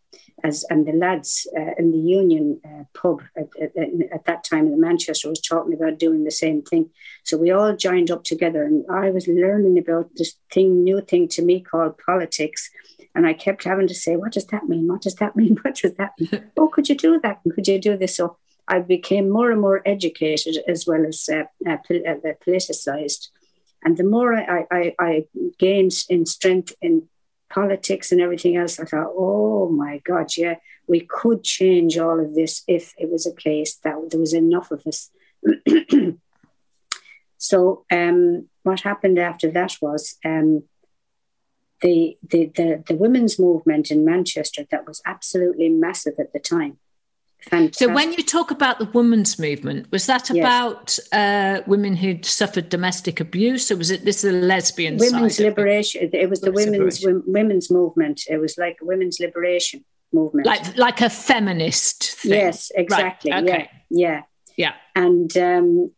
As 0.43 0.65
and 0.71 0.87
the 0.87 0.93
lads 0.93 1.47
uh, 1.57 1.73
in 1.79 1.93
the 1.93 1.99
Union 1.99 2.61
uh, 2.65 2.85
pub 2.95 3.23
at, 3.37 3.49
at, 3.61 3.73
at, 4.13 4.25
that 4.25 4.45
time 4.45 4.67
in 4.67 4.81
Manchester 4.81 5.29
was 5.29 5.41
talking 5.41 5.75
about 5.75 5.99
doing 5.99 6.25
the 6.25 6.31
same 6.31 6.63
thing. 6.63 6.91
So 7.25 7.37
we 7.37 7.51
all 7.51 7.77
joined 7.77 8.11
up 8.11 8.25
together, 8.25 8.63
and 8.65 8.85
I 8.91 9.11
was 9.11 9.29
learning 9.29 9.79
about 9.79 10.11
this 10.17 10.35
thing, 10.53 10.85
new 10.85 11.01
thing 11.01 11.29
to 11.29 11.43
me 11.43 11.61
called 11.61 11.99
politics. 11.99 12.71
And 13.15 13.27
I 13.27 13.33
kept 13.33 13.65
having 13.65 13.89
to 13.89 13.95
say, 13.95 14.17
"What 14.17 14.33
does 14.33 14.47
that 14.47 14.69
mean? 14.69 14.89
What 14.89 15.03
does 15.03 15.17
that 15.17 15.37
mean? 15.37 15.57
What 15.63 15.77
does 15.77 15.95
that 15.95 16.13
mean? 16.19 16.51
oh, 16.57 16.69
could 16.69 16.89
you 16.89 16.97
do 16.97 17.21
that? 17.23 17.41
Could 17.55 17.67
you 17.67 17.79
do 17.79 17.97
this?" 17.97 18.17
So 18.17 18.37
I 18.69 18.79
became 18.79 19.29
more 19.29 19.51
and 19.51 19.61
more 19.61 19.83
educated 19.85 20.59
as 20.69 20.87
well 20.87 21.05
as 21.05 21.29
uh, 21.29 21.45
uh, 21.69 21.73
uh 21.73 22.35
politicized. 22.47 23.29
And 23.83 23.97
the 23.97 24.05
more 24.05 24.35
I, 24.35 24.67
I, 24.71 24.95
I 24.99 25.25
gained 25.59 25.93
in 26.09 26.27
strength 26.27 26.75
in 26.83 27.09
politics 27.51 28.13
and 28.13 28.21
everything 28.21 28.57
else, 28.57 28.79
I 28.81 28.85
thought, 28.85 29.13
oh 29.17 29.69
my 29.69 29.99
God, 30.05 30.31
yeah, 30.37 30.57
we 30.87 31.01
could 31.01 31.45
change 31.45 31.99
all 31.99 32.19
of 32.21 32.35
this 32.35 32.63
if 32.67 32.95
it 32.97 33.11
was 33.11 33.27
a 33.27 33.35
case 33.35 33.77
that 33.85 33.97
there 34.11 34.21
was 34.21 34.33
enough 34.33 34.71
of 34.71 34.87
us. 34.87 35.11
so 37.39 37.85
um, 37.91 38.49
what 38.63 38.81
happened 38.81 39.19
after 39.19 39.51
that 39.51 39.77
was 39.83 40.17
um, 40.25 40.65
the, 41.83 42.17
the, 42.29 42.47
the, 42.55 42.85
the 42.87 42.95
women's 42.95 43.39
movement 43.39 43.91
in 43.91 44.05
Manchester 44.05 44.65
that 44.71 44.87
was 44.87 45.03
absolutely 45.05 45.69
massive 45.69 46.15
at 46.19 46.33
the 46.33 46.39
time 46.39 46.79
Fantastic. 47.43 47.89
So, 47.89 47.95
when 47.95 48.13
you 48.13 48.23
talk 48.23 48.51
about 48.51 48.79
the 48.79 48.85
women's 48.87 49.39
movement, 49.39 49.91
was 49.91 50.07
that 50.07 50.29
about 50.29 50.99
yes. 50.99 51.13
uh, 51.13 51.63
women 51.67 51.97
who'd 51.97 52.27
suffered 52.27 52.69
domestic 52.69 53.19
abuse, 53.19 53.71
or 53.71 53.77
was 53.77 53.91
it 53.91 54.05
this 54.05 54.25
is 54.25 54.35
a 54.35 54.37
lesbian? 54.37 54.99
Women's 54.99 55.41
liberation. 55.41 56.03
It, 56.03 56.15
it 56.15 56.29
was 56.29 56.43
the 56.43 56.53
women's 56.53 57.03
women's 57.05 57.71
movement. 57.71 58.23
It 58.29 58.37
was 58.37 58.59
like 58.59 58.79
a 58.83 58.85
women's 58.85 59.21
liberation 59.21 59.85
movement, 60.13 60.47
like 60.47 60.77
like 60.77 61.01
a 61.01 61.09
feminist. 61.09 62.13
Thing. 62.13 62.33
Yes, 62.33 62.71
exactly. 62.75 63.31
Right. 63.31 63.45
Okay. 63.45 63.71
Yeah, 63.89 64.23
yeah, 64.57 64.73
yeah. 64.95 65.03
And 65.03 65.35
um, 65.39 65.93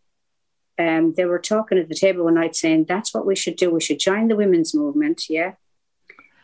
um, 0.79 1.15
they 1.17 1.25
were 1.25 1.41
talking 1.41 1.77
at 1.77 1.89
the 1.89 1.97
table 1.97 2.25
one 2.25 2.35
night, 2.35 2.55
saying 2.55 2.85
that's 2.85 3.13
what 3.13 3.27
we 3.27 3.35
should 3.35 3.57
do. 3.57 3.71
We 3.71 3.81
should 3.81 3.99
join 3.99 4.29
the 4.29 4.37
women's 4.37 4.75
movement, 4.75 5.25
yeah, 5.29 5.55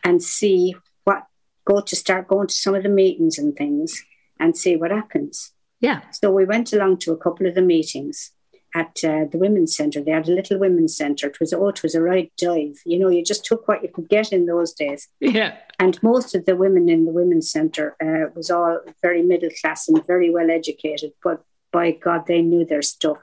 and 0.03 0.21
see 0.21 0.75
what 1.05 1.25
go 1.63 1.79
to 1.79 1.95
start 1.95 2.27
going 2.27 2.47
to 2.47 2.53
some 2.53 2.75
of 2.75 2.83
the 2.83 2.89
meetings 2.89 3.37
and 3.37 3.55
things 3.55 4.03
and 4.39 4.57
see 4.57 4.75
what 4.75 4.91
happens. 4.91 5.51
Yeah. 5.79 6.01
So 6.11 6.31
we 6.31 6.45
went 6.45 6.73
along 6.73 6.97
to 6.99 7.11
a 7.11 7.17
couple 7.17 7.47
of 7.47 7.55
the 7.55 7.61
meetings 7.61 8.31
at 8.75 9.03
uh, 9.03 9.25
the 9.31 9.37
women's 9.37 9.75
centre. 9.75 10.01
They 10.01 10.11
had 10.11 10.27
a 10.27 10.33
little 10.33 10.59
women's 10.59 10.95
centre. 10.95 11.27
It 11.27 11.39
was 11.39 11.53
oh, 11.53 11.69
it 11.69 11.81
was 11.81 11.95
a 11.95 12.01
right 12.01 12.31
dive. 12.37 12.77
You 12.85 12.99
know, 12.99 13.09
you 13.09 13.23
just 13.23 13.45
took 13.45 13.67
what 13.67 13.81
you 13.81 13.89
could 13.89 14.09
get 14.09 14.31
in 14.31 14.45
those 14.45 14.73
days. 14.73 15.07
Yeah. 15.19 15.57
And 15.79 16.01
most 16.03 16.35
of 16.35 16.45
the 16.45 16.55
women 16.55 16.89
in 16.89 17.05
the 17.05 17.11
women's 17.11 17.49
centre 17.51 17.95
uh, 18.01 18.29
was 18.35 18.51
all 18.51 18.79
very 19.01 19.23
middle 19.23 19.49
class 19.61 19.87
and 19.87 20.05
very 20.05 20.29
well 20.29 20.51
educated. 20.51 21.11
But 21.23 21.41
by 21.71 21.91
God, 21.91 22.27
they 22.27 22.41
knew 22.41 22.65
their 22.65 22.81
stuff, 22.81 23.19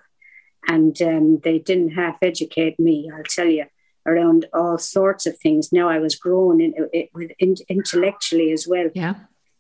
and 0.69 1.01
um, 1.03 1.41
they 1.45 1.59
didn't 1.59 1.91
half 1.91 2.17
educate 2.23 2.79
me. 2.81 3.11
I'll 3.15 3.23
tell 3.25 3.49
you 3.49 3.67
around 4.07 4.47
all 4.53 4.79
sorts 4.79 5.27
of 5.27 5.37
things. 5.39 5.73
Now 5.73 5.89
I 5.89 5.99
was 5.99 6.15
grown 6.15 6.61
in, 6.61 6.75
it, 6.93 7.11
with 7.13 7.33
in, 7.39 7.57
intellectually 7.69 8.53
as 8.53 8.67
well. 8.69 8.89
Yeah 8.95 9.15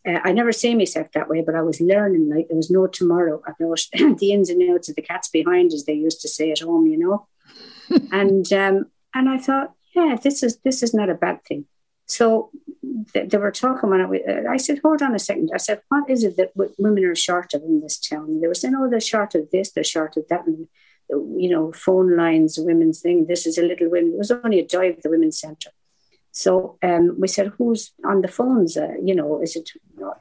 uh, 0.06 0.20
I 0.24 0.32
never 0.32 0.52
see 0.52 0.74
myself 0.74 1.08
that 1.12 1.28
way, 1.28 1.42
but 1.42 1.54
I 1.54 1.62
was 1.62 1.80
learning 1.80 2.30
like 2.30 2.48
there 2.48 2.56
was 2.56 2.70
no 2.70 2.86
tomorrow. 2.86 3.42
I 3.46 3.52
know 3.58 3.74
the 4.18 4.32
ins 4.32 4.50
and 4.50 4.70
outs 4.70 4.88
of 4.88 4.96
the 4.96 5.02
cats 5.02 5.28
behind, 5.28 5.72
as 5.72 5.84
they 5.84 5.94
used 5.94 6.20
to 6.22 6.28
say 6.28 6.50
at 6.50 6.60
home, 6.60 6.86
you 6.86 6.98
know. 6.98 7.26
and 8.12 8.50
um, 8.52 8.86
and 9.14 9.28
I 9.28 9.38
thought, 9.38 9.72
yeah, 9.94 10.16
this 10.22 10.42
is 10.42 10.58
this 10.58 10.82
is 10.82 10.94
not 10.94 11.10
a 11.10 11.14
bad 11.14 11.44
thing. 11.44 11.66
So 12.06 12.50
th- 13.12 13.30
they 13.30 13.38
were 13.38 13.50
talking 13.50 13.90
when 13.90 14.00
I, 14.00 14.04
uh, 14.04 14.52
I 14.52 14.58
said, 14.58 14.80
hold 14.84 15.02
on 15.02 15.14
a 15.14 15.18
second. 15.18 15.50
I 15.52 15.56
said, 15.56 15.80
what 15.88 16.08
is 16.08 16.22
it 16.22 16.36
that 16.36 16.54
w- 16.54 16.72
women 16.78 17.04
are 17.04 17.16
short 17.16 17.52
of 17.52 17.62
in 17.62 17.80
this 17.80 17.98
town? 17.98 18.26
And 18.26 18.42
they 18.42 18.46
were 18.46 18.54
saying, 18.54 18.76
oh, 18.76 18.88
they're 18.88 19.00
short 19.00 19.34
of 19.34 19.50
this, 19.50 19.72
they're 19.72 19.82
short 19.82 20.16
of 20.16 20.28
that, 20.28 20.46
and 20.46 20.68
you 21.08 21.50
know, 21.50 21.72
phone 21.72 22.16
lines, 22.16 22.58
women's 22.58 23.00
thing. 23.00 23.26
This 23.26 23.46
is 23.46 23.58
a 23.58 23.62
little 23.62 23.90
women. 23.90 24.12
It 24.12 24.18
was 24.18 24.30
only 24.30 24.60
a 24.60 24.66
dive, 24.66 25.02
the 25.02 25.10
women's 25.10 25.40
centre. 25.40 25.70
So 26.36 26.76
um, 26.82 27.18
we 27.18 27.28
said, 27.28 27.54
who's 27.56 27.94
on 28.04 28.20
the 28.20 28.28
phones? 28.28 28.76
Uh, 28.76 28.92
you 29.02 29.14
know, 29.14 29.40
is 29.40 29.56
it, 29.56 29.70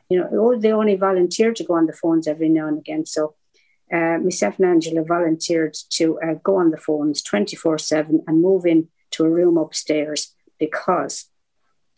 you 0.09 0.17
know, 0.17 0.29
oh, 0.31 0.57
they 0.57 0.71
only 0.71 0.95
volunteer 0.95 1.51
to 1.53 1.63
go 1.65 1.73
on 1.73 1.87
the 1.87 1.99
phones 2.01 2.25
every 2.25 2.47
now 2.47 2.69
and 2.69 2.77
again. 2.77 3.05
So 3.05 3.35
uh, 3.91 4.19
myself 4.23 4.57
and 4.57 4.69
Angela 4.69 5.03
volunteered 5.03 5.75
to 5.89 6.17
uh, 6.21 6.35
go 6.41 6.55
on 6.55 6.71
the 6.71 6.77
phones 6.77 7.21
24 7.21 7.79
7 7.79 8.23
and 8.25 8.41
move 8.41 8.65
in 8.65 8.87
to 9.11 9.25
a 9.25 9.29
room 9.29 9.57
upstairs 9.57 10.33
because 10.57 11.25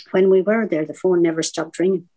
when 0.10 0.32
we 0.32 0.42
were 0.42 0.66
there, 0.66 0.84
the 0.84 0.96
phone 0.96 1.22
never 1.22 1.44
stopped 1.44 1.78
ringing. 1.78 2.10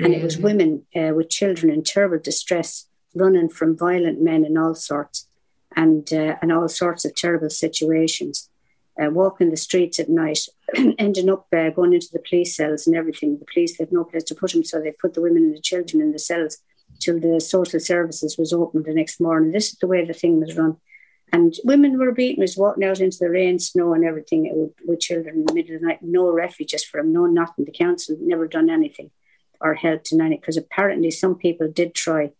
And 0.00 0.14
it 0.14 0.22
was 0.22 0.38
women 0.38 0.86
uh, 0.96 1.12
with 1.14 1.28
children 1.28 1.70
in 1.70 1.82
terrible 1.82 2.18
distress, 2.18 2.88
running 3.14 3.50
from 3.50 3.76
violent 3.76 4.22
men 4.22 4.46
and 4.46 4.58
all 4.58 4.74
sorts, 4.74 5.28
and 5.76 6.10
uh, 6.14 6.36
and 6.40 6.50
all 6.50 6.66
sorts 6.68 7.04
of 7.04 7.14
terrible 7.14 7.50
situations 7.50 8.48
uh, 9.00 9.10
walking 9.10 9.50
the 9.50 9.56
streets 9.56 9.98
at 9.98 10.08
night, 10.08 10.40
ending 10.98 11.30
up 11.30 11.46
uh, 11.56 11.70
going 11.70 11.92
into 11.92 12.08
the 12.12 12.22
police 12.28 12.56
cells 12.56 12.86
and 12.86 12.96
everything. 12.96 13.38
The 13.38 13.46
police 13.52 13.78
had 13.78 13.92
no 13.92 14.04
place 14.04 14.24
to 14.24 14.34
put 14.34 14.52
them, 14.52 14.64
so 14.64 14.80
they 14.80 14.92
put 14.92 15.14
the 15.14 15.22
women 15.22 15.44
and 15.44 15.56
the 15.56 15.60
children 15.60 16.02
in 16.02 16.12
the 16.12 16.18
cells 16.18 16.58
till 17.00 17.18
the 17.18 17.40
social 17.40 17.80
services 17.80 18.36
was 18.38 18.52
opened 18.52 18.84
the 18.84 18.94
next 18.94 19.20
morning. 19.20 19.52
This 19.52 19.72
is 19.72 19.78
the 19.78 19.86
way 19.86 20.04
the 20.04 20.12
thing 20.12 20.40
was 20.40 20.56
run. 20.56 20.76
And 21.32 21.54
women 21.64 21.98
were 21.98 22.12
beaten, 22.12 22.42
was 22.42 22.58
walking 22.58 22.84
out 22.84 23.00
into 23.00 23.16
the 23.18 23.30
rain, 23.30 23.58
snow, 23.58 23.94
and 23.94 24.04
everything 24.04 24.50
with, 24.54 24.72
with 24.86 25.00
children 25.00 25.36
in 25.36 25.46
the 25.46 25.54
middle 25.54 25.76
of 25.76 25.80
the 25.80 25.86
night. 25.86 26.02
No 26.02 26.30
refuges 26.30 26.84
for 26.84 27.00
them, 27.00 27.12
no 27.12 27.24
nothing. 27.24 27.64
The 27.64 27.72
council 27.72 28.16
never 28.20 28.46
done 28.46 28.68
anything 28.68 29.10
or 29.58 29.74
helped 29.74 30.12
in 30.12 30.20
any, 30.20 30.36
because 30.36 30.58
apparently 30.58 31.10
some 31.10 31.36
people 31.36 31.70
did 31.70 31.94
try 31.94 32.32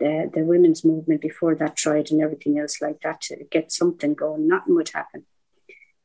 the, 0.00 0.30
the 0.34 0.42
women's 0.42 0.84
movement 0.84 1.20
before 1.20 1.54
that 1.54 1.76
tried 1.76 2.10
and 2.10 2.20
everything 2.20 2.58
else 2.58 2.80
like 2.80 3.00
that 3.02 3.20
to 3.20 3.36
get 3.50 3.70
something 3.70 4.14
going. 4.14 4.48
Nothing 4.48 4.74
would 4.74 4.88
happen. 4.88 5.26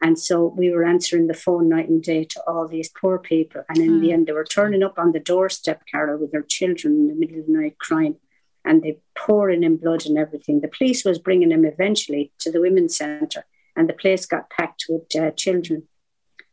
And 0.01 0.19
so 0.19 0.53
we 0.55 0.69
were 0.71 0.83
answering 0.83 1.27
the 1.27 1.33
phone 1.33 1.69
night 1.69 1.89
and 1.89 2.03
day 2.03 2.25
to 2.25 2.41
all 2.47 2.67
these 2.67 2.89
poor 2.89 3.17
people. 3.17 3.63
And 3.69 3.77
in 3.77 3.91
mm. 3.91 4.01
the 4.01 4.11
end, 4.11 4.27
they 4.27 4.33
were 4.33 4.43
turning 4.43 4.83
up 4.83 4.99
on 4.99 5.13
the 5.13 5.19
doorstep, 5.19 5.83
Carol, 5.89 6.19
with 6.19 6.31
their 6.31 6.43
children 6.43 6.93
in 6.95 7.07
the 7.07 7.15
middle 7.15 7.39
of 7.39 7.47
the 7.47 7.53
night 7.53 7.77
crying. 7.79 8.17
And 8.63 8.83
they 8.83 8.99
pouring 9.17 9.63
in 9.63 9.77
blood 9.77 10.05
and 10.05 10.17
everything. 10.17 10.61
The 10.61 10.67
police 10.67 11.05
was 11.05 11.19
bringing 11.19 11.49
them 11.49 11.65
eventually 11.65 12.33
to 12.39 12.51
the 12.51 12.61
women's 12.61 12.97
centre, 12.97 13.45
and 13.75 13.87
the 13.87 13.93
place 13.93 14.25
got 14.25 14.49
packed 14.49 14.85
with 14.89 15.03
uh, 15.15 15.31
children. 15.31 15.83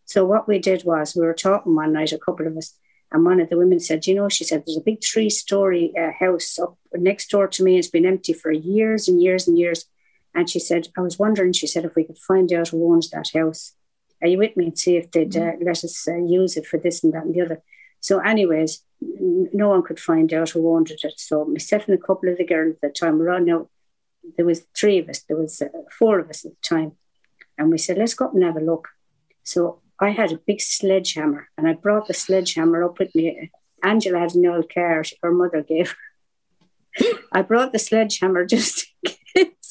So 0.04 0.24
what 0.24 0.46
we 0.46 0.58
did 0.58 0.84
was 0.84 1.16
we 1.16 1.24
were 1.24 1.32
talking 1.34 1.74
one 1.74 1.94
night, 1.94 2.12
a 2.12 2.18
couple 2.18 2.46
of 2.46 2.56
us, 2.56 2.78
and 3.10 3.24
one 3.24 3.40
of 3.40 3.48
the 3.48 3.56
women 3.56 3.80
said, 3.80 4.06
"You 4.06 4.14
know," 4.14 4.28
she 4.28 4.44
said, 4.44 4.64
"There's 4.66 4.76
a 4.76 4.82
big 4.82 5.02
three-story 5.02 5.94
uh, 5.98 6.12
house 6.18 6.58
up 6.58 6.76
next 6.94 7.30
door 7.30 7.48
to 7.48 7.64
me. 7.64 7.78
It's 7.78 7.88
been 7.88 8.06
empty 8.06 8.34
for 8.34 8.52
years 8.52 9.08
and 9.08 9.22
years 9.22 9.48
and 9.48 9.58
years." 9.58 9.86
And 10.34 10.48
she 10.48 10.58
said, 10.58 10.88
I 10.96 11.00
was 11.02 11.18
wondering, 11.18 11.52
she 11.52 11.66
said, 11.66 11.84
if 11.84 11.94
we 11.94 12.04
could 12.04 12.18
find 12.18 12.52
out 12.52 12.68
who 12.68 12.92
owns 12.92 13.10
that 13.10 13.30
house. 13.34 13.74
Are 14.22 14.28
you 14.28 14.38
with 14.38 14.56
me? 14.56 14.66
And 14.66 14.78
see 14.78 14.96
if 14.96 15.10
they'd 15.10 15.36
uh, 15.36 15.40
mm-hmm. 15.40 15.64
let 15.64 15.84
us 15.84 16.08
uh, 16.08 16.16
use 16.16 16.56
it 16.56 16.66
for 16.66 16.78
this 16.78 17.02
and 17.02 17.12
that 17.12 17.24
and 17.24 17.34
the 17.34 17.42
other. 17.42 17.62
So, 18.00 18.18
anyways, 18.20 18.84
no 19.00 19.68
one 19.68 19.82
could 19.82 20.00
find 20.00 20.32
out 20.32 20.50
who 20.50 20.74
owned 20.74 20.90
it. 20.90 21.00
So, 21.16 21.44
myself 21.44 21.86
and 21.88 21.98
a 21.98 22.02
couple 22.02 22.28
of 22.28 22.38
the 22.38 22.46
girls 22.46 22.74
at 22.74 22.80
the 22.80 22.88
time 22.90 23.18
were 23.18 23.30
on 23.30 23.50
out 23.50 23.68
there 24.36 24.46
was 24.46 24.66
three 24.76 24.98
of 24.98 25.08
us. 25.08 25.20
There 25.20 25.36
was 25.36 25.60
uh, 25.60 25.68
four 25.90 26.18
of 26.18 26.30
us 26.30 26.44
at 26.44 26.52
the 26.52 26.68
time, 26.68 26.92
and 27.58 27.70
we 27.70 27.78
said, 27.78 27.98
"Let's 27.98 28.14
go 28.14 28.26
up 28.26 28.34
and 28.34 28.42
have 28.42 28.56
a 28.56 28.60
look." 28.60 28.88
So 29.42 29.80
I 30.00 30.10
had 30.10 30.32
a 30.32 30.40
big 30.46 30.60
sledgehammer, 30.60 31.48
and 31.56 31.68
I 31.68 31.74
brought 31.74 32.06
the 32.06 32.14
sledgehammer 32.14 32.84
up 32.84 32.98
with 32.98 33.14
me. 33.14 33.50
Angela 33.82 34.20
had 34.20 34.34
an 34.34 34.46
old 34.46 34.72
car 34.72 35.04
her 35.22 35.32
mother 35.32 35.62
gave 35.62 35.90
her. 35.90 37.18
I 37.32 37.42
brought 37.42 37.72
the 37.72 37.78
sledgehammer 37.78 38.44
just 38.44 38.86
in 39.02 39.12
case. 39.36 39.61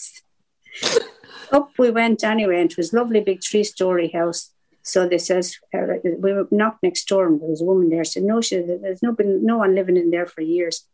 Up 1.52 1.72
we 1.78 1.92
went 1.92 2.24
anyway, 2.24 2.64
it 2.64 2.78
was 2.78 2.94
lovely 2.94 3.22
big 3.22 3.44
three-story 3.44 4.10
house. 4.10 4.52
So 4.84 5.08
they 5.08 5.20
says 5.20 5.58
uh, 5.74 6.00
we 6.04 6.34
were 6.34 6.48
knocked 6.50 6.84
next 6.84 7.06
door, 7.08 7.28
and 7.28 7.40
there 7.40 7.50
was 7.50 7.62
a 7.62 7.66
woman 7.66 7.90
there. 7.90 8.04
Said 8.04 8.24
no, 8.24 8.42
she, 8.42 8.58
there's 8.58 9.04
no 9.04 9.12
been 9.12 9.46
no 9.46 9.58
one 9.58 9.76
living 9.76 9.98
in 9.98 10.10
there 10.10 10.26
for 10.26 10.42
years. 10.42 10.88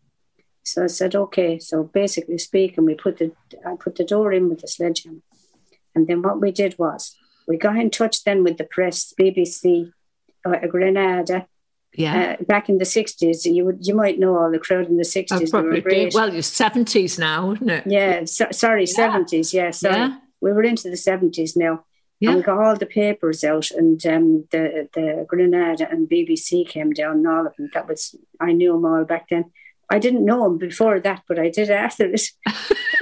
So 0.64 0.84
I 0.84 0.88
said 0.88 1.16
okay. 1.16 1.58
So 1.60 1.84
basically 1.84 2.38
speaking, 2.38 2.86
we 2.86 2.96
put 2.96 3.18
the 3.18 3.32
I 3.66 3.76
put 3.80 3.96
the 3.96 4.04
door 4.04 4.34
in 4.34 4.50
with 4.50 4.60
the 4.60 4.68
sledgehammer, 4.68 5.22
and 5.96 6.06
then 6.06 6.22
what 6.22 6.42
we 6.42 6.52
did 6.52 6.76
was 6.78 7.16
we 7.48 7.58
got 7.58 7.78
in 7.78 7.90
touch 7.90 8.24
then 8.26 8.44
with 8.44 8.58
the 8.58 8.66
press, 8.66 9.14
BBC, 9.20 9.94
uh, 10.46 10.68
Granada. 10.68 11.48
Yeah, 11.94 12.36
uh, 12.40 12.44
back 12.44 12.70
in 12.70 12.78
the 12.78 12.86
sixties, 12.86 13.46
you 13.46 13.66
would 13.66 13.88
you 13.88 13.96
might 13.96 14.20
know 14.20 14.38
all 14.38 14.52
the 14.52 14.60
crowd 14.60 14.88
in 14.88 14.98
the 14.98 15.06
sixties. 15.06 15.54
Oh, 15.54 15.64
well, 16.14 16.34
you're 16.34 16.42
seventies 16.42 17.18
now, 17.18 17.54
isn't 17.54 17.70
it? 17.70 17.84
Yeah, 17.88 18.26
so, 18.26 18.48
sorry, 18.52 18.86
seventies. 18.86 19.54
Yeah. 19.54 19.66
yeah, 19.66 19.72
sorry. 19.72 19.96
Yeah. 19.96 20.18
We 20.40 20.54
were 20.54 20.64
into 20.64 20.90
the 20.90 20.98
seventies 20.98 21.56
now. 21.56 21.86
Yeah. 22.20 22.30
And 22.30 22.38
we 22.38 22.44
got 22.44 22.58
all 22.58 22.76
the 22.76 22.86
papers 22.86 23.44
out, 23.44 23.72
and 23.72 24.04
um, 24.06 24.46
the 24.52 24.90
the 24.94 25.26
Granada 25.28 25.90
and 25.90 26.10
BBC 26.10 26.68
came 26.68 26.92
down, 26.92 27.18
and 27.18 27.28
all 27.28 27.48
of 27.48 27.56
them. 27.56 27.70
That 27.74 27.88
was 27.88 28.16
I 28.40 28.52
knew 28.52 28.74
them 28.74 28.86
all 28.86 29.06
back 29.06 29.30
then. 29.30 29.46
I 29.90 30.00
didn't 30.00 30.26
know 30.26 30.46
him 30.46 30.58
before 30.58 31.00
that, 31.00 31.24
but 31.28 31.40
I 31.40 31.50
did 31.50 31.70
after 31.86 32.06
it. 32.06 32.22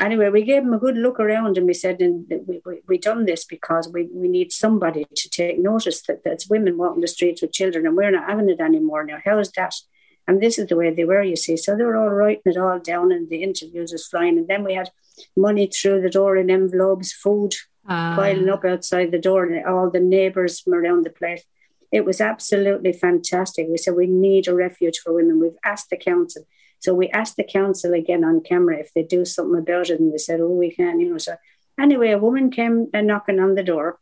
anyway, 0.02 0.30
we 0.30 0.44
gave 0.44 0.64
him 0.64 0.74
a 0.74 0.80
good 0.80 0.98
look 0.98 1.20
around, 1.20 1.58
and 1.58 1.66
we 1.66 1.74
said, 1.74 2.02
and 2.02 2.26
we 2.48 2.62
we, 2.66 2.82
we 2.88 2.98
done 2.98 3.26
this 3.26 3.46
because 3.46 3.90
we, 3.92 4.08
we 4.14 4.28
need 4.28 4.52
somebody 4.52 5.06
to 5.16 5.30
take 5.30 5.60
notice 5.60 6.02
that 6.04 6.24
that's 6.24 6.50
women 6.50 6.78
walking 6.78 7.02
the 7.02 7.08
streets 7.08 7.42
with 7.42 7.54
children, 7.54 7.86
and 7.86 7.96
we're 7.96 8.12
not 8.12 8.30
having 8.30 8.50
it 8.50 8.60
anymore 8.60 9.04
now. 9.04 9.20
How 9.24 9.40
is 9.40 9.52
that? 9.52 9.74
And 10.28 10.42
this 10.42 10.58
is 10.58 10.68
the 10.68 10.76
way 10.76 10.92
they 10.92 11.06
were, 11.06 11.22
you 11.22 11.36
see. 11.36 11.56
So 11.56 11.76
they 11.76 11.84
were 11.84 11.98
all 11.98 12.10
writing 12.10 12.42
it 12.46 12.58
all 12.58 12.80
down, 12.80 13.12
and 13.12 13.30
the 13.30 13.44
interviews 13.44 13.92
was 13.92 14.08
flying, 14.08 14.38
and 14.38 14.48
then 14.48 14.64
we 14.64 14.74
had 14.74 14.90
money 15.36 15.68
through 15.68 16.02
the 16.02 16.10
door 16.10 16.36
in 16.38 16.50
envelopes, 16.50 17.14
food 17.14 17.54
um, 17.88 18.16
piling 18.16 18.50
up 18.50 18.66
outside 18.66 19.12
the 19.12 19.20
door, 19.20 19.46
and 19.46 19.66
all 19.66 19.90
the 19.90 20.00
neighbours 20.00 20.60
from 20.60 20.74
around 20.74 21.06
the 21.06 21.12
place. 21.12 21.44
It 21.92 22.04
was 22.04 22.20
absolutely 22.20 22.92
fantastic. 22.92 23.68
We 23.70 23.78
said 23.78 23.96
we 23.96 24.08
need 24.08 24.48
a 24.48 24.56
refuge 24.56 25.00
for 25.00 25.14
women. 25.14 25.40
We've 25.40 25.52
asked 25.64 25.90
the 25.90 25.98
council. 25.98 26.44
So 26.86 26.94
we 26.94 27.10
asked 27.10 27.36
the 27.36 27.44
council 27.44 27.96
again 27.96 28.24
on 28.24 28.42
camera 28.42 28.78
if 28.78 28.94
they 28.94 29.02
do 29.02 29.26
something 29.26 29.58
about 29.58 29.90
it, 29.90 30.00
and 30.00 30.14
they 30.14 30.20
said, 30.20 30.40
"Oh, 30.40 30.50
we 30.50 30.70
can't." 30.70 31.02
You 31.02 31.10
know. 31.10 31.18
So 31.18 31.36
anyway, 31.80 32.12
a 32.12 32.20
woman 32.20 32.52
came 32.52 32.92
and 32.94 33.08
knocking 33.08 33.40
on 33.40 33.56
the 33.56 33.64
door, 33.64 34.00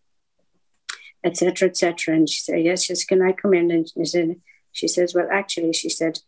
etc., 1.23 1.69
etc., 1.69 2.13
and 2.13 2.29
she 2.29 2.41
said, 2.41 2.61
"Yes, 2.61 2.89
yes, 2.89 3.05
can 3.05 3.21
I 3.21 3.31
come 3.31 3.53
in?" 3.53 3.71
And 3.71 3.87
she 3.87 4.03
said, 4.03 4.35
"She 4.73 4.89
says, 4.89 5.15
well, 5.15 5.29
actually, 5.31 5.71
she 5.71 5.87
said, 5.87 6.19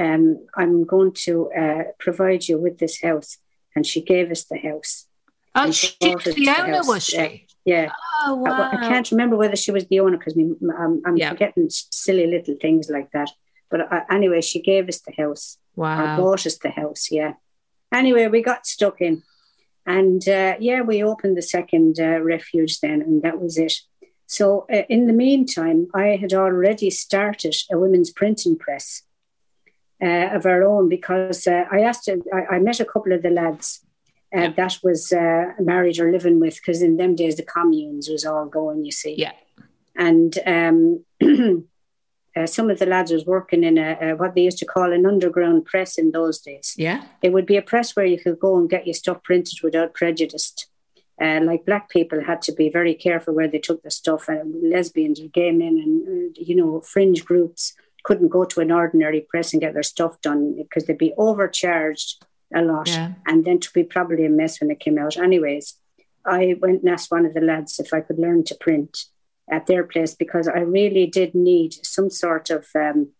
um, 0.00 0.46
I'm 0.56 0.84
going 0.84 1.12
to 1.26 1.52
uh, 1.52 1.82
provide 1.98 2.48
you 2.48 2.56
with 2.56 2.78
this 2.78 3.02
house," 3.02 3.36
and 3.76 3.86
she 3.86 4.00
gave 4.00 4.30
us 4.30 4.44
the 4.44 4.56
house. 4.56 5.08
Oh, 5.54 5.70
she's 5.70 5.94
the 5.98 6.54
owner, 6.58 6.80
was 6.84 7.04
she? 7.04 7.46
Yeah. 7.66 7.92
Oh, 8.24 8.36
wow. 8.36 8.70
I, 8.72 8.76
I, 8.76 8.88
can't 8.88 9.10
remember 9.10 9.36
whether 9.36 9.56
she 9.56 9.72
was 9.72 9.86
the 9.88 10.00
owner 10.00 10.16
because 10.16 10.36
I'm, 10.36 11.02
I'm 11.04 11.16
yeah. 11.18 11.30
forgetting 11.30 11.68
silly 11.68 12.26
little 12.26 12.56
things 12.58 12.88
like 12.88 13.10
that. 13.10 13.30
But 13.70 13.92
uh, 13.92 14.00
anyway, 14.10 14.40
she 14.40 14.60
gave 14.60 14.88
us 14.88 15.00
the 15.00 15.12
house. 15.16 15.58
Wow. 15.76 16.14
Or 16.14 16.16
bought 16.16 16.46
us 16.46 16.58
the 16.58 16.70
house, 16.70 17.08
yeah. 17.10 17.34
Anyway, 17.92 18.26
we 18.28 18.42
got 18.42 18.66
stuck 18.66 19.00
in. 19.00 19.22
And 19.86 20.28
uh, 20.28 20.56
yeah, 20.60 20.82
we 20.82 21.02
opened 21.02 21.36
the 21.36 21.42
second 21.42 21.98
uh, 21.98 22.20
refuge 22.20 22.80
then, 22.80 23.00
and 23.00 23.22
that 23.22 23.40
was 23.40 23.56
it. 23.56 23.74
So 24.26 24.66
uh, 24.70 24.82
in 24.90 25.06
the 25.06 25.14
meantime, 25.14 25.88
I 25.94 26.18
had 26.20 26.34
already 26.34 26.90
started 26.90 27.56
a 27.72 27.78
women's 27.78 28.10
printing 28.10 28.58
press 28.58 29.02
uh, 30.02 30.28
of 30.36 30.44
our 30.44 30.62
own 30.62 30.90
because 30.90 31.46
uh, 31.46 31.64
I 31.72 31.80
asked, 31.80 32.10
I, 32.10 32.56
I 32.56 32.58
met 32.58 32.80
a 32.80 32.84
couple 32.84 33.12
of 33.12 33.22
the 33.22 33.30
lads 33.30 33.80
uh, 34.36 34.40
yeah. 34.40 34.50
that 34.50 34.78
was 34.82 35.12
uh, 35.12 35.52
married 35.58 35.98
or 35.98 36.12
living 36.12 36.38
with, 36.38 36.56
because 36.56 36.82
in 36.82 36.98
them 36.98 37.14
days 37.14 37.36
the 37.36 37.42
communes 37.42 38.10
was 38.10 38.26
all 38.26 38.44
going, 38.44 38.84
you 38.84 38.92
see. 38.92 39.14
Yeah. 39.16 39.32
And 39.96 40.38
um, 40.46 41.04
uh, 42.38 42.46
some 42.46 42.70
of 42.70 42.78
the 42.78 42.86
lads 42.86 43.10
was 43.10 43.26
working 43.26 43.64
in 43.64 43.78
a, 43.78 43.98
a, 44.00 44.14
what 44.14 44.34
they 44.34 44.42
used 44.42 44.58
to 44.58 44.66
call 44.66 44.92
an 44.92 45.06
underground 45.06 45.64
press 45.64 45.98
in 45.98 46.12
those 46.12 46.38
days. 46.38 46.74
Yeah. 46.76 47.04
It 47.22 47.32
would 47.32 47.46
be 47.46 47.56
a 47.56 47.62
press 47.62 47.96
where 47.96 48.06
you 48.06 48.18
could 48.18 48.38
go 48.38 48.56
and 48.58 48.70
get 48.70 48.86
your 48.86 48.94
stuff 48.94 49.22
printed 49.24 49.58
without 49.62 49.94
prejudice. 49.94 50.54
Uh, 51.20 51.40
like 51.42 51.66
black 51.66 51.90
people 51.90 52.22
had 52.22 52.40
to 52.42 52.52
be 52.52 52.68
very 52.68 52.94
careful 52.94 53.34
where 53.34 53.48
they 53.48 53.58
took 53.58 53.82
the 53.82 53.90
stuff, 53.90 54.28
and 54.28 54.70
lesbians 54.70 55.18
and 55.18 55.32
gay 55.32 55.50
men 55.50 55.76
and 55.76 56.36
you 56.36 56.54
know 56.54 56.80
fringe 56.80 57.24
groups 57.24 57.74
couldn't 58.04 58.28
go 58.28 58.44
to 58.44 58.60
an 58.60 58.70
ordinary 58.70 59.26
press 59.28 59.52
and 59.52 59.60
get 59.60 59.74
their 59.74 59.82
stuff 59.82 60.20
done 60.20 60.54
because 60.56 60.84
they'd 60.84 60.96
be 60.96 61.12
overcharged 61.18 62.24
a 62.54 62.62
lot. 62.62 62.88
Yeah. 62.88 63.14
And 63.26 63.44
then 63.44 63.58
to 63.58 63.72
be 63.72 63.82
probably 63.82 64.26
a 64.26 64.30
mess 64.30 64.60
when 64.60 64.70
it 64.70 64.78
came 64.78 64.96
out. 64.96 65.16
Anyways, 65.16 65.74
I 66.24 66.54
went 66.60 66.82
and 66.82 66.90
asked 66.90 67.10
one 67.10 67.26
of 67.26 67.34
the 67.34 67.40
lads 67.40 67.80
if 67.80 67.92
I 67.92 68.00
could 68.00 68.18
learn 68.18 68.44
to 68.44 68.54
print 68.54 69.06
at 69.50 69.66
their 69.66 69.84
place 69.84 70.14
because 70.14 70.48
I 70.48 70.60
really 70.60 71.06
did 71.06 71.34
need 71.34 71.74
some 71.84 72.10
sort 72.10 72.50
of 72.50 72.66
um, 72.74 73.10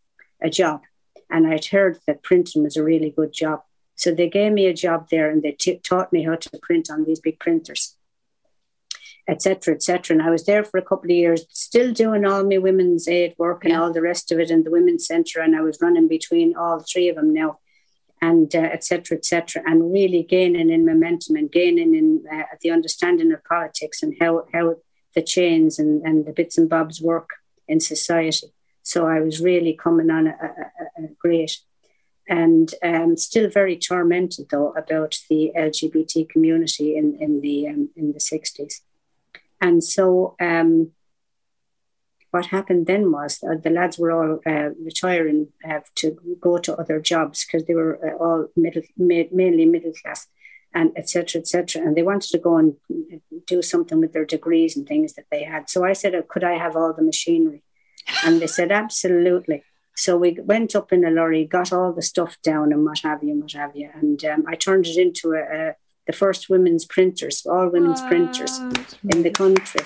a 0.42 0.50
job. 0.50 0.82
And 1.30 1.46
I'd 1.46 1.66
heard 1.66 1.98
that 2.06 2.22
printing 2.22 2.62
was 2.62 2.76
a 2.76 2.84
really 2.84 3.10
good 3.10 3.32
job. 3.32 3.62
So 3.94 4.12
they 4.12 4.28
gave 4.28 4.52
me 4.52 4.66
a 4.66 4.74
job 4.74 5.08
there 5.10 5.30
and 5.30 5.42
they 5.42 5.52
t- 5.52 5.78
taught 5.78 6.12
me 6.12 6.22
how 6.24 6.36
to 6.36 6.50
print 6.62 6.88
on 6.90 7.04
these 7.04 7.20
big 7.20 7.40
printers, 7.40 7.96
etc., 9.28 9.74
etc. 9.74 10.16
And 10.16 10.22
I 10.22 10.30
was 10.30 10.46
there 10.46 10.62
for 10.62 10.78
a 10.78 10.84
couple 10.84 11.10
of 11.10 11.16
years, 11.16 11.44
still 11.50 11.92
doing 11.92 12.24
all 12.24 12.44
my 12.44 12.58
women's 12.58 13.08
aid 13.08 13.34
work 13.38 13.64
and 13.64 13.72
yeah. 13.72 13.80
all 13.80 13.92
the 13.92 14.02
rest 14.02 14.30
of 14.30 14.38
it 14.38 14.50
in 14.50 14.62
the 14.62 14.70
women's 14.70 15.06
centre. 15.06 15.40
And 15.40 15.56
I 15.56 15.62
was 15.62 15.78
running 15.82 16.08
between 16.08 16.56
all 16.56 16.80
three 16.80 17.08
of 17.08 17.16
them 17.16 17.32
now 17.32 17.58
and 18.20 18.52
etc. 18.54 19.16
Uh, 19.16 19.18
etc. 19.18 19.62
Et 19.62 19.70
and 19.70 19.92
really 19.92 20.22
gaining 20.22 20.70
in 20.70 20.86
momentum 20.86 21.36
and 21.36 21.50
gaining 21.50 21.94
in 21.94 22.24
uh, 22.32 22.42
the 22.60 22.70
understanding 22.70 23.32
of 23.32 23.44
politics 23.44 24.02
and 24.02 24.14
how 24.20 24.44
how 24.52 24.76
the 25.14 25.22
chains 25.22 25.78
and, 25.78 26.02
and 26.02 26.26
the 26.26 26.32
bits 26.32 26.58
and 26.58 26.68
bobs 26.68 27.00
work 27.00 27.30
in 27.66 27.80
society. 27.80 28.48
So 28.82 29.06
I 29.06 29.20
was 29.20 29.40
really 29.40 29.74
coming 29.74 30.10
on 30.10 30.28
a, 30.28 30.30
a, 30.30 31.04
a 31.04 31.08
great. 31.18 31.58
And 32.30 32.72
um, 32.82 33.16
still 33.16 33.48
very 33.48 33.76
tormented 33.76 34.48
though 34.50 34.72
about 34.72 35.18
the 35.30 35.50
LGBT 35.56 36.28
community 36.28 36.94
in 36.94 37.16
in 37.18 37.40
the 37.40 37.68
um, 37.68 37.88
in 37.96 38.12
the 38.12 38.20
sixties, 38.20 38.82
and 39.62 39.82
so 39.82 40.36
um, 40.38 40.92
what 42.30 42.46
happened 42.46 42.86
then 42.86 43.10
was 43.10 43.42
uh, 43.42 43.54
the 43.62 43.70
lads 43.70 43.98
were 43.98 44.12
all 44.12 44.40
uh, 44.46 44.70
retiring 44.84 45.48
uh, 45.68 45.80
to 45.96 46.16
go 46.40 46.58
to 46.58 46.76
other 46.76 47.00
jobs 47.00 47.44
because 47.44 47.66
they 47.66 47.74
were 47.74 47.98
uh, 48.06 48.16
all 48.22 48.48
middle, 48.56 48.82
mainly 48.96 49.64
middle 49.64 49.92
class, 50.02 50.26
and 50.74 50.92
etc. 50.96 51.40
etc. 51.40 51.82
And 51.82 51.96
they 51.96 52.02
wanted 52.02 52.30
to 52.30 52.38
go 52.38 52.56
and 52.56 52.76
do 53.46 53.62
something 53.62 54.00
with 54.00 54.12
their 54.12 54.24
degrees 54.24 54.76
and 54.76 54.86
things 54.86 55.14
that 55.14 55.26
they 55.30 55.44
had. 55.44 55.70
So 55.70 55.84
I 55.84 55.92
said, 55.92 56.14
oh, 56.14 56.22
"Could 56.22 56.44
I 56.44 56.58
have 56.58 56.76
all 56.76 56.92
the 56.92 57.02
machinery?" 57.02 57.62
And 58.24 58.40
they 58.40 58.46
said, 58.46 58.70
"Absolutely." 58.72 59.64
So 59.98 60.16
we 60.16 60.38
went 60.40 60.76
up 60.76 60.92
in 60.92 61.04
a 61.04 61.10
lorry, 61.10 61.44
got 61.44 61.72
all 61.72 61.92
the 61.92 62.02
stuff 62.02 62.38
down, 62.42 62.72
and 62.72 62.84
what 62.84 63.00
have 63.00 63.22
you, 63.24 63.32
and 63.32 63.42
what 63.42 63.52
have 63.52 63.74
you. 63.74 63.90
And 63.94 64.24
um, 64.24 64.44
I 64.46 64.54
turned 64.54 64.86
it 64.86 64.96
into 64.96 65.32
a, 65.32 65.40
a, 65.40 65.74
the 66.06 66.12
first 66.12 66.48
women's 66.48 66.84
printers, 66.84 67.44
all 67.44 67.68
women's 67.68 68.00
printers 68.02 68.58
in 69.08 69.24
the 69.24 69.30
country. 69.30 69.80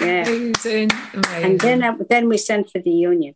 Yeah. 0.00 0.28
Amazing. 0.28 0.90
Amazing. 1.14 1.44
And 1.44 1.60
then, 1.60 1.82
uh, 1.82 1.96
then 2.08 2.28
we 2.28 2.38
sent 2.38 2.70
for 2.70 2.78
the 2.78 2.92
union. 2.92 3.34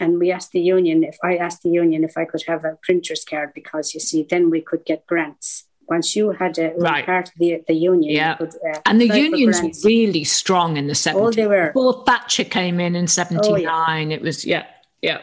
And 0.00 0.18
we 0.18 0.32
asked 0.32 0.50
the 0.50 0.60
union 0.60 1.04
if 1.04 1.16
I 1.22 1.36
asked 1.36 1.62
the 1.62 1.70
union 1.70 2.02
if 2.02 2.16
I 2.16 2.24
could 2.24 2.42
have 2.48 2.64
a 2.64 2.78
printer's 2.82 3.24
card 3.24 3.52
because 3.54 3.94
you 3.94 4.00
see, 4.00 4.26
then 4.28 4.50
we 4.50 4.62
could 4.62 4.84
get 4.84 5.06
grants. 5.06 5.68
Once 5.88 6.16
you 6.16 6.30
had 6.30 6.58
a 6.58 6.72
right. 6.78 7.04
part 7.04 7.28
of 7.28 7.34
the, 7.36 7.62
the 7.66 7.74
union, 7.74 8.14
yeah. 8.14 8.36
Could, 8.36 8.54
uh, 8.54 8.80
and 8.86 9.00
the 9.00 9.08
unions 9.08 9.60
were 9.60 9.88
really 9.88 10.24
strong 10.24 10.76
in 10.76 10.86
the 10.86 10.94
70s. 10.94 11.14
Oh, 11.14 11.30
they 11.30 11.46
were. 11.46 11.68
Before 11.68 12.04
Thatcher 12.04 12.44
came 12.44 12.80
in 12.80 12.94
in 12.94 13.06
79, 13.06 13.52
oh, 13.52 13.56
yeah. 13.56 14.16
it 14.16 14.22
was, 14.22 14.44
yeah, 14.44 14.66
yeah. 15.02 15.18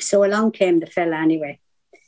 So 0.00 0.24
along 0.24 0.52
came 0.52 0.80
the 0.80 0.86
fella 0.86 1.16
anyway. 1.16 1.60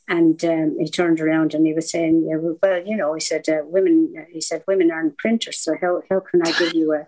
And 0.09 0.43
um, 0.45 0.77
he 0.79 0.89
turned 0.89 1.21
around 1.21 1.53
and 1.53 1.67
he 1.67 1.75
was 1.75 1.91
saying, 1.91 2.27
yeah, 2.29 2.37
well, 2.39 2.83
you 2.85 2.97
know, 2.97 3.13
he 3.15 3.21
said, 3.21 3.49
uh, 3.49 3.63
women, 3.65 4.15
he 4.33 4.41
said, 4.41 4.63
women 4.69 4.91
aren't 4.91 5.19
printers. 5.19 5.59
So 5.59 5.75
how, 5.81 6.03
how 6.09 6.21
can 6.21 6.43
I 6.43 6.53
give 6.53 6.75
you 6.75 6.93
a, 6.93 7.07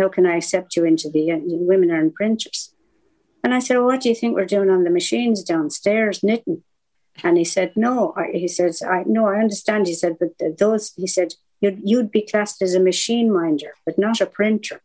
how 0.00 0.08
can 0.08 0.24
I 0.26 0.36
accept 0.36 0.74
you 0.74 0.84
into 0.84 1.10
the 1.10 1.32
uh, 1.32 1.38
women 1.42 1.90
are 1.90 2.00
in 2.00 2.12
printers? 2.12 2.72
And 3.44 3.54
I 3.54 3.58
said, 3.58 3.76
well, 3.76 3.86
what 3.86 4.00
do 4.00 4.08
you 4.08 4.14
think 4.14 4.34
we're 4.34 4.46
doing 4.46 4.70
on 4.70 4.84
the 4.84 4.90
machines 4.90 5.42
downstairs 5.42 6.22
knitting? 6.22 6.62
And 7.24 7.36
he 7.36 7.44
said, 7.44 7.72
no. 7.76 8.14
He 8.32 8.48
says, 8.48 8.82
I 8.82 9.02
no, 9.06 9.26
I 9.26 9.40
understand. 9.40 9.86
He 9.86 9.94
said, 9.94 10.16
but 10.18 10.58
those, 10.58 10.92
he 10.94 11.06
said, 11.06 11.34
you'd, 11.60 11.80
you'd 11.84 12.10
be 12.10 12.22
classed 12.22 12.62
as 12.62 12.74
a 12.74 12.80
machine 12.80 13.32
minder, 13.32 13.74
but 13.84 13.98
not 13.98 14.20
a 14.20 14.26
printer. 14.26 14.80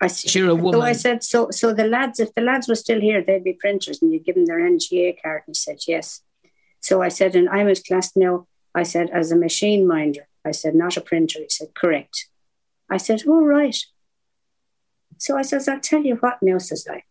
I 0.00 0.08
said, 0.08 0.34
You're 0.34 0.50
a 0.50 0.54
woman. 0.54 0.72
So 0.72 0.82
I 0.82 0.92
said, 0.92 1.22
so 1.22 1.50
so 1.50 1.72
the 1.72 1.86
lads, 1.86 2.20
if 2.20 2.34
the 2.34 2.42
lads 2.42 2.68
were 2.68 2.74
still 2.74 3.00
here, 3.00 3.22
they'd 3.22 3.44
be 3.44 3.54
printers, 3.54 4.02
and 4.02 4.12
you'd 4.12 4.24
give 4.24 4.34
them 4.34 4.44
their 4.44 4.60
NGA 4.60 5.16
card. 5.22 5.42
And 5.46 5.56
he 5.56 5.58
said, 5.58 5.78
yes. 5.86 6.20
So 6.80 7.02
I 7.02 7.08
said, 7.08 7.34
and 7.34 7.48
I 7.48 7.64
was 7.64 7.80
classed 7.80 8.16
now. 8.16 8.46
I 8.74 8.82
said 8.82 9.08
as 9.10 9.32
a 9.32 9.36
machine 9.36 9.86
minder. 9.86 10.28
I 10.44 10.50
said, 10.52 10.74
Not 10.74 10.96
a 10.96 11.00
printer. 11.00 11.40
He 11.40 11.48
said, 11.48 11.74
Correct. 11.74 12.28
I 12.90 12.98
said, 12.98 13.26
All 13.26 13.42
right. 13.42 13.76
So 15.18 15.36
I 15.36 15.42
says, 15.42 15.66
I'll 15.66 15.80
tell 15.80 16.02
you 16.02 16.16
what 16.16 16.38
now, 16.42 16.58
says 16.58 16.86
I. 16.90 17.02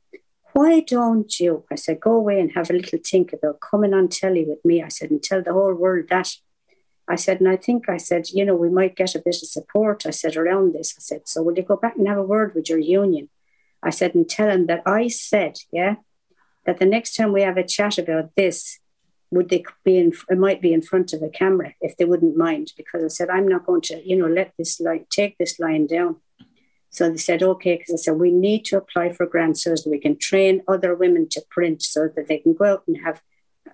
Why 0.56 0.80
don't 0.80 1.38
you? 1.38 1.66
I 1.70 1.76
said, 1.76 2.00
Go 2.00 2.14
away 2.14 2.40
and 2.40 2.54
have 2.54 2.70
a 2.70 2.74
little 2.74 3.00
think 3.04 3.34
about 3.34 3.60
coming 3.60 3.94
on 3.94 4.08
telly 4.08 4.46
with 4.46 4.64
me. 4.64 4.82
I 4.82 4.88
said, 4.88 5.12
and 5.12 5.22
tell 5.22 5.44
the 5.44 5.52
whole 5.52 5.74
world 5.74 6.06
that. 6.10 6.34
I 7.10 7.18
said, 7.18 7.42
and 7.42 7.50
I 7.50 7.58
think 7.58 7.90
I 7.90 7.98
said, 7.98 8.30
you 8.30 8.46
know, 8.46 8.56
we 8.56 8.70
might 8.70 8.96
get 8.96 9.16
a 9.16 9.20
bit 9.20 9.36
of 9.36 9.50
support. 9.50 10.06
I 10.06 10.12
said, 10.12 10.38
around 10.38 10.74
this. 10.74 10.96
I 10.98 11.02
said, 11.02 11.28
so 11.28 11.44
will 11.44 11.58
you 11.58 11.62
go 11.62 11.76
back 11.76 11.98
and 11.98 12.08
have 12.08 12.18
a 12.18 12.24
word 12.24 12.56
with 12.56 12.70
your 12.70 12.80
union? 12.80 13.28
I 13.84 13.90
said, 13.90 14.16
and 14.16 14.30
tell 14.30 14.48
them 14.48 14.68
that 14.68 14.82
I 14.86 15.10
said, 15.10 15.58
yeah, 15.74 15.96
that 16.66 16.80
the 16.80 16.86
next 16.86 17.18
time 17.18 17.34
we 17.34 17.42
have 17.42 17.58
a 17.58 17.64
chat 17.64 17.98
about 17.98 18.34
this, 18.38 18.80
would 19.32 19.50
they 19.50 19.66
be 19.84 19.98
in, 19.98 20.14
it 20.30 20.38
might 20.38 20.62
be 20.62 20.72
in 20.72 20.82
front 20.82 21.12
of 21.12 21.22
a 21.22 21.28
camera 21.28 21.74
if 21.82 21.98
they 21.98 22.06
wouldn't 22.06 22.38
mind, 22.38 22.72
because 22.78 23.04
I 23.04 23.10
said, 23.10 23.30
I'm 23.30 23.48
not 23.50 23.66
going 23.66 23.82
to, 23.82 24.02
you 24.08 24.16
know, 24.16 24.28
let 24.28 24.54
this 24.58 24.80
line, 24.80 25.06
take 25.10 25.38
this 25.38 25.60
line 25.60 25.86
down. 25.86 26.22
So 26.96 27.10
they 27.10 27.18
said, 27.18 27.44
okay, 27.44 27.76
because 27.76 27.94
I 27.94 27.98
said, 27.98 28.20
we 28.20 28.32
need 28.32 28.64
to 28.66 28.78
apply 28.78 29.12
for 29.12 29.26
grants 29.26 29.66
so 29.66 29.72
that 29.72 29.84
we 29.86 30.00
can 30.00 30.18
train 30.18 30.62
other 30.66 30.96
women 30.96 31.28
to 31.32 31.42
print 31.50 31.84
so 31.84 32.08
that 32.16 32.30
they 32.30 32.38
can 32.38 32.54
go 32.54 32.64
out 32.64 32.84
and 32.88 32.98
have 33.04 33.22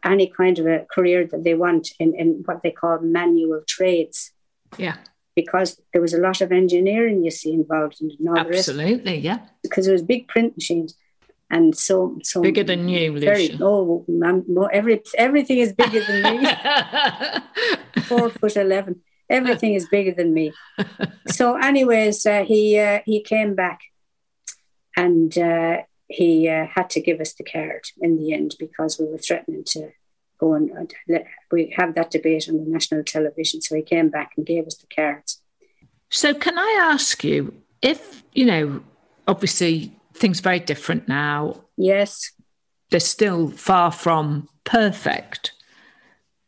any 0.04 0.26
kind 0.26 0.58
of 0.58 0.66
a 0.66 0.88
career 0.92 1.28
that 1.28 1.44
they 1.44 1.54
want 1.54 1.90
in, 2.00 2.16
in 2.16 2.42
what 2.46 2.64
they 2.64 2.72
call 2.72 2.98
manual 3.00 3.62
trades. 3.68 4.32
Yeah. 4.80 4.98
Because 5.36 5.80
there 5.94 6.02
was 6.02 6.16
a 6.16 6.18
lot 6.20 6.42
of 6.42 6.52
engineering, 6.52 7.24
you 7.24 7.30
see, 7.30 7.54
involved 7.54 8.02
in 8.02 8.10
it. 8.10 8.18
Absolutely, 8.36 9.20
yeah. 9.20 9.40
Because 9.62 9.88
it 9.88 9.92
was 9.92 10.02
big 10.02 10.28
print 10.28 10.58
machines. 10.58 10.96
And 11.52 11.78
so, 11.78 12.18
so 12.24 12.42
bigger 12.42 12.64
than 12.64 12.90
you, 12.90 13.20
very, 13.20 13.56
Oh, 13.62 14.04
every 14.72 15.04
everything 15.16 15.60
is 15.60 15.74
bigger 15.74 16.02
than 16.04 16.24
me. 16.24 16.48
Four 18.04 18.30
foot 18.30 18.56
eleven. 18.56 19.02
Everything 19.32 19.74
is 19.74 19.88
bigger 19.88 20.14
than 20.14 20.34
me. 20.34 20.54
So, 21.28 21.56
anyways, 21.56 22.26
uh, 22.26 22.44
he 22.44 22.78
uh, 22.78 23.00
he 23.06 23.22
came 23.22 23.56
back, 23.56 23.80
and 24.98 25.36
uh, 25.38 25.78
he 26.08 26.50
uh, 26.50 26.68
had 26.68 26.90
to 26.92 27.02
give 27.02 27.22
us 27.22 27.34
the 27.34 27.44
card 27.44 27.84
in 28.02 28.18
the 28.18 28.34
end 28.34 28.56
because 28.60 29.00
we 29.00 29.06
were 29.06 29.18
threatening 29.18 29.64
to 29.66 29.92
go 30.40 30.54
and 30.54 30.72
uh, 30.72 30.86
let, 31.08 31.28
we 31.52 31.74
have 31.78 31.96
that 31.96 32.12
debate 32.12 32.50
on 32.50 32.58
the 32.58 32.70
national 32.70 33.04
television. 33.04 33.62
So 33.62 33.76
he 33.76 33.82
came 33.82 34.10
back 34.10 34.32
and 34.36 34.46
gave 34.46 34.66
us 34.66 34.76
the 34.76 34.88
cards. 34.94 35.42
So, 36.10 36.34
can 36.34 36.58
I 36.58 36.80
ask 36.82 37.24
you 37.24 37.54
if, 37.82 38.24
you 38.34 38.46
know, 38.46 38.84
obviously 39.28 39.96
things 40.14 40.42
very 40.42 40.60
different 40.60 41.08
now? 41.08 41.62
Yes. 41.78 42.32
They're 42.90 43.00
still 43.00 43.50
far 43.52 43.92
from 43.92 44.50
perfect. 44.66 45.54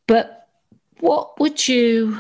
But 0.08 0.48
what 1.00 1.40
would 1.40 1.68
you 1.68 2.18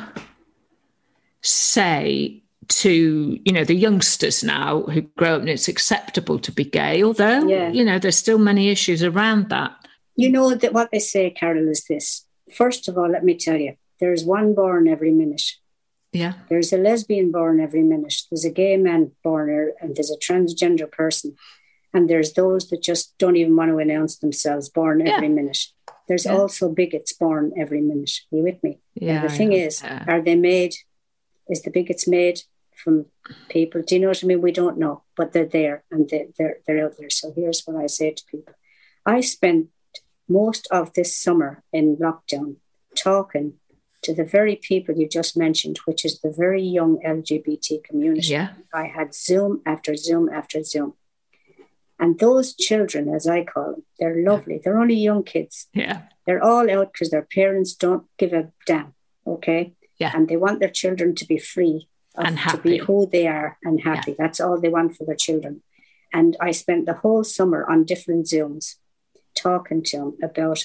say 1.43 2.43
to 2.69 3.39
you 3.43 3.51
know 3.51 3.65
the 3.65 3.75
youngsters 3.75 4.43
now 4.43 4.81
who 4.83 5.01
grow 5.01 5.35
up 5.35 5.41
and 5.41 5.49
it's 5.49 5.67
acceptable 5.67 6.39
to 6.39 6.51
be 6.51 6.63
gay 6.63 7.03
although 7.03 7.45
yeah. 7.45 7.69
you 7.69 7.83
know 7.83 7.99
there's 7.99 8.17
still 8.17 8.37
many 8.37 8.69
issues 8.69 9.03
around 9.03 9.49
that. 9.49 9.75
You 10.15 10.29
know 10.29 10.53
that 10.53 10.73
what 10.73 10.91
they 10.91 10.99
say 10.99 11.31
carol 11.31 11.67
is 11.67 11.85
this. 11.89 12.25
First 12.53 12.87
of 12.87 12.97
all 12.97 13.09
let 13.09 13.23
me 13.23 13.37
tell 13.37 13.57
you 13.57 13.75
there's 13.99 14.23
one 14.23 14.53
born 14.53 14.87
every 14.87 15.11
minute. 15.11 15.43
Yeah. 16.11 16.33
There's 16.47 16.71
a 16.71 16.77
lesbian 16.77 17.31
born 17.31 17.59
every 17.59 17.81
minute. 17.81 18.13
There's 18.29 18.45
a 18.45 18.51
gay 18.51 18.77
man 18.77 19.11
born 19.23 19.49
er, 19.49 19.73
and 19.81 19.95
there's 19.95 20.11
a 20.11 20.17
transgender 20.17 20.89
person. 20.89 21.35
And 21.93 22.09
there's 22.09 22.33
those 22.33 22.69
that 22.69 22.81
just 22.81 23.15
don't 23.17 23.35
even 23.35 23.55
want 23.55 23.71
to 23.71 23.77
announce 23.77 24.17
themselves 24.17 24.69
born 24.69 24.99
yeah. 24.99 25.13
every 25.13 25.29
minute. 25.29 25.57
There's 26.07 26.25
yeah. 26.25 26.35
also 26.35 26.69
bigots 26.69 27.13
born 27.13 27.53
every 27.57 27.81
minute. 27.81 28.11
Are 28.31 28.37
you 28.37 28.43
with 28.43 28.63
me? 28.63 28.79
Yeah 28.93 29.21
and 29.21 29.29
the 29.29 29.33
thing 29.33 29.53
is 29.53 29.83
are 29.83 30.21
they 30.21 30.35
made 30.35 30.75
is 31.49 31.61
the 31.61 31.71
bigots 31.71 32.07
made 32.07 32.41
from 32.75 33.05
people. 33.49 33.81
Do 33.81 33.95
you 33.95 34.01
know 34.01 34.09
what 34.09 34.23
I 34.23 34.27
mean? 34.27 34.41
We 34.41 34.51
don't 34.51 34.77
know, 34.77 35.03
but 35.15 35.33
they're 35.33 35.45
there 35.45 35.83
and 35.91 36.09
they're, 36.09 36.27
they're, 36.37 36.57
they're 36.65 36.85
out 36.85 36.97
there. 36.97 37.09
So 37.09 37.33
here's 37.35 37.63
what 37.65 37.81
I 37.81 37.87
say 37.87 38.11
to 38.11 38.23
people 38.29 38.53
I 39.05 39.21
spent 39.21 39.67
most 40.27 40.67
of 40.71 40.93
this 40.93 41.15
summer 41.15 41.63
in 41.71 41.97
lockdown 41.97 42.55
talking 42.95 43.53
to 44.03 44.13
the 44.13 44.23
very 44.23 44.55
people 44.55 44.95
you 44.95 45.07
just 45.07 45.37
mentioned, 45.37 45.77
which 45.85 46.05
is 46.05 46.19
the 46.19 46.33
very 46.35 46.61
young 46.61 46.99
LGBT 47.05 47.83
community. 47.83 48.27
Yeah. 48.27 48.49
I 48.73 48.85
had 48.87 49.13
Zoom 49.13 49.61
after 49.65 49.95
Zoom 49.95 50.29
after 50.29 50.63
Zoom. 50.63 50.93
And 51.99 52.19
those 52.19 52.53
children, 52.53 53.07
as 53.07 53.27
I 53.27 53.45
call 53.45 53.71
them, 53.71 53.83
they're 53.99 54.23
lovely. 54.23 54.59
They're 54.61 54.77
only 54.77 54.95
young 54.95 55.23
kids. 55.23 55.67
Yeah. 55.73 56.01
They're 56.25 56.43
all 56.43 56.69
out 56.69 56.91
because 56.91 57.11
their 57.11 57.27
parents 57.33 57.73
don't 57.73 58.05
give 58.17 58.33
a 58.33 58.51
damn. 58.65 58.93
Okay. 59.25 59.73
Yeah. 60.03 60.11
And 60.13 60.27
they 60.27 60.39
want 60.45 60.59
their 60.59 60.75
children 60.81 61.15
to 61.15 61.25
be 61.25 61.37
free 61.37 61.87
and 62.15 62.37
happy. 62.37 62.57
to 62.57 62.63
be 62.63 62.77
who 62.77 63.07
they 63.15 63.25
are 63.27 63.57
and 63.63 63.81
happy. 63.81 64.11
Yeah. 64.11 64.19
That's 64.19 64.39
all 64.43 64.59
they 64.59 64.73
want 64.77 64.95
for 64.95 65.05
their 65.05 65.21
children. 65.27 65.63
And 66.11 66.35
I 66.47 66.51
spent 66.51 66.85
the 66.85 66.99
whole 67.03 67.23
summer 67.23 67.61
on 67.71 67.85
different 67.85 68.25
Zooms 68.25 68.65
talking 69.35 69.81
to 69.89 69.97
them 69.97 70.17
about 70.29 70.59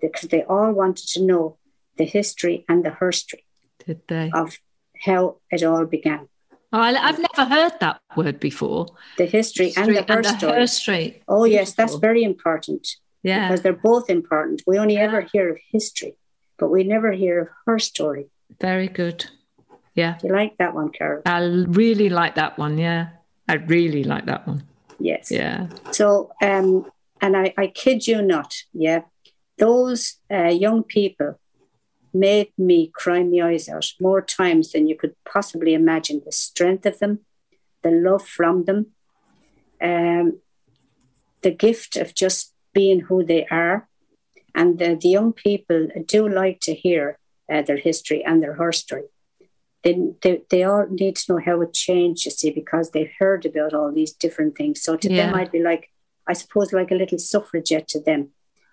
because 0.00 0.28
they 0.28 0.44
all 0.44 0.72
wanted 0.72 1.08
to 1.14 1.24
know 1.24 1.58
the 1.96 2.04
history 2.04 2.64
and 2.68 2.84
the 2.84 2.90
herstory 2.90 3.44
Did 3.84 4.02
they? 4.08 4.30
of 4.32 4.58
how 5.06 5.38
it 5.50 5.62
all 5.62 5.86
began. 5.86 6.28
Oh, 6.72 6.80
I've 6.80 7.18
never 7.18 7.44
heard 7.54 7.74
that 7.80 8.00
word 8.16 8.38
before. 8.38 8.86
The 9.16 9.24
history, 9.24 9.66
history 9.66 9.96
and 9.96 10.06
the 10.06 10.12
her 10.12 10.66
story. 10.66 11.22
Oh, 11.26 11.44
yes, 11.44 11.72
that's 11.74 11.94
very 11.94 12.22
important. 12.22 12.86
Yeah. 13.22 13.48
Because 13.48 13.62
they're 13.62 13.72
both 13.72 14.10
important. 14.10 14.62
We 14.66 14.78
only 14.78 14.94
yeah. 14.94 15.06
ever 15.06 15.20
hear 15.32 15.46
of 15.52 15.58
history, 15.72 16.16
but 16.58 16.68
we 16.68 16.84
never 16.84 17.12
hear 17.12 17.40
of 17.40 17.48
her 17.66 17.78
story. 17.78 18.26
Very 18.60 18.88
good. 18.88 19.26
Yeah. 19.94 20.18
You 20.22 20.32
like 20.32 20.56
that 20.58 20.74
one, 20.74 20.90
Carol? 20.90 21.22
I 21.26 21.40
really 21.40 22.08
like 22.08 22.34
that 22.34 22.58
one. 22.58 22.78
Yeah. 22.78 23.08
I 23.48 23.54
really 23.54 24.04
like 24.04 24.26
that 24.26 24.46
one. 24.46 24.64
Yes. 24.98 25.30
Yeah. 25.30 25.68
So, 25.92 26.32
um, 26.42 26.86
and 27.20 27.36
I, 27.36 27.54
I 27.56 27.66
kid 27.68 28.06
you 28.06 28.22
not, 28.22 28.54
yeah, 28.72 29.00
those 29.58 30.16
uh, 30.30 30.48
young 30.48 30.82
people 30.82 31.40
made 32.12 32.52
me 32.58 32.90
cry 32.94 33.22
my 33.22 33.48
eyes 33.48 33.68
out 33.68 33.86
more 34.00 34.22
times 34.22 34.72
than 34.72 34.86
you 34.86 34.96
could 34.96 35.14
possibly 35.24 35.74
imagine. 35.74 36.22
The 36.24 36.32
strength 36.32 36.86
of 36.86 36.98
them, 36.98 37.20
the 37.82 37.90
love 37.90 38.26
from 38.26 38.64
them, 38.64 38.86
um, 39.80 40.40
the 41.42 41.50
gift 41.50 41.96
of 41.96 42.14
just 42.14 42.52
being 42.72 43.00
who 43.00 43.24
they 43.24 43.46
are. 43.46 43.88
And 44.54 44.78
the, 44.78 44.94
the 44.94 45.08
young 45.08 45.32
people 45.32 45.88
do 46.06 46.28
like 46.28 46.60
to 46.60 46.74
hear 46.74 47.18
uh, 47.52 47.62
their 47.62 47.76
history 47.76 48.24
and 48.24 48.42
their 48.42 48.56
herstory 48.56 49.08
they, 49.86 50.12
they, 50.20 50.42
they 50.50 50.64
all 50.64 50.84
need 50.88 51.14
to 51.14 51.32
know 51.32 51.40
how 51.44 51.60
it 51.60 51.72
changed, 51.72 52.24
you 52.24 52.32
see, 52.32 52.50
because 52.50 52.90
they've 52.90 53.12
heard 53.20 53.46
about 53.46 53.72
all 53.72 53.92
these 53.92 54.12
different 54.12 54.56
things. 54.56 54.82
So 54.82 54.96
to 54.96 55.08
yeah. 55.08 55.26
them, 55.26 55.34
I'd 55.36 55.52
be 55.52 55.62
like, 55.62 55.90
I 56.26 56.32
suppose, 56.32 56.72
like 56.72 56.90
a 56.90 56.96
little 56.96 57.18
suffragette 57.18 57.86
to 57.88 58.00
them, 58.00 58.30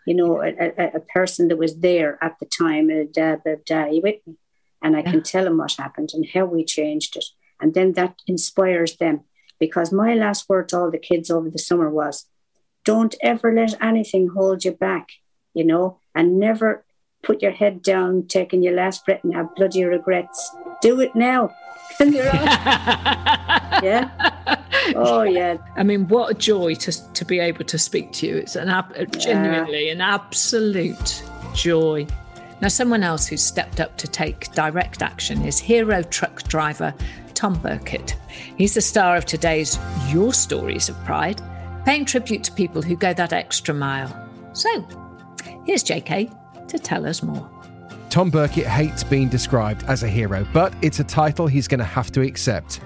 you 0.07 0.15
know, 0.15 0.41
a, 0.41 0.49
a, 0.49 0.95
a 0.95 0.99
person 0.99 1.49
that 1.49 1.57
was 1.59 1.81
there 1.81 2.17
at 2.19 2.37
the 2.39 2.47
time, 2.47 2.87
dad, 3.11 3.41
a 3.45 3.57
dad, 3.57 3.91
with 4.01 4.25
me. 4.25 4.37
And 4.81 4.95
I 4.95 5.01
yeah. 5.01 5.11
can 5.11 5.21
tell 5.21 5.43
them 5.43 5.59
what 5.59 5.73
happened 5.73 6.09
and 6.15 6.25
how 6.33 6.45
we 6.45 6.65
changed 6.65 7.15
it. 7.15 7.25
And 7.61 7.75
then 7.75 7.93
that 7.93 8.15
inspires 8.25 8.97
them. 8.97 9.21
Because 9.59 9.93
my 9.93 10.15
last 10.15 10.49
word 10.49 10.69
to 10.69 10.79
all 10.79 10.91
the 10.91 10.97
kids 10.97 11.29
over 11.29 11.47
the 11.47 11.59
summer 11.59 11.91
was, 11.91 12.25
don't 12.83 13.13
ever 13.21 13.53
let 13.53 13.79
anything 13.79 14.29
hold 14.29 14.65
you 14.65 14.71
back, 14.71 15.09
you 15.53 15.63
know, 15.63 15.99
and 16.15 16.39
never 16.39 16.85
put 17.23 17.41
your 17.41 17.51
head 17.51 17.81
down, 17.81 18.27
taking 18.27 18.61
your 18.61 18.73
last 18.73 19.05
breath 19.05 19.23
and 19.23 19.33
have 19.33 19.55
bloody 19.55 19.83
regrets. 19.83 20.55
Do 20.81 20.99
it 20.99 21.15
now. 21.15 21.55
yeah. 23.83 24.09
Oh 24.95 25.23
yeah. 25.23 25.57
I 25.75 25.83
mean, 25.83 26.07
what 26.07 26.31
a 26.31 26.33
joy 26.33 26.75
to 26.75 27.13
to 27.13 27.25
be 27.25 27.39
able 27.39 27.65
to 27.65 27.77
speak 27.77 28.11
to 28.13 28.27
you. 28.27 28.37
It's 28.37 28.55
an 28.55 28.69
ab- 28.69 28.93
uh, 28.97 29.05
genuinely 29.05 29.89
an 29.89 30.01
absolute 30.01 31.23
joy. 31.53 32.05
Now, 32.61 32.67
someone 32.69 33.03
else 33.03 33.27
who's 33.27 33.43
stepped 33.43 33.79
up 33.79 33.97
to 33.97 34.07
take 34.07 34.51
direct 34.53 35.01
action 35.01 35.43
is 35.43 35.59
hero 35.59 36.01
truck 36.01 36.43
driver 36.43 36.93
Tom 37.33 37.55
Burkett. 37.55 38.15
He's 38.57 38.75
the 38.75 38.81
star 38.81 39.17
of 39.17 39.25
today's 39.25 39.77
Your 40.09 40.33
Stories 40.33 40.87
of 40.87 40.95
Pride, 41.03 41.41
paying 41.85 42.05
tribute 42.05 42.43
to 42.45 42.51
people 42.53 42.81
who 42.81 42.95
go 42.95 43.13
that 43.13 43.33
extra 43.33 43.73
mile. 43.73 44.29
So, 44.53 44.87
here's 45.65 45.83
Jsky 45.83 46.33
to 46.73 46.79
tell 46.79 47.05
us 47.05 47.23
more. 47.23 47.49
Tom 48.09 48.29
Burkett 48.29 48.67
hates 48.67 49.03
being 49.03 49.29
described 49.29 49.83
as 49.85 50.03
a 50.03 50.07
hero, 50.07 50.45
but 50.53 50.73
it's 50.81 50.99
a 50.99 51.03
title 51.03 51.47
he's 51.47 51.67
going 51.67 51.79
to 51.79 51.85
have 51.85 52.11
to 52.11 52.21
accept. 52.21 52.79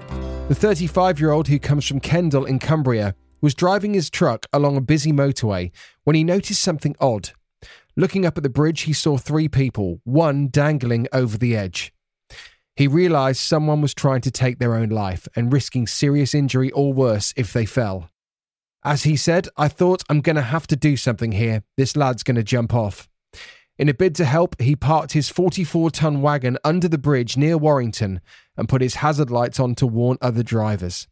The 0.48 0.54
35 0.54 1.20
year 1.20 1.32
old 1.32 1.48
who 1.48 1.58
comes 1.58 1.86
from 1.86 2.00
Kendal 2.00 2.46
in 2.46 2.58
Cumbria 2.58 3.14
was 3.40 3.54
driving 3.54 3.94
his 3.94 4.10
truck 4.10 4.46
along 4.52 4.76
a 4.76 4.80
busy 4.80 5.12
motorway 5.12 5.70
when 6.04 6.16
he 6.16 6.24
noticed 6.24 6.62
something 6.62 6.96
odd. 7.00 7.30
Looking 7.96 8.24
up 8.24 8.36
at 8.36 8.42
the 8.42 8.48
bridge, 8.48 8.82
he 8.82 8.92
saw 8.92 9.16
three 9.16 9.48
people, 9.48 10.00
one 10.04 10.48
dangling 10.48 11.08
over 11.12 11.36
the 11.36 11.56
edge. 11.56 11.92
He 12.76 12.86
realised 12.86 13.40
someone 13.40 13.80
was 13.80 13.92
trying 13.92 14.20
to 14.22 14.30
take 14.30 14.58
their 14.58 14.74
own 14.74 14.88
life 14.88 15.26
and 15.34 15.52
risking 15.52 15.86
serious 15.86 16.32
injury 16.32 16.70
or 16.70 16.92
worse 16.92 17.34
if 17.36 17.52
they 17.52 17.66
fell. 17.66 18.08
As 18.84 19.02
he 19.02 19.16
said, 19.16 19.48
I 19.56 19.68
thought 19.68 20.04
I'm 20.08 20.20
going 20.20 20.36
to 20.36 20.42
have 20.42 20.66
to 20.68 20.76
do 20.76 20.96
something 20.96 21.32
here. 21.32 21.64
This 21.76 21.96
lad's 21.96 22.22
going 22.22 22.36
to 22.36 22.44
jump 22.44 22.72
off. 22.72 23.08
In 23.78 23.88
a 23.88 23.94
bid 23.94 24.16
to 24.16 24.24
help, 24.24 24.60
he 24.60 24.74
parked 24.74 25.12
his 25.12 25.28
44 25.28 25.92
ton 25.92 26.20
wagon 26.20 26.58
under 26.64 26.88
the 26.88 26.98
bridge 26.98 27.36
near 27.36 27.56
Warrington 27.56 28.20
and 28.56 28.68
put 28.68 28.82
his 28.82 28.96
hazard 28.96 29.30
lights 29.30 29.60
on 29.60 29.76
to 29.76 29.86
warn 29.86 30.18
other 30.20 30.42
drivers. 30.42 31.06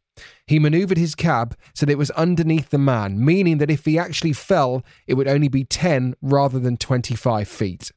He 0.46 0.58
maneuvered 0.58 0.98
his 0.98 1.14
cab 1.14 1.56
so 1.74 1.86
that 1.86 1.92
it 1.92 1.98
was 1.98 2.10
underneath 2.12 2.70
the 2.70 2.78
man, 2.78 3.24
meaning 3.24 3.58
that 3.58 3.70
if 3.70 3.84
he 3.84 3.98
actually 3.98 4.32
fell, 4.32 4.82
it 5.06 5.14
would 5.14 5.28
only 5.28 5.48
be 5.48 5.64
10 5.64 6.14
rather 6.20 6.58
than 6.58 6.76
25 6.76 7.46
feet. 7.46 7.92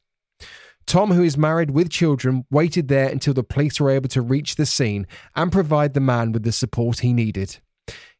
Tom, 0.86 1.12
who 1.12 1.22
is 1.22 1.36
married 1.36 1.70
with 1.70 1.90
children, 1.90 2.44
waited 2.50 2.88
there 2.88 3.08
until 3.08 3.34
the 3.34 3.42
police 3.42 3.80
were 3.80 3.90
able 3.90 4.08
to 4.08 4.22
reach 4.22 4.56
the 4.56 4.66
scene 4.66 5.06
and 5.34 5.52
provide 5.52 5.94
the 5.94 6.00
man 6.00 6.32
with 6.32 6.42
the 6.42 6.52
support 6.52 7.00
he 7.00 7.12
needed. 7.12 7.58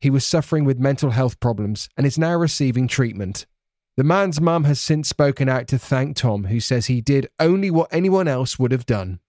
He 0.01 0.11
was 0.11 0.25
suffering 0.25 0.65
with 0.65 0.79
mental 0.79 1.11
health 1.11 1.39
problems 1.41 1.89
and 1.97 2.07
is 2.07 2.19
now 2.19 2.35
receiving 2.35 2.89
treatment. 2.89 3.47
The 4.01 4.05
man's 4.05 4.41
mum 4.41 4.65
has 4.65 4.81
since 4.81 5.11
spoken 5.11 5.47
out 5.51 5.69
to 5.69 5.79
thank 5.79 6.17
Tom, 6.17 6.45
who 6.45 6.59
says 6.59 6.87
he 6.87 7.03
did 7.03 7.29
only 7.39 7.71
what 7.71 7.93
anyone 7.93 8.29
else 8.29 8.59
would 8.59 8.73
have 8.73 8.87
done. 8.87 9.21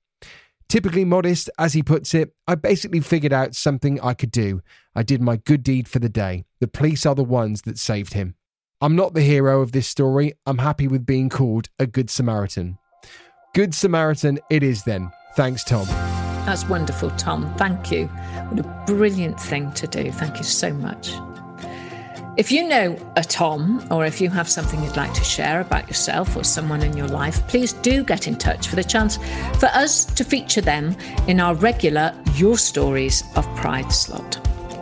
Typically 0.70 1.04
modest, 1.04 1.50
as 1.60 1.74
he 1.74 1.84
puts 1.84 2.14
it, 2.14 2.34
I 2.48 2.56
basically 2.56 3.02
figured 3.02 3.34
out 3.34 3.54
something 3.54 4.00
I 4.00 4.14
could 4.14 4.32
do. 4.32 4.62
I 4.96 5.04
did 5.04 5.22
my 5.22 5.36
good 5.36 5.62
deed 5.62 5.90
for 5.90 6.00
the 6.00 6.08
day. 6.08 6.46
The 6.62 6.70
police 6.70 7.06
are 7.06 7.16
the 7.16 7.22
ones 7.22 7.64
that 7.64 7.80
saved 7.80 8.14
him. 8.14 8.36
I'm 8.80 8.96
not 8.96 9.14
the 9.14 9.24
hero 9.24 9.62
of 9.62 9.74
this 9.74 9.90
story. 9.90 10.36
I'm 10.46 10.60
happy 10.60 10.88
with 10.88 11.06
being 11.06 11.28
called 11.28 11.68
a 11.78 11.86
Good 11.86 12.10
Samaritan. 12.10 12.78
Good 13.54 13.76
Samaritan 13.76 14.40
it 14.50 14.64
is 14.64 14.86
then. 14.86 15.12
Thanks, 15.36 15.66
Tom. 15.66 15.86
That's 16.46 16.64
wonderful, 16.70 17.10
Tom. 17.18 17.54
Thank 17.58 17.92
you. 17.92 18.08
What 18.08 18.66
a 18.66 18.84
brilliant 18.88 19.38
thing 19.38 19.74
to 19.74 19.86
do. 19.86 20.14
Thank 20.14 20.38
you 20.38 20.46
so 20.46 20.72
much. 20.72 21.12
If 22.38 22.50
you 22.50 22.66
know 22.66 22.98
a 23.18 23.24
Tom, 23.26 23.86
or 23.92 24.06
if 24.06 24.22
you 24.22 24.30
have 24.30 24.48
something 24.48 24.82
you'd 24.82 24.96
like 24.96 25.14
to 25.16 25.24
share 25.24 25.60
about 25.60 25.90
yourself 25.90 26.38
or 26.38 26.46
someone 26.46 26.82
in 26.82 26.96
your 26.96 27.10
life, 27.10 27.46
please 27.50 27.74
do 27.74 28.06
get 28.06 28.26
in 28.26 28.38
touch 28.38 28.70
for 28.70 28.78
the 28.78 28.86
chance 28.86 29.18
for 29.60 29.66
us 29.74 30.06
to 30.06 30.24
feature 30.24 30.62
them 30.62 30.96
in 31.28 31.42
our 31.42 31.56
regular 31.56 32.16
Your 32.36 32.58
Stories 32.58 33.26
of 33.36 33.46
Pride 33.58 33.92
slot. 33.92 34.40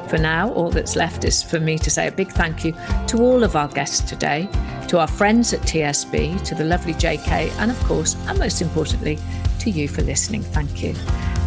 For 0.10 0.20
now, 0.20 0.54
all 0.54 0.70
that's 0.70 0.96
left 0.96 1.24
is 1.24 1.42
for 1.42 1.60
me 1.60 1.80
to 1.80 1.90
say 1.90 2.08
a 2.08 2.12
big 2.12 2.32
thank 2.32 2.64
you 2.64 2.74
to 3.08 3.18
all 3.18 3.44
of 3.44 3.56
our 3.56 3.68
guests 3.68 4.08
today, 4.08 4.48
to 4.88 5.00
our 5.00 5.08
friends 5.08 5.52
at 5.52 5.62
TSB, 5.62 6.44
to 6.44 6.54
the 6.54 6.66
lovely 6.66 6.94
Jsky, 6.94 7.52
and 7.60 7.72
of 7.72 7.80
course, 7.86 8.16
and 8.28 8.38
most 8.38 8.62
importantly, 8.62 9.18
to 9.58 9.72
you 9.72 9.88
for 9.88 10.04
listening. 10.04 10.44
Thank 10.44 10.84
you. 10.84 10.94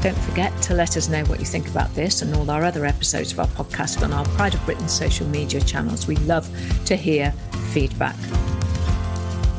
Don't 0.03 0.19
forget 0.19 0.61
to 0.63 0.75
let 0.75 0.97
us 0.97 1.09
know 1.09 1.25
what 1.27 1.39
you 1.39 1.47
think 1.47 1.69
about 1.69 1.95
this 1.95 2.23
and 2.23 2.35
all 2.35 2.51
our 2.51 2.65
other 2.65 2.85
episodes 2.85 3.31
of 3.31 3.39
our 3.39 3.47
podcast 3.47 4.03
on 4.03 4.13
our 4.13 4.25
Pride 4.31 4.53
of 4.53 4.65
Britain 4.65 4.89
social 4.89 5.29
media 5.29 5.61
channels. 5.61 6.09
We 6.09 6.17
love 6.17 6.51
to 6.87 6.97
hear 6.97 7.31
feedback. 7.71 8.17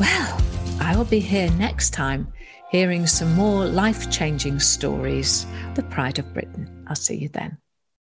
Well, 0.01 0.41
I 0.81 0.95
will 0.97 1.05
be 1.05 1.21
here 1.21 1.49
next 1.51 1.91
time 1.91 2.27
hearing 2.69 3.07
some 3.07 3.33
more 3.35 3.65
life 3.65 4.11
changing 4.11 4.59
stories, 4.59 5.45
the 5.75 5.83
Pride 5.83 6.19
of 6.19 6.33
Britain. 6.33 6.69
I'll 6.87 6.95
see 6.97 7.15
you 7.15 7.29
then. 7.29 7.62